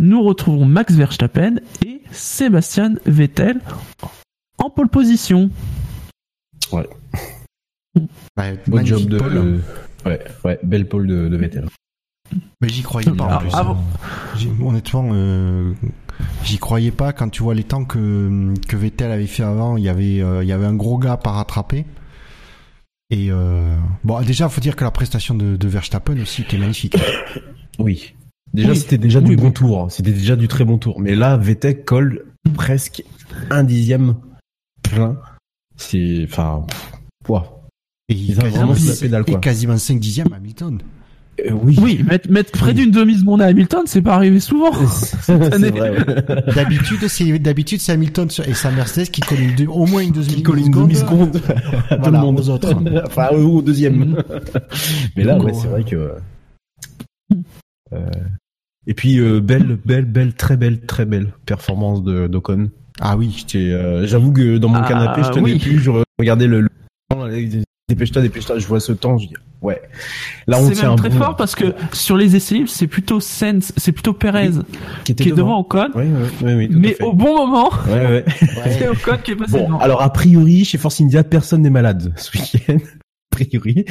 nous 0.00 0.22
retrouvons 0.22 0.64
Max 0.64 0.94
Verstappen 0.94 1.56
et 1.84 2.02
Sébastien 2.10 2.94
Vettel 3.06 3.60
en 4.58 4.70
pole 4.70 4.88
position. 4.88 5.50
Ouais, 6.72 6.88
Beau 7.96 8.76
magnifique 8.76 8.98
job 8.98 9.08
de 9.08 9.18
pole. 9.18 9.60
ouais 10.06 10.20
ouais 10.44 10.58
belle 10.62 10.86
pole 10.88 11.06
de, 11.06 11.28
de 11.28 11.36
Vettel. 11.36 11.66
Mais 12.60 12.68
j'y 12.68 12.82
croyais 12.82 13.10
pas 13.10 13.24
en 13.24 13.54
Alors, 13.54 13.82
plus. 14.34 14.46
Honnêtement, 14.62 15.08
euh, 15.12 15.72
j'y 16.44 16.58
croyais 16.58 16.92
pas 16.92 17.12
quand 17.12 17.28
tu 17.28 17.42
vois 17.42 17.54
les 17.54 17.64
temps 17.64 17.84
que, 17.84 18.54
que 18.68 18.76
Vettel 18.76 19.10
avait 19.10 19.26
fait 19.26 19.42
avant. 19.42 19.76
Il 19.76 19.82
y 19.82 19.88
avait, 19.88 20.22
euh, 20.22 20.44
il 20.44 20.48
y 20.48 20.52
avait 20.52 20.66
un 20.66 20.74
gros 20.74 20.98
gap 20.98 21.26
à 21.26 21.32
rattraper. 21.32 21.86
Et 23.10 23.30
euh, 23.30 23.76
bon, 24.04 24.20
déjà, 24.22 24.48
faut 24.48 24.60
dire 24.60 24.76
que 24.76 24.84
la 24.84 24.90
prestation 24.90 25.34
de, 25.34 25.56
de 25.56 25.68
Verstappen 25.68 26.18
aussi 26.20 26.42
était 26.42 26.58
magnifique. 26.58 26.96
Oui. 27.78 28.14
Déjà 28.52 28.70
Oui. 28.70 28.76
c'était 28.76 28.98
déjà 28.98 29.20
Oui, 29.20 29.24
du 29.24 29.30
oui. 29.30 29.36
bon 29.36 29.52
tour, 29.52 29.90
c'était 29.90 30.12
déjà 30.12 30.36
du 30.36 30.48
très 30.48 30.64
bon 30.64 30.76
tour. 30.76 31.00
Mais 31.00 31.14
là 31.14 31.38
Vettel 31.38 31.82
colle 31.84 32.26
presque 32.54 33.02
un 33.50 33.64
dixième 33.64 34.16
plein. 34.82 35.16
C'est 35.76 36.24
enfin 36.24 36.66
ouah. 37.28 37.62
Et, 38.10 38.14
Ils 38.14 38.38
ont 38.38 38.42
quasiment, 38.42 38.66
vraiment 38.66 38.74
fait 38.74 39.08
la 39.08 39.22
pédale, 39.22 39.24
et 39.28 39.40
quasiment 39.40 39.76
5 39.78 39.98
dixièmes 39.98 40.32
Hamilton. 40.34 40.82
Euh, 41.46 41.52
oui. 41.62 41.76
Oui, 41.80 42.02
mettre, 42.08 42.30
mettre 42.30 42.50
près 42.52 42.74
d'une 42.74 42.90
demi-seconde 42.90 43.42
à 43.42 43.46
Hamilton, 43.46 43.82
c'est 43.86 44.02
pas 44.02 44.14
arrivé 44.14 44.40
souvent. 44.40 44.70
ouais. 44.72 46.52
D'habitude, 46.54 47.06
c'est 47.08 47.38
d'habitude 47.38 47.80
c'est 47.80 47.92
Hamilton 47.92 48.28
sur- 48.30 48.46
et 48.48 48.54
sa 48.54 48.70
Mercedes 48.70 49.06
qui 49.10 49.20
colle 49.20 49.40
une 49.40 49.54
deux- 49.54 49.66
au 49.66 49.86
moins 49.86 50.02
une 50.02 50.12
demi 50.12 50.26
Qui 50.26 50.42
colle 50.42 50.58
une 50.58 50.66
seconde. 50.66 50.82
demi-seconde 50.88 51.36
à 51.36 51.96
tout 51.96 52.02
Voilà, 52.02 52.18
le 52.18 52.24
monde. 52.24 52.40
aux 52.40 52.48
autres. 52.50 52.74
enfin, 53.06 53.28
au 53.32 53.56
au 53.58 53.62
deuxième. 53.62 54.22
Mais 55.16 55.24
là, 55.24 55.38
ouais, 55.38 55.52
on- 55.52 55.54
c'est 55.60 55.68
vrai 55.68 55.84
que. 55.84 56.12
Euh, 57.92 58.06
Et 58.86 58.94
puis, 58.94 59.18
euh, 59.20 59.40
belle, 59.40 59.78
belle, 59.84 60.04
belle, 60.06 60.32
très 60.34 60.56
belle, 60.56 60.80
très 60.80 61.04
belle 61.04 61.28
performance 61.46 62.02
de 62.02 62.26
d'Ocon. 62.26 62.70
Ah 63.00 63.16
oui. 63.16 63.44
Euh, 63.54 64.06
J'avoue 64.06 64.32
que 64.32 64.58
dans 64.58 64.68
mon 64.68 64.80
Ah, 64.82 64.88
canapé, 64.88 65.22
je 65.22 65.28
tenais 65.30 65.42
oui. 65.52 65.58
plus, 65.58 65.78
je 65.78 65.90
regardais 66.18 66.46
le. 66.46 66.62
le- 66.62 66.68
Dépêche-toi, 67.88 68.22
dépêche-toi, 68.22 68.58
je 68.58 68.66
vois 68.66 68.78
ce 68.80 68.92
temps, 68.92 69.18
je 69.18 69.28
dis 69.28 69.34
Ouais. 69.62 69.80
Là, 70.46 70.58
on 70.58 70.66
C'est 70.68 70.72
tient 70.74 70.88
même 70.90 70.98
très 70.98 71.10
bon- 71.10 71.18
fort 71.18 71.36
parce 71.36 71.54
que 71.54 71.74
sur 71.92 72.16
les 72.16 72.34
essais 72.34 72.54
libres, 72.54 72.70
c'est 72.70 72.86
plutôt 72.86 73.20
Sens, 73.20 73.72
c'est 73.76 73.92
plutôt 73.92 74.14
Perez 74.14 74.50
qui 75.04 75.12
était 75.12 75.24
qui 75.24 75.30
est 75.30 75.34
devant 75.34 75.58
Ocon, 75.60 75.88
Oui, 75.94 76.04
oui, 76.42 76.68
mais 76.70 77.00
au 77.02 77.12
bon 77.12 77.36
moment, 77.36 77.70
Ouais, 77.86 78.06
ouais. 78.06 78.24
c'est 78.78 78.88
Ocon 78.88 79.18
qui 79.22 79.32
est 79.32 79.36
passé 79.36 79.52
Bon, 79.52 79.66
devant. 79.66 79.78
alors 79.80 80.00
a 80.02 80.10
priori, 80.12 80.64
chez 80.64 80.78
Force 80.78 81.00
India, 81.00 81.22
personne 81.24 81.60
n'est 81.62 81.68
malade 81.70 82.12
ce 82.16 82.36
week-end. 82.38 82.78
A 83.32 83.36
priori, 83.36 83.84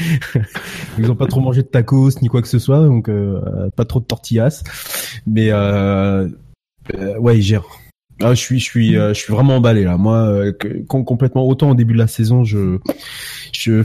ils 0.99 1.09
ont 1.09 1.15
pas 1.15 1.25
trop 1.25 1.39
mangé 1.39 1.61
de 1.63 1.67
tacos 1.67 2.09
ni 2.21 2.27
quoi 2.27 2.41
que 2.41 2.47
ce 2.49 2.59
soit, 2.59 2.79
donc 2.85 3.07
euh, 3.07 3.69
pas 3.75 3.85
trop 3.85 3.99
de 4.01 4.05
tortillas. 4.05 4.63
Mais 5.25 5.47
euh, 5.51 6.27
euh, 6.95 7.17
ouais, 7.19 7.37
ils 7.37 7.41
gèrent. 7.41 7.63
Ah, 8.21 8.33
je 8.33 8.39
suis, 8.39 8.59
je 8.59 8.63
suis, 8.65 8.97
euh, 8.97 9.13
je 9.13 9.19
suis 9.19 9.31
vraiment 9.33 9.55
emballé 9.57 9.83
là. 9.85 9.97
Moi, 9.97 10.17
euh, 10.17 10.51
complètement. 10.87 11.47
Autant 11.47 11.71
au 11.71 11.75
début 11.75 11.93
de 11.93 11.99
la 11.99 12.07
saison, 12.07 12.43
je, 12.43 12.77
je, 13.53 13.83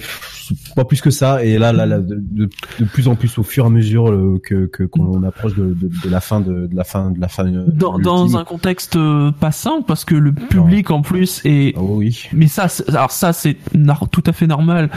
pas 0.75 0.85
plus 0.85 1.01
que 1.01 1.11
ça. 1.11 1.45
Et 1.45 1.57
là, 1.57 1.73
là, 1.73 1.87
là 1.87 1.99
de, 2.01 2.17
de, 2.21 2.49
de 2.81 2.85
plus 2.85 3.07
en 3.09 3.15
plus 3.15 3.39
au 3.39 3.43
fur 3.45 3.65
et 3.65 3.67
à 3.69 3.71
mesure 3.71 4.11
euh, 4.11 4.41
que 4.43 4.67
que- 4.67 4.83
qu'on 4.83 5.23
approche 5.23 5.55
de, 5.55 5.67
de, 5.75 5.89
de 6.03 6.09
la 6.11 6.21
fin 6.21 6.41
de, 6.41 6.67
de 6.67 6.75
la 6.77 6.85
fin 6.85 7.11
de 7.13 7.21
la 7.21 7.29
fin. 7.29 7.45
dans, 7.45 7.99
dans 7.99 8.37
un 8.37 8.45
contexte 8.45 8.99
pas 9.41 9.53
simple 9.53 9.85
parce 9.87 10.05
que 10.05 10.15
le 10.17 10.33
public 10.33 10.91
en 10.91 11.03
plus 11.03 11.41
est 11.45 11.75
Oh 11.77 11.95
oui. 11.99 12.29
mais 12.33 12.47
ça 12.49 12.67
alors 12.89 13.11
ça 13.13 13.33
c'est 13.33 13.57
tout 14.11 14.23
à 14.27 14.33
fait 14.33 14.47
normal 14.47 14.91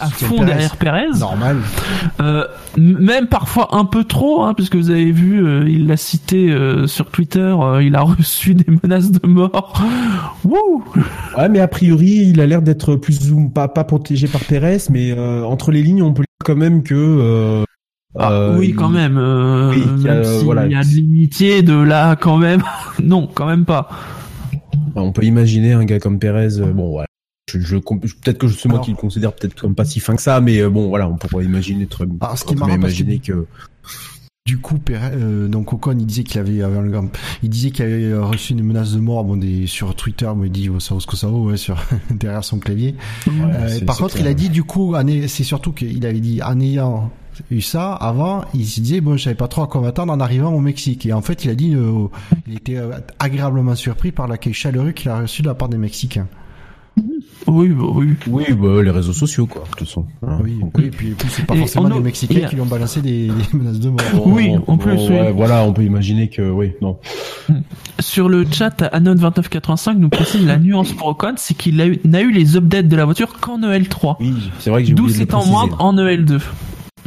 à 0.00 0.06
soutient 0.06 0.28
fond 0.28 0.36
Perez. 0.36 0.46
derrière 0.46 0.76
Perez 0.76 1.18
Normal. 1.18 1.56
Euh, 2.20 2.44
même 2.76 3.26
parfois 3.26 3.68
un 3.76 3.84
peu 3.84 4.04
trop 4.04 4.42
hein, 4.42 4.54
puisque 4.54 4.76
vous 4.76 4.90
avez 4.90 5.10
vu 5.12 5.44
euh, 5.44 5.64
il 5.68 5.86
l'a 5.86 5.96
cité 5.96 6.50
euh, 6.50 6.86
sur 6.86 7.06
Twitter 7.10 7.54
il 7.82 7.94
a 7.96 8.00
reçu 8.02 8.54
des 8.54 8.66
menaces 8.82 9.10
de 9.10 9.26
mort 9.26 9.82
Wouh 10.44 10.84
Ouais, 11.38 11.48
mais 11.48 11.60
a 11.60 11.68
priori, 11.68 12.26
il 12.28 12.40
a 12.40 12.46
l'air 12.46 12.62
d'être 12.62 12.96
plus 12.96 13.32
ou 13.32 13.48
pas 13.48 13.68
pas 13.68 13.84
protégé 13.84 14.28
par 14.28 14.42
Pérez, 14.42 14.78
mais 14.90 15.12
entre 15.18 15.70
les 15.70 15.82
lignes, 15.82 16.02
on 16.02 16.12
peut 16.12 16.22
dire 16.22 16.44
quand 16.44 16.56
même 16.56 16.82
que. 16.82 17.64
Ah, 18.18 18.50
oui 18.58 18.68
il- 18.68 18.74
quand 18.76 18.90
même 18.90 19.18
qu'il 19.72 20.02
y 20.04 20.08
a, 20.08 20.22
s'il 20.24 20.44
voilà. 20.44 20.66
y 20.66 20.74
a 20.74 20.82
de 20.82 21.62
de 21.62 21.72
là 21.82 22.14
quand 22.16 22.36
même 22.36 22.62
non 23.02 23.26
quand 23.32 23.46
même 23.46 23.64
pas 23.64 23.88
On 24.94 25.12
peut 25.12 25.24
imaginer 25.24 25.72
un 25.72 25.84
gars 25.86 25.98
comme 25.98 26.18
Pérez. 26.18 26.60
euh, 26.60 26.72
bon. 26.72 27.02
Je, 27.48 27.76
peut-être 27.76 28.38
que 28.38 28.48
c'est 28.48 28.68
moi 28.68 28.78
qui 28.78 28.92
le 28.92 28.96
considère 28.96 29.32
peut-être 29.34 29.60
comme 29.60 29.74
pas 29.74 29.84
si 29.84 30.00
fin 30.00 30.14
que 30.16 30.22
ça, 30.22 30.40
mais 30.40 30.60
euh, 30.60 30.70
bon, 30.70 30.88
voilà, 30.88 31.08
on 31.08 31.16
pourrait 31.16 31.44
imaginer 31.44 31.86
très. 31.86 32.04
Alors, 32.20 32.38
ce 32.38 32.44
qui 32.44 32.54
imaginer 32.54 33.18
que. 33.18 33.46
Du 34.44 34.58
coup, 34.58 34.80
euh, 34.90 35.46
donc 35.46 35.72
Ocon, 35.72 35.96
il 35.96 36.04
disait 36.04 36.24
qu'il 36.24 36.40
avait, 36.40 36.58
Grand- 36.58 37.16
il 37.44 37.48
disait 37.48 37.70
qu'il 37.70 37.84
avait 37.84 38.04
euh, 38.06 38.24
reçu 38.24 38.54
une 38.54 38.64
menace 38.64 38.92
de 38.92 38.98
mort, 38.98 39.22
bon, 39.22 39.36
des, 39.36 39.68
sur 39.68 39.94
Twitter, 39.94 40.28
mais 40.36 40.48
il 40.48 40.52
dit, 40.52 40.68
oh, 40.68 40.80
ça 40.80 40.94
vaut 40.94 41.00
ce 41.00 41.06
que 41.06 41.16
ça 41.16 41.28
vaut, 41.28 41.50
ouais, 41.50 41.56
sur, 41.56 41.80
derrière 42.10 42.42
son 42.42 42.58
clavier. 42.58 42.96
Euh, 43.28 43.80
par 43.84 43.98
contre, 43.98 44.14
clair. 44.14 44.26
il 44.26 44.28
a 44.28 44.34
dit, 44.34 44.48
du 44.48 44.64
coup, 44.64 44.96
c'est 45.28 45.44
surtout 45.44 45.72
qu'il 45.72 46.04
avait 46.04 46.18
dit, 46.18 46.42
en 46.42 46.58
ayant 46.58 47.12
eu 47.50 47.60
ça, 47.60 47.92
avant, 47.92 48.44
il 48.54 48.66
se 48.66 48.80
disait, 48.80 49.00
bon, 49.00 49.16
je 49.16 49.24
savais 49.24 49.36
pas 49.36 49.48
trop 49.48 49.62
à 49.62 49.66
quoi 49.66 49.80
m'attendre 49.80 50.12
en 50.12 50.20
arrivant 50.20 50.52
au 50.52 50.60
Mexique. 50.60 51.06
Et 51.06 51.12
en 51.12 51.22
fait, 51.22 51.44
il 51.44 51.50
a 51.50 51.54
dit, 51.54 51.74
euh, 51.74 52.08
il 52.46 52.56
était 52.56 52.76
euh, 52.76 52.98
agréablement 53.18 53.74
surpris 53.74 54.12
par 54.12 54.28
l'accueil 54.28 54.52
chaleureux 54.52 54.92
qu'il 54.92 55.10
a 55.10 55.20
reçu 55.20 55.42
de 55.42 55.46
la 55.46 55.54
part 55.54 55.68
des 55.68 55.78
Mexicains. 55.78 56.26
Oui 57.46 57.68
bah 57.70 57.84
oui 57.94 58.08
Oui, 58.28 58.44
bah, 58.52 58.82
les 58.82 58.90
réseaux 58.90 59.12
sociaux, 59.12 59.46
quoi, 59.46 59.62
de 59.64 59.68
toute 59.70 59.80
façon. 59.88 60.06
Hein, 60.26 60.38
Oui, 60.42 60.58
donc, 60.60 60.72
oui, 60.76 60.84
et 60.86 60.90
puis, 60.90 61.14
c'est 61.28 61.44
pas 61.46 61.54
Et 61.54 61.58
forcément 61.58 61.88
des 61.88 62.00
Mexicains 62.00 62.44
a- 62.44 62.48
qui 62.48 62.54
lui 62.56 62.62
ont 62.62 62.66
balancé 62.66 63.00
des, 63.00 63.28
des 63.28 63.32
menaces 63.58 63.80
de 63.80 63.88
mort. 63.88 64.26
Oui, 64.26 64.50
en 64.66 64.76
plus, 64.76 64.94
bon, 64.94 65.08
oui. 65.08 65.14
ouais, 65.14 65.32
voilà, 65.32 65.62
on 65.64 65.72
peut 65.72 65.82
imaginer 65.84 66.28
que, 66.28 66.42
oui, 66.50 66.72
non. 66.82 66.98
Sur 68.00 68.28
le 68.28 68.44
chat, 68.50 68.82
Anon2985 68.92 69.96
nous 69.98 70.08
précise 70.08 70.44
la 70.46 70.58
nuance 70.58 70.92
pour 70.92 71.08
Ocon, 71.08 71.34
c'est 71.36 71.54
qu'il 71.54 71.80
a 71.80 71.86
eu- 71.86 72.00
n'a 72.04 72.20
eu 72.22 72.30
les 72.30 72.56
updates 72.56 72.88
de 72.88 72.96
la 72.96 73.04
voiture 73.04 73.38
qu'en 73.40 73.60
EL3. 73.60 74.16
Oui, 74.20 74.34
c'est 74.58 74.70
vrai 74.70 74.82
que 74.82 74.88
j'ai 74.88 74.94
D'où 74.94 75.04
oublié 75.04 75.18
de 75.18 75.22
le 75.24 75.28
c'est 75.30 75.34
en 75.34 75.46
moindre 75.46 75.76
en 75.80 75.94
EL2. 75.96 76.40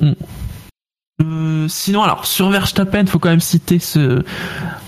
Mm. 0.02 0.12
Euh, 1.24 1.68
sinon, 1.70 2.04
alors 2.04 2.26
sur 2.26 2.50
Verstappen, 2.50 3.06
faut 3.06 3.20
quand 3.20 3.30
même 3.30 3.40
citer 3.40 3.80
ce, 3.80 4.24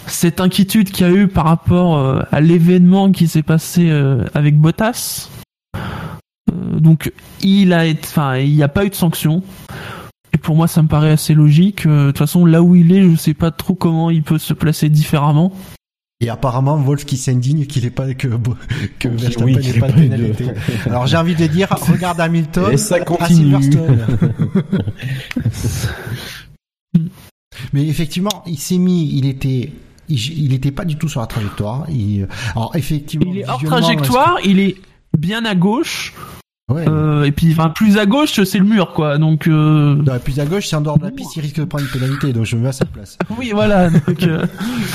cette 0.08 0.42
inquiétude 0.42 0.92
qu'il 0.92 1.08
y 1.08 1.10
a 1.10 1.14
eu 1.14 1.28
par 1.28 1.46
rapport 1.46 1.98
euh, 1.98 2.22
à 2.32 2.42
l'événement 2.42 3.12
qui 3.12 3.28
s'est 3.28 3.44
passé 3.44 3.90
euh, 3.90 4.26
avec 4.34 4.58
Bottas. 4.60 5.30
Donc, 6.52 7.12
il 7.42 7.74
a 7.74 7.84
enfin, 8.04 8.38
il 8.38 8.54
n'y 8.54 8.64
a 8.64 8.68
pas 8.68 8.86
eu 8.86 8.90
de 8.90 8.96
sanction. 8.96 9.42
Et 10.34 10.38
pour 10.38 10.56
moi, 10.56 10.68
ça 10.68 10.82
me 10.82 10.88
paraît 10.88 11.12
assez 11.12 11.34
logique. 11.34 11.88
De 11.88 12.08
toute 12.08 12.18
façon, 12.18 12.46
là 12.46 12.62
où 12.62 12.76
il 12.76 12.94
est, 12.94 13.10
je 13.10 13.16
sais 13.16 13.34
pas 13.34 13.52
trop 13.52 13.74
comment 13.74 14.10
il 14.10 14.24
peut 14.24 14.38
se 14.38 14.54
placer 14.54 14.90
différemment. 14.90 15.54
Et 16.20 16.30
apparemment, 16.30 16.78
Wolf 16.78 17.06
qui 17.06 17.16
s'indigne 17.16 17.68
qu'il 17.68 17.86
est 17.86 17.92
pas 17.92 18.12
que 18.16 18.28
que 18.98 19.08
Verstappen 19.08 19.52
n'ait 19.52 19.80
pas 19.80 19.90
de 19.90 19.94
pénalité. 19.94 20.48
Alors 20.88 21.06
j'ai 21.06 21.18
envie 21.18 21.36
de 21.36 21.46
dire, 21.46 21.68
regarde 21.70 22.20
Hamilton 22.20 22.72
Et 22.72 22.78
ça 22.78 22.96
à 22.96 23.00
continue. 23.02 23.62
Silverstone. 23.62 24.08
Mais 27.74 27.88
effectivement, 27.88 28.44
il 28.48 28.58
s'est 28.58 28.78
mis, 28.80 29.16
il 29.16 29.28
était, 29.28 29.72
il, 30.10 30.46
il 30.46 30.54
était 30.54 30.72
pas 30.72 30.86
du 30.86 30.96
tout 30.98 31.08
sur 31.08 31.22
la 31.22 31.28
trajectoire. 31.28 31.86
Il, 31.90 32.28
alors 32.56 32.76
effectivement, 32.76 33.32
Il 33.32 33.40
est 33.40 33.48
hors 33.48 33.62
trajectoire, 33.62 34.38
il 34.44 34.60
est 34.60 34.78
bien 35.18 35.46
à 35.46 35.54
gauche, 35.54 36.14
Ouais. 36.70 36.86
euh, 36.90 37.24
et 37.24 37.32
puis 37.32 37.54
enfin 37.54 37.70
plus 37.70 37.98
à 37.98 38.06
gauche, 38.06 38.44
c'est 38.44 38.60
le 38.60 38.66
mur, 38.66 38.92
quoi. 38.94 39.18
Donc 39.18 39.48
euh, 39.48 40.02
la 40.06 40.20
plus 40.20 40.38
à 40.42 40.46
gauche, 40.46 40.68
c'est 40.68 40.76
en 40.76 40.82
dehors 40.82 40.98
de 41.00 41.06
la 41.06 41.12
piste, 41.12 41.36
il 41.38 41.42
risque 41.42 41.60
de 41.60 41.64
prendre 41.64 41.86
une 41.86 41.90
pénalité, 41.92 42.34
donc 42.34 42.44
je 42.46 42.58
me 42.58 42.64
mets 42.64 42.68
à 42.70 42.74
sa 42.74 42.84
place. 42.84 43.18
oui, 43.38 43.52
voilà. 43.54 43.90
Donc, 43.90 44.22
euh, 44.24 44.46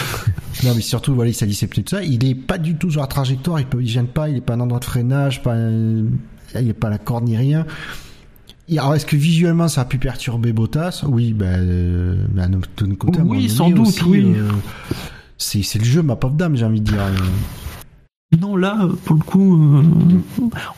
Non, 0.65 0.75
mais 0.77 0.83
surtout, 0.83 1.15
voilà, 1.15 1.31
il 1.31 1.35
s'allie 1.35 1.55
ses 1.55 1.67
pneus, 1.67 1.83
tout 1.85 1.97
ça. 1.97 2.03
Il 2.05 2.25
est 2.27 2.35
pas 2.35 2.59
du 2.59 2.77
tout 2.77 2.91
sur 2.91 3.01
la 3.01 3.07
trajectoire, 3.07 3.59
il 3.59 3.67
peut, 3.67 3.81
il 3.83 3.89
gêne 3.89 4.07
pas, 4.07 4.29
il 4.29 4.37
est 4.37 4.41
pas 4.43 4.53
un 4.53 4.61
endroit 4.61 4.81
de 4.81 4.85
freinage, 4.85 5.43
pas, 5.43 5.57
il 5.57 6.11
est 6.55 6.73
pas 6.75 6.89
à 6.89 6.91
la 6.91 6.99
corde 6.99 7.25
ni 7.25 7.37
rien. 7.39 7.65
Alors, 8.71 8.95
est-ce 8.95 9.07
que 9.07 9.17
visuellement 9.17 9.69
ça 9.69 9.81
a 9.81 9.85
pu 9.87 9.97
perturber 9.99 10.53
Bottas? 10.53 11.05
Oui, 11.09 11.33
ben, 11.33 11.59
euh, 11.59 12.17
à 12.39 12.47
de 12.49 12.53
notre 12.53 12.95
côté, 12.99 13.19
à 13.19 13.23
un 13.23 13.25
Oui, 13.25 13.45
moment 13.45 13.49
sans 13.49 13.65
donné 13.71 13.75
doute, 13.77 13.89
aussi, 13.89 14.03
oui. 14.05 14.25
euh, 14.37 14.51
c'est, 15.39 15.63
c'est 15.63 15.79
le 15.79 15.85
jeu, 15.87 16.03
ma 16.03 16.17
pauvre 16.17 16.35
dame, 16.35 16.55
j'ai 16.55 16.65
envie 16.67 16.81
de 16.81 16.91
dire. 16.91 17.01
Euh, 18.35 18.39
non, 18.41 18.57
là, 18.57 18.79
pour 19.05 19.17
le 19.17 19.23
coup, 19.23 19.57
euh, 19.57 19.83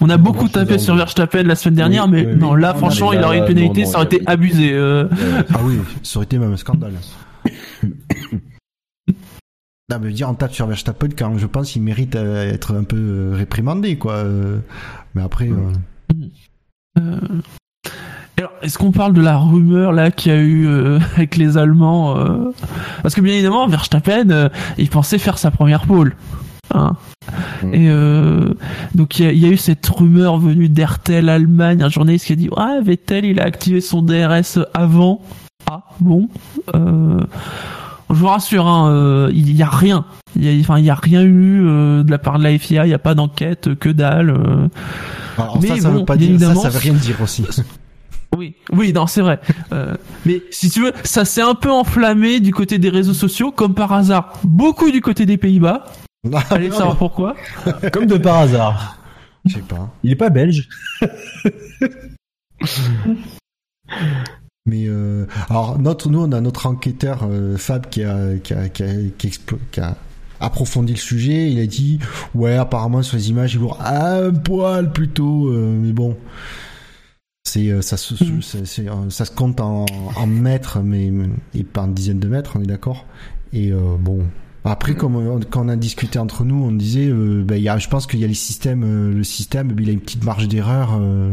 on 0.01 0.09
a 0.11 0.17
beaucoup 0.17 0.49
tapé 0.49 0.79
sur 0.79 0.95
Verstappen 0.97 1.43
la 1.45 1.55
semaine 1.55 1.75
dernière, 1.77 2.05
Oui, 2.07 2.11
mais 2.13 2.27
oui, 2.27 2.37
non, 2.37 2.53
oui. 2.53 2.61
là, 2.61 2.73
Non, 2.73 2.79
franchement, 2.79 3.13
il 3.13 3.23
aurait 3.23 3.39
une 3.39 3.45
pénalité, 3.47 3.81
non, 3.83 3.87
non, 3.87 3.93
ça 3.93 3.99
aurait 3.99 4.07
été 4.07 4.23
abusé. 4.27 4.73
euh. 4.73 5.07
Ah 5.53 5.59
oui, 5.65 5.79
ça 6.03 6.19
aurait 6.19 6.25
été 6.25 6.39
même 6.39 6.53
un 6.53 6.57
scandale. 6.57 6.95
Non, 9.91 9.99
mais 10.01 10.13
dire 10.13 10.31
on 10.31 10.35
tape 10.35 10.55
sur 10.55 10.67
Verstappen 10.67 11.09
quand 11.17 11.37
je 11.37 11.45
pense 11.47 11.71
qu'il 11.71 11.83
mérite 11.83 12.17
euh, 12.17 12.51
être 12.51 12.75
un 12.75 12.85
peu 12.85 12.97
euh, 12.97 13.35
réprimandé, 13.37 13.99
quoi. 13.99 14.15
euh, 14.15 14.59
Mais 15.15 15.21
après, 15.23 15.51
euh, 15.51 16.19
Euh, 16.99 17.19
Alors, 18.39 18.53
est-ce 18.63 18.79
qu'on 18.79 18.93
parle 18.93 19.13
de 19.13 19.21
la 19.21 19.37
rumeur 19.37 19.93
là 19.93 20.11
qu'il 20.11 20.33
y 20.33 20.35
a 20.35 20.39
eu 20.41 20.67
euh, 20.67 20.99
avec 21.17 21.37
les 21.37 21.59
Allemands 21.59 22.17
euh, 22.17 22.51
Parce 23.03 23.15
que 23.15 23.21
bien 23.21 23.35
évidemment, 23.35 23.67
Verstappen, 23.69 24.31
euh, 24.31 24.49
il 24.79 24.89
pensait 24.89 25.19
faire 25.19 25.37
sa 25.37 25.51
première 25.51 25.85
pole. 25.87 26.17
Hein 26.73 26.93
Mm. 27.63 27.75
Et 27.75 27.89
euh, 27.89 28.55
donc 28.95 29.19
il 29.19 29.31
y, 29.33 29.39
y 29.41 29.47
a 29.47 29.49
eu 29.49 29.57
cette 29.57 29.87
rumeur 29.87 30.39
venue 30.39 30.69
d'Hertel 30.69 31.29
Allemagne, 31.29 31.83
un 31.83 31.89
journaliste 31.89 32.27
qui 32.27 32.33
a 32.35 32.37
dit 32.37 32.51
ah 32.57 32.79
Vettel 32.83 33.25
il 33.25 33.41
a 33.41 33.45
activé 33.45 33.81
son 33.81 34.03
DRS 34.03 34.59
avant. 34.75 35.23
Ah 35.71 35.85
bon. 36.01 36.29
Euh, 36.75 37.21
je 38.11 38.15
vous 38.15 38.27
rassure, 38.27 38.67
hein, 38.67 38.91
euh, 38.93 39.31
il 39.33 39.57
y 39.57 39.63
a 39.63 39.69
rien. 39.69 40.05
Il 40.37 40.45
y 40.45 40.55
a, 40.55 40.61
enfin 40.61 40.79
il 40.79 40.85
y 40.85 40.91
a 40.91 40.95
rien 40.95 41.23
eu 41.23 41.67
euh, 41.67 42.03
de 42.03 42.11
la 42.11 42.19
part 42.19 42.39
de 42.39 42.45
la 42.45 42.57
FIA. 42.59 42.87
Il 42.87 42.91
y 42.91 42.95
a 42.95 42.99
pas 42.99 43.15
d'enquête, 43.15 43.75
que 43.75 43.89
dalle. 43.89 44.31
euh. 44.31 44.69
alors 45.39 45.61
Mais 45.63 45.69
ça, 45.69 45.77
ça 45.81 45.91
bon, 45.91 46.01
veut 46.01 46.05
pas 46.05 46.17
dire, 46.17 46.39
ça, 46.39 46.55
ça 46.55 46.69
veut 46.69 46.79
rien 46.79 46.93
dire 46.93 47.17
aussi. 47.23 47.45
Oui, 48.37 48.57
oui, 48.73 48.93
non, 48.93 49.07
c'est 49.07 49.21
vrai. 49.21 49.39
Euh, 49.73 49.95
mais 50.27 50.43
si 50.51 50.69
tu 50.69 50.83
veux, 50.83 50.93
ça 51.05 51.25
s'est 51.25 51.41
un 51.41 51.55
peu 51.55 51.71
enflammé 51.71 52.41
du 52.41 52.53
côté 52.53 52.79
des 52.81 52.89
réseaux 52.89 53.15
sociaux, 53.15 53.53
comme 53.53 53.75
par 53.75 53.93
hasard. 53.93 54.33
Beaucoup 54.43 54.91
du 54.91 55.01
côté 55.01 55.25
des 55.25 55.37
Pays-Bas. 55.37 55.85
Allez 56.51 56.71
savoir 56.71 56.97
pourquoi. 56.97 57.35
Comme 57.93 58.07
de 58.07 58.17
par 58.17 58.39
hasard. 58.39 58.99
Je 59.45 59.55
sais 59.55 59.61
pas. 59.61 59.93
Il 60.03 60.11
est 60.13 60.17
pas 60.17 60.31
belge. 60.31 60.69
Mais 64.67 64.87
euh, 64.89 65.27
alors 65.51 65.79
notre, 65.79 66.09
nous 66.09 66.21
on 66.23 66.33
a 66.33 66.41
notre 66.41 66.67
enquêteur 66.67 67.21
euh, 67.25 67.59
Fab 67.59 67.89
qui 67.91 68.03
a 68.03 68.39
qui 68.43 68.55
a, 68.55 68.69
qui 68.71 68.83
a, 68.83 68.89
qui 69.19 69.29
explo- 69.29 69.59
qui 69.71 69.81
a 69.81 69.97
approfondi 70.41 70.95
le 70.95 70.99
sujet. 70.99 71.51
Il 71.51 71.61
a 71.61 71.67
dit 71.67 71.99
ouais 72.35 72.57
apparemment 72.57 73.03
sur 73.03 73.17
les 73.19 73.29
images 73.29 73.53
il 73.55 73.61
voit 73.61 73.77
un 73.87 74.33
poil 74.33 74.91
plutôt, 74.93 75.49
euh, 75.49 75.77
mais 75.79 75.93
bon. 75.93 76.17
C'est 77.47 77.69
euh, 77.69 77.83
ça 77.83 77.99
se 77.99 78.15
c'est- 78.65 78.89
euh, 78.89 79.11
ça 79.11 79.27
se 79.27 79.31
compte 79.33 79.61
en, 79.61 79.85
en 80.17 80.27
mètres 80.27 80.79
mais 80.81 81.13
et 81.55 81.63
pas 81.63 81.83
en 81.83 81.89
dizaines 81.89 82.19
de 82.21 82.29
mètres 82.29 82.53
on 82.57 82.63
est 82.63 82.67
d'accord 82.67 83.05
et 83.53 83.71
euh, 83.71 83.97
bon 84.01 84.25
après 84.65 84.95
comme 84.95 85.17
on, 85.17 85.41
quand 85.49 85.67
on 85.67 85.69
a 85.69 85.77
discuté 85.77 86.19
entre 86.19 86.45
nous 86.45 86.65
on 86.65 86.73
disait 86.73 87.09
euh, 87.09 87.43
ben, 87.45 87.57
il 87.57 87.63
y 87.63 87.69
a, 87.69 87.79
je 87.79 87.89
pense 87.89 88.07
qu'il 88.07 88.21
y 88.21 88.25
a 88.25 88.29
les 88.29 88.35
systèmes 88.35 88.83
euh, 88.85 89.13
le 89.13 89.25
système 89.25 89.75
il 89.79 89.89
a 89.89 89.93
une 89.93 90.01
petite 90.01 90.25
marge 90.25 90.49
d'erreur 90.49 90.97
euh, 90.99 91.33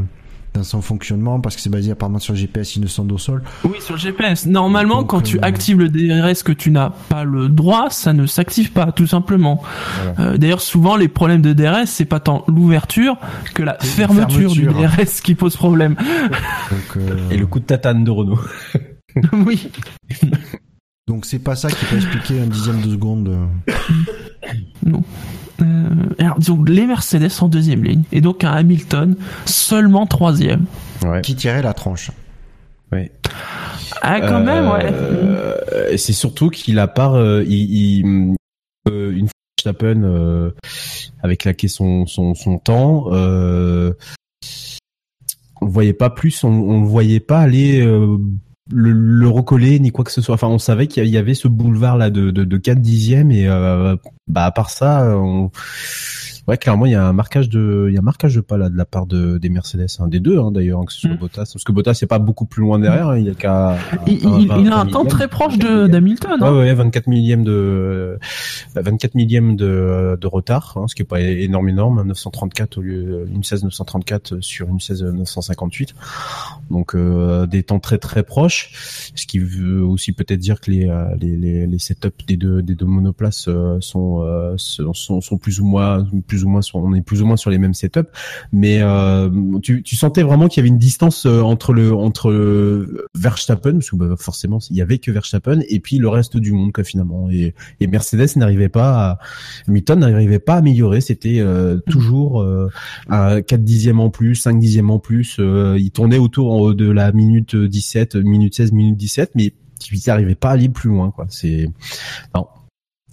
dans 0.54 0.64
son 0.64 0.82
fonctionnement 0.82 1.40
parce 1.40 1.56
que 1.56 1.62
c'est 1.62 1.70
basé 1.70 1.92
apparemment 1.92 2.20
sur 2.20 2.34
le 2.34 2.40
GPS 2.40 2.76
innocent 2.76 3.08
au 3.10 3.18
sol. 3.18 3.42
Oui, 3.64 3.78
sur 3.80 3.94
le 3.96 4.00
GPS. 4.00 4.46
Normalement, 4.46 4.98
Donc, 5.00 5.10
quand 5.12 5.22
tu 5.22 5.38
euh, 5.38 5.44
actives 5.44 5.80
le 5.80 5.90
DRS 5.90 6.44
que 6.44 6.52
tu 6.52 6.72
n'as 6.72 6.90
pas 6.90 7.24
le 7.24 7.48
droit, 7.48 7.90
ça 7.90 8.14
ne 8.14 8.26
s'active 8.26 8.72
pas, 8.72 8.92
tout 8.92 9.08
simplement. 9.08 9.64
Euh, 10.20 10.38
D'ailleurs, 10.38 10.62
souvent, 10.62 10.96
les 10.96 11.08
problèmes 11.08 11.42
de 11.42 11.54
DRS, 11.54 11.86
c'est 11.86 12.06
pas 12.06 12.20
tant 12.20 12.44
l'ouverture 12.48 13.18
que 13.54 13.64
la 13.64 13.76
Et 13.76 13.86
la 13.86 13.86
fermeture, 13.86 14.52
du. 14.52 14.66
DRS 14.66 15.22
qui 15.24 15.36
pose 15.36 15.56
problème. 15.56 15.96
Donc, 15.96 16.98
euh, 16.98 17.30
Et 17.30 17.38
le 17.38 17.46
coup 17.46 17.60
de 17.60 17.66
tatane 17.66 18.04
de 18.04 18.12
Renault. 18.12 18.40
oui. 19.46 19.70
donc 21.12 21.26
c'est 21.26 21.40
pas 21.40 21.58
ça 21.58 21.70
qui 21.70 21.84
peut 21.86 21.98
expliquer 21.98 22.40
un 22.40 22.48
dixième 22.48 22.82
de 22.82 22.90
seconde. 22.92 23.28
euh. 23.28 23.74
Non. 24.86 25.04
Euh, 25.62 25.90
alors, 26.20 26.40
disons, 26.40 26.64
les 26.64 26.88
Mercedes 26.88 27.30
en 27.42 27.50
deuxième 27.50 27.84
ligne. 27.84 28.04
Et 28.14 28.22
donc, 28.22 28.44
un 28.46 28.52
Hamilton 28.52 29.16
seulement 29.46 30.08
troisième. 30.08 30.66
Ouais. 31.04 31.22
Qui 31.22 31.36
tirait 31.36 31.62
la 31.62 31.74
tranche. 31.74 32.12
ouais. 32.94 33.12
Ah, 34.02 34.22
quand 34.22 34.40
même, 34.44 34.70
ouais. 34.72 34.90
Euh, 34.92 35.98
c'est 35.98 36.14
surtout 36.14 36.50
qu'il 36.50 36.80
a 36.80 36.88
pas, 36.88 37.12
euh, 37.14 37.44
il, 37.46 38.00
il- 38.00 38.36
euh, 38.90 39.12
une 39.12 39.28
fois 39.28 39.34
que 39.58 39.64
Verstappen 39.66 40.04
euh, 40.04 40.52
avait 41.22 41.36
claqué 41.38 41.68
son 41.68 42.08
son, 42.08 42.34
son 42.34 42.58
temps, 42.58 43.08
euh, 43.12 43.92
on 45.62 45.66
le 45.66 45.72
voyait 45.72 45.94
pas 45.94 46.10
plus, 46.10 46.44
on, 46.44 46.50
on 46.50 46.82
le 46.82 46.88
voyait 46.88 47.20
pas 47.20 47.40
aller 47.42 47.86
euh, 47.86 48.18
le, 48.72 48.92
le 48.92 49.28
recoller 49.28 49.80
ni 49.80 49.92
quoi 49.92 50.06
que 50.06 50.12
ce 50.12 50.22
soit. 50.22 50.36
Enfin, 50.36 50.48
on 50.48 50.60
savait 50.60 50.88
qu'il 50.88 51.08
y 51.08 51.18
avait 51.18 51.34
ce 51.34 51.48
boulevard 51.48 51.98
là 51.98 52.10
de 52.10 52.32
de, 52.32 52.44
de 52.44 52.58
4 52.58 52.80
dixièmes 52.80 53.32
et 53.32 53.48
euh, 53.48 53.96
bah 54.28 54.46
à 54.46 54.52
part 54.52 54.70
ça, 54.70 55.16
on... 55.18 55.52
ouais 56.48 56.58
clairement 56.58 56.86
il 56.86 56.92
y 56.92 56.96
a 56.96 57.06
un 57.08 57.14
marquage 57.14 57.50
de 57.50 57.86
il 57.90 57.94
y 57.94 57.98
a 57.98 58.00
un 58.00 58.04
marquage 58.04 58.36
de 58.36 58.42
pas 58.42 58.58
là 58.58 58.70
de 58.70 58.78
la 58.78 58.86
part 58.86 59.06
de 59.06 59.38
des 59.38 59.50
Mercedes, 59.50 59.88
hein, 60.00 60.08
des 60.08 60.20
deux 60.20 60.40
hein, 60.40 60.52
d'ailleurs, 60.52 60.80
hein, 60.80 60.86
que 60.86 60.94
ce 60.94 61.02
soit 61.02 61.10
Mm. 61.12 61.18
Bottas, 61.18 61.50
parce 61.54 61.64
que 61.64 61.72
Bottas 61.72 61.94
c'est 61.96 62.08
pas 62.08 62.20
beaucoup 62.20 62.46
plus 62.46 62.62
loin 62.62 62.80
derrière, 62.80 63.10
hein, 63.10 63.18
il 63.18 63.26
y 63.26 63.30
a 63.30 63.34
qu'à 63.34 63.78
Il, 64.08 64.14
il- 64.14 64.52
il 64.60 64.68
a 64.72 64.78
un 64.78 64.86
temps 64.86 65.06
très 65.06 65.28
proche 65.28 65.58
de 65.58 65.88
d'Hamilton. 65.88 66.42
Ouais, 66.42 66.48
hein. 66.48 66.56
ouais, 66.58 66.74
24 66.74 67.08
millièmes 67.08 67.44
de, 67.44 68.18
24 68.76 69.16
millièmes 69.16 69.56
de, 69.56 70.18
de 70.20 70.28
retard, 70.28 70.74
hein, 70.78 70.86
ce 70.88 70.96
qui 70.96 71.02
est 71.02 71.06
pas 71.06 71.20
énorme, 71.22 71.70
énorme, 71.70 72.00
hein, 72.00 72.06
934 72.06 72.78
au 72.78 72.82
lieu, 72.82 73.28
une 73.34 73.44
16 73.44 73.64
934 73.64 74.40
sur 74.42 74.68
une 74.70 74.80
16 74.80 75.04
958. 75.04 75.94
Donc, 76.70 76.96
euh, 76.96 77.46
des 77.46 77.64
temps 77.64 77.80
très, 77.80 77.98
très 77.98 78.24
proches. 78.24 79.12
Ce 79.16 79.26
qui 79.26 79.40
veut 79.40 79.84
aussi 79.84 80.14
peut-être 80.14 80.40
dire 80.40 80.62
que 80.62 80.72
les, 80.72 80.88
euh, 80.88 81.06
les, 81.20 81.36
les, 81.38 81.68
les 81.68 81.80
setups 81.80 82.26
des 82.28 82.38
deux, 82.38 82.62
des 82.62 82.76
deux 82.76 82.86
monoplaces 82.86 83.46
euh, 83.48 83.78
sont, 83.82 84.22
euh, 84.22 84.54
sont, 84.58 84.94
sont, 84.94 85.22
sont 85.22 85.38
plus 85.38 85.60
ou 85.60 85.66
moins, 85.66 86.08
plus 86.32 86.46
ou 86.46 86.50
moins, 86.50 86.62
sur- 86.62 86.80
on 86.80 86.94
est 86.94 87.02
plus 87.02 87.22
ou 87.22 87.26
moins 87.26 87.36
sur 87.36 87.50
les 87.50 87.58
mêmes 87.58 87.74
setups. 87.74 88.08
Mais, 88.54 88.80
euh, 88.82 89.30
tu, 89.62 89.84
sentais 89.98 90.24
vraiment 90.24 90.48
qu'il 90.48 90.62
y 90.62 90.64
avait 90.64 90.70
une 90.70 90.78
distance 90.78 91.26
euh, 91.26 91.42
entre 91.42 91.74
le, 91.74 91.94
entre 91.94 92.32
Verstappen, 93.14 93.74
parce 93.74 93.90
que 93.90 93.98
bah, 93.98 94.16
forcément, 94.18 94.60
il 94.70 94.78
y 94.78 94.82
avait 94.82 94.98
que 94.98 95.12
Verstappen, 95.12 95.60
et 95.68 95.82
puis 95.82 95.98
le 95.98 96.08
reste 96.08 96.38
du 96.38 96.54
monde, 96.54 96.72
quoi, 96.72 96.86
finalement. 96.86 97.30
Et, 97.30 97.54
Mercedes 97.86 98.38
n'arrivait 98.38 98.70
pas 98.70 99.10
à, 99.12 99.20
Hamilton 99.68 100.00
n'arrivait 100.00 100.40
pas 100.40 100.54
à 100.54 100.58
améliorer, 100.60 101.02
c'était 101.02 101.42
euh, 101.42 101.80
toujours 101.90 102.46
à 103.10 103.42
4 103.42 103.62
dixièmes 103.62 104.00
en 104.00 104.10
plus, 104.10 104.36
5 104.36 104.58
dixièmes 104.58 104.90
en 104.90 105.00
plus, 105.00 105.38
il 105.40 105.92
tournait 105.92 106.18
autour 106.18 106.74
de 106.74 106.90
la 106.90 107.12
minute 107.12 107.58
17, 107.58 108.16
minute 108.16 108.56
16, 108.56 108.72
minute 108.72 108.96
17, 108.96 109.32
mais 109.36 109.54
il 109.92 110.00
n'arrivait 110.08 110.36
pas 110.36 110.52
à 110.52 110.54
aller 110.54 110.70
plus 110.70 110.90
loin, 110.90 111.12
quoi. 111.12 111.26
C'est, 111.28 111.70
non. 112.34 112.48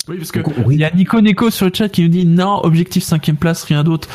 Oui, 0.08 0.16
parce 0.16 0.32
que 0.32 0.40
il 0.40 0.66
oui. 0.66 0.76
y 0.76 0.84
a 0.84 0.90
Nico 0.90 1.20
Neko 1.20 1.50
sur 1.50 1.66
le 1.66 1.72
chat 1.74 1.88
qui 1.88 2.02
nous 2.02 2.08
dit 2.08 2.24
non, 2.24 2.60
objectif 2.64 3.04
cinquième 3.04 3.36
place, 3.36 3.64
rien 3.64 3.84
d'autre. 3.84 4.08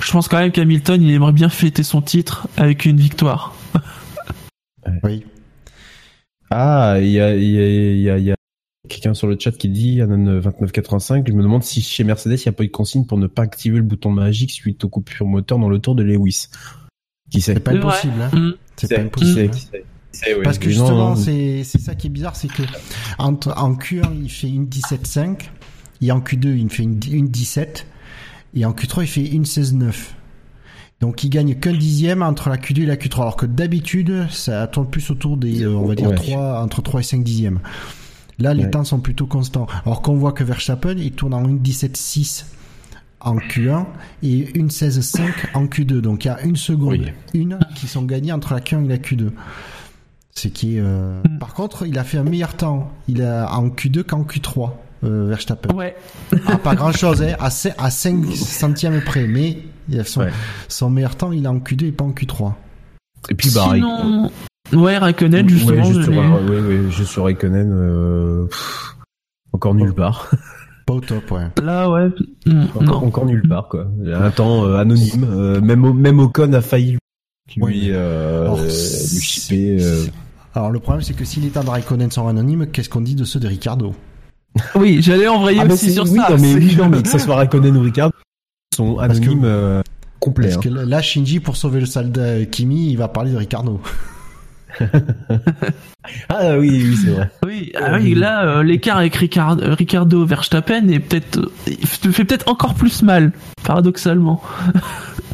Je 0.00 0.10
pense 0.12 0.28
quand 0.28 0.38
même 0.38 0.52
qu'Hamilton, 0.52 1.02
il 1.02 1.12
aimerait 1.12 1.32
bien 1.32 1.48
fêter 1.48 1.82
son 1.82 2.02
titre 2.02 2.46
avec 2.56 2.84
une 2.84 2.96
victoire. 2.96 3.54
Oui. 5.02 5.24
Ah, 6.50 6.96
il 7.00 7.10
y 7.10 7.20
a, 7.20 7.34
il 7.34 7.50
y 7.50 7.58
a, 7.58 7.68
il 7.68 8.00
y 8.00 8.10
a, 8.10 8.18
il 8.18 8.24
y 8.24 8.30
a 8.32 8.36
quelqu'un 8.88 9.14
sur 9.14 9.26
le 9.26 9.36
chat 9.38 9.52
qui 9.52 9.68
dit, 9.68 10.00
Anan 10.00 10.40
2985, 10.40 11.26
je 11.28 11.32
me 11.32 11.42
demande 11.42 11.62
si 11.62 11.80
chez 11.80 12.04
Mercedes, 12.04 12.38
il 12.40 12.48
n'y 12.48 12.48
a 12.48 12.52
pas 12.52 12.64
eu 12.64 12.68
de 12.68 12.72
consigne 12.72 13.04
pour 13.04 13.18
ne 13.18 13.26
pas 13.26 13.42
activer 13.42 13.76
le 13.76 13.84
bouton 13.84 14.10
magique 14.10 14.50
suite 14.50 14.84
aux 14.84 14.88
coupures 14.88 15.26
moteur 15.26 15.58
dans 15.58 15.68
le 15.68 15.78
tour 15.78 15.94
de 15.94 16.02
Lewis. 16.02 16.48
Qui 17.30 17.40
sait? 17.40 17.54
C'est 17.54 17.60
pas 17.60 17.72
impossible. 17.72 18.20
Hein. 18.20 18.36
Mm. 18.36 18.54
C'est 18.76 18.94
pas 18.94 19.02
impossible. 19.02 19.30
qui 19.30 19.34
sait, 19.34 19.48
qui 19.48 19.60
sait, 19.60 19.70
qui 19.70 19.78
sait, 19.78 19.84
oui. 20.26 20.42
Parce 20.42 20.58
que 20.58 20.68
justement, 20.70 21.16
c'est 21.16 21.62
c'est 21.64 21.80
ça 21.80 21.94
qui 21.94 22.08
est 22.08 22.10
bizarre, 22.10 22.36
c'est 22.36 22.48
que 22.48 22.62
entre, 23.18 23.52
en 23.56 23.74
Q1, 23.74 24.10
il 24.22 24.30
fait 24.30 24.48
une 24.48 24.66
17.5, 24.66 25.48
et 26.02 26.12
en 26.12 26.20
Q2, 26.20 26.56
il 26.56 26.68
fait 26.70 26.82
une, 26.82 26.98
une 27.10 27.28
17, 27.28 27.86
et 28.54 28.64
en 28.64 28.72
Q3, 28.72 29.02
il 29.02 29.06
fait 29.06 29.26
une 29.26 29.44
16.9. 29.44 29.92
Donc, 31.00 31.24
il 31.24 31.30
gagne 31.30 31.54
qu'un 31.54 31.72
dixième 31.72 32.22
entre 32.22 32.50
la 32.50 32.56
Q2 32.58 32.82
et 32.82 32.86
la 32.86 32.96
Q3, 32.96 33.20
alors 33.22 33.36
que 33.36 33.46
d'habitude, 33.46 34.26
ça 34.30 34.66
tourne 34.66 34.88
plus 34.90 35.08
autour 35.10 35.36
des, 35.38 35.62
euh, 35.62 35.74
on 35.74 35.86
va 35.86 35.94
dire, 35.94 36.08
Ouais. 36.10 36.14
3, 36.14 36.60
entre 36.62 36.82
3 36.82 37.00
et 37.00 37.04
5 37.04 37.22
dixièmes. 37.24 37.60
Là, 38.38 38.52
les 38.52 38.64
Ouais. 38.64 38.70
temps 38.70 38.84
sont 38.84 39.00
plutôt 39.00 39.26
constants. 39.26 39.66
Alors 39.86 40.02
qu'on 40.02 40.14
voit 40.16 40.32
que 40.32 40.44
Verstappen, 40.44 40.96
il 40.98 41.12
tourne 41.12 41.32
en 41.34 41.46
une 41.48 41.58
17.6 41.60 42.44
en 43.20 43.36
Q1 43.36 43.86
et 44.22 44.50
une 44.58 44.68
16.5 44.68 45.22
en 45.54 45.66
Q2. 45.66 46.00
Donc, 46.00 46.24
il 46.24 46.28
y 46.28 46.30
a 46.30 46.42
une 46.42 46.56
seconde, 46.56 46.92
Oui. 46.92 47.12
une 47.34 47.58
qui 47.76 47.86
sont 47.86 48.02
gagnées 48.02 48.32
entre 48.32 48.52
la 48.54 48.60
Q1 48.60 48.84
et 48.84 48.88
la 48.88 48.98
Q2. 48.98 49.30
Ce 50.34 50.48
qui 50.48 50.76
est, 50.76 50.80
euh, 50.80 51.20
Mm. 51.28 51.38
Par 51.38 51.54
contre, 51.54 51.86
il 51.86 51.98
a 51.98 52.04
fait 52.04 52.18
un 52.18 52.22
meilleur 52.24 52.54
temps. 52.54 52.90
Il 53.08 53.22
a 53.22 53.52
en 53.52 53.68
Q2 53.68 54.02
qu'en 54.04 54.22
Q3, 54.22 54.70
euh, 55.04 55.26
Verstappen. 55.28 55.74
Ouais. 55.74 55.96
Ah, 56.46 56.56
pas 56.58 56.74
grand 56.74 56.92
chose, 56.92 57.22
hein, 57.22 57.34
à, 57.40 57.48
cin- 57.48 57.74
à 57.78 57.90
5 57.90 58.24
centièmes 58.34 59.00
près, 59.02 59.26
mais 59.26 59.58
il 59.88 59.98
a 60.00 60.04
son, 60.04 60.20
Ouais. 60.20 60.30
son 60.68 60.88
meilleur 60.90 61.16
temps, 61.16 61.32
il 61.32 61.44
est 61.44 61.48
en 61.48 61.58
Q2 61.58 61.86
et 61.86 61.92
pas 61.92 62.04
en 62.04 62.12
Q3. 62.12 62.52
Et 63.28 63.34
puis, 63.34 63.50
bah, 63.54 63.70
Sinon, 63.74 64.30
ouais, 64.72 64.98
Raikkonen, 64.98 65.48
justement. 65.48 65.76
Ouais, 65.78 65.84
juste, 65.84 66.00
je 66.02 66.10
ouais, 66.10 66.60
ouais, 66.60 66.90
juste 66.90 67.10
sur 67.10 67.24
Raikkonen, 67.24 67.70
euh, 67.72 68.46
pff, 68.46 68.96
encore 69.52 69.74
nulle 69.74 69.92
part. 69.94 70.30
Pas 70.86 70.94
au 70.94 71.00
top, 71.00 71.30
ouais. 71.32 71.48
Là, 71.62 71.90
ouais. 71.90 72.08
mm, 72.46 72.64
Encore, 72.76 73.26
nulle 73.26 73.46
part, 73.48 73.68
quoi. 73.68 73.86
Un 74.12 74.30
temps 74.30 74.64
euh, 74.64 74.76
anonyme. 74.76 75.26
euh, 75.30 75.60
même, 75.60 75.84
au- 75.84 75.92
même 75.92 76.18
Ocon 76.18 76.52
a 76.54 76.60
failli 76.62 76.96
lui, 77.56 77.62
Oui. 77.64 77.88
euh, 77.90 78.42
Alors, 78.42 78.60
lui 78.62 78.70
chipper. 79.20 79.76
euh. 79.80 80.06
Alors, 80.54 80.70
le 80.70 80.78
problème, 80.80 81.02
c'est 81.02 81.14
que 81.14 81.24
si 81.24 81.40
les 81.40 81.48
temps 81.50 81.62
de 81.64 81.70
Raikkonen 81.70 82.10
sont 82.10 82.26
anonymes, 82.26 82.66
qu'est-ce 82.66 82.88
qu'on 82.88 83.00
dit 83.00 83.14
de 83.14 83.24
ceux 83.24 83.38
de 83.40 83.46
Ricardo? 83.48 83.94
Oui, 84.74 85.00
j'allais 85.00 85.28
envoyer 85.28 85.60
Ah, 85.62 85.72
aussi 85.72 85.92
sur 85.92 86.04
oui, 86.10 86.18
ça. 86.18 86.30
non, 86.30 86.38
mais, 86.38 86.54
non, 86.76 86.88
mais 86.88 87.02
que 87.02 87.08
ce 87.08 87.18
soit 87.18 87.36
Raikkonen 87.36 87.76
ou 87.76 87.82
Ricard, 87.82 88.10
sont 88.74 88.96
Parce 88.96 89.20
que- 89.20 89.24
anonymes 89.26 89.44
euh, 89.44 89.82
complets. 90.18 90.48
Parce 90.48 90.56
hein. 90.66 90.70
que 90.70 90.74
là, 90.74 91.00
Shinji, 91.02 91.38
pour 91.40 91.56
sauver 91.56 91.78
le 91.80 91.86
soldat 91.86 92.44
Kimi, 92.46 92.90
il 92.90 92.96
va 92.96 93.06
parler 93.08 93.30
de 93.32 93.36
Ricardo. 93.36 93.80
Ah 96.28 96.56
oui, 96.58 96.70
oui, 96.84 96.96
c'est 96.96 97.10
vrai. 97.10 97.30
Oui, 97.44 97.72
ah 97.80 97.98
oui, 98.00 98.14
là, 98.14 98.44
euh, 98.46 98.62
l'écart 98.62 98.96
avec 98.98 99.14
Ricard- 99.16 99.58
Ricardo 99.60 100.24
Verstappen 100.24 100.88
est 100.88 100.98
peut-être, 101.00 101.50
fait 102.10 102.24
peut-être 102.24 102.48
encore 102.48 102.74
plus 102.74 103.02
mal, 103.02 103.32
paradoxalement. 103.64 104.40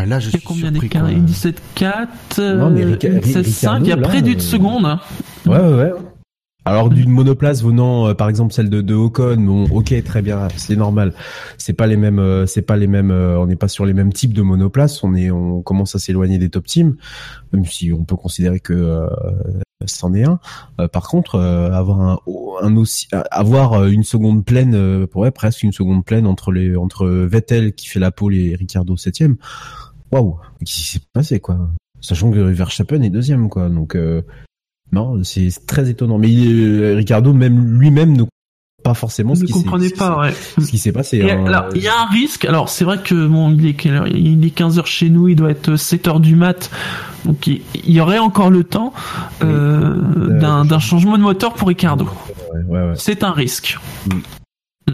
Ah, 0.00 0.06
Là, 0.06 0.20
je 0.20 0.28
Il 0.28 0.32
y 0.32 0.36
a 0.36 0.38
suis 0.38 0.46
combien 0.46 0.62
surpris. 0.70 0.80
d'écart 0.80 1.02
quoi. 1.02 1.10
Une 1.12 1.26
17.4, 1.26 2.40
Non, 2.56 2.70
mais 2.70 2.84
euh, 2.84 2.90
Rica- 2.92 3.08
une 3.08 3.18
Ri- 3.18 3.32
16.5, 3.32 3.80
il 3.82 3.88
y 3.88 3.92
a 3.92 3.96
près 3.96 4.22
d'une 4.22 4.36
euh, 4.38 4.40
seconde. 4.40 4.86
hein. 4.86 5.00
Ouais, 5.44 5.58
ouais, 5.58 5.74
ouais. 5.74 5.92
Alors 6.64 6.90
d'une 6.90 7.08
monoplace 7.10 7.62
venant, 7.64 8.08
euh, 8.08 8.14
par 8.14 8.28
exemple 8.28 8.52
celle 8.52 8.68
de, 8.68 8.82
de 8.82 8.94
Ocon, 8.94 9.36
bon, 9.38 9.64
ok, 9.70 9.94
très 10.04 10.20
bien, 10.20 10.48
c'est 10.56 10.76
normal. 10.76 11.14
C'est 11.56 11.72
pas 11.72 11.86
les 11.86 11.96
mêmes, 11.96 12.18
euh, 12.18 12.44
c'est 12.46 12.60
pas 12.62 12.76
les 12.76 12.86
mêmes, 12.86 13.10
euh, 13.10 13.38
on 13.40 13.46
n'est 13.46 13.56
pas 13.56 13.68
sur 13.68 13.86
les 13.86 13.94
mêmes 13.94 14.12
types 14.12 14.34
de 14.34 14.42
monoplaces. 14.42 15.02
On 15.02 15.14
est, 15.14 15.30
on 15.30 15.62
commence 15.62 15.94
à 15.94 15.98
s'éloigner 15.98 16.36
des 16.38 16.50
top 16.50 16.66
teams, 16.66 16.94
même 17.54 17.64
si 17.64 17.90
on 17.92 18.04
peut 18.04 18.16
considérer 18.16 18.60
que 18.60 18.74
euh, 18.74 19.06
c'en 19.86 20.12
est 20.12 20.24
un. 20.24 20.40
Euh, 20.78 20.88
par 20.88 21.08
contre, 21.08 21.36
euh, 21.36 21.72
avoir 21.72 22.00
un, 22.02 22.18
un 22.60 22.76
aussi, 22.76 23.06
avoir 23.30 23.86
une 23.86 24.04
seconde 24.04 24.44
pleine, 24.44 24.74
euh, 24.74 25.06
ouais, 25.14 25.30
presque 25.30 25.62
une 25.62 25.72
seconde 25.72 26.04
pleine 26.04 26.26
entre 26.26 26.52
les, 26.52 26.76
entre 26.76 27.06
Vettel 27.08 27.72
qui 27.72 27.88
fait 27.88 28.00
la 28.00 28.10
pole 28.10 28.34
et 28.34 28.54
Ricardo 28.56 28.94
septième. 28.98 29.36
Waouh, 30.10 30.38
qu'est-ce 30.60 30.74
qui 30.74 30.84
s'est 30.84 31.00
passé 31.12 31.40
quoi? 31.40 31.70
Sachant 32.00 32.30
que 32.30 32.38
Verstappen 32.38 33.02
est 33.02 33.10
deuxième 33.10 33.48
quoi, 33.48 33.68
donc. 33.68 33.94
Euh, 33.94 34.22
non, 34.92 35.22
c'est 35.22 35.50
très 35.66 35.90
étonnant. 35.90 36.18
Mais 36.18 36.30
il, 36.30 36.80
euh, 36.80 36.94
Ricardo 36.94 37.32
même 37.32 37.78
lui-même 37.78 38.12
ne 38.12 38.22
comprend 38.22 38.28
pas 38.84 38.94
forcément 38.94 39.34
ce 39.34 39.42
ne 39.42 39.46
qui 39.46 39.94
pas, 39.94 40.18
ouais. 40.18 40.32
ce 40.32 40.70
qui 40.70 40.78
s'est 40.78 40.92
passé. 40.92 41.20
Hein. 41.22 41.68
il 41.74 41.82
y 41.82 41.88
a 41.88 42.00
un 42.00 42.06
risque. 42.06 42.44
Alors, 42.44 42.68
c'est 42.68 42.84
vrai 42.84 42.98
que 43.02 43.26
bon, 43.26 43.52
il 43.52 43.66
est 43.66 43.74
quelle 43.74 43.94
heure? 43.94 44.06
Il 44.06 44.44
est 44.46 44.50
15 44.50 44.78
heures 44.78 44.86
chez 44.86 45.10
nous. 45.10 45.28
Il 45.28 45.36
doit 45.36 45.50
être 45.50 45.76
7 45.76 46.08
heures 46.08 46.20
du 46.20 46.36
mat. 46.36 46.70
Donc, 47.24 47.46
il, 47.48 47.62
y 47.84 48.00
aurait 48.00 48.18
encore 48.18 48.50
le 48.50 48.64
temps 48.64 48.94
euh, 49.42 50.38
d'un 50.38 50.64
d'un 50.64 50.78
changement 50.78 51.18
de 51.18 51.22
moteur 51.22 51.54
pour 51.54 51.68
Ricardo. 51.68 52.08
Ouais, 52.54 52.62
ouais, 52.62 52.88
ouais. 52.88 52.92
C'est 52.96 53.24
un 53.24 53.32
risque. 53.32 53.78
Mm. 54.06 54.92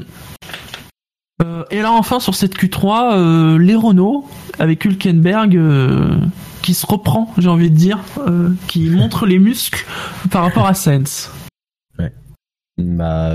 Euh, 1.43 1.65
et 1.70 1.81
là, 1.82 1.93
enfin, 1.93 2.20
sur 2.20 2.35
cette 2.35 2.56
Q3, 2.56 3.15
euh, 3.15 3.59
les 3.59 3.74
Renault 3.74 4.28
avec 4.59 4.85
Hülkenberg 4.85 5.56
euh, 5.56 6.16
qui 6.62 6.74
se 6.74 6.86
reprend, 6.86 7.32
j'ai 7.39 7.48
envie 7.48 7.70
de 7.70 7.77
dire, 7.77 7.98
qui 8.69 8.89
montre 8.89 9.27
les 9.27 9.39
muscles 9.39 9.85
par 10.31 10.43
rapport 10.43 10.66
à 10.66 10.74
Sainz. 10.74 11.31
Bah, 12.78 13.32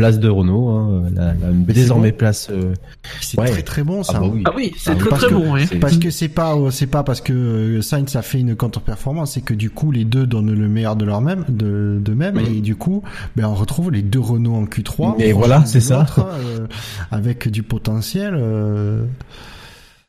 place 0.00 0.18
de 0.18 0.28
Renault, 0.28 0.68
hein, 0.70 1.02
la, 1.14 1.26
la 1.34 1.52
désormais 1.52 2.10
bon. 2.10 2.16
place. 2.18 2.48
euh, 2.50 2.74
C'est 3.20 3.38
Ouais. 3.38 3.48
très 3.50 3.62
très 3.62 3.82
bon 3.82 4.02
ça. 4.02 4.14
Ah 4.16 4.20
bah 4.20 4.26
oui. 4.32 4.42
Ah 4.46 4.52
oui, 4.56 4.72
c'est 4.78 4.90
Ah, 4.90 4.94
très 4.96 5.08
parce 5.08 5.22
très 5.22 5.30
que- 5.30 5.34
bon. 5.36 5.54
Oui. 5.54 5.66
Parce 5.80 5.96
que 5.98 6.10
c'est 6.10 6.28
pas 6.28 6.56
euh, 6.56 6.70
c'est 6.70 6.86
pas 6.86 7.02
parce 7.02 7.20
que 7.20 7.32
euh, 7.32 7.82
Sainz 7.82 8.16
a 8.16 8.22
fait 8.22 8.40
une 8.40 8.56
contre-performance, 8.56 9.32
c'est 9.34 9.40
que 9.42 9.54
du 9.54 9.70
coup 9.70 9.90
les 9.92 10.04
deux 10.04 10.26
donnent 10.26 10.52
le 10.54 10.68
meilleur 10.68 10.96
de 10.96 11.04
leur 11.04 11.20
même 11.20 11.44
de, 11.48 11.98
de 12.02 12.12
même 12.14 12.38
et 12.38 12.60
du 12.60 12.74
coup 12.76 13.02
ben 13.36 13.46
on 13.46 13.54
retrouve 13.54 13.90
les 13.90 14.02
deux 14.02 14.20
Renault 14.20 14.54
en 14.54 14.64
Q3. 14.64 15.14
Mais 15.18 15.30
proches 15.30 15.46
voilà, 15.46 15.64
c'est 15.66 15.80
ça. 15.80 16.06
euh, 16.18 16.66
avec 17.10 17.48
du 17.48 17.62
potentiel. 17.62 18.34
euh, 18.36 19.04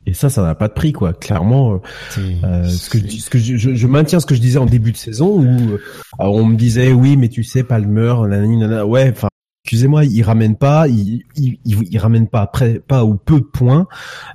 Et 0.04 0.14
ça, 0.14 0.28
ça 0.28 0.42
n'a 0.42 0.56
pas 0.56 0.66
de 0.66 0.72
prix, 0.72 0.92
quoi. 0.92 1.12
Clairement, 1.12 1.80
euh, 2.18 2.64
ce 2.68 2.90
que, 2.90 2.98
je, 2.98 3.02
c'est- 3.04 3.08
dis- 3.08 3.20
ce 3.20 3.30
que 3.30 3.38
je, 3.38 3.56
je, 3.56 3.74
je 3.74 3.86
maintiens 3.86 4.18
ce 4.18 4.26
que 4.26 4.34
je 4.34 4.40
disais 4.40 4.58
en 4.58 4.66
début 4.66 4.90
de 4.90 4.96
saison 4.96 5.28
où 5.38 5.44
euh, 5.44 5.78
on 6.18 6.44
me 6.44 6.56
disait 6.56 6.92
oui, 6.92 7.16
mais 7.16 7.28
tu 7.28 7.44
sais, 7.44 7.62
Palmer, 7.62 8.14
nanani, 8.28 8.56
nanana. 8.56 8.84
ouais, 8.84 9.12
enfin. 9.14 9.28
Excusez-moi, 9.64 10.04
il 10.04 10.22
ramène 10.24 10.56
pas, 10.56 10.88
il, 10.88 11.22
il, 11.36 11.98
ramène 11.98 12.26
pas 12.26 12.40
après, 12.40 12.80
pas 12.80 13.04
ou 13.04 13.14
peu 13.14 13.38
de 13.38 13.44
points. 13.44 13.86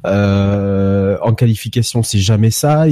Euh, 0.05 1.17
en 1.21 1.33
qualification, 1.33 2.01
c'est 2.01 2.17
jamais 2.17 2.49
ça. 2.49 2.85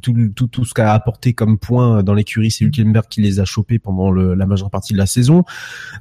Tout, 0.00 0.14
tout, 0.36 0.46
tout 0.46 0.64
ce 0.64 0.72
qu'a 0.72 0.92
apporté 0.92 1.32
comme 1.32 1.58
points 1.58 2.04
dans 2.04 2.14
l'écurie, 2.14 2.52
c'est 2.52 2.64
Hülkenberg 2.64 3.06
qui 3.08 3.22
les 3.22 3.40
a 3.40 3.44
chopés 3.44 3.80
pendant 3.80 4.12
la 4.12 4.46
majeure 4.46 4.70
partie 4.70 4.92
de 4.92 4.98
la 4.98 5.06
saison. 5.06 5.42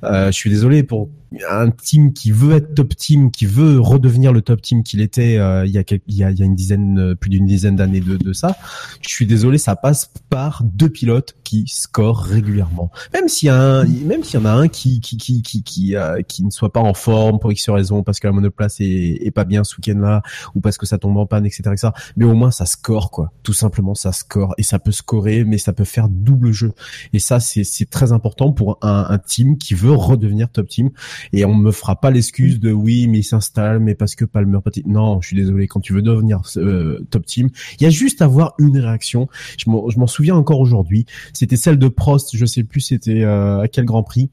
Euh, 0.03 0.27
je 0.27 0.33
suis 0.33 0.51
désolé 0.51 0.83
pour 0.83 1.09
un 1.49 1.71
team 1.71 2.13
qui 2.13 2.29
veut 2.29 2.55
être 2.55 2.75
top 2.75 2.95
team, 2.95 3.31
qui 3.31 3.47
veut 3.47 3.79
redevenir 3.79 4.33
le 4.33 4.43
top 4.43 4.61
team 4.61 4.83
qu'il 4.83 5.01
était 5.01 5.39
euh, 5.39 5.65
il 5.65 5.73
y 5.73 6.23
a 6.23 6.29
une 6.29 6.55
dizaine, 6.55 7.15
plus 7.15 7.31
d'une 7.31 7.47
dizaine 7.47 7.75
d'années 7.75 7.99
de, 7.99 8.15
de 8.15 8.31
ça. 8.31 8.55
Je 9.01 9.09
suis 9.09 9.25
désolé, 9.25 9.57
ça 9.57 9.75
passe 9.75 10.11
par 10.29 10.63
deux 10.63 10.89
pilotes 10.89 11.35
qui 11.47 11.63
scorent 11.67 12.23
régulièrement. 12.23 12.91
Même 13.13 13.29
s'il 13.29 13.47
y 13.47 13.49
a 13.49 13.55
un, 13.55 13.85
même 13.85 14.21
s'il 14.21 14.37
y 14.37 14.43
en 14.43 14.45
a 14.45 14.51
un 14.51 14.67
qui 14.67 14.99
qui 14.99 15.15
qui 15.15 15.41
qui 15.41 15.63
qui, 15.63 15.95
euh, 15.95 16.21
qui 16.21 16.43
ne 16.43 16.49
soit 16.49 16.73
pas 16.73 16.81
en 16.81 16.93
forme 16.93 17.39
pour 17.39 17.53
X 17.53 17.69
raison, 17.69 18.03
parce 18.03 18.19
que 18.19 18.27
la 18.27 18.33
monoplace 18.33 18.81
est, 18.81 19.25
est 19.25 19.31
pas 19.31 19.45
bien 19.45 19.63
ce 19.63 19.77
week-end-là, 19.77 20.23
ou 20.55 20.59
parce 20.59 20.77
que 20.77 20.85
ça 20.85 20.97
tombe 20.97 21.15
en 21.15 21.25
panne, 21.25 21.45
etc., 21.45 21.63
etc. 21.71 21.89
Mais 22.17 22.25
au 22.25 22.33
moins 22.33 22.51
ça 22.51 22.65
score 22.65 23.11
quoi. 23.11 23.31
Tout 23.43 23.53
simplement 23.53 23.95
ça 23.95 24.11
score 24.11 24.55
et 24.57 24.63
ça 24.63 24.77
peut 24.77 24.91
scorer, 24.91 25.45
mais 25.45 25.57
ça 25.57 25.71
peut 25.71 25.85
faire 25.85 26.09
double 26.09 26.51
jeu. 26.51 26.73
Et 27.13 27.19
ça 27.19 27.39
c'est 27.39 27.63
c'est 27.63 27.89
très 27.89 28.11
important 28.11 28.51
pour 28.51 28.77
un, 28.81 29.05
un 29.09 29.17
team 29.17 29.57
qui 29.57 29.73
veut 29.73 29.93
redevenir 29.93 30.49
top 30.49 30.67
team. 30.67 30.89
Et 31.31 31.45
on 31.45 31.55
me 31.55 31.71
fera 31.71 31.95
pas 31.95 32.11
l'excuse 32.11 32.59
de 32.59 32.73
oui, 32.73 33.07
mais 33.07 33.19
il 33.19 33.23
s'installe, 33.23 33.79
mais 33.79 33.95
parce 33.95 34.15
que 34.15 34.25
Palmer 34.25 34.59
petit. 34.61 34.83
Non, 34.85 35.21
je 35.21 35.27
suis 35.27 35.37
désolé. 35.37 35.67
Quand 35.67 35.79
tu 35.79 35.93
veux 35.93 36.01
devenir 36.01 36.41
euh, 36.57 36.99
top 37.09 37.25
team, 37.25 37.49
il 37.79 37.83
y 37.83 37.85
a 37.85 37.89
juste 37.89 38.21
à 38.21 38.25
avoir 38.25 38.53
une 38.59 38.77
réaction. 38.77 39.29
Je 39.57 39.69
m'en 39.69 40.07
souviens 40.07 40.35
encore 40.35 40.59
aujourd'hui. 40.59 41.05
C'était 41.37 41.57
celle 41.57 41.77
de 41.77 41.87
Prost. 41.87 42.35
Je 42.35 42.45
sais 42.45 42.63
plus 42.63 42.81
c'était 42.81 43.23
euh, 43.23 43.61
à 43.61 43.67
quel 43.67 43.85
Grand 43.85 44.03
Prix. 44.03 44.29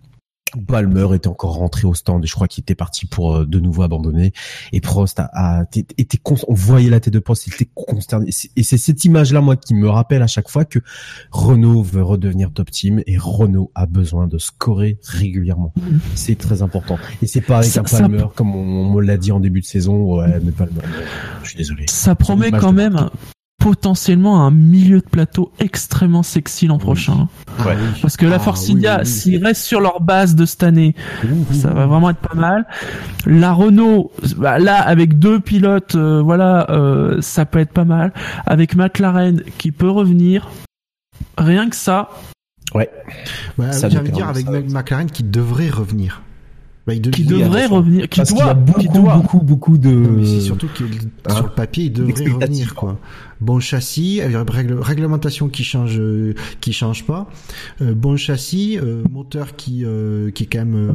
Palmer 0.68 1.08
était 1.16 1.26
encore 1.26 1.54
rentré 1.54 1.84
au 1.84 1.94
stand 1.94 2.22
et 2.22 2.28
je 2.28 2.32
crois 2.32 2.46
qu'il 2.46 2.62
était 2.62 2.76
parti 2.76 3.06
pour 3.06 3.34
euh, 3.34 3.44
de 3.44 3.58
nouveau 3.58 3.82
abandonner. 3.82 4.32
Et 4.72 4.80
Prost 4.80 5.18
a, 5.18 5.28
a 5.34 5.64
était, 5.72 6.18
on 6.46 6.54
voyait 6.54 6.90
la 6.90 7.00
tête 7.00 7.12
de 7.12 7.18
Prost, 7.18 7.48
il 7.48 7.54
était 7.54 7.68
consterné. 7.74 8.28
Et 8.28 8.32
c'est- 8.32 8.50
Et 8.54 8.62
c'est 8.62 8.78
cette 8.78 9.04
image-là, 9.04 9.40
moi, 9.40 9.56
qui 9.56 9.74
me 9.74 9.88
rappelle 9.88 10.22
à 10.22 10.28
chaque 10.28 10.48
fois 10.48 10.64
que 10.64 10.78
Renault 11.32 11.82
veut 11.82 12.04
redevenir 12.04 12.52
top 12.52 12.70
team 12.70 13.02
et 13.06 13.18
Renault 13.18 13.72
a 13.74 13.86
besoin 13.86 14.28
de 14.28 14.38
scorer 14.38 14.98
régulièrement. 15.02 15.74
C'est 16.14 16.38
très 16.38 16.62
important. 16.62 16.98
Et 17.20 17.26
c'est 17.26 17.40
pas 17.40 17.58
avec 17.58 17.70
Ça- 17.70 17.80
un 17.80 17.86
ça- 17.86 17.98
Palmer, 18.02 18.26
comme 18.36 18.54
on, 18.54 18.60
on 18.86 18.92
me 18.94 19.02
l'a 19.02 19.16
dit 19.16 19.32
en 19.32 19.40
début 19.40 19.60
de 19.60 19.66
saison. 19.66 20.18
Ouais, 20.18 20.38
mais 20.40 20.52
Palmer, 20.52 20.74
non, 20.76 21.04
je 21.42 21.48
suis 21.48 21.58
désolé. 21.58 21.86
Ça 21.88 22.14
promet 22.14 22.52
quand 22.52 22.72
même 22.72 23.10
potentiellement 23.64 24.44
un 24.46 24.50
milieu 24.50 24.98
de 25.00 25.06
plateau 25.06 25.50
extrêmement 25.58 26.22
sexy 26.22 26.66
l'an 26.66 26.76
prochain. 26.76 27.28
Ah 27.58 27.66
Ouais. 27.68 27.76
Parce 28.02 28.18
que 28.18 28.26
la 28.26 28.36
Ah, 28.36 28.38
oui, 28.98 29.00
oui. 29.00 29.06
s'ils 29.06 29.42
restent 29.42 29.64
sur 29.64 29.80
leur 29.80 30.02
base 30.02 30.34
de 30.34 30.44
cette 30.44 30.62
année, 30.64 30.94
ça 31.50 31.70
va 31.70 31.86
vraiment 31.86 32.10
être 32.10 32.18
pas 32.18 32.34
mal. 32.34 32.66
La 33.24 33.54
Renault, 33.54 34.12
bah, 34.36 34.58
là 34.58 34.76
avec 34.82 35.18
deux 35.18 35.40
pilotes, 35.40 35.94
euh, 35.94 36.20
voilà, 36.20 36.70
euh, 36.70 37.22
ça 37.22 37.46
peut 37.46 37.58
être 37.58 37.72
pas 37.72 37.86
mal. 37.86 38.12
Avec 38.44 38.76
McLaren 38.76 39.40
qui 39.56 39.72
peut 39.72 39.88
revenir, 39.90 40.50
rien 41.38 41.70
que 41.70 41.76
ça. 41.76 42.10
Ouais. 42.74 42.90
Ouais, 43.56 43.72
Ça 43.72 43.88
j'ai 43.88 43.96
envie 43.96 44.10
de 44.10 44.14
dépend, 44.14 44.16
dire 44.18 44.28
avec 44.28 44.44
ça- 44.46 44.74
McLaren 44.78 45.10
qui 45.10 45.22
devrait 45.22 45.70
revenir. 45.70 46.20
Bah, 46.86 46.92
il 46.92 47.00
Qui 47.00 47.22
il- 47.22 47.28
devrait 47.28 47.64
revenir, 47.64 48.06
qui 48.10 48.18
Parce 48.20 48.28
qu'il 48.28 48.38
y 48.38 48.42
doit, 48.42 48.50
a 48.50 48.54
beaucoup, 48.54 48.80
qui 48.80 48.88
doit. 48.88 49.16
beaucoup, 49.16 49.40
beaucoup 49.40 49.78
de. 49.78 49.88
Non, 49.88 50.10
mais 50.18 50.26
c'est 50.26 50.40
surtout 50.42 50.68
hein, 51.26 51.34
sur 51.34 51.44
le 51.44 51.48
papier, 51.50 51.84
il 51.84 51.92
devrait 51.94 52.26
revenir 52.30 52.74
quoi. 52.74 52.98
Bon 53.40 53.58
châssis, 53.58 54.20
euh, 54.20 54.44
règle- 54.46 54.78
réglementation 54.80 55.48
qui 55.48 55.64
change, 55.64 55.98
euh, 55.98 56.34
qui 56.60 56.74
change 56.74 57.06
pas. 57.06 57.26
Euh, 57.80 57.94
bon 57.94 58.16
châssis, 58.18 58.78
euh, 58.78 59.02
moteur 59.10 59.56
qui 59.56 59.82
euh, 59.86 60.30
qui 60.30 60.42
est 60.42 60.46
quand 60.46 60.58
même, 60.58 60.74
euh, 60.76 60.92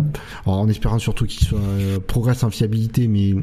en 0.52 0.70
espérant 0.70 0.99
surtout 0.99 1.26
qu'il 1.26 1.48
soit 1.48 1.57
euh, 1.60 1.98
progresse 1.99 2.44
en 2.44 2.52
fiabilité, 2.52 3.07
mais 3.07 3.34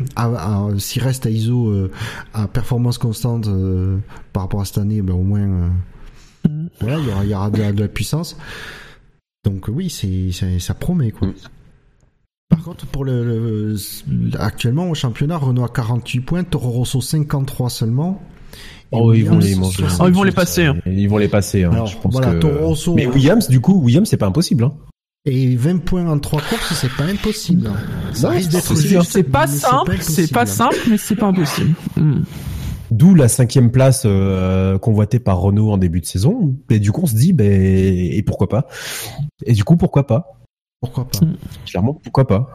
s'il 0.79 1.03
reste 1.03 1.27
à 1.27 1.31
ISO 1.31 1.69
euh, 1.71 1.91
à 2.33 2.47
performance 2.47 2.99
constante 2.99 3.49
euh, 3.49 3.97
par 4.33 4.45
rapport 4.45 4.61
à 4.61 4.65
cette 4.65 4.79
année, 4.79 5.03
ben 5.03 5.15
au 5.15 5.23
moins, 5.25 5.41
euh, 5.41 5.69
Mm. 6.49 6.69
voilà, 6.81 6.99
il 7.01 7.09
y 7.09 7.11
aura, 7.11 7.25
il 7.25 7.31
y 7.31 7.35
aura 7.35 7.51
de, 7.51 7.59
la, 7.61 7.73
de 7.73 7.81
la 7.81 7.89
puissance. 7.89 8.37
Donc 9.45 9.65
oui, 9.67 9.91
c'est 9.91 10.31
c'est- 10.31 10.61
ça 10.61 10.75
promet 10.75 11.11
quoi. 11.11 11.27
Par 12.57 12.65
contre, 12.65 12.87
pour 12.87 13.05
le, 13.05 13.25
le- 13.25 13.77
actuellement 14.39 14.89
au 14.91 14.95
championnat, 14.95 15.37
Renault 15.37 15.65
a 15.65 15.69
48 15.69 16.21
points, 16.21 16.45
Toro 16.45 16.71
Rosso 16.71 17.01
53 17.01 17.71
seulement. 17.71 18.21
Et 18.93 18.97
Oh, 18.99 19.13
ils 19.13 19.25
vont 19.25 19.39
les 19.39 19.55
manger. 19.57 19.79
68. 19.85 20.03
Oh, 20.05 20.09
ils 20.09 20.15
vont 20.15 20.23
les 20.23 20.33
passer. 20.33 20.65
hein. 20.65 20.77
Ils 20.87 21.09
vont 21.09 21.19
les 21.19 21.29
passer. 21.29 21.65
Hein. 21.65 21.71
Alors, 21.73 21.87
je 21.87 21.99
pense 21.99 22.13
voilà, 22.13 22.33
que... 22.35 22.39
Toro 22.39 22.69
Rosso 22.69 22.95
Mais 22.95 23.07
Williams, 23.07 23.49
du 23.49 23.61
coup, 23.61 23.75
Williams, 23.83 24.09
c'est 24.09 24.17
pas 24.17 24.27
impossible. 24.27 24.65
Hein. 24.65 24.73
et 25.27 25.57
20 25.57 25.79
points 25.85 26.09
en 26.09 26.19
3 26.19 26.41
courses, 26.41 26.75
c'est 26.75 26.93
pas 26.93 27.05
impossible. 27.05 27.69
Ça 28.13 28.29
Non, 28.29 28.35
risque 28.35 28.51
c'est 28.53 28.57
d'être 28.59 28.69
possible. 28.69 28.89
juste, 29.01 29.11
C'est 29.13 29.23
pas 29.25 29.47
simple, 29.49 29.97
c'est 30.01 30.33
pas 30.33 30.43
impossible. 30.43 30.47
simple, 30.57 30.77
mais 30.91 30.99
c'est 30.99 31.17
pas 31.17 31.27
impossible. 31.27 31.75
Hmm. 31.97 32.21
D'où 32.93 33.17
la 33.17 33.27
cinquième 33.27 33.73
place 33.73 34.05
euh, 34.07 34.79
convoitée 34.79 35.19
par 35.19 35.41
Renault 35.41 35.73
en 35.73 35.79
début 35.79 36.01
de 36.01 36.07
saison. 36.07 36.55
Et 36.71 36.79
du 36.79 36.93
coup, 36.93 37.01
on 37.03 37.07
se 37.07 37.17
dit, 37.17 37.33
ben, 37.33 37.51
et 37.51 38.23
pourquoi 38.23 38.49
pas? 38.49 38.69
Et 39.45 39.53
du 39.55 39.65
coup, 39.65 39.77
pourquoi 39.77 40.07
pas? 40.07 40.39
Pourquoi 40.87 41.09
pas? 41.09 41.19
Clairement, 41.67 41.95
pourquoi 41.95 42.27
pas? 42.27 42.49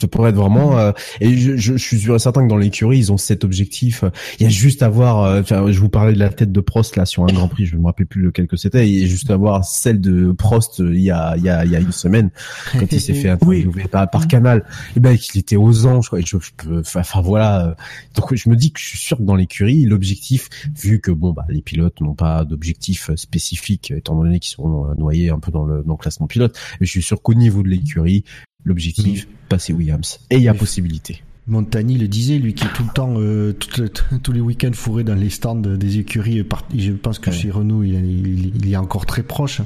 Ça 0.00 0.08
pourrait 0.08 0.30
être 0.30 0.36
vraiment 0.36 0.78
euh, 0.78 0.92
et 1.20 1.36
je, 1.36 1.56
je, 1.56 1.76
je 1.76 1.82
suis 1.82 1.98
sûr 1.98 2.14
et 2.14 2.18
certain 2.18 2.44
que 2.44 2.48
dans 2.48 2.56
l'écurie 2.56 2.98
ils 2.98 3.12
ont 3.12 3.16
cet 3.16 3.44
objectif. 3.44 4.04
Il 4.38 4.44
y 4.44 4.46
a 4.46 4.48
juste 4.48 4.82
à 4.82 4.88
voir 4.88 5.22
euh, 5.22 5.40
enfin, 5.40 5.70
je 5.70 5.78
vous 5.80 5.88
parlais 5.88 6.12
de 6.12 6.18
la 6.18 6.28
tête 6.28 6.52
de 6.52 6.60
Prost 6.60 6.96
là 6.96 7.06
sur 7.06 7.24
un 7.24 7.32
Grand 7.32 7.48
Prix 7.48 7.66
je 7.66 7.76
me 7.76 7.84
rappelle 7.84 8.06
plus 8.06 8.22
lequel 8.22 8.46
que 8.46 8.56
c'était 8.56 8.88
il 8.88 8.98
y 8.98 9.04
a 9.04 9.06
juste 9.06 9.30
à 9.30 9.36
voir 9.36 9.64
celle 9.64 10.00
de 10.00 10.32
Prost 10.32 10.80
euh, 10.80 10.94
il 10.94 11.02
y 11.02 11.10
a 11.10 11.36
il 11.36 11.42
y 11.42 11.48
a 11.48 11.64
il 11.64 11.70
y 11.70 11.76
a 11.76 11.80
une 11.80 11.92
semaine 11.92 12.30
quand 12.72 12.90
il 12.90 13.00
s'est 13.00 13.14
fait 13.14 13.28
interviewer 13.28 13.88
par, 13.90 14.08
par 14.10 14.28
Canal. 14.28 14.64
Et 14.96 15.00
ben 15.00 15.16
qu'il 15.16 15.40
était 15.40 15.56
aux 15.56 15.86
anges 15.86 16.08
quoi. 16.08 16.20
Et 16.20 16.22
je, 16.26 16.38
je 16.38 16.50
peux 16.56 16.82
enfin 16.94 17.20
voilà 17.20 17.66
euh, 17.66 17.74
donc 18.14 18.34
je 18.34 18.48
me 18.48 18.56
dis 18.56 18.72
que 18.72 18.80
je 18.80 18.86
suis 18.86 18.98
sûr 18.98 19.18
que 19.18 19.22
dans 19.22 19.34
l'écurie 19.36 19.84
l'objectif 19.84 20.48
vu 20.76 21.00
que 21.00 21.10
bon 21.10 21.32
bah 21.32 21.46
les 21.48 21.62
pilotes 21.62 22.00
n'ont 22.00 22.14
pas 22.14 22.44
d'objectif 22.44 23.10
spécifique 23.16 23.90
étant 23.90 24.16
donné 24.16 24.38
qu'ils 24.38 24.54
sont 24.54 24.94
noyés 24.96 25.30
un 25.30 25.38
peu 25.38 25.50
dans 25.50 25.64
le 25.64 25.82
dans 25.82 25.94
le 25.94 25.98
classement 25.98 26.26
pilote 26.26 26.58
je 26.80 26.86
suis 26.86 27.02
sûr 27.02 27.22
qu'au 27.22 27.34
niveau 27.34 27.62
de 27.62 27.68
l'écurie 27.68 28.24
l'objectif 28.64 29.28
passer 29.48 29.72
Williams 29.72 30.18
et 30.30 30.36
il 30.36 30.42
y 30.42 30.48
a 30.48 30.52
Oui. 30.52 30.58
possibilité 30.58 31.22
Montagny 31.50 31.96
le 31.96 32.08
disait, 32.08 32.36
lui 32.38 32.52
qui 32.52 32.64
est 32.66 32.72
tout 32.74 32.82
le 32.82 32.92
temps, 32.92 33.14
euh, 33.16 33.54
tout 33.54 33.82
tous 34.22 34.32
les 34.32 34.40
week-ends 34.42 34.70
fourré 34.74 35.02
dans 35.02 35.14
les 35.14 35.30
stands 35.30 35.54
des 35.54 35.98
écuries. 35.98 36.44
Je 36.76 36.92
pense 36.92 37.18
que 37.18 37.30
Ouais. 37.30 37.36
chez 37.36 37.50
Renault, 37.50 37.82
il, 37.84 37.94
il, 37.94 38.52
il 38.54 38.70
est 38.70 38.76
encore 38.76 39.06
très 39.06 39.22
proche. 39.22 39.62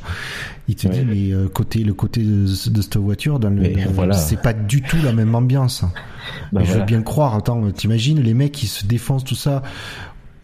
Il 0.69 0.77
te 0.77 0.87
Ouais. 0.87 0.95
dit, 1.01 1.05
mais 1.05 1.35
euh, 1.35 1.49
côté 1.49 1.83
le 1.83 1.93
côté 1.93 2.23
de, 2.23 2.43
de 2.45 2.47
cette 2.83 2.97
voiture, 2.99 3.41
dans 3.41 3.51
le, 3.51 3.61
Mais 3.63 3.75
voilà. 3.93 4.15
c'est 4.15 4.41
pas 4.41 4.53
du 4.53 4.83
tout 4.83 4.99
la 5.03 5.13
même 5.13 5.35
ambiance. 5.35 5.83
Bah, 6.53 6.63
Je 6.63 6.73
veux 6.73 6.85
bien 6.85 7.03
croire. 7.03 7.35
Attends, 7.35 7.69
t'imagines 7.73 8.21
les 8.21 8.33
mecs 8.35 8.53
qui 8.53 8.69
se 8.69 8.87
défoncent 8.87 9.25
tout 9.25 9.35
ça. 9.35 9.65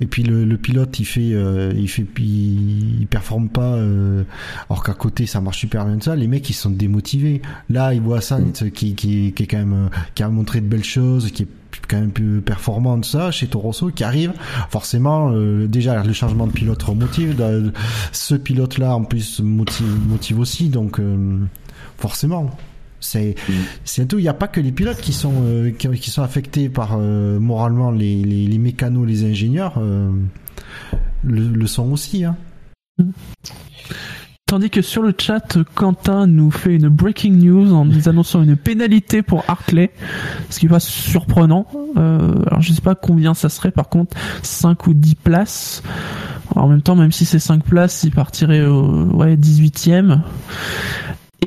Et 0.00 0.06
puis 0.06 0.22
le, 0.22 0.44
le 0.44 0.56
pilote, 0.56 0.98
il 1.00 1.04
fait, 1.04 1.32
euh, 1.32 1.72
il 1.76 1.88
fait, 1.88 2.06
il, 2.18 3.00
il 3.00 3.06
performe 3.06 3.48
pas. 3.48 3.74
euh, 3.74 4.22
alors 4.70 4.84
qu'à 4.84 4.94
côté, 4.94 5.26
ça 5.26 5.40
marche 5.40 5.58
super 5.58 5.84
bien 5.84 5.96
de 5.96 6.02
ça. 6.02 6.14
Les 6.16 6.28
mecs, 6.28 6.48
ils 6.48 6.54
sont 6.54 6.70
démotivés. 6.70 7.42
Là, 7.68 7.94
ils 7.94 8.00
voient 8.00 8.20
Sainz 8.20 8.64
qui, 8.74 8.94
qui, 8.94 9.32
qui 9.32 9.42
est 9.42 9.46
quand 9.46 9.58
même, 9.58 9.90
qui 10.14 10.22
a 10.22 10.28
montré 10.28 10.60
de 10.60 10.66
belles 10.66 10.84
choses, 10.84 11.30
qui 11.32 11.42
est 11.44 11.48
quand 11.88 12.00
même 12.00 12.10
plus 12.12 12.40
performant 12.40 12.98
de 12.98 13.04
ça 13.04 13.30
chez 13.30 13.46
Toro 13.46 13.68
Rosso 13.68 13.90
qui 13.90 14.02
arrive 14.04 14.32
forcément 14.68 15.30
euh, 15.32 15.66
déjà 15.66 16.02
le 16.02 16.12
changement 16.12 16.46
de 16.46 16.52
pilote 16.52 16.82
remotive 16.82 17.36
ce 18.12 18.34
pilote 18.34 18.78
là 18.78 18.94
en 18.96 19.04
plus 19.04 19.40
motive, 19.40 19.86
motive 20.08 20.38
aussi 20.40 20.68
donc 20.70 21.00
forcément 21.96 22.50
c'est 23.00 23.34
c'est 23.84 24.06
tout 24.06 24.18
il 24.18 24.22
n'y 24.22 24.28
a 24.28 24.34
pas 24.34 24.48
que 24.48 24.60
les 24.60 24.72
pilotes 24.72 25.00
qui 25.00 25.12
sont 25.12 25.34
euh, 25.42 25.70
qui, 25.70 25.88
qui 25.88 26.10
sont 26.10 26.22
affectés 26.22 26.68
par 26.68 26.96
euh, 26.98 27.38
moralement 27.38 27.90
les, 27.90 28.22
les 28.22 28.46
les 28.46 28.58
mécanos 28.58 29.06
les 29.06 29.24
ingénieurs 29.24 29.74
euh, 29.78 30.10
le, 31.22 31.48
le 31.48 31.66
sont 31.66 31.90
aussi 31.90 32.24
hein. 32.24 32.36
Tandis 34.48 34.70
que 34.70 34.80
sur 34.80 35.02
le 35.02 35.12
chat, 35.16 35.58
Quentin 35.74 36.26
nous 36.26 36.50
fait 36.50 36.74
une 36.74 36.88
breaking 36.88 37.36
news 37.36 37.74
en 37.74 37.84
nous 37.84 38.08
annonçant 38.08 38.42
une 38.42 38.56
pénalité 38.56 39.20
pour 39.20 39.44
Hartley, 39.46 39.90
ce 40.48 40.58
qui 40.58 40.64
est 40.64 40.70
pas 40.70 40.80
surprenant. 40.80 41.66
Euh, 41.98 42.34
alors 42.46 42.62
je 42.62 42.72
sais 42.72 42.80
pas 42.80 42.94
combien 42.94 43.34
ça 43.34 43.50
serait 43.50 43.72
par 43.72 43.90
contre, 43.90 44.16
5 44.42 44.86
ou 44.86 44.94
10 44.94 45.16
places. 45.16 45.82
En 46.56 46.66
même 46.66 46.80
temps, 46.80 46.96
même 46.96 47.12
si 47.12 47.26
c'est 47.26 47.38
5 47.38 47.62
places, 47.62 48.04
il 48.04 48.10
partirait 48.10 48.64
au 48.64 49.04
ouais, 49.12 49.36
18ème. 49.36 50.22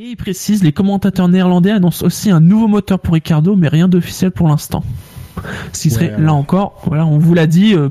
Et 0.04 0.06
il 0.06 0.16
précise, 0.18 0.64
les 0.64 0.72
commentateurs 0.72 1.28
néerlandais 1.28 1.70
annoncent 1.70 2.04
aussi 2.04 2.32
un 2.32 2.40
nouveau 2.40 2.68
moteur 2.68 2.98
pour 2.98 3.14
Ricardo, 3.14 3.56
mais 3.56 3.68
rien 3.68 3.88
d'officiel 3.88 4.32
pour 4.32 4.48
l'instant. 4.48 4.84
Ce 5.74 5.82
qui 5.84 5.92
serait, 5.92 6.16
Ouais, 6.16 6.20
là 6.20 6.34
encore, 6.34 6.82
voilà, 6.88 7.06
on 7.06 7.20
vous 7.20 7.36
l'a 7.36 7.46
dit, 7.46 7.76
euh, 7.76 7.90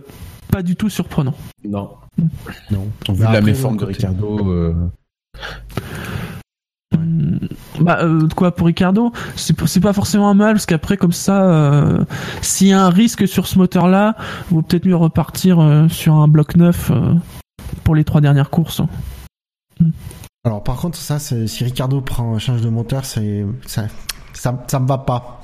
pas 0.51 0.65
du 0.65 0.75
tout 0.75 0.89
surprenant. 0.89 1.35
Non. 1.65 1.91
Non. 2.73 2.89
Vu 3.11 3.23
Bah, 3.23 3.33
la 3.33 3.41
méforme 3.41 3.77
de 3.77 3.85
Ricardo. 3.85 4.51
euh, 4.51 4.75
Hum, 6.97 7.39
Bah, 7.79 8.01
euh, 8.03 8.27
quoi, 8.35 8.57
pour 8.57 8.67
Ricardo, 8.67 9.13
c'est 9.37 9.81
pas 9.81 9.93
forcément 9.93 10.29
un 10.31 10.35
mal, 10.35 10.55
parce 10.55 10.67
qu'après, 10.67 10.97
comme 10.97 11.13
ça, 11.13 11.45
euh, 11.45 12.05
s'il 12.43 12.67
y 12.67 12.73
a 12.73 12.85
un 12.85 12.91
risque 12.91 13.29
sur 13.29 13.47
ce 13.47 13.57
moteur-là, 13.57 14.17
vaut 14.51 14.63
peut-être 14.63 14.85
mieux 14.85 14.97
repartir 14.97 15.61
euh, 15.61 15.87
sur 15.87 16.17
un 16.17 16.27
bloc 16.27 16.57
neuf 16.57 16.91
pour 17.85 17.95
les 17.95 18.03
trois 18.03 18.21
dernières 18.21 18.51
courses. 18.51 18.83
Alors 20.45 20.63
par 20.63 20.77
contre, 20.77 20.97
ça, 20.99 21.19
c'est- 21.19 21.47
si 21.47 21.65
Ricardo 21.65 22.01
prend 22.01 22.39
change 22.39 22.63
de 22.63 22.69
moteur, 22.71 23.05
c'est 23.05 23.45
ça, 23.67 23.87
ça, 24.33 24.65
ça 24.69 24.81
me 24.81 24.87
va 24.89 24.99
pas. 24.99 25.43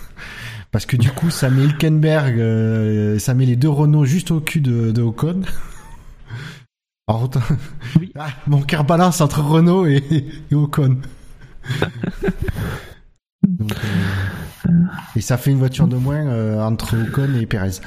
Parce 0.70 0.86
que 0.86 0.96
du 0.96 1.10
coup, 1.10 1.28
ça 1.30 1.50
met 1.50 1.64
Hülkenberg, 1.64 2.38
euh, 2.38 3.18
ça 3.18 3.34
met 3.34 3.44
les 3.44 3.56
deux 3.56 3.68
Renault 3.68 4.06
juste 4.06 4.30
au 4.30 4.40
cul 4.40 4.60
de, 4.62 4.90
de 4.90 5.02
Ocon. 5.02 5.42
Alors, 7.08 7.28
Oui. 8.00 8.10
Ah, 8.18 8.28
mon 8.46 8.62
cœur 8.62 8.84
balance 8.84 9.20
entre 9.20 9.42
Renault 9.42 9.86
et, 9.86 10.02
et 10.50 10.54
Ocon. 10.54 10.98
Donc, 13.46 13.72
euh, 14.66 14.70
et 15.16 15.20
ça 15.20 15.36
fait 15.36 15.50
une 15.50 15.58
voiture 15.58 15.88
de 15.88 15.96
moins 15.96 16.24
euh, 16.26 16.62
entre 16.62 16.96
Ocon 16.96 17.34
et 17.34 17.44
Perez. 17.46 17.80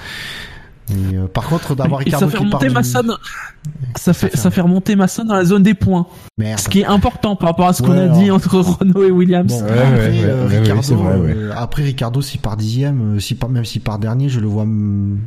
Et, 0.91 1.16
euh, 1.18 1.26
par 1.28 1.48
contre, 1.48 1.74
d'avoir 1.76 2.02
Et 2.02 2.06
Ricardo 2.06 2.28
ça 2.28 2.32
fait 2.32 2.38
qui 2.38 2.44
part 2.44 2.60
remonter 2.60 2.68
du- 2.68 2.74
Massa 2.76 3.02
dans... 3.02 3.18
ça 3.95 4.14
fait 4.14 4.30
fait 4.30 4.38
ça 4.38 4.52
fait 4.52 4.62
remonter 4.62 4.95
Massa 4.95 5.24
dans 5.24 5.34
la 5.34 5.44
zone 5.44 5.64
des 5.64 5.74
points 5.74 6.06
Merde. 6.38 6.60
ce 6.60 6.70
qui 6.70 6.82
est 6.82 6.86
important 6.86 7.36
par 7.36 7.49
rapport 7.49 7.68
à 7.68 7.74
ce 7.74 7.82
qu'on 7.82 7.91
Ouais, 7.94 8.02
a 8.02 8.07
dit 8.10 8.30
entre 8.30 8.60
Renault 8.60 9.03
et 9.03 9.10
Williams 9.10 9.52
Bon, 9.52 9.64
Ouais, 9.66 9.72
après, 9.72 10.10
ouais, 10.12 10.24
euh, 10.26 10.48
Ricardo, 10.48 10.95
vrai, 10.95 11.14
euh, 11.34 11.52
après 11.56 11.84
Ricardo, 11.84 12.22
s'il 12.22 12.40
part 12.40 12.56
dixième, 12.56 13.16
euh, 13.16 13.20
s'il 13.20 13.38
part, 13.38 13.49
même 13.49 13.66
s'il 13.66 13.82
part 13.82 13.98
dernier, 13.98 14.30
je 14.30 14.40
le 14.40 14.45
vois, 14.48 14.68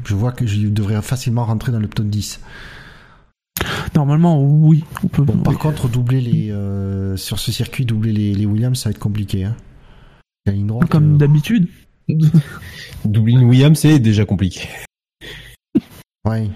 je 0.05 0.15
vois 0.15 0.31
que 0.31 0.47
je 0.47 0.69
devrais 0.69 1.03
facilement 1.03 1.45
rentrer 1.45 1.73
dans 1.73 1.81
le 1.81 1.89
top 1.89 2.07
10. 2.07 2.39
normalement 3.97 4.41
oui 4.41 4.85
on 5.03 5.09
peut 5.09 5.23
Bon, 5.25 5.39
par 5.39 5.55
oui. 5.55 5.59
contre, 5.59 5.89
doubler 5.89 6.21
les, 6.21 6.53
euh, 6.53 7.17
sur 7.17 7.41
ce 7.41 7.51
circuit, 7.51 7.85
doubler 7.85 8.13
les, 8.13 8.33
les 8.33 8.47
Williams, 8.47 8.79
ça 8.79 8.91
va 8.91 8.93
être 8.93 9.01
compliqué, 9.01 9.43
hein. 9.45 9.57
Droite, 10.47 10.89
comme 10.89 11.15
euh, 11.15 11.19
d'habitude 11.19 11.67
Dublin 13.05 13.43
Williams, 13.43 13.77
c'est 13.79 13.99
déjà 13.99 14.25
compliqué. 14.25 14.69
Ouais. 16.29 16.51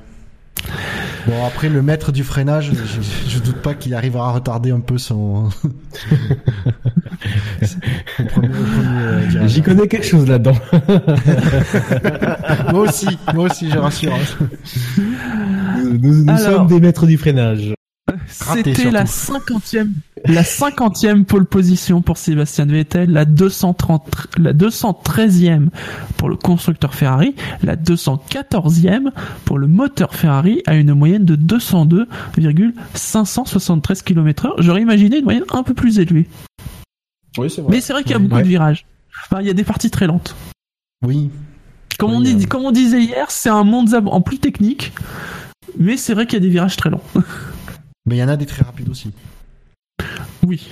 Bon, 1.27 1.45
après, 1.47 1.69
le 1.69 1.83
maître 1.83 2.11
du 2.13 2.25
freinage, 2.25 2.73
je, 2.73 3.31
je 3.31 3.39
doute 3.39 3.63
pas 3.63 3.75
qu'il 3.75 3.95
arrivera 3.95 4.29
à 4.29 4.33
retarder 4.33 4.73
un 4.73 4.81
peu 4.81 4.99
son, 4.99 5.51
euh. 8.39 9.47
J'y 9.47 9.63
connais 9.63 9.89
quelque 9.89 10.07
chose 10.07 10.29
là-dedans. 10.29 10.57
Moi 12.73 12.81
aussi, 12.81 13.19
moi 13.35 13.47
aussi, 13.47 13.71
je 13.71 13.79
rassure. 13.79 14.13
Nous, 15.79 16.25
nous 16.25 16.31
Alors. 16.31 16.41
sommes 16.41 16.67
des 16.67 16.81
maîtres 16.81 17.07
du 17.07 17.17
freinage. 17.17 17.73
C'était 18.29 18.91
la 18.91 19.07
surtout. 19.07 19.33
cinquantième, 19.39 19.93
la 20.27 20.45
cinquantième 20.45 21.25
pole 21.25 21.47
position 21.47 22.03
pour 22.03 22.19
Sébastien 22.19 22.67
Vettel, 22.67 23.11
la 23.11 23.25
230, 23.25 24.29
la 24.39 24.53
213e 24.53 25.69
pour 26.17 26.29
le 26.29 26.37
constructeur 26.37 26.95
Ferrari, 26.95 27.35
la 27.63 27.77
214e 27.77 29.11
pour 29.45 29.59
le 29.59 29.67
moteur 29.67 30.15
Ferrari 30.15 30.63
à 30.67 30.75
une 30.75 30.95
moyenne 30.95 31.25
de 31.25 31.37
202,573 31.37 34.03
km 34.03 34.47
heure. 34.47 34.55
J'aurais 34.59 34.83
imaginé 34.83 35.19
une 35.19 35.25
moyenne 35.25 35.45
un 35.53 35.63
peu 35.63 35.75
plus 35.75 35.99
élevée. 35.99 36.29
Oui, 37.39 37.49
c'est 37.51 37.63
Mais 37.69 37.81
c'est 37.81 37.93
vrai 37.93 38.03
qu'il 38.03 38.13
y 38.13 38.15
a 38.15 38.19
beaucoup 38.19 38.37
Ouais. 38.37 38.43
de 38.43 38.49
virages. 38.49 38.87
Enfin, 39.25 39.41
il 39.41 39.47
y 39.47 39.51
a 39.51 39.55
des 39.55 39.65
parties 39.65 39.91
très 39.91 40.07
lentes. 40.07 40.35
Oui. 41.05 41.31
Comme, 41.99 42.13
on, 42.13 42.21
dit, 42.21 42.37
euh. 42.43 42.47
comme 42.47 42.65
on 42.65 42.73
disait 42.73 43.03
hier, 43.03 43.31
c'est 43.31 43.49
un 43.49 43.65
monde 43.65 43.89
en 44.07 44.21
plus 44.21 44.39
technique, 44.39 44.93
mais 45.79 45.97
c'est 45.97 46.15
vrai 46.15 46.27
qu'il 46.27 46.35
y 46.35 46.43
a 46.43 46.45
des 46.45 46.49
virages 46.51 46.77
très 46.77 46.91
lents. 46.91 47.03
Mais 48.07 48.17
il 48.17 48.19
y 48.19 48.23
en 48.23 48.29
a 48.29 48.37
des 48.37 48.47
très 48.47 48.63
rapides 48.65 48.89
aussi. 48.89 49.13
Oui. 50.47 50.69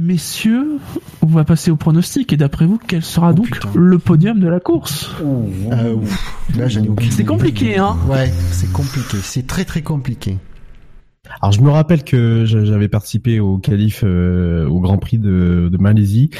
Messieurs, 0.00 0.78
on 1.22 1.26
va 1.26 1.44
passer 1.44 1.70
au 1.70 1.76
pronostic. 1.76 2.32
Et 2.32 2.36
d'après 2.36 2.66
vous, 2.66 2.78
quel 2.78 3.02
sera 3.02 3.30
Oh, 3.30 3.34
donc 3.34 3.50
putain. 3.50 3.70
le 3.74 3.98
podium 3.98 4.38
de 4.40 4.48
la 4.48 4.60
course 4.60 5.10
Euh, 5.22 5.94
ouf. 5.94 6.48
Là, 6.56 6.68
j'en 6.68 6.82
ai 6.84 6.88
aucune 6.88 7.10
C'est 7.10 7.24
compliqué, 7.24 7.78
hein 7.78 7.96
Ouais, 8.08 8.30
c'est 8.50 8.70
compliqué. 8.72 9.16
C'est 9.22 9.46
très 9.46 9.64
très 9.64 9.82
compliqué. 9.82 10.38
Alors 11.40 11.52
je 11.52 11.60
me 11.60 11.70
rappelle 11.70 12.04
que 12.04 12.44
j'a- 12.44 12.64
j'avais 12.64 12.88
participé 12.88 13.40
au 13.40 13.58
qualif 13.58 14.02
euh, 14.04 14.66
au 14.66 14.80
Grand 14.80 14.98
Prix 14.98 15.18
de, 15.18 15.70
Malaisie 15.78 16.30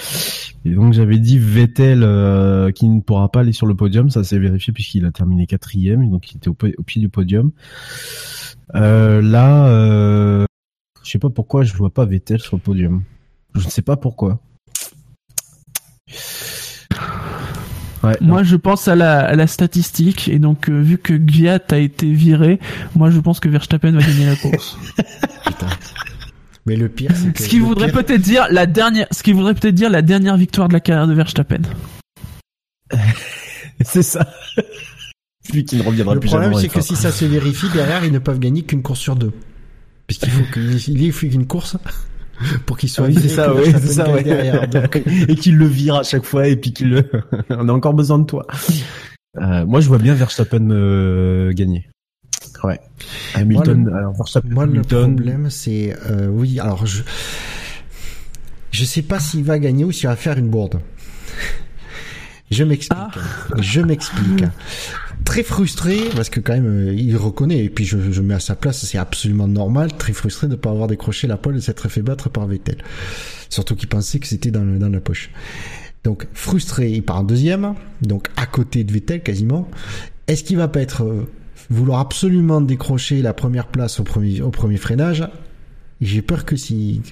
et 0.65 0.71
donc 0.71 0.93
j'avais 0.95 1.19
dit 1.19 1.39
Vettel 1.39 2.03
euh, 2.03 2.71
qui 2.73 2.89
ne 2.89 3.01
pourra 3.01 3.31
pas 3.31 3.41
aller 3.41 3.53
sur 3.53 3.67
le 3.67 3.75
podium, 3.75 4.11
ça 4.11 4.25
s'est 4.25 4.39
vérifié 4.39 4.73
puisqu'il 4.73 5.05
a 5.05 5.13
terminé 5.13 5.47
quatrième, 5.47 6.11
donc 6.11 6.31
il 6.33 6.39
était 6.39 6.49
au 6.49 6.55
pied 6.55 7.01
du 7.01 7.09
podium. 7.09 7.53
Euh, 8.75 9.23
là, 9.23 9.69
euh, 9.69 10.45
je 11.05 11.11
sais 11.11 11.19
pas 11.19 11.31
pourquoi 11.31 11.63
je 11.63 11.75
vois 11.75 11.91
pas 11.91 12.05
Vettel 12.05 12.41
sur 12.41 12.57
le 12.57 12.63
podium. 12.63 13.03
Je 13.55 13.65
ne 13.65 13.71
sais 13.71 13.83
pas 13.83 13.97
pourquoi. 13.97 14.41
Ouais, 18.07 18.17
Moi, 18.21 18.43
je 18.43 18.57
pense 18.57 18.89
à 18.89 18.95
la, 18.95 19.21
à 19.21 19.35
la 19.35 19.47
statistique. 19.47 20.29
Et 20.29 20.39
donc, 20.39 20.69
euh, 20.69 20.81
vu 20.81 20.99
que 20.99 21.13
Gviat 21.15 21.61
a 21.71 21.79
été 21.79 22.11
viré, 22.13 22.59
moi, 22.95 23.11
je 23.11 23.19
pense 23.21 23.41
que 23.41 23.49
Verstappen 23.49 23.93
va 23.93 24.01
gagner 24.01 24.27
la 24.27 24.37
course. 24.37 24.79
Putain. 25.47 25.67
Mais 26.67 26.77
le 26.77 26.89
pire, 26.89 27.13
c'est 27.15 27.33
que. 27.33 27.43
ce 27.43 27.49
qui 27.49 27.59
le 27.59 27.65
voudrait 27.65 27.91
pire- 27.93 28.05
peut-être 28.05 28.21
dire 28.23 28.47
la 28.51 28.67
dernière, 28.67 29.07
ce 29.13 29.23
qui 29.23 29.33
voudrait 29.33 29.55
peut-être 29.55 29.75
dire 29.75 29.89
la 29.91 30.03
dernière 30.03 30.37
victoire 30.37 30.69
de 30.69 30.73
la 30.73 30.81
carrière 30.81 31.07
de 31.07 31.15
Verstappen. 31.15 31.63
c'est 33.85 34.03
ça. 34.03 34.27
Lui 35.53 35.65
qui 35.65 35.77
ne 35.77 35.83
reviendra 35.83 36.15
Le 36.15 36.21
plus 36.21 36.29
problème, 36.29 36.51
jamais. 36.51 36.63
c'est 36.63 36.69
que 36.69 36.81
si 36.81 36.97
ça 36.97 37.13
se 37.13 37.25
vérifie, 37.25 37.69
derrière, 37.73 38.05
ils 38.05 38.13
ne 38.13 38.19
peuvent 38.19 38.39
gagner 38.41 38.63
qu'une 38.63 38.83
course 38.83 39.01
sur 39.01 39.15
deux. 39.17 39.33
Puisqu'il 40.07 40.31
faut 40.31 40.45
qu'il 40.53 41.01
il 41.03 41.13
faut 41.13 41.27
qu'une 41.29 41.47
course 41.47 41.77
pour 42.67 42.77
qu'il 42.79 42.89
soit 42.89 43.07
Ah 43.07 43.09
oui, 43.09 43.19
c'est 43.21 43.29
ça, 43.29 43.53
Verstappen 43.53 43.87
c'est 43.87 43.93
ça, 43.93 44.11
ouais. 44.11 44.23
derrière. 44.23 44.69
Donc, 44.71 44.97
et 45.07 45.35
qu'il 45.37 45.57
le 45.57 45.67
vire 45.67 45.97
à 45.97 46.03
chaque 46.03 46.25
fois 46.25 46.47
et 46.49 46.57
puis 46.57 46.73
qu'il 46.73 46.91
le... 46.91 47.11
on 47.51 47.69
a 47.69 47.73
encore 47.73 47.95
besoin 47.95 48.19
de 48.19 48.25
toi. 48.25 48.47
Euh, 49.39 49.65
moi, 49.67 49.81
je 49.81 49.89
vois 49.89 49.99
bien 49.99 50.15
Verstappen 50.15 50.71
euh, 50.71 51.53
gagner. 51.53 51.89
Ouais. 52.65 52.81
Hamilton, 53.35 53.83
Moi, 53.83 53.91
le- 53.91 53.97
alors 53.97 54.15
Verstappen, 54.15 54.49
Moi, 54.51 54.67
le 54.67 54.83
problème, 54.83 55.51
c'est, 55.51 55.95
euh, 56.11 56.29
oui, 56.29 56.59
alors 56.59 56.87
je, 56.87 57.03
je 58.71 58.85
sais 58.85 59.03
pas 59.03 59.21
s'il 59.21 59.45
va 59.45 59.59
gagner 59.59 59.85
ou 59.85 59.93
s'il 59.93 60.09
va 60.09 60.17
faire 60.17 60.39
une 60.39 60.49
bourde. 60.49 60.81
Je 62.51 62.65
m'explique. 62.65 62.99
Ah. 62.99 63.11
Je 63.59 63.81
m'explique. 63.81 64.45
Très 65.27 65.43
frustré 65.43 65.99
parce 66.15 66.31
que 66.31 66.41
quand 66.41 66.55
même 66.55 66.89
euh, 66.89 66.95
il 66.95 67.17
reconnaît 67.17 67.63
et 67.63 67.69
puis 67.69 67.85
je, 67.85 68.21
mets 68.23 68.35
à 68.35 68.41
sa 68.41 68.55
place, 68.55 68.85
c'est 68.85 68.97
absolument 68.97 69.49
normal. 69.49 69.93
Très 69.93 70.13
frustré 70.13 70.47
de 70.47 70.53
ne 70.53 70.57
pas 70.57 70.71
avoir 70.71 70.87
décroché 70.87 71.27
la 71.27 71.37
pole 71.37 71.59
et 71.59 71.61
s'être 71.61 71.89
fait 71.91 72.01
battre 72.01 72.31
par 72.31 72.47
Vettel. 72.47 72.79
Surtout 73.51 73.75
qu'il 73.77 73.89
pensait 73.89 74.21
que 74.21 74.27
c'était 74.27 74.51
dans 74.51 74.65
la 74.65 75.01
poche. 75.01 75.31
Donc 76.05 76.29
frustré, 76.33 76.93
il 76.93 77.03
part 77.03 77.19
en 77.19 77.25
deuxième, 77.25 77.75
donc 78.01 78.29
à 78.37 78.47
côté 78.47 78.85
de 78.85 78.93
Vettel 78.93 79.23
quasiment. 79.23 79.69
Est-ce 80.29 80.45
qu'il 80.45 80.57
va 80.57 80.69
pas 80.69 80.81
être 80.81 81.03
euh, 81.03 81.29
vouloir 81.69 81.99
absolument 81.99 82.61
décrocher 82.61 83.21
la 83.21 83.35
première 83.35 83.67
place 83.67 83.99
au 83.99 84.05
premier 84.05 84.41
au 84.41 84.51
premier 84.51 84.77
freinage? 84.77 85.29
J'ai 86.01 86.23
peur 86.23 86.45
que 86.45 86.57
si 86.57 87.03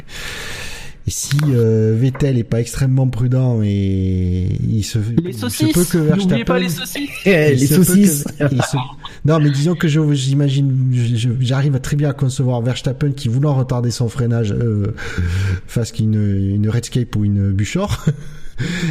si 1.06 1.36
euh, 1.50 1.94
Vettel 1.98 2.38
est 2.38 2.44
pas 2.44 2.60
extrêmement 2.60 3.06
prudent 3.08 3.60
et 3.62 4.48
il 4.70 4.82
se 4.84 4.98
Les 4.98 5.30
il 5.30 5.34
se 5.34 5.40
saucisses. 5.40 5.72
peut 5.74 5.84
que 5.84 5.98
N'oubliez 5.98 6.44
pas 6.44 6.58
Verstappen- 6.58 6.62
les 6.62 6.68
saucisses. 6.70 7.10
Eh, 7.26 7.52
il 7.52 7.58
les 7.60 7.66
se 7.66 7.74
peut 7.74 7.84
saucisses. 7.84 8.24
que- 8.38 8.48
se- 8.48 8.76
Non, 9.26 9.38
mais 9.38 9.50
disons 9.50 9.74
que 9.74 9.86
je 9.88 10.00
j'imagine, 10.12 10.92
j'arrive 11.40 11.78
très 11.80 11.96
bien 11.96 12.10
à 12.10 12.12
concevoir 12.14 12.60
Verstappen 12.62 13.12
qui 13.12 13.28
voulant 13.28 13.54
retarder 13.54 13.90
son 13.90 14.08
freinage 14.08 14.52
euh, 14.52 14.94
fasse 15.66 15.92
qu'une 15.92 16.14
une 16.14 16.68
Redscape 16.68 17.14
ou 17.16 17.24
une 17.24 17.50
Buchor. 17.52 18.04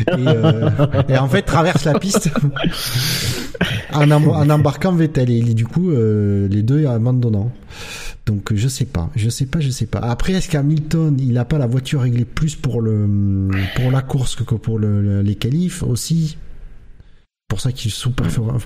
et, 0.09 0.27
euh, 0.27 0.69
et 1.07 1.17
en 1.17 1.27
fait 1.29 1.41
traverse 1.43 1.85
la 1.85 1.97
piste 1.97 2.29
en 3.93 4.49
embarquant 4.49 4.91
Vettel 4.91 5.29
et 5.29 5.41
du 5.53 5.65
coup 5.65 5.91
euh, 5.91 6.47
les 6.49 6.63
deux 6.63 6.85
abandonnant. 6.85 7.51
Donc 8.25 8.53
je 8.55 8.67
sais 8.69 8.85
pas, 8.85 9.09
je 9.15 9.29
sais 9.29 9.45
pas, 9.45 9.59
je 9.59 9.69
sais 9.69 9.85
pas. 9.85 9.99
Après 9.99 10.31
est-ce 10.33 10.47
qu'Hamilton 10.49 11.17
il 11.19 11.37
a 11.37 11.43
pas 11.45 11.57
la 11.57 11.67
voiture 11.67 12.01
réglée 12.01 12.23
plus 12.25 12.55
pour 12.55 12.81
le 12.81 13.49
pour 13.75 13.91
la 13.91 14.01
course 14.01 14.35
que 14.37 14.55
pour 14.55 14.79
le, 14.79 15.01
le- 15.01 15.21
les 15.21 15.35
qualifs 15.35 15.83
aussi? 15.83 16.37
Pour 17.49 17.59
ça 17.59 17.71
qu'il 17.73 17.91
sous-performe- 17.91 18.57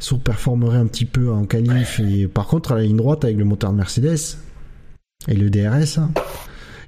sous-performerait 0.00 0.78
un 0.78 0.86
petit 0.86 1.04
peu 1.04 1.30
en 1.30 1.44
qualif 1.44 2.00
et 2.00 2.26
par 2.26 2.46
contre 2.46 2.72
à 2.72 2.76
la 2.76 2.82
ligne 2.82 2.96
droite 2.96 3.24
avec 3.24 3.36
le 3.36 3.44
moteur 3.44 3.72
Mercedes 3.72 4.38
et 5.28 5.34
le 5.34 5.50
DRS 5.50 5.98
hein, 5.98 6.10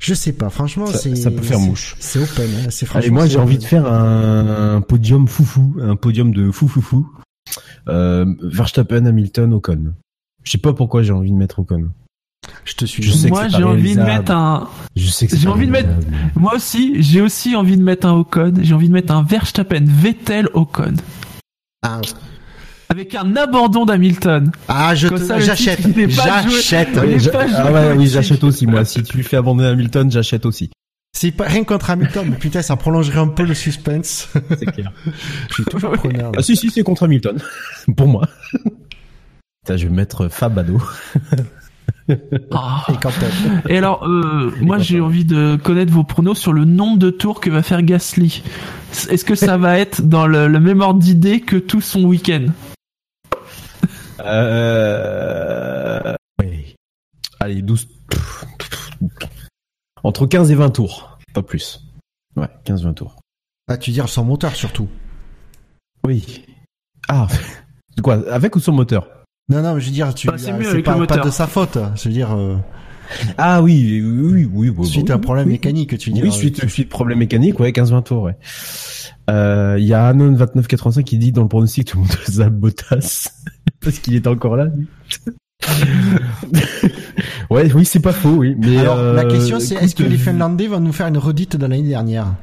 je 0.01 0.15
sais 0.15 0.33
pas 0.33 0.49
franchement 0.51 0.87
Ça- 0.87 0.99
c'est 0.99 1.15
ça 1.15 1.31
peut 1.31 1.43
faire 1.43 1.61
mouche. 1.61 1.95
c'est 2.01 2.19
open 2.21 2.51
hein, 2.65 2.69
c'est 2.71 2.87
franchement 2.87 3.13
moi, 3.15 3.25
c'est 3.27 3.33
j'ai 3.33 3.39
envie 3.39 3.59
de 3.59 3.65
faire 3.65 3.87
un, 3.87 4.77
un 4.77 4.81
podium 4.81 5.29
foufou, 5.29 5.77
un 5.81 5.95
podium 5.97 6.33
de 6.33 6.51
fou-fou-fou. 6.51 7.07
Euh, 7.89 8.25
Verstappen, 8.43 9.07
Hamilton, 9.07 9.53
Ocon. 9.55 9.93
Je 10.45 10.51
sais 10.53 10.59
pas 10.59 10.73
pourquoi 10.73 11.03
j'ai 11.03 11.13
envie 11.13 11.31
de 11.33 11.37
mettre 11.37 11.59
Ocon. 11.61 11.89
Je 12.65 12.75
te 12.75 12.85
suis. 12.87 13.03
Je 13.03 13.11
sais 13.13 13.29
que 13.29 13.35
Moi, 13.35 13.49
j'ai 13.49 13.63
envie 13.65 13.95
de 13.97 14.03
mettre 14.03 14.33
un. 14.33 14.69
Je 14.97 15.09
sais 15.09 15.27
que 15.27 15.33
J'ai 15.35 15.41
c'est 15.43 15.47
pas 15.47 15.53
envie 15.53 15.67
de 15.67 15.73
mettre-. 15.73 15.91
Moi 16.37 16.55
aussi, 16.55 17.03
j'ai 17.03 17.21
aussi 17.21 17.55
envie 17.57 17.77
de 17.77 17.83
mettre 17.83 18.07
un 18.07 18.15
Ocon. 18.15 18.55
J'ai 18.61 18.75
envie 18.75 18.89
de 18.89 18.95
mettre 18.95 19.13
un 19.13 19.23
Verstappen, 19.23 19.85
Vettel, 19.85 20.49
Ocon. 20.55 20.95
Ah, 21.83 22.01
Avec 22.89 23.15
un 23.15 23.37
abandon 23.37 23.85
d'Hamilton. 23.85 24.51
ah, 24.69 24.95
je 24.95 25.09
Comme 25.09 25.19
te- 25.19 25.41
j'achète. 25.41 25.81
J'achète. 26.11 26.89
Ah 26.97 27.73
ouais, 27.73 27.95
oui, 27.97 28.07
j'achète 28.07 28.43
aussi 28.45 28.67
moi. 28.67 28.85
Si 28.85 29.03
tu 29.03 29.23
fais 29.23 29.37
abandonner 29.37 29.69
Hamilton, 29.69 30.11
j'achète 30.11 30.47
aussi. 30.47 30.71
C'est 31.17 31.33
pas 31.33 31.45
rien 31.45 31.65
contre 31.65 31.91
Hamilton, 31.91 32.29
mais 32.31 32.37
putain, 32.37 32.63
ça 32.63 32.77
prolongerait 32.77 33.19
un 33.19 33.29
peu 33.29 33.43
le 33.43 33.55
suspense. 33.55 34.29
C'est 34.59 34.67
clair. 34.67 34.93
Je 35.49 35.55
suis 35.55 35.65
toujours 35.65 35.93
preneur. 35.93 36.31
là. 36.33 36.39
Ah 36.39 36.43
si 36.43 36.57
si, 36.57 36.71
c'est 36.71 36.83
contre 36.83 37.03
Hamilton. 37.05 37.39
Pour 37.97 38.07
moi. 38.09 38.29
Putain, 39.69 39.77
je 39.77 39.87
vais 39.87 39.95
mettre 39.95 40.29
Fab 40.29 40.59
à 40.59 40.63
dos. 40.63 40.81
Ah. 42.53 42.87
Et 43.69 43.77
alors, 43.77 44.03
euh, 44.09 44.51
moi, 44.63 44.79
j'ai 44.79 44.99
envie 44.99 45.27
de 45.27 45.59
connaître 45.63 45.93
vos 45.93 46.05
pronos 46.05 46.39
sur 46.39 46.55
le 46.55 46.65
nombre 46.65 46.97
de 46.99 47.11
tours 47.11 47.39
que 47.39 47.51
va 47.51 47.63
faire 47.63 47.83
Gasly. 47.83 48.43
Est-ce 49.11 49.27
que 49.27 49.35
ça 49.35 49.59
va 49.59 49.79
être 49.79 50.01
dans 50.01 50.27
le, 50.27 50.49
le 50.49 50.59
même 50.59 50.81
ordre 50.81 51.01
d'idée 51.01 51.43
que 51.43 51.57
tout 51.57 51.83
son 51.83 52.05
week-end? 52.05 52.47
Euh... 54.21 56.15
Oui. 56.41 56.77
Allez, 57.41 57.61
12... 57.61 57.87
pff, 58.09 58.45
pff, 58.59 58.91
Entre 60.03 60.25
15 60.25 60.51
et 60.51 60.55
20 60.55 60.71
tours, 60.71 61.19
pas 61.35 61.43
plus. 61.43 61.85
Ouais, 62.37 62.49
15-20 62.65 62.95
tours. 62.95 63.17
Ah, 63.69 63.77
tu 63.77 63.91
veux 63.91 63.95
dire 63.95 64.09
son 64.09 64.25
moteur 64.25 64.57
surtout? 64.57 64.89
Oui. 66.07 66.47
Ah, 67.07 67.27
quoi, 68.03 68.27
avec 68.33 68.57
ou 68.57 68.61
sans 68.61 68.73
moteur? 68.73 69.18
Non, 69.49 69.63
non, 69.63 69.75
mais 69.75 69.81
je 69.81 69.87
veux 69.87 69.93
dire, 69.93 70.15
tu, 70.15 70.27
Bah, 70.27 70.35
c'est 70.37 70.53
euh, 70.53 70.59
mieux 70.59 70.65
c'est 70.65 70.71
avec 70.71 70.85
pas, 70.85 70.93
le 70.93 71.07
pas 71.07 71.15
moteur. 71.15 71.25
de 71.25 71.31
sa 71.31 71.47
faute. 71.47 71.79
Je 71.97 72.05
veux 72.09 72.15
dire, 72.15 72.33
euh, 72.37 72.57
Ah 73.39 73.63
oui, 73.63 74.03
oui, 74.05 74.47
oui. 74.53 74.73
oui, 74.77 74.87
suite 74.87 75.07
oui, 75.07 75.13
à 75.13 75.15
un 75.15 75.19
problème 75.19 75.47
oui. 75.47 75.53
mécanique, 75.53 75.97
tu 75.97 76.11
dire. 76.11 76.23
Oui, 76.23 76.31
suite, 76.33 76.69
suite 76.69 76.89
problème 76.91 77.19
mécanique, 77.19 77.59
ouais, 77.59 77.71
15-20 77.71 78.03
tours, 78.03 78.23
ouais. 78.25 78.37
Euh, 79.31 79.77
Il 79.79 79.87
y 79.87 79.95
a 79.95 80.07
Anon 80.07 80.33
2985 80.33 81.03
qui 81.05 81.17
dit 81.19 81.33
dans 81.33 81.43
le 81.43 81.49
pronostic 81.49 81.87
tout 81.89 81.97
le 81.99 82.03
monde 82.03 82.13
Zab 82.31 82.55
Bottas 82.55 83.31
parce 83.83 83.99
qu'il 84.01 84.15
est 84.15 84.27
encore 84.27 84.57
là. 84.57 84.67
ouais, 87.51 87.73
oui, 87.75 87.85
c'est 87.85 88.01
pas 88.01 88.13
faux, 88.13 88.37
oui. 88.37 88.55
Mais 88.59 88.79
Alors, 88.79 88.97
la 89.03 89.23
euh, 89.25 89.31
question 89.31 89.61
c'est, 89.61 89.75
est-ce 89.77 89.95
que 89.95 90.03
les 90.03 90.17
euh, 90.17 90.19
Finlandais 90.19 90.67
vont 90.67 90.81
nous 90.81 90.93
faire 90.93 91.07
une 91.09 91.19
redite 91.19 91.57
de 91.57 91.63
l'année 91.67 91.83
dernière? 91.89 92.35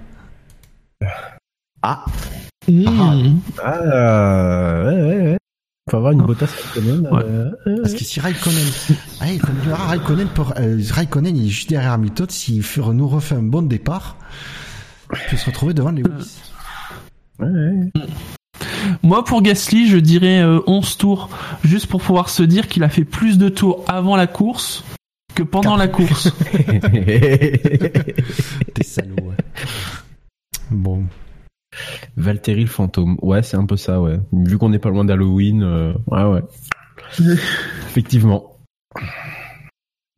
Ah, 1.82 2.04
Mmh. 2.68 2.86
ah, 3.64 4.84
ouais, 4.86 4.94
ouais, 5.04 5.22
ouais. 5.22 5.38
Faut 5.92 5.98
avoir 5.98 6.14
une 6.14 6.24
Bottas 6.24 6.50
quand 6.74 6.82
même. 6.82 7.02
Ouais. 7.12 7.22
euh, 7.24 7.52
euh, 7.68 7.78
Parce 7.84 7.94
que 7.94 8.04
si 8.04 8.20
Raikkonen, 8.20 8.58
ah, 9.22 9.32
il- 9.32 9.40
comme 9.40 9.56
Raikkonen, 9.72 10.28
pour, 10.30 10.54
euh, 10.58 10.82
Raikkonen, 10.90 11.38
il 11.38 11.46
est 11.46 11.50
juste 11.50 11.70
derrière 11.70 11.92
Hamilton, 11.92 12.28
s'il 12.28 12.64
nous 12.94 13.08
refait 13.08 13.36
un 13.36 13.44
bon 13.44 13.62
départ, 13.62 14.18
il 15.14 15.20
peut 15.30 15.38
se 15.38 15.46
retrouver 15.46 15.76
devant 15.76 15.92
Lewis. 15.92 16.40
ouais, 17.40 17.48
ouais. 17.48 17.92
Moi, 19.04 19.24
pour 19.24 19.44
Gasly, 19.44 19.88
je 19.88 19.98
dirais 19.98 20.42
euh, 20.42 20.60
11 20.66 20.98
tours, 20.98 21.30
juste 21.64 21.86
pour 21.86 22.02
pouvoir 22.02 22.30
se 22.30 22.42
dire 22.42 22.68
qu'il 22.68 22.84
a 22.84 22.90
fait 22.90 23.06
plus 23.06 23.38
de 23.38 23.50
tours 23.50 23.86
avant 23.88 24.16
la 24.16 24.26
course 24.26 24.84
que 25.36 25.44
pendant 25.44 25.76
la 25.76 25.88
course. 25.88 26.32
T'es 28.74 28.84
salaud, 28.84 29.16
ouais. 29.22 29.36
Bon. 30.72 31.04
Valtteri 32.18 32.62
le 32.62 32.68
fantôme. 32.68 33.18
Ouais, 33.22 33.44
c'est 33.44 33.58
un 33.58 33.66
peu 33.66 33.78
ça, 33.78 34.02
ouais. 34.02 34.20
Vu 34.32 34.58
qu'on 34.58 34.70
n'est 34.70 34.80
pas 34.80 34.90
loin 34.90 35.06
d'Halloween, 35.06 35.64
euh, 35.64 35.94
ouais, 36.08 36.24
ouais. 36.24 36.42
Effectivement. 37.90 38.58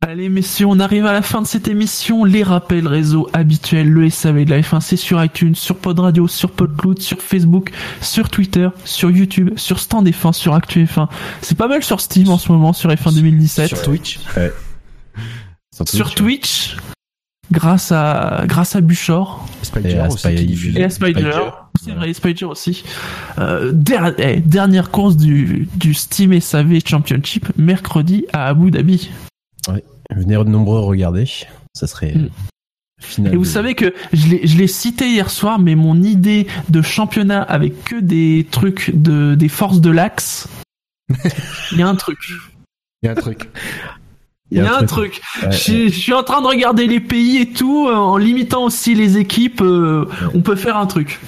Allez 0.00 0.28
messieurs, 0.28 0.66
on 0.66 0.78
arrive 0.78 1.06
à 1.06 1.12
la 1.12 1.22
fin 1.22 1.42
de 1.42 1.46
cette 1.46 1.66
émission. 1.66 2.24
Les 2.24 2.44
rappels 2.44 2.86
réseaux 2.86 3.28
habituels, 3.32 3.90
le 3.90 4.08
SAV 4.08 4.44
de 4.44 4.50
la 4.50 4.60
F1, 4.60 4.80
c'est 4.80 4.96
sur 4.96 5.22
iTunes, 5.22 5.56
sur 5.56 5.76
Pod 5.76 5.98
Radio, 5.98 6.28
sur 6.28 6.52
Podcloud, 6.52 7.00
sur 7.00 7.20
Facebook, 7.20 7.72
sur 8.00 8.30
Twitter, 8.30 8.68
sur 8.84 9.10
YouTube, 9.10 9.50
sur 9.56 9.80
Stand 9.80 10.08
F1, 10.08 10.32
sur 10.32 10.54
Actu 10.54 10.84
F1. 10.84 11.08
C'est 11.42 11.58
pas 11.58 11.66
mal 11.66 11.82
sur 11.82 12.00
Steam 12.00 12.28
en 12.28 12.38
ce 12.38 12.50
moment, 12.52 12.72
sur 12.72 12.90
F1 12.90 13.12
2017. 13.16 13.68
Sur 13.68 13.82
Twitch. 13.82 14.20
Sur 15.84 16.14
Twitch, 16.14 16.76
grâce 17.52 17.92
à 17.92 18.44
grâce 18.46 18.76
à 18.76 18.80
Buchor 18.80 19.46
Spider 19.62 19.90
Et 19.90 19.98
à 19.98 20.06
aussi 20.08 20.18
Spider- 20.18 20.78
et 20.80 20.84
à 20.84 20.90
Spider. 20.90 21.12
Spider. 21.20 21.50
C'est 21.82 21.92
vrai, 21.92 22.12
Spider 22.12 22.44
aussi. 22.46 22.84
Euh, 23.38 23.70
der- 23.72 24.14
eh, 24.18 24.40
dernière 24.40 24.90
course 24.90 25.16
du, 25.16 25.68
du 25.76 25.94
Steam 25.94 26.38
SAV 26.40 26.80
Championship, 26.84 27.48
mercredi 27.56 28.26
à 28.32 28.46
Abu 28.48 28.70
Dhabi. 28.70 29.10
Venez 30.14 30.34
de 30.36 30.42
nombreux 30.44 30.80
regarder. 30.80 31.24
Ça 31.74 31.86
serait 31.86 32.14
Mm. 32.14 32.28
final. 33.00 33.32
Et 33.34 33.36
vous 33.36 33.44
de- 33.44 33.48
savez 33.48 33.74
que 33.74 33.94
je 34.12 34.26
l'ai, 34.28 34.46
je 34.46 34.56
l'ai 34.58 34.66
cité 34.66 35.08
hier 35.08 35.30
soir, 35.30 35.58
mais 35.60 35.74
mon 35.76 36.02
idée 36.02 36.46
de 36.68 36.82
championnat 36.82 37.42
avec 37.42 37.84
que 37.84 37.96
des 38.00 38.46
trucs 38.50 38.90
de, 38.94 39.34
des 39.36 39.48
forces 39.48 39.80
de 39.80 39.90
l'axe, 39.90 40.48
il 41.72 41.78
y 41.78 41.82
a 41.82 41.88
un 41.88 41.94
truc. 41.94 42.18
Il 43.02 43.06
y 43.06 43.08
a 43.08 43.12
un 43.12 43.14
truc. 43.14 43.48
Il 44.50 44.58
y 44.58 44.60
a 44.60 44.76
un 44.78 44.84
truc. 44.84 45.20
Ouais, 45.42 45.52
Je, 45.52 45.56
suis- 45.56 45.88
je 45.92 45.98
suis 45.98 46.14
en 46.14 46.22
train 46.22 46.40
de 46.40 46.46
regarder 46.46 46.86
les 46.86 47.00
pays 47.00 47.38
et 47.38 47.50
tout, 47.52 47.86
euh, 47.88 47.94
en 47.94 48.16
limitant 48.16 48.64
aussi 48.64 48.94
les 48.94 49.18
équipes, 49.18 49.60
euh, 49.60 50.06
on 50.34 50.40
peut 50.40 50.56
faire 50.56 50.76
un 50.78 50.86
truc. 50.86 51.20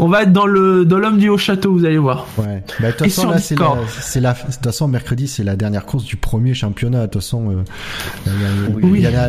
On 0.00 0.08
va 0.08 0.22
être 0.22 0.32
dans 0.32 0.46
le 0.46 0.84
dans 0.84 0.98
l'homme 0.98 1.18
du 1.18 1.28
haut 1.28 1.38
château, 1.38 1.70
vous 1.72 1.84
allez 1.84 1.98
voir. 1.98 2.26
Ouais. 2.36 2.64
Bah, 2.80 2.88
de 2.88 2.96
toute 2.96 3.06
façon, 3.06 3.30
là, 3.30 3.38
c'est 3.38 3.56
la, 3.58 3.74
c'est 4.00 4.20
la, 4.20 4.32
de 4.32 4.38
toute 4.52 4.64
façon, 4.64 4.88
mercredi, 4.88 5.28
c'est 5.28 5.44
la 5.44 5.54
dernière 5.54 5.86
course 5.86 6.02
du 6.04 6.16
premier 6.16 6.52
championnat. 6.52 7.02
De 7.02 7.12
toute 7.12 7.22
façon, 7.22 7.50
euh, 7.50 7.62
il 8.26 8.32
y 8.32 8.34
a- 8.34 8.88
Oui. 8.88 8.92
il 8.96 9.00
y 9.02 9.06
a- 9.06 9.28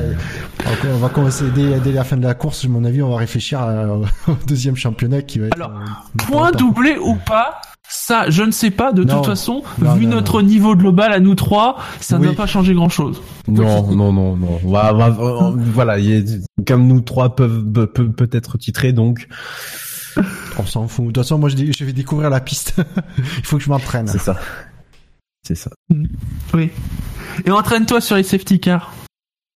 encore- 0.61 0.91
on 0.95 0.97
va 0.97 1.09
commencer 1.09 1.45
dès, 1.53 1.79
dès 1.81 1.91
la 1.91 2.03
fin 2.03 2.17
de 2.17 2.23
la 2.23 2.33
course, 2.33 2.65
à 2.65 2.67
mon 2.67 2.83
avis, 2.83 3.03
on 3.03 3.11
va 3.11 3.17
réfléchir 3.17 3.59
à- 3.61 3.85
au 4.27 4.35
deuxième 4.47 4.75
championnat 4.75 5.21
qui 5.21 5.37
va 5.37 5.47
être. 5.47 5.55
Alors, 5.55 5.69
euh, 5.71 6.23
Point 6.25 6.51
doublé 6.51 6.97
ou 6.97 7.13
pas, 7.15 7.61
ça, 7.89 8.29
je 8.29 8.43
ne 8.43 8.51
sais 8.51 8.71
pas. 8.71 8.91
De 8.91 9.03
Non. 9.03 9.17
toute 9.17 9.25
façon, 9.27 9.63
Non, 9.79 9.95
vu 9.95 10.05
non, 10.05 10.15
notre 10.17 10.41
niveau 10.41 10.75
global 10.75 11.11
à 11.13 11.19
nous 11.19 11.35
trois, 11.35 11.77
ça 11.99 12.17
ne 12.19 12.27
va 12.27 12.33
pas 12.33 12.45
changer 12.47 12.73
grand 12.73 12.89
chose. 12.89 13.21
Non, 13.47 13.91
non, 13.95 14.11
non, 14.13 14.35
non. 14.35 14.57
Va, 14.65 14.91
va- 14.93 15.09
voilà, 15.55 15.99
il 15.99 16.05
y 16.05 16.17
a- 16.17 16.63
comme 16.65 16.87
nous 16.87 17.01
trois 17.01 17.35
peuvent 17.35 17.63
peut- 17.71 17.87
peut- 17.87 18.11
peut-être 18.11 18.57
titrer, 18.57 18.91
donc 18.93 19.27
On 20.57 20.65
s'en 20.65 20.87
fout. 20.87 21.07
De 21.07 21.11
toute 21.11 21.23
façon, 21.23 21.37
moi, 21.37 21.49
je, 21.49 21.83
vais 21.83 21.93
découvrir 21.93 22.29
la 22.29 22.39
piste. 22.39 22.75
il 23.17 23.45
faut 23.45 23.57
que 23.57 23.63
je 23.63 23.69
m'entraîne. 23.69 24.07
c'est 24.07 24.17
ça. 24.19 24.39
C'est 25.45 25.55
ça. 25.55 25.69
Oui. 26.53 26.69
Et 27.45 27.51
entraîne-toi 27.51 27.99
sur 28.01 28.15
les 28.15 28.23
safety 28.23 28.59
cars. 28.59 28.93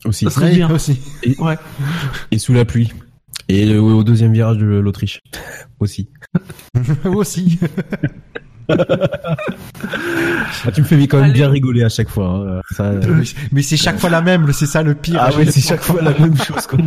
Aussi. 0.05 0.25
Ça 0.25 0.31
serait 0.31 0.49
Oui, 0.49 0.55
bien. 0.57 0.69
aussi. 0.69 0.99
Ouais. 1.39 1.57
Et 2.31 2.37
sous 2.39 2.53
la 2.53 2.65
pluie. 2.65 2.91
Et 3.47 3.77
au, 3.77 3.97
au 3.99 4.03
deuxième 4.03 4.33
virage 4.33 4.57
de 4.57 4.65
l'Autriche. 4.65 5.19
Aussi. 5.79 6.09
Aussi. 7.05 7.59
Ah, 10.65 10.71
tu 10.71 10.81
me 10.81 10.85
fais 10.85 11.07
quand 11.07 11.17
même 11.17 11.25
Allez. 11.25 11.33
bien 11.33 11.49
rigoler 11.49 11.83
à 11.83 11.89
chaque 11.89 12.09
fois. 12.09 12.43
hein. 12.45 12.61
Ça, 12.75 12.83
euh, 12.83 13.23
Mais- 13.51 13.61
c'est 13.61 13.77
chaque 13.77 13.97
fois 13.99 14.09
la 14.09 14.21
même, 14.21 14.51
c'est 14.51 14.65
ça 14.65 14.83
le 14.83 14.93
pire. 14.93 15.17
Ah 15.21 15.29
les 15.37 15.49
c'est 15.51 15.61
chaque 15.61 15.81
fois 15.81 16.01
la 16.01 16.11
même 16.11 16.35
chose. 16.37 16.67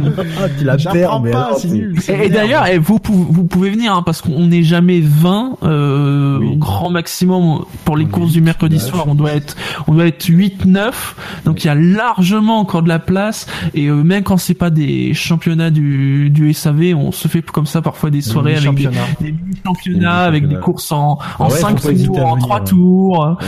Ah, 0.43 0.49
tu 0.59 0.65
la 0.65 0.77
J'apprends 0.77 0.93
perds, 0.99 1.21
mais 1.21 1.31
pas, 1.31 1.45
alors, 1.47 1.67
nul. 1.67 1.97
Et, 2.09 2.29
d'ailleurs, 2.29 2.67
eh, 2.71 2.79
vous, 2.79 2.99
pou- 2.99 3.27
vous 3.31 3.45
pouvez 3.45 3.71
venir 3.71 3.95
hein, 3.95 4.03
parce 4.05 4.21
qu'on 4.21 4.47
n'est 4.47 4.63
jamais 4.63 5.01
20 5.01 5.59
euh, 5.63 6.39
Oui. 6.41 6.49
au 6.53 6.57
grand 6.57 6.91
maximum 6.91 7.65
pour 7.85 7.97
les 7.97 8.05
Oui, 8.05 8.11
courses 8.11 8.33
du 8.33 8.41
mercredi 8.41 8.79
soir. 8.81 9.05
On 9.09 9.15
doit 9.15 9.33
être, 9.33 9.57
on 9.87 9.95
doit 9.95 10.07
être 10.07 10.27
8, 10.27 10.65
9. 10.67 11.41
Donc 11.45 11.65
il 11.65 11.69
y 11.69 11.71
a 11.71 11.75
largement 11.75 12.59
encore 12.59 12.83
de 12.83 12.89
la 12.89 12.99
place. 12.99 13.47
Et 13.75 13.87
euh, 13.87 14.03
même 14.03 14.23
quand 14.23 14.37
c'est 14.37 14.55
pas 14.55 14.71
des 14.71 15.15
championnats 15.15 15.71
du, 15.71 16.31
du 16.31 16.53
SAV, 16.53 16.95
on 16.97 17.13
se 17.13 17.29
fait 17.29 17.43
comme 17.43 17.67
ça 17.67 17.81
parfois 17.83 18.11
des 18.11 18.21
soirées 18.23 18.57
avec 18.57 18.61
des, 18.75 18.83
championnat. 18.85 19.07
des 19.21 19.33
Des 19.33 19.39
mini-championnats, 19.39 20.21
avec 20.25 20.49
des 20.49 20.57
courses 20.57 20.91
en, 20.93 21.13
en 21.13 21.19
Ah 21.39 21.45
ouais, 21.45 21.51
5 21.51 21.72
hésiter 21.91 22.07
tours, 22.09 22.19
en 22.27 22.35
venir, 22.35 22.47
3 22.47 22.59
ouais. 22.61 22.65
tours. 22.67 23.19
Ouais, 23.41 23.47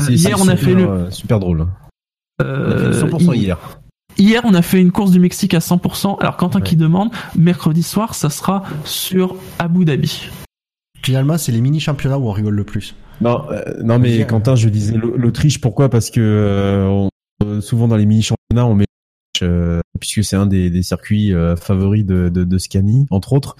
Euh, 0.00 0.10
hier, 0.10 0.36
on 0.40 0.48
a 0.48 0.56
fait 0.56 0.74
le- 0.74 0.88
euh, 0.88 1.10
super 1.10 1.40
drôle. 1.40 1.66
On 2.40 2.44
a 2.44 2.46
Euh, 2.46 2.92
fait 2.92 3.00
100% 3.00 3.32
hi- 3.32 3.38
hier. 3.40 3.58
Hier, 4.16 4.42
on 4.44 4.54
a 4.54 4.62
fait 4.62 4.80
une 4.80 4.90
course 4.90 5.10
du 5.12 5.20
Mexique 5.20 5.54
à 5.54 5.60
100%. 5.60 6.16
Alors, 6.16 6.36
Quentin 6.36 6.58
Ouais. 6.58 6.64
qui 6.64 6.76
demande, 6.76 7.10
mercredi 7.36 7.82
soir, 7.84 8.14
ça 8.14 8.30
sera 8.30 8.64
sur 8.84 9.36
Abu 9.58 9.84
Dhabi. 9.84 10.28
Finalement, 11.04 11.38
c'est 11.38 11.52
les 11.52 11.60
mini-championnats 11.60 12.18
où 12.18 12.28
on 12.28 12.32
rigole 12.32 12.54
le 12.54 12.64
plus. 12.64 12.94
Non, 13.20 13.42
euh, 13.50 13.62
non 13.84 13.98
mais. 13.98 14.26
Quentin, 14.26 14.56
je 14.56 14.68
disais 14.68 14.96
l'Au- 14.96 15.16
l'Autriche. 15.16 15.60
Pourquoi? 15.60 15.88
Parce 15.88 16.10
que 16.10 16.20
euh, 16.20 16.86
on- 16.88 17.08
euh, 17.44 17.60
souvent 17.60 17.86
dans 17.88 17.96
les 17.96 18.06
mini 18.06 18.22
championnats, 18.22 18.66
on 18.66 18.74
met 18.74 18.86
euh, 19.42 19.80
puisque 20.00 20.22
c'est 20.24 20.36
un 20.36 20.46
des, 20.46 20.70
des 20.70 20.82
circuits 20.82 21.34
euh, 21.34 21.56
favoris 21.56 22.04
de, 22.04 22.28
de, 22.28 22.44
de 22.44 22.58
Scani, 22.58 23.06
entre 23.10 23.32
autres. 23.32 23.56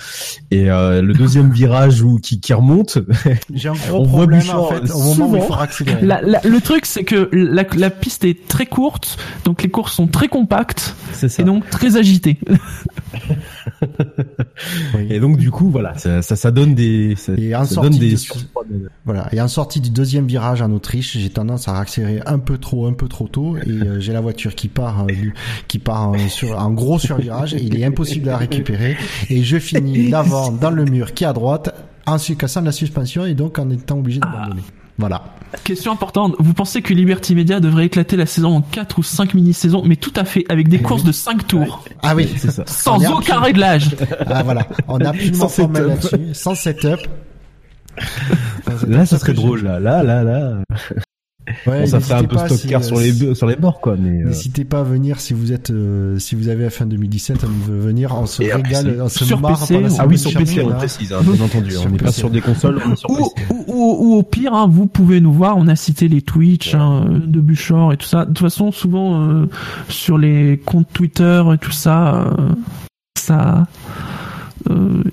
Et 0.51 0.71
euh, 0.71 1.03
le 1.03 1.13
deuxième 1.15 1.51
virage 1.51 2.03
où 2.03 2.19
qui, 2.19 2.41
qui 2.41 2.53
remonte, 2.53 2.99
J'ai 3.55 3.69
un 3.69 3.73
gros 3.73 4.01
On 4.01 4.03
voit 4.05 4.19
problème, 4.21 4.41
Bouchard, 4.41 4.63
en 4.63 4.69
fait, 4.69 4.91
au 4.93 4.99
moment 4.99 5.31
où 5.31 5.37
il 5.37 5.41
souvent. 5.43 5.55
faut 5.57 5.61
accélérer. 5.63 6.07
La- 6.07 6.23
la- 6.23 6.41
le 6.45 6.61
truc, 6.61 6.87
c'est 6.87 7.05
que 7.05 7.29
la, 7.33 7.65
la 7.77 7.91
piste 7.91 8.25
est 8.25 8.47
très 8.47 8.67
courte, 8.67 9.19
donc 9.45 9.63
les 9.63 9.69
courses 9.71 9.95
sont 9.95 10.07
très 10.07 10.29
compactes 10.29 10.95
c'est 11.13 11.29
ça. 11.29 11.43
et 11.43 11.45
donc 11.45 11.69
très 11.71 11.97
agitées. 11.97 12.39
Oui. 14.95 15.07
Et 15.11 15.21
donc 15.21 15.37
du 15.37 15.51
coup, 15.51 15.71
voilà, 15.71 15.97
ça, 15.99 16.23
ça, 16.23 16.37
ça 16.37 16.51
donne 16.51 16.75
des, 16.75 17.15
ça, 17.17 17.33
Et 17.37 17.55
en 17.55 17.65
ça 17.65 17.81
donne 17.81 17.97
des 17.99 18.13
de- 18.13 18.17
surpoids 18.17 18.65
de- 18.69 18.91
Voilà. 19.05 19.29
Et 19.33 19.41
en 19.41 19.49
sortie 19.49 19.81
du 19.81 19.91
deuxième 19.91 20.27
virage 20.27 20.63
en 20.63 20.71
Autriche, 20.73 21.17
j'ai 21.17 21.31
tendance 21.31 21.69
à 21.69 21.79
accélérer 21.79 22.21
un 22.27 22.39
peu 22.39 22.59
trop, 22.59 22.87
un 22.87 22.93
peu 22.93 23.09
trop 23.09 23.29
tôt, 23.29 23.57
et 23.57 23.69
euh, 23.71 24.01
j'ai 24.01 24.13
la 24.13 24.21
voiture 24.21 24.55
qui 24.55 24.69
part, 24.69 25.05
euh, 25.09 25.13
qui 25.69 25.79
part 25.79 26.09
en, 26.11 26.19
sur 26.29 26.59
un 26.61 26.71
gros 26.71 26.99
survirage. 26.99 27.55
et 27.55 27.63
il 27.63 27.79
est 27.79 27.85
impossible 27.85 28.25
de 28.27 28.31
la 28.31 28.37
récupérer, 28.39 28.97
et 29.31 29.43
je 29.43 29.59
finis 29.59 30.09
l'avant 30.09 30.51
dans 30.53 30.71
le 30.71 30.85
mur 30.85 31.15
qui 31.15 31.25
est 31.25 31.29
à 31.29 31.33
droite, 31.33 31.75
en 32.07 32.19
se 32.19 32.33
cassant 32.33 32.63
la 32.63 32.73
suspension 32.73 33.27
et 33.27 33.35
donc 33.35 33.59
en 33.59 33.69
étant 33.71 33.99
obligé 33.99 34.21
d'abandonner. 34.21 34.63
Voilà. 34.99 35.23
Question 35.65 35.93
importante, 35.93 36.35
vous 36.39 36.53
pensez 36.55 36.83
que 36.83 36.93
Liberty 36.93 37.35
Media 37.35 37.61
devrait 37.61 37.87
éclater 37.87 38.17
la 38.17 38.27
saison 38.27 38.57
en 38.57 38.61
4 38.61 38.99
ou 38.99 39.03
5 39.03 39.33
mini-saisons, 39.35 39.83
mais 39.87 39.97
tout 39.97 40.13
à 40.17 40.25
fait, 40.25 40.45
avec 40.49 40.69
des 40.69 40.81
courses 40.81 41.05
de 41.05 41.13
5 41.13 41.47
tours, 41.47 41.85
Ah 42.03 42.15
oui, 42.15 42.29
C'est 42.37 42.51
ça. 42.51 42.65
sans 42.67 42.97
aucun 42.97 43.17
absolument- 43.19 43.45
réglage 43.45 43.91
Ah 44.27 44.43
voilà, 44.43 44.67
on 44.89 44.99
a 45.01 45.09
absolument 45.11 45.49
Sans 45.49 45.49
setup. 45.49 45.87
là-dessus, 45.87 46.35
sans 46.35 46.55
setup. 46.55 47.01
Là, 48.87 49.07
ça 49.07 49.19
serait 49.19 49.33
drôle, 49.35 49.63
là, 49.63 49.81
là, 49.81 50.03
là, 50.03 50.23
là. 50.23 50.57
Ouais, 51.67 51.81
Bon, 51.81 51.87
ça 51.87 52.01
ferait 52.01 52.15
un 52.15 52.17
n'hésitez 52.23 52.29
peu 52.29 52.37
car 52.69 52.83
si, 52.83 52.89
sur 52.89 52.99
euh, 52.99 53.03
les, 53.03 53.35
sur 53.35 53.47
les 53.47 53.57
bords, 53.57 53.81
quoi, 53.81 53.97
mais, 53.99 54.23
euh, 54.23 54.27
N'hésitez 54.29 54.65
pas 54.65 54.81
à 54.81 54.83
venir 54.83 55.21
si 55.21 55.33
vous 55.35 55.53
êtes, 55.53 55.71
euh, 55.71 56.19
si 56.19 56.35
vous 56.35 56.49
avez 56.49 56.69
F1 56.69 56.87
2017, 56.89 57.45
à 57.45 57.47
venir, 57.71 58.15
on 58.17 58.27
se 58.27 58.43
Et 58.43 58.51
après, 58.53 58.77
régale, 58.77 59.01
on 59.03 59.09
se 59.09 59.25
sur 59.25 59.41
marre 59.41 59.59
PC, 59.61 59.77
on- 59.77 59.97
Ah 59.99 60.07
oui, 60.07 60.19
sur 60.19 60.33
PC, 60.33 60.63
on 60.63 60.71
précise, 60.71 61.13
hein, 61.13 61.21
bien 61.23 61.45
entendu. 61.45 61.71
Sur 61.73 61.87
on 61.87 61.91
n'est 61.91 61.97
pas 61.99 62.13
sur 62.13 62.31
des 62.31 62.41
consoles, 62.41 62.81
on 62.87 62.93
est 62.93 62.97
sur 62.97 63.11
ou, 63.11 63.15
PC. 63.35 63.47
ou, 63.51 63.65
ou- 63.67 63.97
ou 64.01 64.15
au 64.17 64.23
pire, 64.23 64.53
hein, 64.55 64.69
vous 64.71 64.87
pouvez 64.87 65.21
nous 65.21 65.33
voir. 65.33 65.57
On 65.57 65.67
a 65.69 65.77
cité 65.77 66.09
les 66.09 66.23
Twitch 66.23 66.75
hein, 66.75 67.07
de 67.27 67.41
Buchor 67.41 67.93
et 67.93 67.97
tout 67.97 68.07
ça. 68.07 68.23
De 68.25 68.29
toute 68.29 68.39
façon, 68.41 68.73
souvent 68.73 69.23
euh, 69.29 69.47
sur 69.89 70.19
les 70.19 70.61
comptes 70.65 70.89
Twitter 70.93 71.43
et 71.55 71.59
tout 71.59 71.73
ça, 71.73 72.15
euh, 72.39 72.53
ça, 73.17 73.67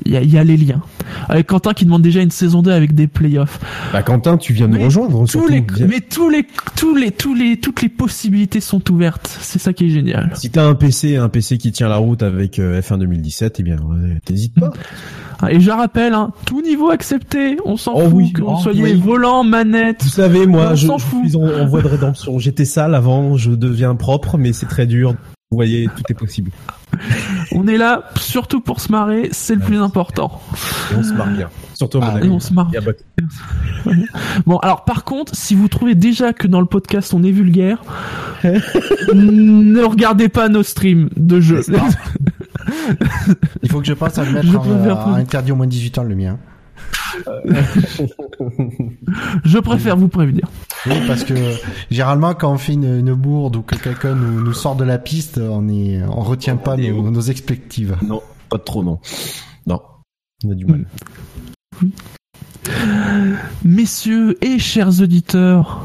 il 0.05 0.11
y, 0.11 0.17
a, 0.17 0.23
y 0.23 0.37
a 0.37 0.43
les 0.43 0.57
liens. 0.57 0.81
Avec 1.29 1.47
Quentin 1.47 1.73
qui 1.73 1.85
demande 1.85 2.01
déjà 2.01 2.21
une 2.21 2.31
saison 2.31 2.61
2 2.61 2.71
avec 2.71 2.93
des 2.95 3.07
playoffs. 3.07 3.59
Bah, 3.93 4.03
Quentin, 4.03 4.37
tu 4.37 4.53
viens 4.53 4.67
de 4.67 4.77
nous 4.77 4.83
rejoindre, 4.85 5.25
Tous 5.27 5.47
les, 5.47 5.63
mais 5.87 6.01
tous 6.01 6.29
les, 6.29 6.45
tous 6.75 6.95
les, 6.95 7.11
tous 7.11 7.33
les, 7.33 7.57
toutes 7.59 7.81
les 7.81 7.89
possibilités 7.89 8.59
sont 8.59 8.91
ouvertes. 8.91 9.37
C'est 9.41 9.59
ça 9.59 9.73
qui 9.73 9.85
est 9.87 9.89
génial. 9.89 10.31
Si 10.35 10.49
t'as 10.49 10.65
un 10.65 10.75
PC, 10.75 11.15
un 11.17 11.29
PC 11.29 11.57
qui 11.57 11.71
tient 11.71 11.87
la 11.87 11.97
route 11.97 12.23
avec 12.23 12.59
euh, 12.59 12.81
F1 12.81 12.97
2017, 12.99 13.57
eh 13.59 13.63
bien, 13.63 13.77
ouais, 13.77 14.19
t'hésites 14.25 14.53
pas. 14.59 14.71
Ah, 15.41 15.51
Et 15.51 15.59
je 15.59 15.69
rappelle, 15.71 16.13
hein, 16.13 16.31
tout 16.45 16.61
niveau 16.61 16.89
accepté. 16.89 17.57
On 17.65 17.77
s'en 17.77 17.93
Oh 17.95 18.03
fout 18.05 18.13
oui, 18.13 18.33
que 18.33 18.41
vous 18.41 18.47
oh 18.51 18.59
soyez 18.61 18.83
oui. 18.83 18.93
volant, 18.95 19.43
manette. 19.43 20.01
Vous 20.03 20.09
savez, 20.09 20.45
moi, 20.47 20.69
On 20.71 20.75
je, 20.75 20.87
s'en 20.87 20.97
je 20.97 21.03
fout. 21.03 21.27
suis 21.27 21.35
en, 21.37 21.43
en 21.43 21.65
voie 21.65 21.81
de 21.81 21.87
rédemption. 21.87 22.39
J'étais 22.39 22.65
sale 22.65 22.95
avant, 22.95 23.35
je 23.37 23.51
deviens 23.51 23.95
propre, 23.95 24.37
mais 24.37 24.53
c'est 24.53 24.65
très 24.67 24.85
dur. 24.87 25.15
Vous 25.51 25.57
voyez, 25.57 25.87
tout 25.95 26.03
est 26.09 26.13
possible. 26.15 26.51
On 27.65 27.67
est 27.67 27.77
là 27.77 28.03
surtout 28.17 28.61
pour 28.61 28.79
se 28.79 28.91
marrer. 28.91 29.29
C'est 29.31 29.55
le 29.55 29.61
plus 29.61 29.77
important. 29.79 30.39
Et 30.91 30.95
on 30.97 31.01
se 31.03 31.13
marre 31.13 31.31
bien. 31.31 31.49
Surtout 31.73 31.99
Ah, 31.99 32.13
on 32.23 32.39
se 32.39 32.53
marre. 32.53 32.69
Bon, 34.45 34.57
alors 34.57 34.83
par 34.85 35.03
contre, 35.03 35.35
si 35.35 35.55
vous 35.55 35.67
trouvez 35.67 35.95
déjà 35.95 36.31
que 36.33 36.45
dans 36.47 36.59
le 36.59 36.67
podcast 36.67 37.13
on 37.15 37.23
est 37.23 37.31
vulgaire, 37.31 37.81
ne 38.43 39.83
regardez 39.83 40.29
pas 40.29 40.47
nos 40.47 40.61
streams 40.63 41.09
de 41.17 41.39
jeux. 41.39 41.61
Il 43.63 43.69
faut 43.71 43.79
que 43.79 43.87
je 43.87 43.93
pense 43.93 44.17
à 44.19 44.23
le 44.25 44.29
Je 44.29 44.35
mettre 44.35 44.59
en, 44.59 44.59
préfère 44.59 44.99
à 44.99 45.05
pas. 45.05 45.11
interdit 45.11 45.51
au 45.51 45.55
moins 45.55 45.65
de 45.65 45.71
18 45.71 45.97
ans, 45.99 46.03
le 46.03 46.15
mien. 46.15 46.37
Je 49.43 49.59
préfère 49.59 49.97
vous 49.97 50.07
prévenir. 50.07 50.47
Oui, 50.85 50.95
parce 51.07 51.23
que 51.23 51.33
généralement, 51.89 52.33
quand 52.33 52.51
on 52.51 52.57
fait 52.57 52.73
une, 52.73 52.99
une 52.99 53.13
bourde 53.13 53.55
ou 53.55 53.61
que 53.61 53.75
quelqu'un 53.75 54.15
nous, 54.15 54.43
nous 54.43 54.53
sort 54.53 54.75
de 54.75 54.83
la 54.83 54.97
piste, 54.97 55.37
on 55.39 55.67
est, 55.69 56.01
on 56.03 56.21
retient 56.21 56.57
pas 56.57 56.77
nos, 56.77 56.89
où 56.99 57.11
nos 57.11 57.21
expectives. 57.21 57.95
Non, 58.05 58.21
pas 58.49 58.59
trop, 58.59 58.83
non. 58.83 58.99
Non. 59.67 59.81
On 60.43 60.51
a 60.51 60.55
du 60.55 60.65
mal. 60.65 60.85
Messieurs 63.63 64.37
et 64.45 64.59
chers 64.59 65.01
auditeurs, 65.01 65.81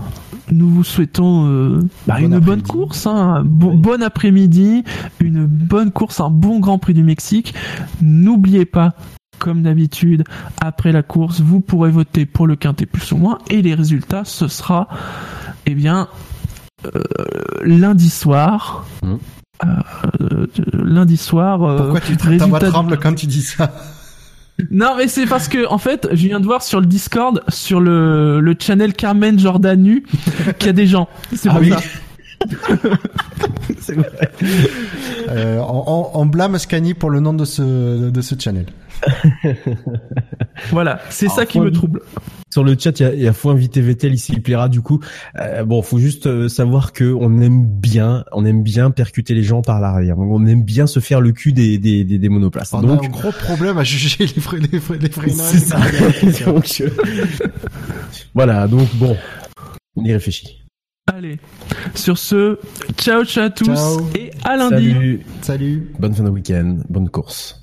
nous 0.50 0.68
vous 0.68 0.84
souhaitons 0.84 1.46
euh, 1.46 1.78
bah, 2.06 2.16
Bon 2.18 2.26
une 2.26 2.38
bonne 2.38 2.62
course, 2.62 3.06
hein, 3.06 3.16
un 3.16 3.44
bon, 3.44 3.70
Oui. 3.70 3.76
bon 3.76 4.02
après-midi, 4.02 4.84
une 5.20 5.46
bonne 5.46 5.90
course, 5.92 6.20
un 6.20 6.30
bon 6.30 6.58
Grand 6.58 6.78
Prix 6.78 6.94
du 6.94 7.02
Mexique. 7.02 7.54
N'oubliez 8.02 8.64
pas, 8.64 8.94
comme 9.40 9.62
d'habitude, 9.62 10.22
après 10.60 10.92
la 10.92 11.02
course, 11.02 11.40
vous 11.40 11.60
pourrez 11.60 11.90
voter 11.90 12.26
pour 12.26 12.46
le 12.46 12.54
quintet 12.56 12.86
plus 12.86 13.10
ou 13.12 13.16
moins, 13.16 13.38
et 13.48 13.62
les 13.62 13.74
résultats, 13.74 14.24
ce 14.24 14.46
sera, 14.48 14.86
eh 15.66 15.74
bien, 15.74 16.06
euh, 16.86 17.02
lundi 17.64 18.08
soir. 18.10 18.86
Mhm. 19.02 19.18
Euh, 19.62 20.46
lundi 20.72 21.16
soir. 21.18 21.62
euh, 21.62 21.76
Pourquoi 21.78 22.00
tu 22.00 22.14
résultat 22.16 22.70
tremble 22.70 22.98
quand 22.98 23.14
tu 23.14 23.26
dis 23.26 23.42
ça 23.42 23.72
non, 24.70 24.90
mais 24.98 25.08
c'est 25.08 25.24
parce 25.24 25.48
que, 25.48 25.66
en 25.68 25.78
fait, 25.78 26.06
je 26.10 26.26
viens 26.26 26.38
de 26.38 26.44
voir 26.44 26.62
sur 26.62 26.80
le 26.80 26.86
Discord, 26.86 27.42
sur 27.48 27.80
le, 27.80 28.40
le 28.40 28.54
channel 28.58 28.92
Carmen 28.92 29.38
Jordanu, 29.38 30.04
qu'il 30.58 30.66
y 30.66 30.68
a 30.68 30.74
des 30.74 30.86
gens. 30.86 31.08
C'est 31.34 31.48
Ah 31.48 31.52
pour 31.52 31.62
oui. 31.62 31.70
ça. 31.70 31.80
C'est 33.80 33.94
vrai. 33.94 34.10
euh, 35.30 35.58
on, 35.60 35.84
on- 35.86 36.10
on 36.20 36.26
blâme 36.26 36.58
Scani 36.58 36.92
pour 36.94 37.08
le 37.10 37.20
nom 37.20 37.32
de 37.32 37.44
ce, 37.46 38.10
de 38.10 38.20
ce 38.20 38.34
channel. 38.38 38.66
Voilà, 40.70 41.00
c'est 41.10 41.28
ça 41.28 41.46
qui 41.46 41.60
me 41.60 41.70
trouble. 41.70 42.02
Sur 42.52 42.64
le 42.64 42.76
chat, 42.78 42.98
il 42.98 43.02
y 43.02 43.06
a, 43.06 43.14
il 43.14 43.20
y 43.22 43.28
a 43.28 43.32
faut 43.32 43.50
inviter 43.50 43.80
Vettel 43.80 44.12
ici, 44.14 44.32
il 44.34 44.42
plaira 44.42 44.68
du 44.68 44.80
coup. 44.80 45.00
Euh, 45.38 45.64
bon, 45.64 45.82
faut 45.82 45.98
juste 45.98 46.26
euh, 46.26 46.48
savoir 46.48 46.92
que 46.92 47.04
on 47.18 47.40
aime 47.40 47.64
bien, 47.64 48.24
on 48.32 48.44
aime 48.44 48.62
bien 48.62 48.90
percuter 48.90 49.34
les 49.34 49.42
gens 49.42 49.62
par 49.62 49.80
l'arrière. 49.80 50.18
On 50.18 50.44
aime 50.46 50.62
bien 50.64 50.86
se 50.86 51.00
faire 51.00 51.20
le 51.20 51.32
cul 51.32 51.52
des 51.52 51.78
des, 51.78 52.04
des, 52.04 52.18
des 52.18 52.28
monoplaces. 52.28 52.72
On 52.74 52.82
Donc 52.82 53.02
a 53.04 53.06
un 53.06 53.08
gros 53.08 53.32
problème 53.32 53.78
à 53.78 53.84
juger 53.84 54.16
les, 54.26 54.42
fre- 54.42 54.58
les, 54.58 54.78
fre- 54.80 55.00
les 55.00 55.10
freinages. 55.10 55.46
c'est 55.52 55.60
ça. 55.60 55.78
Donc, 56.52 56.82
voilà. 58.34 58.66
Donc 58.68 58.88
bon, 58.96 59.16
on 59.96 60.04
y 60.04 60.12
réfléchit. 60.12 60.58
Allez, 61.12 61.38
sur 61.94 62.18
ce, 62.18 62.58
ciao 62.98 63.24
ciao 63.24 63.44
à 63.44 63.50
tous 63.50 63.64
Ciao. 63.66 64.06
et 64.16 64.30
à 64.44 64.56
lundi. 64.56 64.92
Salut. 64.92 65.20
Salut. 65.42 65.92
Bonne 65.98 66.14
fin 66.14 66.24
de 66.24 66.30
week-end. 66.30 66.78
Bonne 66.88 67.08
course. 67.08 67.59